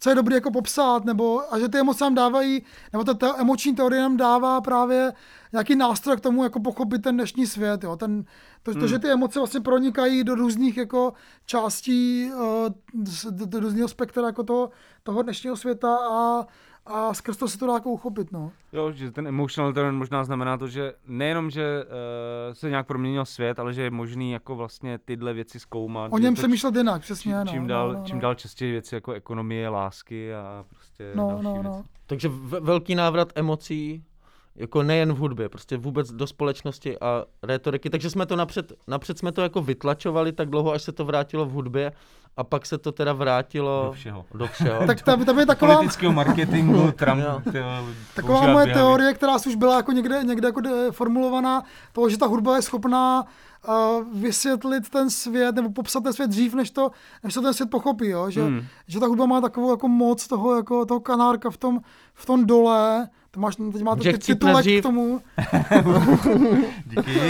co 0.00 0.08
je 0.08 0.14
dobré 0.14 0.34
jako 0.34 0.50
popsat, 0.50 1.04
nebo, 1.04 1.54
a 1.54 1.58
že 1.58 1.68
ty 1.68 1.78
emoce 1.78 2.04
nám 2.04 2.14
dávají, 2.14 2.62
nebo 2.92 3.04
ta, 3.04 3.14
ta 3.14 3.34
emoční 3.38 3.74
teorie 3.74 4.02
nám 4.02 4.16
dává 4.16 4.60
právě 4.60 5.12
nějaký 5.52 5.74
nástroj 5.76 6.16
k 6.16 6.20
tomu, 6.20 6.44
jako 6.44 6.60
pochopit 6.60 7.02
ten 7.02 7.14
dnešní 7.16 7.46
svět. 7.46 7.84
Jo. 7.84 7.96
Ten, 7.96 8.24
to, 8.62 8.74
to, 8.74 8.86
že 8.86 8.98
ty 8.98 9.10
emoce 9.10 9.38
vlastně 9.38 9.60
pronikají 9.60 10.24
do 10.24 10.34
různých 10.34 10.76
jako 10.76 11.12
částí, 11.46 12.30
uh, 12.34 12.42
do, 13.30 13.46
do 13.46 13.60
různého 13.60 13.88
spektra 13.88 14.26
jako 14.26 14.42
toho, 14.42 14.70
toho 15.02 15.22
dnešního 15.22 15.56
světa 15.56 15.96
a, 15.96 16.46
a 16.86 17.14
skrz 17.14 17.36
to 17.36 17.48
se 17.48 17.58
to 17.58 17.66
dá 17.66 17.72
jako 17.72 17.90
uchopit. 17.90 18.32
No. 18.32 18.52
Jo, 18.72 18.92
že 18.92 19.10
ten 19.10 19.26
emotional 19.26 19.72
turn 19.72 19.96
možná 19.96 20.24
znamená 20.24 20.56
to, 20.58 20.68
že 20.68 20.92
nejenom, 21.06 21.50
že 21.50 21.84
uh, 21.84 22.54
se 22.54 22.70
nějak 22.70 22.86
proměnil 22.86 23.24
svět, 23.24 23.58
ale 23.58 23.72
že 23.74 23.82
je 23.82 23.90
možný 23.90 24.32
jako 24.32 24.56
vlastně 24.56 24.98
tyhle 24.98 25.32
věci 25.32 25.60
zkoumat. 25.60 26.12
O 26.12 26.18
že 26.18 26.22
něm 26.22 26.34
to 26.34 26.38
přemýšlet 26.40 26.76
jinak, 26.76 27.02
přesně. 27.02 27.32
čím, 27.32 27.44
no, 27.44 27.52
čím, 27.52 27.62
no, 27.62 27.68
dál, 27.68 27.92
no, 27.92 27.98
no. 27.98 28.04
čím 28.04 28.20
dál 28.20 28.34
častěji 28.34 28.72
věci 28.72 28.94
jako 28.94 29.12
ekonomie, 29.12 29.68
lásky 29.68 30.34
a 30.34 30.64
prostě 30.68 31.12
No, 31.14 31.28
další 31.28 31.44
no, 31.44 31.52
věci. 31.52 31.66
no. 31.66 31.84
Takže 32.06 32.28
v- 32.28 32.60
velký 32.60 32.94
návrat 32.94 33.32
emocí, 33.34 34.04
jako 34.56 34.82
nejen 34.82 35.12
v 35.12 35.16
hudbě, 35.16 35.48
prostě 35.48 35.76
vůbec 35.76 36.12
do 36.12 36.26
společnosti 36.26 36.98
a 37.00 37.24
rétoriky. 37.42 37.90
Takže 37.90 38.10
jsme 38.10 38.26
to 38.26 38.36
napřed, 38.36 38.72
napřed 38.88 39.18
jsme 39.18 39.32
to 39.32 39.42
jako 39.42 39.62
vytlačovali 39.62 40.32
tak 40.32 40.50
dlouho, 40.50 40.72
až 40.72 40.82
se 40.82 40.92
to 40.92 41.04
vrátilo 41.04 41.46
v 41.46 41.50
hudbě 41.50 41.92
a 42.36 42.44
pak 42.44 42.66
se 42.66 42.78
to 42.78 42.92
teda 42.92 43.12
vrátilo 43.12 43.82
Do 43.86 43.92
všeho. 43.92 44.24
Do 44.34 44.46
všeho. 44.46 44.86
Tak 44.86 45.02
tam, 45.02 45.24
tam 45.24 45.38
je 45.38 45.46
taková, 45.46 45.74
Politického 45.76 46.12
marketingu, 46.12 46.92
Trump, 46.96 47.20
Jo. 47.20 47.42
tyjo, 47.52 47.64
Taková 48.14 48.40
moje 48.40 48.52
běhavy. 48.66 48.72
teorie, 48.72 49.14
která 49.14 49.36
už 49.36 49.54
byla 49.54 49.76
jako 49.76 49.92
někde, 49.92 50.24
někde 50.24 50.48
jako 50.48 50.60
de- 50.60 50.90
formulovaná, 50.92 51.62
toho, 51.92 52.08
že 52.08 52.18
ta 52.18 52.26
hudba 52.26 52.56
je 52.56 52.62
schopná 52.62 53.24
uh, 53.68 53.74
vysvětlit 54.20 54.88
ten 54.90 55.10
svět 55.10 55.54
nebo 55.54 55.70
popsat 55.70 56.02
ten 56.02 56.12
svět 56.12 56.30
dřív, 56.30 56.54
než 56.54 56.70
to, 56.70 56.90
než 57.24 57.34
to 57.34 57.42
ten 57.42 57.54
svět 57.54 57.70
pochopí, 57.70 58.06
jo? 58.08 58.30
Že, 58.30 58.42
Hmm. 58.42 58.60
že 58.86 59.00
ta 59.00 59.06
hudba 59.06 59.26
má 59.26 59.40
takovou 59.40 59.70
jako 59.70 59.88
moc 59.88 60.26
toho, 60.26 60.56
jako, 60.56 60.86
toho 60.86 61.00
kanárka 61.00 61.50
v 61.50 61.56
tom, 61.56 61.80
v 62.14 62.26
tom 62.26 62.46
dole, 62.46 63.08
to 63.30 63.40
máš, 63.40 63.56
teď 63.72 63.82
máte 63.82 64.12
ty 64.12 64.18
titulek 64.18 64.64
dřív. 64.64 64.80
k 64.80 64.82
tomu. 64.82 65.20
Díky. 66.86 67.20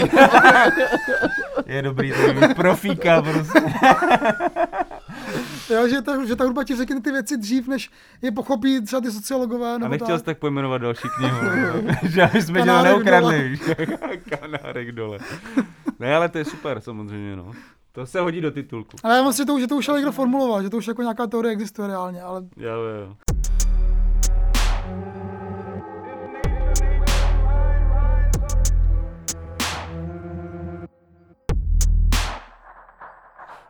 je 1.65 1.81
dobrý, 1.81 2.11
to 2.11 2.21
je 2.45 2.55
profíka 2.55 3.21
prostě. 3.21 3.59
Jo, 5.69 5.87
že, 5.87 6.01
ta, 6.01 6.25
že 6.25 6.35
ta 6.35 6.43
hudba 6.43 6.63
ti 6.63 6.75
řekne 6.75 7.01
ty 7.01 7.11
věci 7.11 7.37
dřív, 7.37 7.67
než 7.67 7.89
je 8.21 8.31
pochopí 8.31 8.81
třeba 8.81 9.01
ty 9.01 9.11
sociologové. 9.11 9.75
A 9.75 9.77
Nebo 9.77 9.89
nechtěl 9.91 10.07
tak. 10.07 10.19
jsi 10.19 10.25
tak 10.25 10.37
pojmenovat 10.39 10.81
další 10.81 11.07
knihu, 11.17 11.37
že 12.09 12.23
aby 12.23 12.41
jsme 12.41 12.59
tě 12.61 12.65
neukradli, 12.65 13.59
kanárek 14.29 14.91
dole. 14.91 15.19
Ne, 15.99 16.15
ale 16.15 16.29
to 16.29 16.37
je 16.37 16.45
super 16.45 16.81
samozřejmě, 16.81 17.35
no. 17.35 17.51
To 17.91 18.05
se 18.05 18.19
hodí 18.19 18.41
do 18.41 18.51
titulku. 18.51 18.97
Ale 19.03 19.15
já 19.15 19.23
myslím, 19.23 19.43
že 19.43 19.45
to, 19.45 19.59
že 19.59 19.67
to 19.67 19.75
už 19.75 19.89
ale 19.89 19.99
někdo 19.99 20.11
formuloval, 20.11 20.63
že 20.63 20.69
to 20.69 20.77
už 20.77 20.87
jako 20.87 21.01
nějaká 21.01 21.27
teorie 21.27 21.51
existuje 21.51 21.87
reálně, 21.87 22.21
ale 22.21 22.41
Jo, 22.57 22.71
jo. 22.73 23.15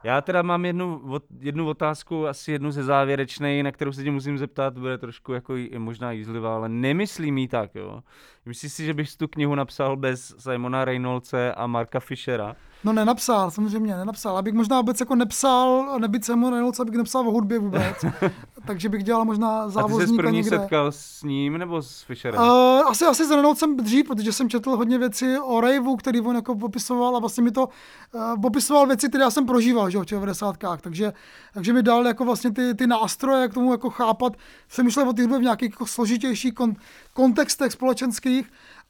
Já 0.03 0.21
teda 0.21 0.41
mám 0.41 0.65
jednu, 0.65 1.01
jednu 1.39 1.67
otázku, 1.69 2.27
asi 2.27 2.51
jednu 2.51 2.71
ze 2.71 2.83
závěrečnej, 2.83 3.63
na 3.63 3.71
kterou 3.71 3.91
se 3.91 4.03
tě 4.03 4.11
musím 4.11 4.37
zeptat, 4.37 4.77
bude 4.77 4.97
trošku 4.97 5.33
jako 5.33 5.53
možná 5.77 6.11
jízlivá, 6.11 6.55
ale 6.55 6.69
nemyslím 6.69 7.37
jí 7.37 7.47
tak, 7.47 7.75
jo. 7.75 8.03
Myslíš 8.45 8.73
si, 8.73 8.85
že 8.85 8.93
bych 8.93 9.15
tu 9.15 9.27
knihu 9.27 9.55
napsal 9.55 9.97
bez 9.97 10.35
Simona 10.37 10.85
Reynoldse 10.85 11.53
a 11.53 11.67
Marka 11.67 11.99
Fischera? 11.99 12.55
No 12.83 12.93
nenapsal, 12.93 13.51
samozřejmě 13.51 13.95
nenapsal. 13.95 14.37
Abych 14.37 14.53
možná 14.53 14.77
vůbec 14.77 14.99
jako 14.99 15.15
nepsal, 15.15 15.99
nebyt 15.99 16.25
Simon 16.25 16.53
Reynolds, 16.53 16.79
abych 16.79 16.95
nepsal 16.95 17.27
o 17.27 17.31
hudbě 17.31 17.59
vůbec. 17.59 18.05
Takže 18.67 18.89
bych 18.89 19.03
dělal 19.03 19.25
možná 19.25 19.61
A 19.61 19.65
ty 19.65 19.71
závozníka 19.71 20.07
jsi 20.07 20.17
první 20.17 20.37
někde. 20.37 20.59
setkal 20.59 20.91
s 20.91 21.23
ním 21.23 21.57
nebo 21.57 21.81
s 21.81 22.01
Fisherem? 22.01 22.41
Uh, 22.41 22.47
asi, 22.87 23.05
asi 23.05 23.25
s 23.25 23.31
Reynoldsem 23.31 23.77
dřív, 23.77 24.07
protože 24.07 24.33
jsem 24.33 24.49
četl 24.49 24.75
hodně 24.75 24.97
věcí 24.97 25.25
o 25.43 25.61
Raveu, 25.61 25.95
který 25.95 26.21
on 26.21 26.35
jako 26.35 26.55
popisoval 26.55 27.15
a 27.15 27.19
vlastně 27.19 27.43
mi 27.43 27.51
to 27.51 27.69
uh, 28.11 28.41
popisoval 28.41 28.87
věci, 28.87 29.09
které 29.09 29.23
já 29.23 29.29
jsem 29.29 29.45
prožíval 29.45 29.89
že, 29.89 29.97
jo, 29.97 30.03
v 30.03 30.05
těch 30.05 30.17
90. 30.19 30.55
Takže, 30.81 31.13
takže 31.53 31.73
mi 31.73 31.83
dal 31.83 32.07
jako 32.07 32.25
vlastně 32.25 32.51
ty, 32.51 32.73
ty 32.73 32.87
nástroje 32.87 33.47
k 33.47 33.53
tomu 33.53 33.71
jako 33.71 33.89
chápat, 33.89 34.33
přemýšlet 34.67 35.07
o 35.07 35.13
té 35.13 35.21
hudbě 35.21 35.39
v 35.39 35.41
nějakých 35.41 35.69
jako 35.71 35.85
složitějších 35.85 36.53
kon, 36.53 36.73
kontextech 37.13 37.71
společenských 37.71 38.30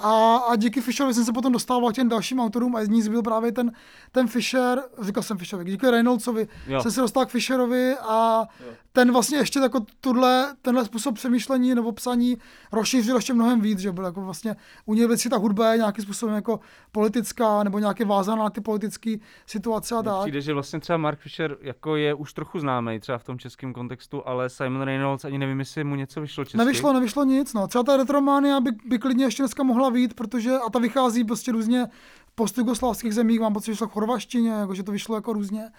a, 0.03 0.35
a 0.35 0.55
díky 0.55 0.81
Fisherovi 0.81 1.13
jsem 1.13 1.25
se 1.25 1.33
potom 1.33 1.53
dostával 1.53 1.91
k 1.91 1.95
těm 1.95 2.09
dalším 2.09 2.39
autorům 2.39 2.75
a 2.75 2.79
jedním 2.79 3.01
z 3.01 3.07
byl 3.07 3.21
právě 3.21 3.51
ten, 3.51 3.71
ten 4.11 4.27
Fisher, 4.27 4.81
říkal 5.01 5.23
jsem 5.23 5.37
Fisherovi, 5.37 5.71
díky 5.71 5.91
Reynoldsovi 5.91 6.47
Jo. 6.67 6.81
jsem 6.81 6.91
se 6.91 7.01
dostal 7.01 7.25
k 7.25 7.29
Fisherovi 7.29 7.95
a 8.09 8.43
ten 8.93 9.11
vlastně 9.11 9.37
ještě 9.37 9.59
jako 9.59 9.79
tuhle, 10.01 10.55
tenhle 10.61 10.85
způsob 10.85 11.15
přemýšlení 11.15 11.75
nebo 11.75 11.91
psaní 11.91 12.37
rozšířil 12.71 13.15
ještě 13.15 13.33
mnohem 13.33 13.61
víc, 13.61 13.79
že 13.79 13.91
byl 13.91 14.05
jako 14.05 14.21
vlastně 14.21 14.55
u 14.85 14.93
něj 14.93 15.07
věci 15.07 15.29
ta 15.29 15.37
hudba 15.37 15.71
je 15.71 15.77
nějakým 15.77 16.03
způsobem 16.03 16.35
jako 16.35 16.59
politická 16.91 17.63
nebo 17.63 17.79
nějaké 17.79 18.05
vázaná 18.05 18.43
na 18.43 18.49
ty 18.49 18.61
politické 18.61 19.15
situace 19.45 19.95
a 19.95 20.03
tak. 20.03 20.19
Přijde, 20.21 20.41
že 20.41 20.53
vlastně 20.53 20.79
třeba 20.79 20.97
Mark 20.97 21.19
Fisher 21.19 21.57
jako 21.61 21.95
je 21.95 22.13
už 22.13 22.33
trochu 22.33 22.59
známý 22.59 22.99
třeba 22.99 23.17
v 23.17 23.23
tom 23.23 23.39
českém 23.39 23.73
kontextu, 23.73 24.27
ale 24.27 24.49
Simon 24.49 24.81
Reynolds 24.81 25.25
ani 25.25 25.37
nevím, 25.37 25.59
jestli 25.59 25.83
mu 25.83 25.95
něco 25.95 26.21
vyšlo 26.21 26.45
česky. 26.45 26.57
Nevyšlo, 26.57 26.93
nevyšlo 26.93 27.23
nic, 27.23 27.53
no. 27.53 27.67
Třeba 27.67 27.83
ta 27.83 27.97
Retromania 27.97 28.59
by, 28.59 28.71
by 28.85 28.99
klidně 28.99 29.30
ještě 29.31 29.43
dneska 29.43 29.63
mohla 29.63 29.89
vít, 29.89 30.13
protože, 30.13 30.51
a 30.67 30.69
ta 30.69 30.79
vychází 30.79 31.23
prostě 31.23 31.51
různě 31.51 31.87
v 32.27 32.35
postjugoslávských 32.35 33.13
zemích, 33.13 33.39
mám 33.39 33.53
pocit, 33.53 33.65
že 33.65 33.71
vyšlo 33.71 33.87
v 33.87 33.91
chorvaštině, 33.91 34.51
jako, 34.51 34.75
že 34.75 34.83
to 34.83 34.91
vyšlo 34.91 35.15
jako 35.15 35.33
různě. 35.33 35.69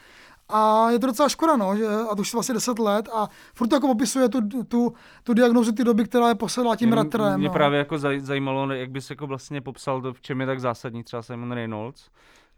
A 0.49 0.91
je 0.91 0.99
to 0.99 1.07
docela 1.07 1.29
škoda, 1.29 1.57
no, 1.57 1.77
že, 1.77 1.87
a 1.87 2.15
to 2.15 2.21
už 2.21 2.33
je 2.33 2.37
vlastně 2.37 2.55
10 2.55 2.79
let 2.79 3.09
a 3.15 3.29
furt 3.55 3.69
to 3.69 3.77
jako 3.77 3.87
popisuje 3.87 4.29
tu, 4.29 4.65
tu, 4.65 4.93
tu 5.25 5.35
diagnózu 5.35 5.73
ty 5.73 5.85
doby, 5.85 6.05
která 6.05 6.29
je 6.29 6.35
posedlá 6.35 6.77
tím 6.77 6.89
Jenom 6.89 7.05
retrem. 7.05 7.39
Mě 7.39 7.49
no. 7.49 7.55
právě 7.55 7.79
jako 7.79 7.95
zaj- 7.95 8.21
zajímalo, 8.21 8.73
jak 8.73 8.91
bys 8.91 9.11
jako 9.11 9.27
vlastně 9.27 9.61
popsal 9.61 10.01
to, 10.03 10.13
v 10.13 10.21
čem 10.21 10.41
je 10.41 10.47
tak 10.47 10.61
zásadní 10.61 11.05
třeba 11.05 11.23
Simon 11.23 11.53
Reynolds, 11.53 12.09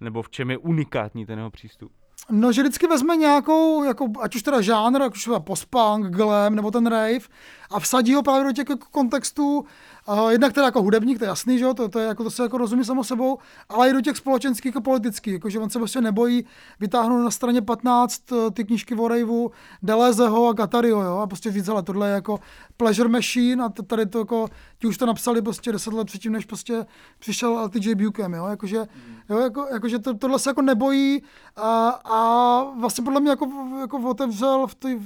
nebo 0.01 0.23
v 0.23 0.31
čem 0.31 0.51
je 0.51 0.59
unikátní 0.59 1.27
ten 1.27 1.39
jeho 1.39 1.51
přístup. 1.51 1.93
No, 2.31 2.53
že 2.53 2.63
vždycky 2.63 2.87
vezme 2.87 3.17
nějakou, 3.17 3.85
jako, 3.85 4.07
ať 4.21 4.37
už 4.37 4.43
teda 4.43 4.61
žánr, 4.61 5.03
ať 5.03 5.15
už 5.15 5.21
třeba 5.21 5.41
post-punk, 5.41 6.07
glam, 6.07 6.55
nebo 6.55 6.71
ten 6.71 6.87
rave, 6.87 7.19
a 7.71 7.81
vsadí 7.81 8.15
ho 8.15 8.23
právě 8.23 8.45
do 8.45 8.53
těch 8.53 8.69
jako 8.69 8.87
kontextů, 8.91 9.65
jednak 10.29 10.53
teda 10.53 10.67
jako 10.67 10.83
hudebník, 10.83 11.19
to 11.19 11.25
je 11.25 11.29
jasný, 11.29 11.59
že 11.59 11.65
jo, 11.65 11.75
to, 11.75 11.89
to, 11.89 11.99
je, 11.99 12.07
jako, 12.07 12.25
to 12.25 12.31
se 12.31 12.43
jako 12.43 12.59
rozumí 12.59 12.85
samo 12.85 13.05
sebou, 13.05 13.39
ale 13.69 13.91
i 13.91 13.93
do 13.93 14.01
těch 14.01 14.17
společenských 14.17 14.77
a 14.77 14.81
politických, 14.81 15.33
jakože 15.33 15.59
on 15.59 15.71
se 15.71 15.79
prostě 15.79 16.01
nebojí 16.01 16.45
vytáhnout 16.81 17.25
na 17.25 17.31
straně 17.31 17.63
15 17.63 18.33
uh, 18.33 18.51
ty 18.51 18.65
knížky 18.65 18.95
o 18.95 19.09
raveu, 19.09 19.51
Delezeho 19.83 20.49
a 20.49 20.53
Gatario, 20.53 21.01
jo, 21.01 21.17
a 21.17 21.27
prostě 21.27 21.53
říct, 21.53 21.69
ale 21.69 21.83
tohle 21.83 22.09
je 22.09 22.15
jako 22.15 22.41
pleasure 22.77 23.09
machine 23.09 23.65
a 23.65 23.69
tady 23.69 24.07
to 24.07 24.19
jako, 24.19 24.49
ti 24.79 24.87
už 24.87 24.99
to 24.99 25.07
napsali 25.07 25.43
prostě 25.43 25.73
10 25.73 25.93
let 25.93 26.07
předtím, 26.07 26.33
než 26.33 26.45
prostě 26.45 26.87
přišel 27.19 27.65
LTJ 27.65 27.95
Bukem, 27.95 28.35
jo, 28.35 28.47
jakože, 28.47 28.87
jo, 29.31 29.39
jako, 29.39 29.67
jakože 29.73 29.99
to, 29.99 30.15
tohle 30.15 30.39
se 30.39 30.51
jako 30.51 30.63
nebojí 30.63 31.23
a, 31.57 31.89
a 31.89 32.63
vlastně 32.81 33.05
podle 33.05 33.21
mě 33.21 33.31
jako, 33.31 33.49
jako 33.81 33.99
otevřel, 33.99 34.67
v 34.67 34.75
tý, 34.75 34.99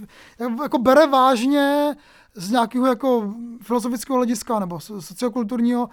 jako 0.62 0.78
bere 0.78 1.07
vážně 1.07 1.94
z 2.39 2.51
nějakého 2.51 2.86
jako 2.86 3.34
filozofického 3.62 4.16
hlediska 4.16 4.59
nebo 4.59 4.76
so- 4.76 5.01
sociokulturního 5.01 5.89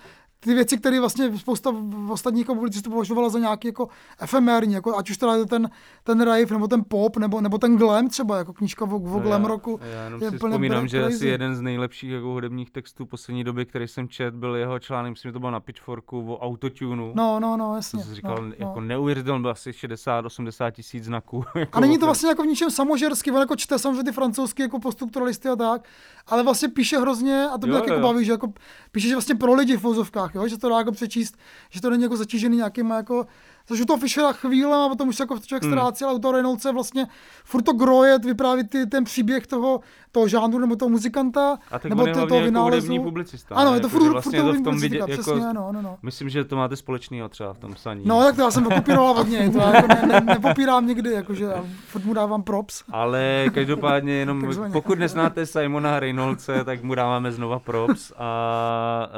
ty 0.46 0.54
věci, 0.54 0.78
které 0.78 1.00
vlastně 1.00 1.38
spousta 1.38 1.72
ostatních 2.10 2.46
publicistů 2.46 2.90
považovala 2.90 3.30
za 3.30 3.40
nějaký 3.40 3.68
jako 3.68 3.88
efemérní, 4.20 4.74
jako 4.74 4.98
ať 4.98 5.10
už 5.10 5.18
teda 5.18 5.36
je 5.36 5.46
ten, 5.46 5.70
ten 6.04 6.22
rave, 6.22 6.46
nebo 6.52 6.68
ten 6.68 6.84
pop, 6.88 7.18
nebo, 7.18 7.42
nebo 7.42 7.58
ten 7.58 7.78
glam 7.78 8.10
třeba, 8.10 8.38
jako 8.38 8.54
knížka 8.54 8.86
o, 8.86 8.96
o 8.96 9.20
glam 9.20 9.46
roku. 9.46 9.80
Já 9.94 10.04
jenom 10.04 10.22
je 10.22 10.30
si 10.30 10.36
vzpomínám, 10.36 10.88
že 10.88 11.00
crazy. 11.00 11.16
asi 11.16 11.28
jeden 11.28 11.56
z 11.56 11.62
nejlepších 11.62 12.12
jako 12.12 12.28
hudebních 12.28 12.72
textů 12.72 13.06
poslední 13.06 13.44
doby, 13.44 13.66
který 13.66 13.88
jsem 13.88 14.08
čet, 14.08 14.34
byl 14.34 14.56
jeho 14.56 14.80
článek, 14.80 15.12
myslím, 15.12 15.30
že 15.30 15.34
to 15.34 15.40
byl 15.40 15.52
na 15.52 15.60
Pitchforku 15.60 16.34
o 16.34 16.40
autotunu. 16.40 17.12
No, 17.16 17.40
no, 17.40 17.58
no, 17.58 17.70
to 17.70 17.76
jasně. 17.76 18.04
jsi 18.04 18.16
říkal, 18.16 18.38
no, 18.42 18.54
jako 18.58 18.80
no. 18.80 18.88
neuvěřitelný, 18.88 19.42
byl 19.42 19.52
asi 19.52 19.72
60-80 19.72 20.72
tisíc 20.72 21.04
znaků. 21.04 21.44
jako 21.56 21.78
A 21.78 21.82
není 21.82 21.98
to 21.98 22.06
vlastně 22.06 22.30
jako 22.30 22.44
v 22.44 22.48
ničem 22.48 22.72
samožerský, 22.72 23.32
on 23.32 23.40
jako 23.40 23.56
čte 23.56 23.80
samozřejmě 23.80 24.04
ty 24.04 24.12
francouzský 24.12 24.62
jako 24.62 24.80
poststrukturalisty 24.80 25.50
a 25.50 25.56
tak, 25.56 25.82
ale 26.28 26.44
vlastně 26.44 26.70
píše 26.70 26.98
hrozně, 26.98 27.48
a 27.54 27.58
to 27.58 27.68
mě 27.68 27.76
taky 27.76 27.90
jako 27.90 28.02
baví, 28.02 28.26
že 28.26 28.32
jako 28.32 28.54
píše, 28.92 29.08
že 29.08 29.16
vlastně 29.16 29.36
pro 29.36 29.54
lidi 29.54 29.78
v 29.78 29.82
vozovkách, 29.82 30.35
jo, 30.36 30.48
že 30.48 30.58
to 30.58 30.70
dá 30.70 30.78
jako 30.78 30.92
přečíst, 30.92 31.38
že 31.70 31.82
to 31.82 31.90
není 31.90 32.04
jako 32.04 32.18
zatížený 32.18 32.58
nějakýma 32.58 32.96
jako 32.96 33.28
Což 33.68 33.82
u 33.82 33.86
toho 33.86 33.98
Fischera 33.98 34.32
chvíle 34.34 34.86
a 34.86 34.90
potom 34.90 35.10
už 35.10 35.16
se 35.16 35.24
jako 35.24 35.40
člověk 35.40 35.64
Hmm. 35.64 35.72
ztrácí, 35.72 36.04
ale 36.04 36.14
u 36.14 36.20
toho 36.20 36.32
Reynoldse 36.32 36.72
vlastně 36.72 37.08
furt 37.44 37.62
to 37.62 37.74
grojet, 37.74 38.26
vypráví 38.26 38.68
ty, 38.68 38.86
ten 38.86 39.04
příběh 39.04 39.48
toho, 39.48 39.80
toho 40.16 40.28
žánru 40.28 40.60
nebo 40.60 40.76
toho 40.76 40.90
muzikanta, 40.90 41.58
A 41.72 41.80
tak 41.80 41.90
nebo 41.90 42.08
toho 42.08 42.20
jako 42.20 42.42
vynálezu. 42.42 42.88
hudební 42.88 43.00
publicista. 43.00 43.56
Ano, 43.56 43.74
je 43.74 43.80
to 43.80 43.88
Jako, 43.88 43.98
furt, 43.98 44.04
že 44.04 44.08
furt 44.10 44.14
vlastně 44.14 44.42
to 44.42 44.46
v 44.54 44.54
tom 44.54 44.64
publicistika, 44.64 45.06
vidět, 45.06 45.14
přesně, 45.22 45.42
jako, 45.42 45.54
no, 45.54 45.72
no, 45.72 45.82
no. 45.82 45.98
Myslím, 46.02 46.30
že 46.30 46.44
to 46.44 46.56
máte 46.56 46.76
společného 46.76 47.30
třeba 47.30 47.54
v 47.54 47.58
tom 47.58 47.74
psaní. 47.74 48.02
No, 48.06 48.20
tak 48.24 48.36
to 48.36 48.42
já 48.42 48.52
jsem 48.52 48.64
to 48.64 48.70
kopíroval 48.70 49.18
od 49.20 49.28
něj, 49.30 49.50
to 49.52 49.58
já 49.58 49.76
jako 49.76 49.88
ne, 49.88 50.02
ne, 50.08 50.22
nepopírám 50.22 50.88
nikdy, 50.88 51.12
jakože 51.12 51.48
furt 51.88 52.06
mu 52.06 52.14
dávám 52.14 52.44
props. 52.44 52.84
Ale 52.92 53.46
každopádně 53.54 54.14
jenom, 54.14 54.52
pokud 54.72 55.00
neznáte 55.00 55.46
Simona 55.46 56.00
Reynoldse, 56.00 56.64
tak 56.64 56.84
mu 56.84 56.96
dáváme 56.96 57.32
znova 57.32 57.60
props 57.60 58.12
a 58.18 59.10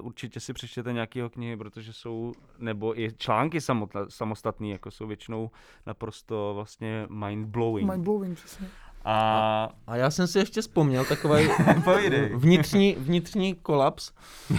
uh, 0.00 0.06
určitě 0.06 0.40
si 0.40 0.52
přečtěte 0.52 0.92
nějaký 0.92 1.18
jeho 1.18 1.30
knihy, 1.30 1.56
protože 1.56 1.92
jsou, 1.92 2.32
nebo 2.58 3.00
i 3.00 3.12
články 3.16 3.60
samotla, 3.60 4.06
samostatný, 4.08 4.70
jako 4.70 4.90
jsou 4.90 5.06
většinou 5.06 5.50
naprosto 5.86 6.52
vlastně 6.54 7.06
mind-blowing. 7.10 7.86
Mind-blowing, 7.86 8.34
přesně. 8.34 8.66
A 9.10 9.68
A 9.86 9.96
já 9.96 10.10
jsem 10.10 10.26
si 10.26 10.38
ještě 10.38 10.60
vzpomněl 10.60 11.04
takový 11.04 11.48
vnitřní, 12.34 12.96
vnitřní 12.98 13.54
kolaps, 13.54 14.10
uh, 14.50 14.56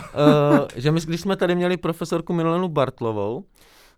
že 0.76 0.92
my, 0.92 1.02
když 1.02 1.22
jsme 1.22 1.36
tady 1.36 1.56
měli 1.56 1.78
profesorku 1.78 2.34
Milenu 2.34 2.68
Bartlovou, 2.68 3.46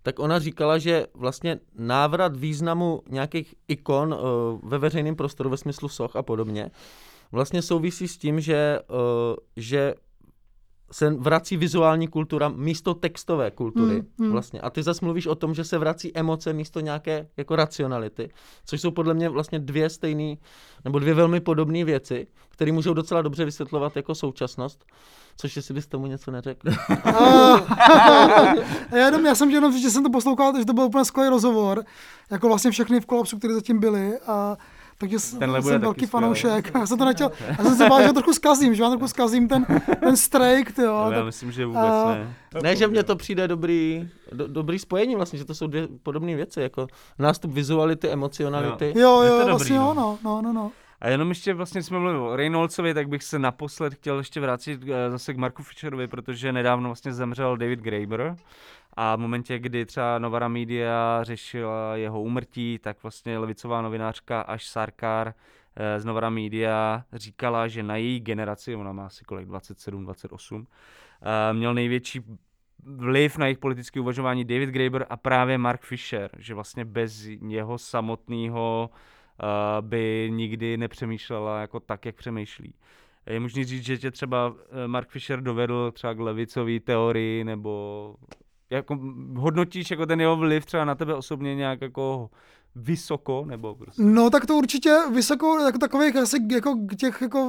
tak 0.03 0.19
ona 0.19 0.39
říkala, 0.39 0.77
že 0.77 1.07
vlastně 1.13 1.59
návrat 1.75 2.37
významu 2.37 3.01
nějakých 3.09 3.55
ikon 3.67 4.13
uh, 4.13 4.69
ve 4.69 4.77
veřejném 4.77 5.15
prostoru 5.15 5.49
ve 5.49 5.57
smyslu 5.57 5.89
soch 5.89 6.15
a 6.15 6.23
podobně 6.23 6.71
vlastně 7.31 7.61
souvisí 7.61 8.07
s 8.07 8.17
tím, 8.17 8.39
že, 8.39 8.79
uh, 8.89 8.97
že 9.55 9.93
se 10.91 11.09
vrací 11.09 11.57
vizuální 11.57 12.07
kultura 12.07 12.49
místo 12.49 12.93
textové 12.93 13.51
kultury. 13.51 13.93
Hmm, 13.93 14.07
hmm. 14.19 14.31
Vlastně. 14.31 14.61
A 14.61 14.69
ty 14.69 14.83
zase 14.83 15.05
mluvíš 15.05 15.27
o 15.27 15.35
tom, 15.35 15.53
že 15.53 15.63
se 15.63 15.77
vrací 15.77 16.11
emoce 16.17 16.53
místo 16.53 16.79
nějaké 16.79 17.27
jako 17.37 17.55
racionality, 17.55 18.29
což 18.65 18.81
jsou 18.81 18.91
podle 18.91 19.13
mě 19.13 19.29
vlastně 19.29 19.59
dvě 19.59 19.89
stejné 19.89 20.35
nebo 20.85 20.99
dvě 20.99 21.13
velmi 21.13 21.39
podobné 21.39 21.85
věci, 21.85 22.27
které 22.49 22.71
můžou 22.71 22.93
docela 22.93 23.21
dobře 23.21 23.45
vysvětlovat 23.45 23.95
jako 23.95 24.15
současnost. 24.15 24.85
Což 25.37 25.55
jestli 25.55 25.73
bys 25.73 25.87
tomu 25.87 26.07
něco 26.07 26.31
neřekl. 26.31 26.69
A 27.05 27.11
já, 28.95 29.05
jenom, 29.05 29.25
já 29.25 29.35
jsem 29.35 29.49
jenom 29.49 29.73
říct, 29.73 29.81
že 29.81 29.89
jsem 29.89 30.03
to 30.03 30.09
poslouchal, 30.09 30.59
že 30.59 30.65
to 30.65 30.73
byl 30.73 30.83
úplně 30.83 31.05
skvělý 31.05 31.29
rozhovor, 31.29 31.83
jako 32.31 32.47
vlastně 32.47 32.71
všechny 32.71 32.99
v 32.99 33.05
kolapsu, 33.05 33.37
které 33.37 33.53
zatím 33.53 33.79
byly. 33.79 34.19
A, 34.27 34.57
takže 35.01 35.17
Tenhle 35.39 35.61
jsem 35.61 35.81
velký 35.81 36.05
skvělý. 36.05 36.11
fanoušek. 36.11 36.71
Já 36.75 36.85
jsem 36.85 36.97
to 36.97 37.05
nechtěl, 37.05 37.31
já 37.47 37.63
jsem 37.63 37.75
se 37.75 37.89
bál, 37.89 38.01
že 38.01 38.07
ho 38.07 38.13
trochu 38.13 38.33
zkazím, 38.33 38.75
že 38.75 38.83
já 38.83 38.89
trochu 38.89 39.07
zkazím 39.07 39.47
ten, 39.47 39.65
ten 39.99 40.17
strike, 40.17 40.73
ty 40.73 40.81
jo. 40.81 40.93
Ale 40.95 41.15
já 41.15 41.23
myslím, 41.23 41.51
že 41.51 41.65
vůbec 41.65 41.81
a- 41.83 42.15
ne. 42.15 42.35
ne, 42.63 42.75
že 42.75 42.87
mně 42.87 43.03
to 43.03 43.15
přijde 43.15 43.47
dobrý, 43.47 44.09
do, 44.33 44.47
dobrý 44.47 44.79
spojení 44.79 45.15
vlastně, 45.15 45.39
že 45.39 45.45
to 45.45 45.55
jsou 45.55 45.67
dvě 45.67 45.87
podobné 46.03 46.35
věci, 46.35 46.61
jako 46.61 46.87
nástup 47.19 47.51
vizuality, 47.53 48.09
emocionality. 48.09 48.93
Jo, 48.97 49.21
Je 49.21 49.29
to 49.29 49.35
jo, 49.35 49.39
dobrý, 49.39 49.49
vlastně 49.51 49.75
no. 49.79 49.85
jo, 49.87 49.93
no, 49.93 50.17
no, 50.23 50.41
no, 50.41 50.53
no. 50.53 50.71
A 51.01 51.09
jenom 51.09 51.29
ještě 51.29 51.53
vlastně 51.53 51.83
jsme 51.83 51.99
mluvili 51.99 52.19
o 52.23 52.35
Reynoldsovi, 52.35 52.93
tak 52.93 53.09
bych 53.09 53.23
se 53.23 53.39
naposled 53.39 53.93
chtěl 53.93 54.17
ještě 54.17 54.39
vrátit 54.39 54.81
eh, 54.87 55.11
zase 55.11 55.33
k 55.33 55.37
Marku 55.37 55.63
Fisherovi, 55.63 56.07
protože 56.07 56.53
nedávno 56.53 56.89
vlastně 56.89 57.13
zemřel 57.13 57.57
David 57.57 57.79
Graeber 57.79 58.35
a 58.93 59.15
v 59.15 59.19
momentě, 59.19 59.59
kdy 59.59 59.85
třeba 59.85 60.19
Novara 60.19 60.47
Media 60.47 61.23
řešila 61.23 61.95
jeho 61.95 62.21
úmrtí, 62.21 62.79
tak 62.79 63.03
vlastně 63.03 63.37
levicová 63.37 63.81
novinářka 63.81 64.41
Až 64.41 64.67
Sarkar 64.67 65.33
eh, 65.75 65.99
z 65.99 66.05
Novara 66.05 66.29
Media 66.29 67.03
říkala, 67.13 67.67
že 67.67 67.83
na 67.83 67.95
její 67.95 68.19
generaci, 68.19 68.75
ona 68.75 68.91
má 68.91 69.05
asi 69.05 69.23
kolik, 69.23 69.47
27, 69.47 70.03
28, 70.03 70.67
eh, 71.21 71.53
měl 71.53 71.73
největší 71.73 72.21
vliv 72.85 73.37
na 73.37 73.45
jejich 73.45 73.57
politické 73.57 73.99
uvažování 73.99 74.45
David 74.45 74.69
Graeber 74.69 75.05
a 75.09 75.17
právě 75.17 75.57
Mark 75.57 75.81
Fisher, 75.81 76.29
že 76.37 76.53
vlastně 76.53 76.85
bez 76.85 77.25
jeho 77.47 77.77
samotného 77.77 78.89
uh, 78.89 79.87
by 79.87 80.29
nikdy 80.31 80.77
nepřemýšlela 80.77 81.61
jako 81.61 81.79
tak, 81.79 82.05
jak 82.05 82.15
přemýšlí. 82.15 82.73
Je 83.27 83.39
možný 83.39 83.63
říct, 83.63 83.85
že 83.85 83.97
tě 83.97 84.11
třeba 84.11 84.55
eh, 84.71 84.87
Mark 84.87 85.09
Fisher 85.09 85.41
dovedl 85.41 85.91
třeba 85.91 86.13
k 86.13 86.19
levicové 86.19 86.79
teorii, 86.79 87.43
nebo 87.43 88.15
jako 88.71 88.99
hodnotíš 89.35 89.91
jako 89.91 90.05
ten 90.05 90.21
jeho 90.21 90.37
vliv 90.37 90.65
třeba 90.65 90.85
na 90.85 90.95
tebe 90.95 91.15
osobně 91.15 91.55
nějak 91.55 91.81
jako 91.81 92.29
vysoko, 92.75 93.43
nebo 93.47 93.75
prostě? 93.75 94.01
No 94.03 94.29
tak 94.29 94.45
to 94.45 94.55
určitě 94.55 94.97
vysoko, 95.11 95.59
jako 95.59 95.77
takových 95.77 96.15
asi 96.15 96.37
jako 96.51 96.77
těch 96.97 97.21
jako 97.21 97.39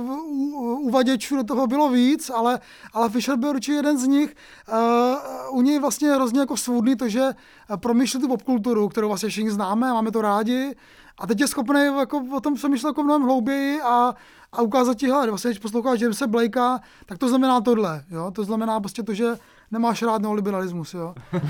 uvaděčů 0.81 1.37
do 1.37 1.45
toho 1.45 1.67
bylo 1.67 1.91
víc, 1.91 2.31
ale, 2.31 2.61
ale 2.93 3.09
Fischer 3.09 3.37
byl 3.37 3.51
určitě 3.51 3.73
jeden 3.73 3.99
z 3.99 4.07
nich. 4.07 4.35
Uh, 4.73 5.59
u 5.59 5.63
něj 5.63 5.79
vlastně 5.79 6.11
hrozně 6.11 6.41
jako 6.41 6.57
svůdný 6.57 6.97
to, 6.97 7.09
že 7.09 7.31
promýšlel 7.77 8.21
tu 8.21 8.29
popkulturu, 8.29 8.89
kterou 8.89 9.09
vlastně 9.09 9.29
všichni 9.29 9.51
známe, 9.51 9.93
máme 9.93 10.11
to 10.11 10.23
rádi. 10.23 10.75
A 11.19 11.27
teď 11.27 11.41
je 11.41 11.47
schopný 11.49 11.85
jako 11.85 12.25
o 12.37 12.41
tom 12.41 12.55
přemýšlet 12.55 12.89
jako 12.89 13.03
mnohem 13.03 13.23
hlouběji 13.23 13.81
a, 13.81 14.15
a 14.53 14.63
ukázat 14.63 14.95
ti, 14.95 15.07
hele, 15.07 15.29
vlastně, 15.29 15.51
když 15.51 15.59
posloucháš 15.59 16.01
Jamesa 16.01 16.27
Blakea, 16.27 16.81
tak 17.07 17.19
to 17.19 17.29
znamená 17.29 17.61
tohle, 17.61 18.05
jo? 18.11 18.31
To 18.31 18.45
znamená 18.45 18.81
prostě 18.81 19.03
to, 19.03 19.15
že 19.15 19.35
nemáš 19.73 20.03
rád 20.03 20.23
neoliberalismus, 20.23 20.95
jo? 20.95 21.15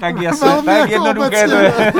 Tak 0.00 0.16
jasně, 0.20 0.48
Velmi 0.48 0.66
tak 0.66 0.90
jako 0.90 1.06
jednoduché 1.06 1.48
to 1.48 1.54
je. 1.54 1.92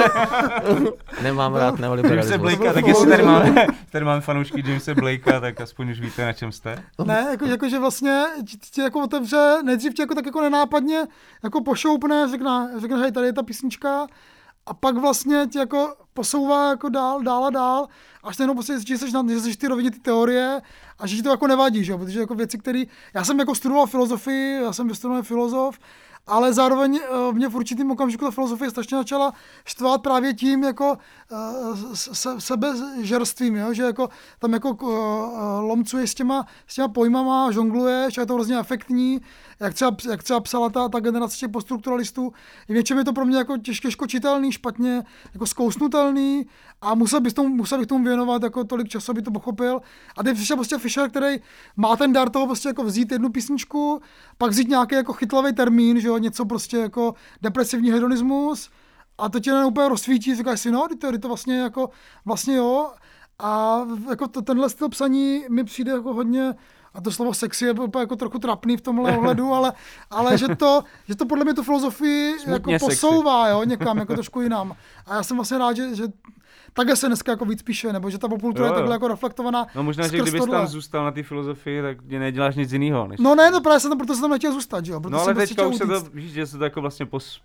Nemám 1.22 1.54
rád 1.54 1.78
Jamese 1.78 1.80
neoliberalismus. 1.80 2.40
Blakea, 2.40 2.72
tak 2.72 2.86
jestli 2.86 3.10
tady 3.10 3.22
máme, 3.22 3.66
tady 3.92 4.04
máme 4.04 4.20
fanoušky 4.20 4.62
Jamesa 4.66 4.94
Blakea, 4.94 5.40
tak 5.40 5.60
aspoň 5.60 5.90
už 5.90 6.00
víte, 6.00 6.24
na 6.24 6.32
čem 6.32 6.52
jste. 6.52 6.82
Ne, 7.04 7.26
jako, 7.30 7.44
jako 7.44 7.68
že 7.68 7.78
vlastně 7.78 8.24
ti, 8.46 8.56
ti 8.70 8.80
jako 8.80 9.00
otevře, 9.00 9.56
nejdřív 9.64 9.94
tě 9.94 10.02
jako 10.02 10.14
tak 10.14 10.26
jako 10.26 10.40
nenápadně 10.40 11.06
jako 11.44 11.60
pošoupne, 11.60 12.28
řekne, 12.28 12.70
řekne, 12.78 12.96
hej, 12.96 13.12
tady 13.12 13.26
je 13.26 13.32
ta 13.32 13.42
písnička, 13.42 14.06
a 14.70 14.74
pak 14.74 14.96
vlastně 14.96 15.46
tě 15.52 15.58
jako 15.58 15.94
posouvá 16.14 16.68
jako 16.68 16.88
dál, 16.88 17.22
dál 17.22 17.44
a 17.44 17.50
dál, 17.50 17.88
až 18.22 18.38
najednou 18.38 18.54
prostě 18.54 18.74
že 18.86 18.98
jsi, 18.98 19.12
na, 19.12 19.24
že 19.28 19.40
jsi 19.40 19.56
ty 19.56 19.68
rovině 19.68 19.90
ty 19.90 20.00
teorie 20.00 20.62
a 20.98 21.06
že 21.06 21.16
ti 21.16 21.22
to 21.22 21.30
jako 21.30 21.46
nevadí, 21.46 21.84
že 21.84 21.96
protože 21.96 22.20
jako 22.20 22.34
věci, 22.34 22.58
které, 22.58 22.82
já 23.14 23.24
jsem 23.24 23.38
jako 23.38 23.54
studoval 23.54 23.86
filozofii, 23.86 24.62
já 24.62 24.72
jsem 24.72 24.88
vystudovaný 24.88 25.24
filozof, 25.24 25.78
ale 26.26 26.52
zároveň 26.52 27.00
eh, 27.02 27.32
mě 27.32 27.48
v 27.48 27.56
určitým 27.56 27.90
okamžiku 27.90 28.24
ta 28.24 28.30
filozofie 28.30 28.70
strašně 28.70 28.98
začala 28.98 29.32
štvát 29.64 30.02
právě 30.02 30.34
tím 30.34 30.64
jako 30.64 30.98
uh, 31.30 31.94
se, 31.94 32.40
sebežerstvím, 32.40 33.56
jo? 33.56 33.72
že 33.72 33.82
jako 33.82 34.08
tam 34.38 34.52
jako 34.52 34.70
uh, 34.70 34.90
lomcuješ 35.60 36.10
s 36.10 36.14
těma, 36.14 36.46
s 36.66 36.74
těma 36.74 36.88
pojmama, 36.88 37.50
žongluješ 37.50 38.18
a 38.18 38.20
je 38.20 38.26
to 38.26 38.34
hrozně 38.34 38.58
efektní, 38.58 39.20
jak 39.60 39.74
třeba, 39.74 39.96
jak 40.10 40.22
třeba 40.22 40.40
psala 40.40 40.70
ta, 40.70 40.88
ta 40.88 41.00
generace 41.00 41.36
těch 41.36 41.50
poststrukturalistů. 41.50 42.32
V 42.68 42.72
něčem 42.72 42.98
je 42.98 43.04
to 43.04 43.12
pro 43.12 43.24
mě 43.24 43.36
jako 43.36 43.56
těžko 43.58 44.06
čitelný, 44.06 44.52
špatně 44.52 45.02
jako 45.34 45.46
zkousnutelný 45.46 46.46
a 46.80 46.94
musel 46.94 47.20
bych, 47.20 47.32
tomu, 47.32 47.48
musel 47.48 47.78
bych 47.78 47.86
tomu 47.86 48.04
věnovat 48.04 48.42
jako 48.42 48.64
tolik 48.64 48.88
času, 48.88 49.10
aby 49.10 49.22
to 49.22 49.30
pochopil. 49.30 49.80
A 50.16 50.22
teď 50.22 50.36
přišel 50.36 50.56
prostě 50.56 50.78
Fischer, 50.78 51.10
který 51.10 51.36
má 51.76 51.96
ten 51.96 52.12
dar 52.12 52.30
toho 52.30 52.46
prostě 52.46 52.68
jako 52.68 52.84
vzít 52.84 53.12
jednu 53.12 53.28
písničku, 53.28 54.00
pak 54.38 54.50
vzít 54.50 54.68
nějaký 54.68 54.94
jako 54.94 55.12
chytlavý 55.12 55.54
termín, 55.54 56.00
že 56.00 56.08
jo, 56.08 56.18
něco 56.18 56.44
prostě 56.44 56.76
jako 56.76 57.14
depresivní 57.42 57.90
hedonismus 57.90 58.70
a 59.18 59.28
to 59.28 59.40
tě 59.40 59.64
úplně 59.64 59.88
rozsvítí, 59.88 60.34
říkáš 60.34 60.60
si, 60.60 60.70
no, 60.70 60.88
to, 61.00 61.18
to 61.18 61.28
vlastně 61.28 61.58
jako, 61.58 61.90
vlastně 62.24 62.56
jo. 62.56 62.92
A 63.38 63.80
jako 64.10 64.28
to, 64.28 64.42
tenhle 64.42 64.70
styl 64.70 64.88
psaní 64.88 65.44
mi 65.48 65.64
přijde 65.64 65.92
jako 65.92 66.14
hodně, 66.14 66.54
a 66.94 67.00
to 67.00 67.12
slovo 67.12 67.34
sexy 67.34 67.64
je 67.64 67.72
úplně 67.72 68.02
jako 68.02 68.16
trochu 68.16 68.38
trapný 68.38 68.76
v 68.76 68.80
tomhle 68.80 69.16
ohledu, 69.16 69.52
ale, 69.54 69.72
ale 70.10 70.38
že, 70.38 70.56
to, 70.56 70.82
že 71.08 71.16
to 71.16 71.26
podle 71.26 71.44
mě 71.44 71.54
tu 71.54 71.62
filozofii 71.62 72.38
Smutně 72.38 72.52
jako 72.52 72.70
sexy. 72.70 72.86
posouvá 72.86 73.48
jo, 73.48 73.64
někam, 73.64 73.98
jako 73.98 74.14
trošku 74.14 74.40
jinam. 74.40 74.76
A 75.06 75.14
já 75.14 75.22
jsem 75.22 75.36
vlastně 75.36 75.58
rád, 75.58 75.76
že, 75.76 75.94
že 75.94 76.04
takhle 76.72 76.96
se 76.96 77.06
dneska 77.06 77.32
jako 77.32 77.44
víc 77.44 77.62
píše, 77.62 77.92
nebo 77.92 78.10
že 78.10 78.18
ta 78.18 78.28
popultura 78.28 78.66
je 78.68 78.72
takhle 78.74 78.94
jako 78.94 79.08
reflektovaná 79.08 79.66
No 79.74 79.82
možná, 79.82 80.04
že 80.08 80.16
kdybys 80.18 80.40
tohle. 80.40 80.58
tam 80.58 80.66
zůstal 80.66 81.04
na 81.04 81.10
té 81.10 81.22
filozofii, 81.22 81.82
tak 81.82 82.02
mě 82.02 82.18
neděláš 82.18 82.56
nic 82.56 82.72
jiného. 82.72 83.06
Než... 83.08 83.20
No 83.20 83.34
ne, 83.34 83.50
no 83.50 83.60
právě 83.60 83.80
jsem 83.80 83.90
tam, 83.90 83.98
proto 83.98 84.14
jsem 84.14 84.22
tam 84.22 84.30
nechtěl 84.30 84.52
zůstat, 84.52 84.84
že 84.84 84.92
jo, 84.92 85.00
proto 85.00 85.12
no 85.12 85.18
ale 85.18 85.24
jsem 85.26 85.34
prostě 85.34 85.54
teďka 85.54 85.62
chtěl 85.62 85.88
už 85.88 86.00
se 86.00 86.10
to, 86.10 86.10
že 86.14 86.46
se 86.46 86.58
to 86.58 86.64
jako 86.64 86.80
vlastně 86.80 87.06
pos, 87.06 87.40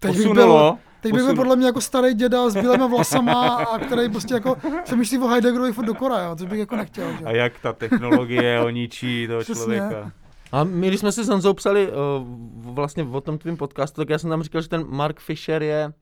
Teď 0.00 0.10
bych 0.10 0.26
posunulo. 0.26 0.72
byl, 0.72 0.78
teď 1.06 1.14
bych 1.14 1.24
byl 1.24 1.36
podle 1.36 1.56
mě 1.56 1.66
jako 1.66 1.80
starý 1.80 2.14
děda 2.14 2.50
s 2.50 2.54
bílými 2.54 2.88
vlasama, 2.88 3.54
a 3.56 3.78
který 3.78 4.08
prostě 4.08 4.34
jako 4.34 4.56
přemýšlí 4.84 5.18
o 5.18 5.26
Heideggerovi 5.26 5.72
furt 5.72 5.84
dokola, 5.84 6.20
jo, 6.20 6.36
což 6.36 6.48
bych 6.48 6.58
jako 6.58 6.76
nechtěl. 6.76 7.12
Že? 7.18 7.24
A 7.24 7.30
jak 7.30 7.52
ta 7.62 7.72
technologie 7.72 8.60
oničí 8.60 9.26
toho 9.26 9.40
Přesně. 9.40 9.62
člověka. 9.62 10.12
A 10.52 10.64
my, 10.64 10.88
když 10.88 11.00
jsme 11.00 11.12
si 11.12 11.24
s 11.24 11.28
Honzou 11.28 11.52
psali 11.52 11.88
uh, 11.88 11.94
vlastně 12.74 13.04
o 13.12 13.20
tom 13.20 13.38
tvým 13.38 13.56
podcastu, 13.56 14.00
tak 14.00 14.10
já 14.10 14.18
jsem 14.18 14.30
tam 14.30 14.42
říkal, 14.42 14.62
že 14.62 14.68
ten 14.68 14.84
Mark 14.88 15.20
Fisher 15.20 15.62
je, 15.62 15.92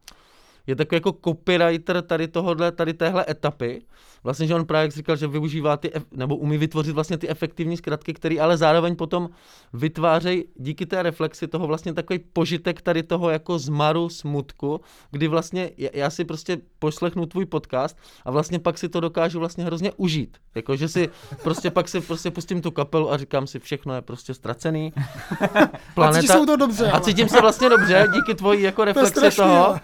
je 0.67 0.77
takový 0.77 0.97
jako 0.97 1.13
copywriter 1.25 2.03
tady 2.03 2.29
tohohle, 2.29 2.73
tady 2.73 2.95
téhle 2.95 3.25
etapy. 3.29 3.83
Vlastně, 4.25 4.47
že 4.47 4.55
on 4.55 4.67
právě 4.67 4.91
říkal, 4.91 5.17
že 5.17 5.27
využívá 5.27 5.77
ty, 5.77 5.93
nebo 6.13 6.37
umí 6.37 6.59
vytvořit 6.59 6.93
vlastně 6.93 7.19
ty 7.19 7.29
efektivní 7.29 7.77
zkratky, 7.77 8.15
které 8.15 8.41
ale 8.41 8.57
zároveň 8.57 8.97
potom 8.97 9.29
vytvářejí 9.73 10.45
díky 10.57 10.87
té 10.87 11.03
reflexi 11.03 11.47
toho 11.49 11.67
vlastně 11.67 11.95
takový 11.95 12.19
požitek 12.33 12.83
tady 12.83 13.03
toho 13.03 13.31
jako 13.31 13.59
zmaru, 13.59 14.09
smutku, 14.09 14.81
kdy 15.11 15.29
vlastně 15.29 15.71
já- 15.77 16.11
si 16.11 16.25
prostě 16.25 16.59
poslechnu 16.79 17.27
tvůj 17.27 17.47
podcast 17.47 17.97
a 18.25 18.31
vlastně 18.31 18.59
pak 18.59 18.79
si 18.79 18.89
to 18.89 19.01
dokážu 19.01 19.39
vlastně 19.39 19.65
hrozně 19.65 19.93
užít. 19.97 20.37
Jako, 20.55 20.77
že 20.77 20.89
si 20.89 21.09
prostě 21.43 21.71
pak 21.71 21.89
si 21.89 22.01
prostě 22.01 22.31
pustím 22.31 22.63
tu 22.63 22.71
kapelu 22.71 23.13
a 23.13 23.17
říkám 23.17 23.47
si, 23.47 23.59
všechno 23.59 23.95
je 23.95 24.03
prostě 24.03 24.35
ztracený. 24.35 24.93
A 25.97 26.13
cítíš 26.13 26.31
se 26.31 26.47
toho 26.47 26.57
dobře, 26.57 26.91
a 26.91 27.01
cítím 27.01 27.29
se 27.29 27.41
vlastně 27.41 27.69
dobře 27.69 28.09
díky 28.15 28.35
tvojí 28.35 28.63
jako 28.63 28.85
reflexi 28.85 29.11
strašný, 29.11 29.45
toho. 29.45 29.77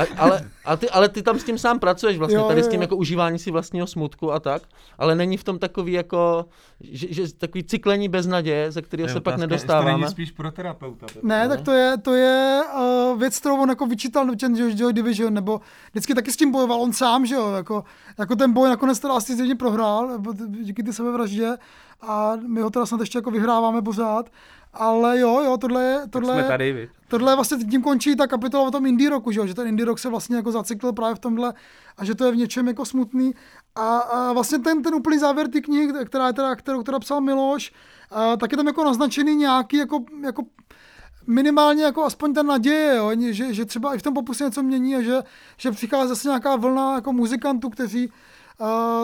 A, 0.00 0.06
ale, 0.18 0.50
a 0.64 0.76
ty, 0.76 0.90
ale 0.90 1.08
ty 1.08 1.22
tam 1.22 1.38
s 1.38 1.44
tím 1.44 1.58
sám 1.58 1.78
pracuješ 1.78 2.18
vlastně, 2.18 2.36
Jo, 2.36 2.48
tady 2.48 2.60
jo, 2.60 2.66
s 2.66 2.68
tím 2.68 2.80
jo. 2.80 2.82
jako 2.82 2.96
užívání 2.96 3.38
si 3.38 3.50
vlastního 3.50 3.86
smutku 3.86 4.32
a 4.32 4.40
tak, 4.40 4.62
ale 4.98 5.14
není 5.14 5.36
v 5.36 5.44
tom 5.44 5.58
takový 5.58 5.92
jako, 5.92 6.46
že, 6.80 7.06
že 7.10 7.34
takový 7.34 7.64
cyklení 7.64 8.08
bez 8.08 8.26
naděje, 8.26 8.72
ze 8.72 8.82
kterého 8.82 9.08
se 9.08 9.20
pak 9.20 9.36
nedostáváme. 9.36 10.10
spíš 10.10 10.30
pro 10.30 10.50
terapeuta. 10.50 11.06
Ne, 11.22 11.48
tak 11.48 11.60
to 11.60 11.72
je, 11.72 11.96
to 11.98 12.14
je 12.14 12.60
uh, 12.76 13.18
věc, 13.18 13.38
kterou 13.38 13.62
on 13.62 13.68
jako 13.68 13.86
vyčítal 13.86 14.26
ten 14.40 14.56
Joy, 14.56 14.72
Joy 14.76 14.92
Division, 14.92 15.34
nebo 15.34 15.60
vždycky 15.90 16.14
taky 16.14 16.32
s 16.32 16.36
tím 16.36 16.52
bojoval 16.52 16.82
on 16.82 16.92
sám, 16.92 17.26
že 17.26 17.34
jo, 17.34 17.52
jako, 17.52 17.84
jako 18.18 18.36
ten 18.36 18.52
boj 18.52 18.68
nakonec 18.68 19.00
teda 19.00 19.14
asi 19.14 19.34
zřejmě 19.34 19.54
prohrál, 19.54 20.18
díky 20.48 20.82
ty 20.82 20.92
sebevraždě 20.92 21.56
a 22.00 22.32
my 22.46 22.60
ho 22.60 22.70
teda 22.70 22.86
snad 22.86 23.00
ještě 23.00 23.18
jako 23.18 23.30
vyhráváme 23.30 23.82
pořád, 23.82 24.30
ale 24.72 25.18
jo, 25.18 25.40
jo, 25.44 25.56
tohle 25.56 25.84
je, 25.84 25.98
Tak 25.98 26.10
tohle, 26.10 26.34
jsme 26.34 26.44
tady, 26.44 26.72
vy. 26.72 26.90
tohle 27.08 27.32
je 27.32 27.36
vlastně 27.36 27.56
tím 27.70 27.82
končí 27.82 28.16
ta 28.16 28.26
kapitola 28.26 28.68
o 28.68 28.70
tom 28.70 28.86
indie 28.86 29.10
roku, 29.10 29.32
že, 29.32 29.40
jo? 29.40 29.46
že 29.46 29.54
ten 29.54 29.66
indie 29.68 29.86
rock 29.86 29.98
se 29.98 30.08
vlastně 30.08 30.36
jako 30.36 30.52
zacyklil 30.52 30.92
právě 30.92 31.14
v 31.14 31.18
tomhle 31.18 31.54
a 31.96 32.04
že 32.04 32.14
to 32.14 32.24
je 32.24 32.32
v 32.32 32.36
něčem 32.36 32.68
jako 32.68 32.84
smutný. 32.84 33.34
A, 33.74 33.98
a 33.98 34.32
vlastně 34.32 34.58
ten, 34.58 34.82
ten 34.82 34.94
úplný 34.94 35.18
závěr 35.18 35.48
té 35.48 35.60
knihy, 35.60 35.92
která 36.04 36.26
je 36.26 36.32
teda, 36.32 36.54
kterou 36.56 36.82
teda 36.82 36.98
psal 36.98 37.20
Miloš, 37.20 37.72
a, 38.10 38.36
tak 38.36 38.52
je 38.52 38.56
tam 38.56 38.66
jako 38.66 38.84
naznačený 38.84 39.34
nějaký 39.34 39.76
jako, 39.76 40.04
jako 40.22 40.42
minimálně 41.26 41.84
jako 41.84 42.04
aspoň 42.04 42.34
ta 42.34 42.42
naděje, 42.42 42.96
jo? 42.96 43.10
Že, 43.30 43.54
že, 43.54 43.64
třeba 43.64 43.94
i 43.94 43.98
v 43.98 44.02
tom 44.02 44.14
popu 44.14 44.34
se 44.34 44.44
něco 44.44 44.62
mění 44.62 44.96
a 44.96 45.02
že, 45.02 45.22
že 45.56 45.70
přichází 45.70 46.08
zase 46.08 46.28
nějaká 46.28 46.56
vlna 46.56 46.94
jako 46.94 47.12
muzikantů, 47.12 47.68
kteří 47.68 48.12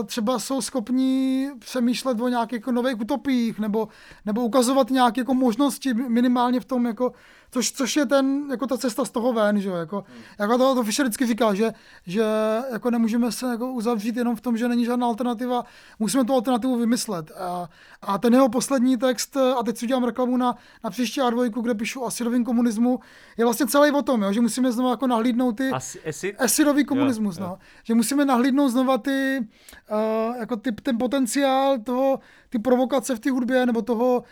třeba 0.06 0.38
jsou 0.38 0.60
schopní 0.60 1.48
přemýšlet 1.58 2.20
o 2.20 2.28
nějakých 2.28 2.52
jako 2.52 2.72
nových 2.72 3.00
utopiích 3.00 3.58
nebo, 3.58 3.88
nebo 4.24 4.44
ukazovat 4.44 4.90
nějaké 4.90 5.20
jako 5.20 5.34
možnosti 5.34 5.94
minimálně 5.94 6.60
v 6.60 6.64
tom, 6.64 6.86
jako, 6.86 7.12
což, 7.50 7.72
což 7.72 7.96
je 7.96 8.06
ten, 8.06 8.42
jako 8.50 8.66
ta 8.66 8.78
cesta 8.78 9.04
z 9.04 9.10
toho 9.10 9.32
ven, 9.32 9.60
že 9.60 9.68
jo, 9.68 9.74
jako, 9.74 10.04
jako 10.38 10.58
to, 10.58 10.74
to 10.74 10.82
Fischer 10.82 11.06
vždycky 11.06 11.26
říkal, 11.26 11.54
že, 11.54 11.72
že 12.06 12.24
jako 12.72 12.90
nemůžeme 12.90 13.32
se 13.32 13.46
jako 13.46 13.72
uzavřít 13.72 14.16
jenom 14.16 14.36
v 14.36 14.40
tom, 14.40 14.56
že 14.56 14.68
není 14.68 14.84
žádná 14.84 15.06
alternativa, 15.06 15.64
musíme 15.98 16.24
tu 16.24 16.32
alternativu 16.32 16.76
vymyslet. 16.76 17.30
A, 17.38 17.68
a 18.02 18.18
ten 18.18 18.34
jeho 18.34 18.48
poslední 18.48 18.96
text, 18.96 19.36
a 19.36 19.62
teď 19.62 19.78
si 19.78 19.86
udělám 19.86 20.04
reklamu 20.04 20.36
na, 20.36 20.56
na 20.84 20.90
příští 20.90 21.20
A2, 21.20 21.62
kde 21.62 21.74
píšu 21.74 22.00
o 22.00 22.06
asilovém 22.06 22.44
komunismu, 22.44 23.00
je 23.36 23.44
vlastně 23.44 23.66
celý 23.66 23.90
o 23.90 24.02
tom, 24.02 24.22
jo, 24.22 24.32
že 24.32 24.40
musíme 24.40 24.72
znovu 24.72 24.90
jako 24.90 25.06
nahlídnout 25.06 25.56
ty, 25.56 25.70
Asi, 25.70 26.00
asi, 26.08 26.36
Esirový 26.38 26.84
komunismus, 26.84 27.38
Jo, 27.38 27.44
jo. 27.44 27.50
no. 27.50 27.58
Že 27.84 27.94
musíme 27.94 28.24
nahlídnout 28.24 28.68
znova 28.68 28.98
ty, 28.98 29.46
uh, 29.90 30.36
jako 30.36 30.56
ty, 30.56 30.72
ten 30.72 30.98
potenciál 30.98 31.78
toho, 31.78 32.18
ty 32.48 32.58
provokace 32.58 33.16
v 33.16 33.20
té 33.20 33.30
hudbě, 33.30 33.66
nebo 33.66 33.82
toho, 33.82 34.22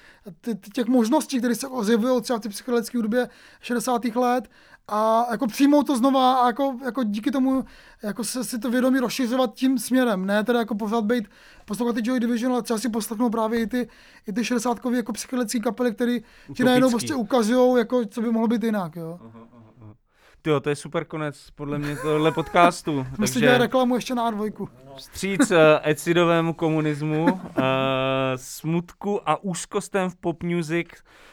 ty, 0.40 0.54
těch 0.54 0.86
možností, 0.86 1.38
které 1.38 1.54
se 1.54 1.68
ozjevují 1.68 2.22
třeba 2.22 2.38
v 2.38 2.42
té 2.42 2.48
psychedelické 2.48 2.98
hudbě 2.98 3.28
60. 3.60 4.04
let 4.04 4.48
a 4.88 5.26
jako 5.30 5.46
přijmout 5.46 5.86
to 5.86 5.96
znova 5.96 6.34
a 6.34 6.46
jako, 6.46 6.76
jako 6.84 7.02
díky 7.02 7.30
tomu 7.30 7.64
jako 8.02 8.24
se, 8.24 8.44
si 8.44 8.58
to 8.58 8.70
vědomí 8.70 8.98
rozšiřovat 8.98 9.54
tím 9.54 9.78
směrem, 9.78 10.26
ne 10.26 10.44
teda 10.44 10.58
jako 10.58 10.74
pořád 10.74 11.04
být 11.04 11.28
poslouchat 11.64 11.94
ty 11.96 12.00
Joy 12.04 12.20
Division, 12.20 12.52
ale 12.52 12.62
třeba 12.62 12.78
si 12.78 12.88
poslechnout 12.88 13.30
právě 13.30 13.60
i 13.60 13.66
ty, 13.66 13.88
i 14.26 14.32
ty 14.32 14.44
60 14.44 14.78
jako 14.94 15.12
psychedelické 15.12 15.60
kapely, 15.60 15.92
které 15.94 16.18
ti 16.54 16.64
najednou 16.64 16.90
prostě 16.90 17.14
ukazují, 17.14 17.78
jako, 17.78 18.04
co 18.04 18.20
by 18.20 18.30
mohlo 18.30 18.48
být 18.48 18.64
jinak, 18.64 18.96
jo. 18.96 19.20
Jo, 20.46 20.60
to 20.60 20.68
je 20.68 20.76
super 20.76 21.04
konec, 21.04 21.50
podle 21.50 21.78
mě, 21.78 21.96
tohle 21.96 22.32
podcastu. 22.32 22.92
Dělali 23.16 23.32
Takže 23.32 23.58
reklamu 23.58 23.94
ještě 23.94 24.14
na 24.14 24.32
A2. 24.32 24.68
vstříc 24.96 25.50
uh, 25.50 25.56
ecidovému 25.82 26.52
komunismu, 26.52 27.24
uh, 27.24 27.40
smutku 28.36 29.28
a 29.28 29.42
úzkostem 29.42 30.10
v 30.10 30.16
pop 30.16 30.42
music 30.42 30.88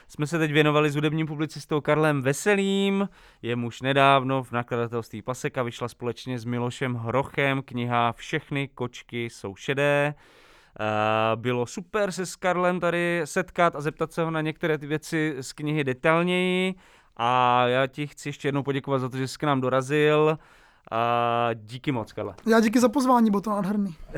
jsme 0.07 0.27
se 0.27 0.39
teď 0.39 0.51
věnovali 0.51 0.91
s 0.91 0.95
hudebním 0.95 1.27
publicistou 1.27 1.81
Karlem 1.81 2.21
Veselým. 2.21 3.09
Jemuž 3.41 3.81
nedávno 3.81 4.43
v 4.43 4.51
nakladatelství 4.51 5.21
Paseka 5.21 5.63
vyšla 5.63 5.87
společně 5.87 6.39
s 6.39 6.45
Milošem 6.45 6.95
Hrochem 6.95 7.61
kniha 7.61 8.13
Všechny 8.13 8.67
kočky 8.67 9.29
jsou 9.29 9.55
šedé. 9.55 10.13
Uh, 10.79 11.41
bylo 11.41 11.65
super 11.65 12.11
se 12.11 12.25
s 12.25 12.35
Karlem 12.35 12.79
tady 12.79 13.21
setkat 13.25 13.75
a 13.75 13.81
zeptat 13.81 14.11
se 14.11 14.23
ho 14.23 14.31
na 14.31 14.41
některé 14.41 14.77
ty 14.77 14.87
věci 14.87 15.35
z 15.41 15.53
knihy 15.53 15.83
detailněji 15.83 16.75
A 17.23 17.63
já 17.67 17.87
ti 17.87 18.07
chci 18.07 18.29
ještě 18.29 18.47
jednou 18.47 18.63
poděkovat 18.63 18.99
za 18.99 19.09
to, 19.09 19.17
že 19.17 19.27
jsi 19.27 19.37
k 19.37 19.43
nám 19.43 19.61
dorazil. 19.61 20.37
A 20.91 21.49
díky 21.53 21.91
moc, 21.91 22.11
Karle. 22.13 22.33
Já 22.47 22.59
díky 22.59 22.79
za 22.79 22.89
pozvání, 22.89 23.29
bylo 23.29 23.41
to 23.41 23.49
nádherný. 23.49 23.95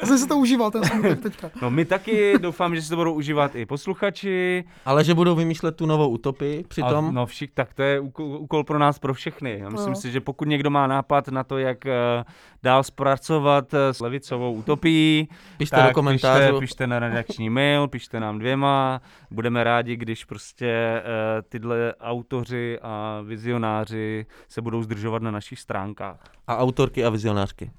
Já 0.00 0.06
jsem 0.06 0.18
si 0.18 0.28
to 0.28 0.36
užíval, 0.38 0.70
ten 0.70 0.84
smutek 0.84 1.20
teďka. 1.22 1.50
No 1.62 1.70
my 1.70 1.84
taky, 1.84 2.38
doufám, 2.38 2.74
že 2.74 2.82
si 2.82 2.88
to 2.88 2.96
budou 2.96 3.12
užívat 3.14 3.54
i 3.54 3.66
posluchači. 3.66 4.64
Ale 4.84 5.04
že 5.04 5.14
budou 5.14 5.34
vymýšlet 5.34 5.76
tu 5.76 5.86
novou 5.86 6.08
utopii 6.08 6.64
přitom. 6.68 7.08
A, 7.08 7.10
no 7.10 7.26
všik, 7.26 7.50
tak 7.54 7.74
to 7.74 7.82
je 7.82 8.00
úkol, 8.00 8.26
úkol 8.26 8.64
pro 8.64 8.78
nás, 8.78 8.98
pro 8.98 9.14
všechny. 9.14 9.58
Já 9.58 9.68
myslím 9.68 9.90
No. 9.92 9.96
si, 10.00 10.10
že 10.10 10.20
pokud 10.20 10.48
někdo 10.48 10.70
má 10.70 10.86
nápad 10.86 11.28
na 11.28 11.44
to, 11.44 11.58
jak 11.58 11.86
eh, 11.86 12.24
dál 12.62 12.82
zpracovat 12.82 13.74
eh, 13.74 13.94
s 13.94 14.00
levicovou 14.00 14.52
utopii, 14.52 15.28
Pište 15.58 15.76
tak 15.76 15.86
do 15.88 15.94
komentářů. 15.94 16.40
Pište, 16.46 16.60
pište 16.60 16.86
na 16.86 16.98
redakční 16.98 17.50
mail, 17.50 17.88
pište 17.88 18.20
nám 18.20 18.38
dvěma. 18.38 19.00
Budeme 19.30 19.64
rádi, 19.64 19.96
když 19.96 20.24
prostě 20.24 20.66
eh, 20.68 21.02
tyhle 21.48 21.94
autoři 22.00 22.78
a 22.82 23.20
vizionáři 23.26 24.26
se 24.48 24.62
budou 24.62 24.82
zdržovat 24.82 25.22
na 25.22 25.30
našich 25.54 25.60
stránkách. 25.60 26.20
A 26.46 26.58
autorky 26.58 27.04
a 27.04 27.10
vizionářky. 27.10 27.70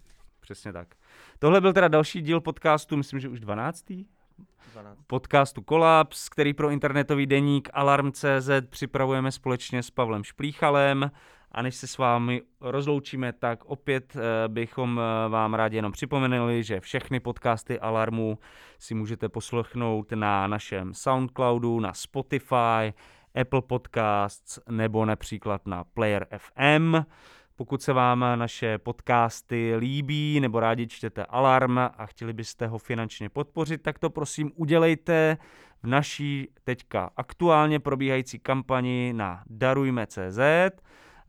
Přesně 0.41 0.73
tak. 0.73 0.95
Tohle 1.39 1.61
byl 1.61 1.73
teda 1.73 1.87
další 1.87 2.21
díl 2.21 2.41
podcastu, 2.41 2.97
myslím, 2.97 3.19
že 3.19 3.29
už 3.29 3.39
12. 3.39 3.85
podcastu 5.07 5.61
Kolaps, 5.61 6.29
který 6.29 6.53
pro 6.53 6.69
internetový 6.69 7.25
deník 7.25 7.69
Alarm.cz 7.73 8.49
připravujeme 8.69 9.31
společně 9.31 9.83
s 9.83 9.91
Pavlem 9.91 10.23
Šplíchalem. 10.23 11.11
A 11.51 11.61
než 11.61 11.75
se 11.75 11.87
s 11.87 11.97
vámi 11.97 12.41
rozloučíme, 12.61 13.33
tak 13.33 13.65
opět 13.65 14.15
eh, 14.15 14.47
bychom 14.47 14.99
eh, 14.99 15.29
vám 15.29 15.53
rádi 15.53 15.75
jenom 15.75 15.91
připomenuli, 15.91 16.63
že 16.63 16.79
všechny 16.79 17.19
podcasty 17.19 17.79
Alarmu 17.79 18.39
si 18.79 18.93
můžete 18.93 19.29
poslechnout 19.29 20.11
na 20.11 20.47
našem 20.47 20.93
Soundcloudu, 20.93 21.79
na 21.79 21.93
Spotify, 21.93 22.93
Apple 23.41 23.61
Podcasts 23.61 24.59
nebo 24.69 25.05
například 25.05 25.67
na 25.67 25.83
Player 25.83 26.27
FM. 26.37 26.95
Pokud 27.57 27.81
se 27.81 27.93
vám 27.93 28.25
naše 28.35 28.77
podcasty 28.77 29.75
líbí 29.75 30.39
nebo 30.39 30.59
rádi 30.59 30.87
čtete 30.87 31.25
Alarm 31.25 31.77
a 31.79 32.05
chtěli 32.05 32.33
byste 32.33 32.67
ho 32.67 32.77
finančně 32.77 33.29
podpořit, 33.29 33.81
tak 33.81 33.99
to 33.99 34.09
prosím 34.09 34.51
udělejte 34.55 35.37
v 35.83 35.87
naší 35.87 36.47
teďka 36.63 37.09
aktuálně 37.17 37.79
probíhající 37.79 38.39
kampani 38.39 39.13
na 39.15 39.43
darujme.cz. 39.49 40.39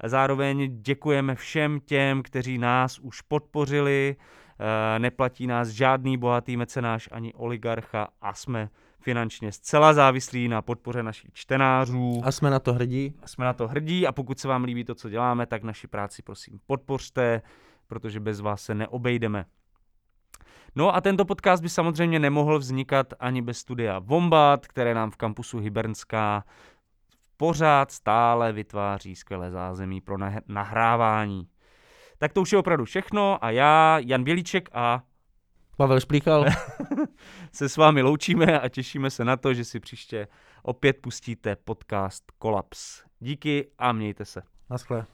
Zároveň 0.05 0.83
děkujeme 0.83 1.35
všem 1.35 1.81
těm, 1.81 2.23
kteří 2.23 2.59
nás 2.59 2.99
už 2.99 3.21
podpořili. 3.21 4.17
Eh, 4.59 4.99
Neplatí 4.99 5.47
nás 5.47 5.69
žádný 5.69 6.19
bohatý 6.19 6.57
mecenáš 6.57 7.09
ani 7.13 7.35
oligarcha 7.35 8.09
a 8.21 8.35
jsme 8.35 8.69
finančně 9.01 9.53
zcela 9.53 9.95
závislí 9.95 10.49
na 10.49 10.63
podpoře 10.63 11.03
našich 11.03 11.31
čtenářů. 11.33 12.21
A 12.25 12.33
jsme 12.33 12.51
na 12.51 12.59
to 12.59 12.73
hrdí. 12.73 13.15
Jsme 13.27 13.45
na 13.45 13.53
to 13.53 13.69
hrdí 13.69 14.07
a 14.07 14.13
pokud 14.13 14.39
se 14.39 14.49
vám 14.49 14.65
líbí 14.65 14.85
to, 14.85 14.95
co 14.95 15.09
děláme, 15.09 15.47
tak 15.47 15.63
naši 15.63 15.87
práci 15.87 16.23
prosím 16.23 16.61
podpořte, 16.67 17.43
protože 17.87 18.21
bez 18.21 18.41
vás 18.41 18.63
se 18.63 18.75
neobejdeme. 18.75 19.45
No 20.75 20.95
a 20.95 21.01
tento 21.01 21.25
podcast 21.25 21.63
by 21.63 21.69
samozřejmě 21.69 22.19
nemohl 22.19 22.59
vznikat 22.59 23.15
ani 23.21 23.43
bez 23.43 23.59
studia 23.59 23.99
Vombat, 23.99 24.67
které 24.67 24.95
nám 24.95 25.11
v 25.11 25.17
kampusu 25.17 25.59
Hybernská 25.59 26.45
pořád 27.37 27.93
stále 27.93 28.53
vytváří 28.53 29.17
skvělé 29.17 29.51
zázemí 29.51 30.01
pro 30.01 30.17
nah- 30.17 30.43
nahrávání. 30.49 31.49
Tak 32.19 32.33
to 32.33 32.41
už 32.41 32.53
je 32.53 32.59
opravdu 32.59 32.85
všechno 32.85 33.45
a 33.45 33.51
já, 33.51 33.99
Jan 34.07 34.25
Bělíček 34.25 34.69
a 34.73 35.03
Pavel 35.77 36.01
Šplíchal. 36.01 36.45
se 37.53 37.69
s 37.69 37.77
vámi 37.77 38.03
loučíme 38.03 38.61
a 38.61 38.69
těšíme 38.69 39.11
se 39.11 39.25
na 39.25 39.37
to, 39.37 39.55
že 39.55 39.65
si 39.65 39.81
příště 39.81 40.29
opět 40.63 40.97
pustíte 41.01 41.57
podcast 41.57 42.25
Kolaps. 42.39 43.03
Díky 43.21 43.71
a 43.79 43.93
mějte 43.93 44.25
se. 44.25 44.43
Naschle. 44.71 45.07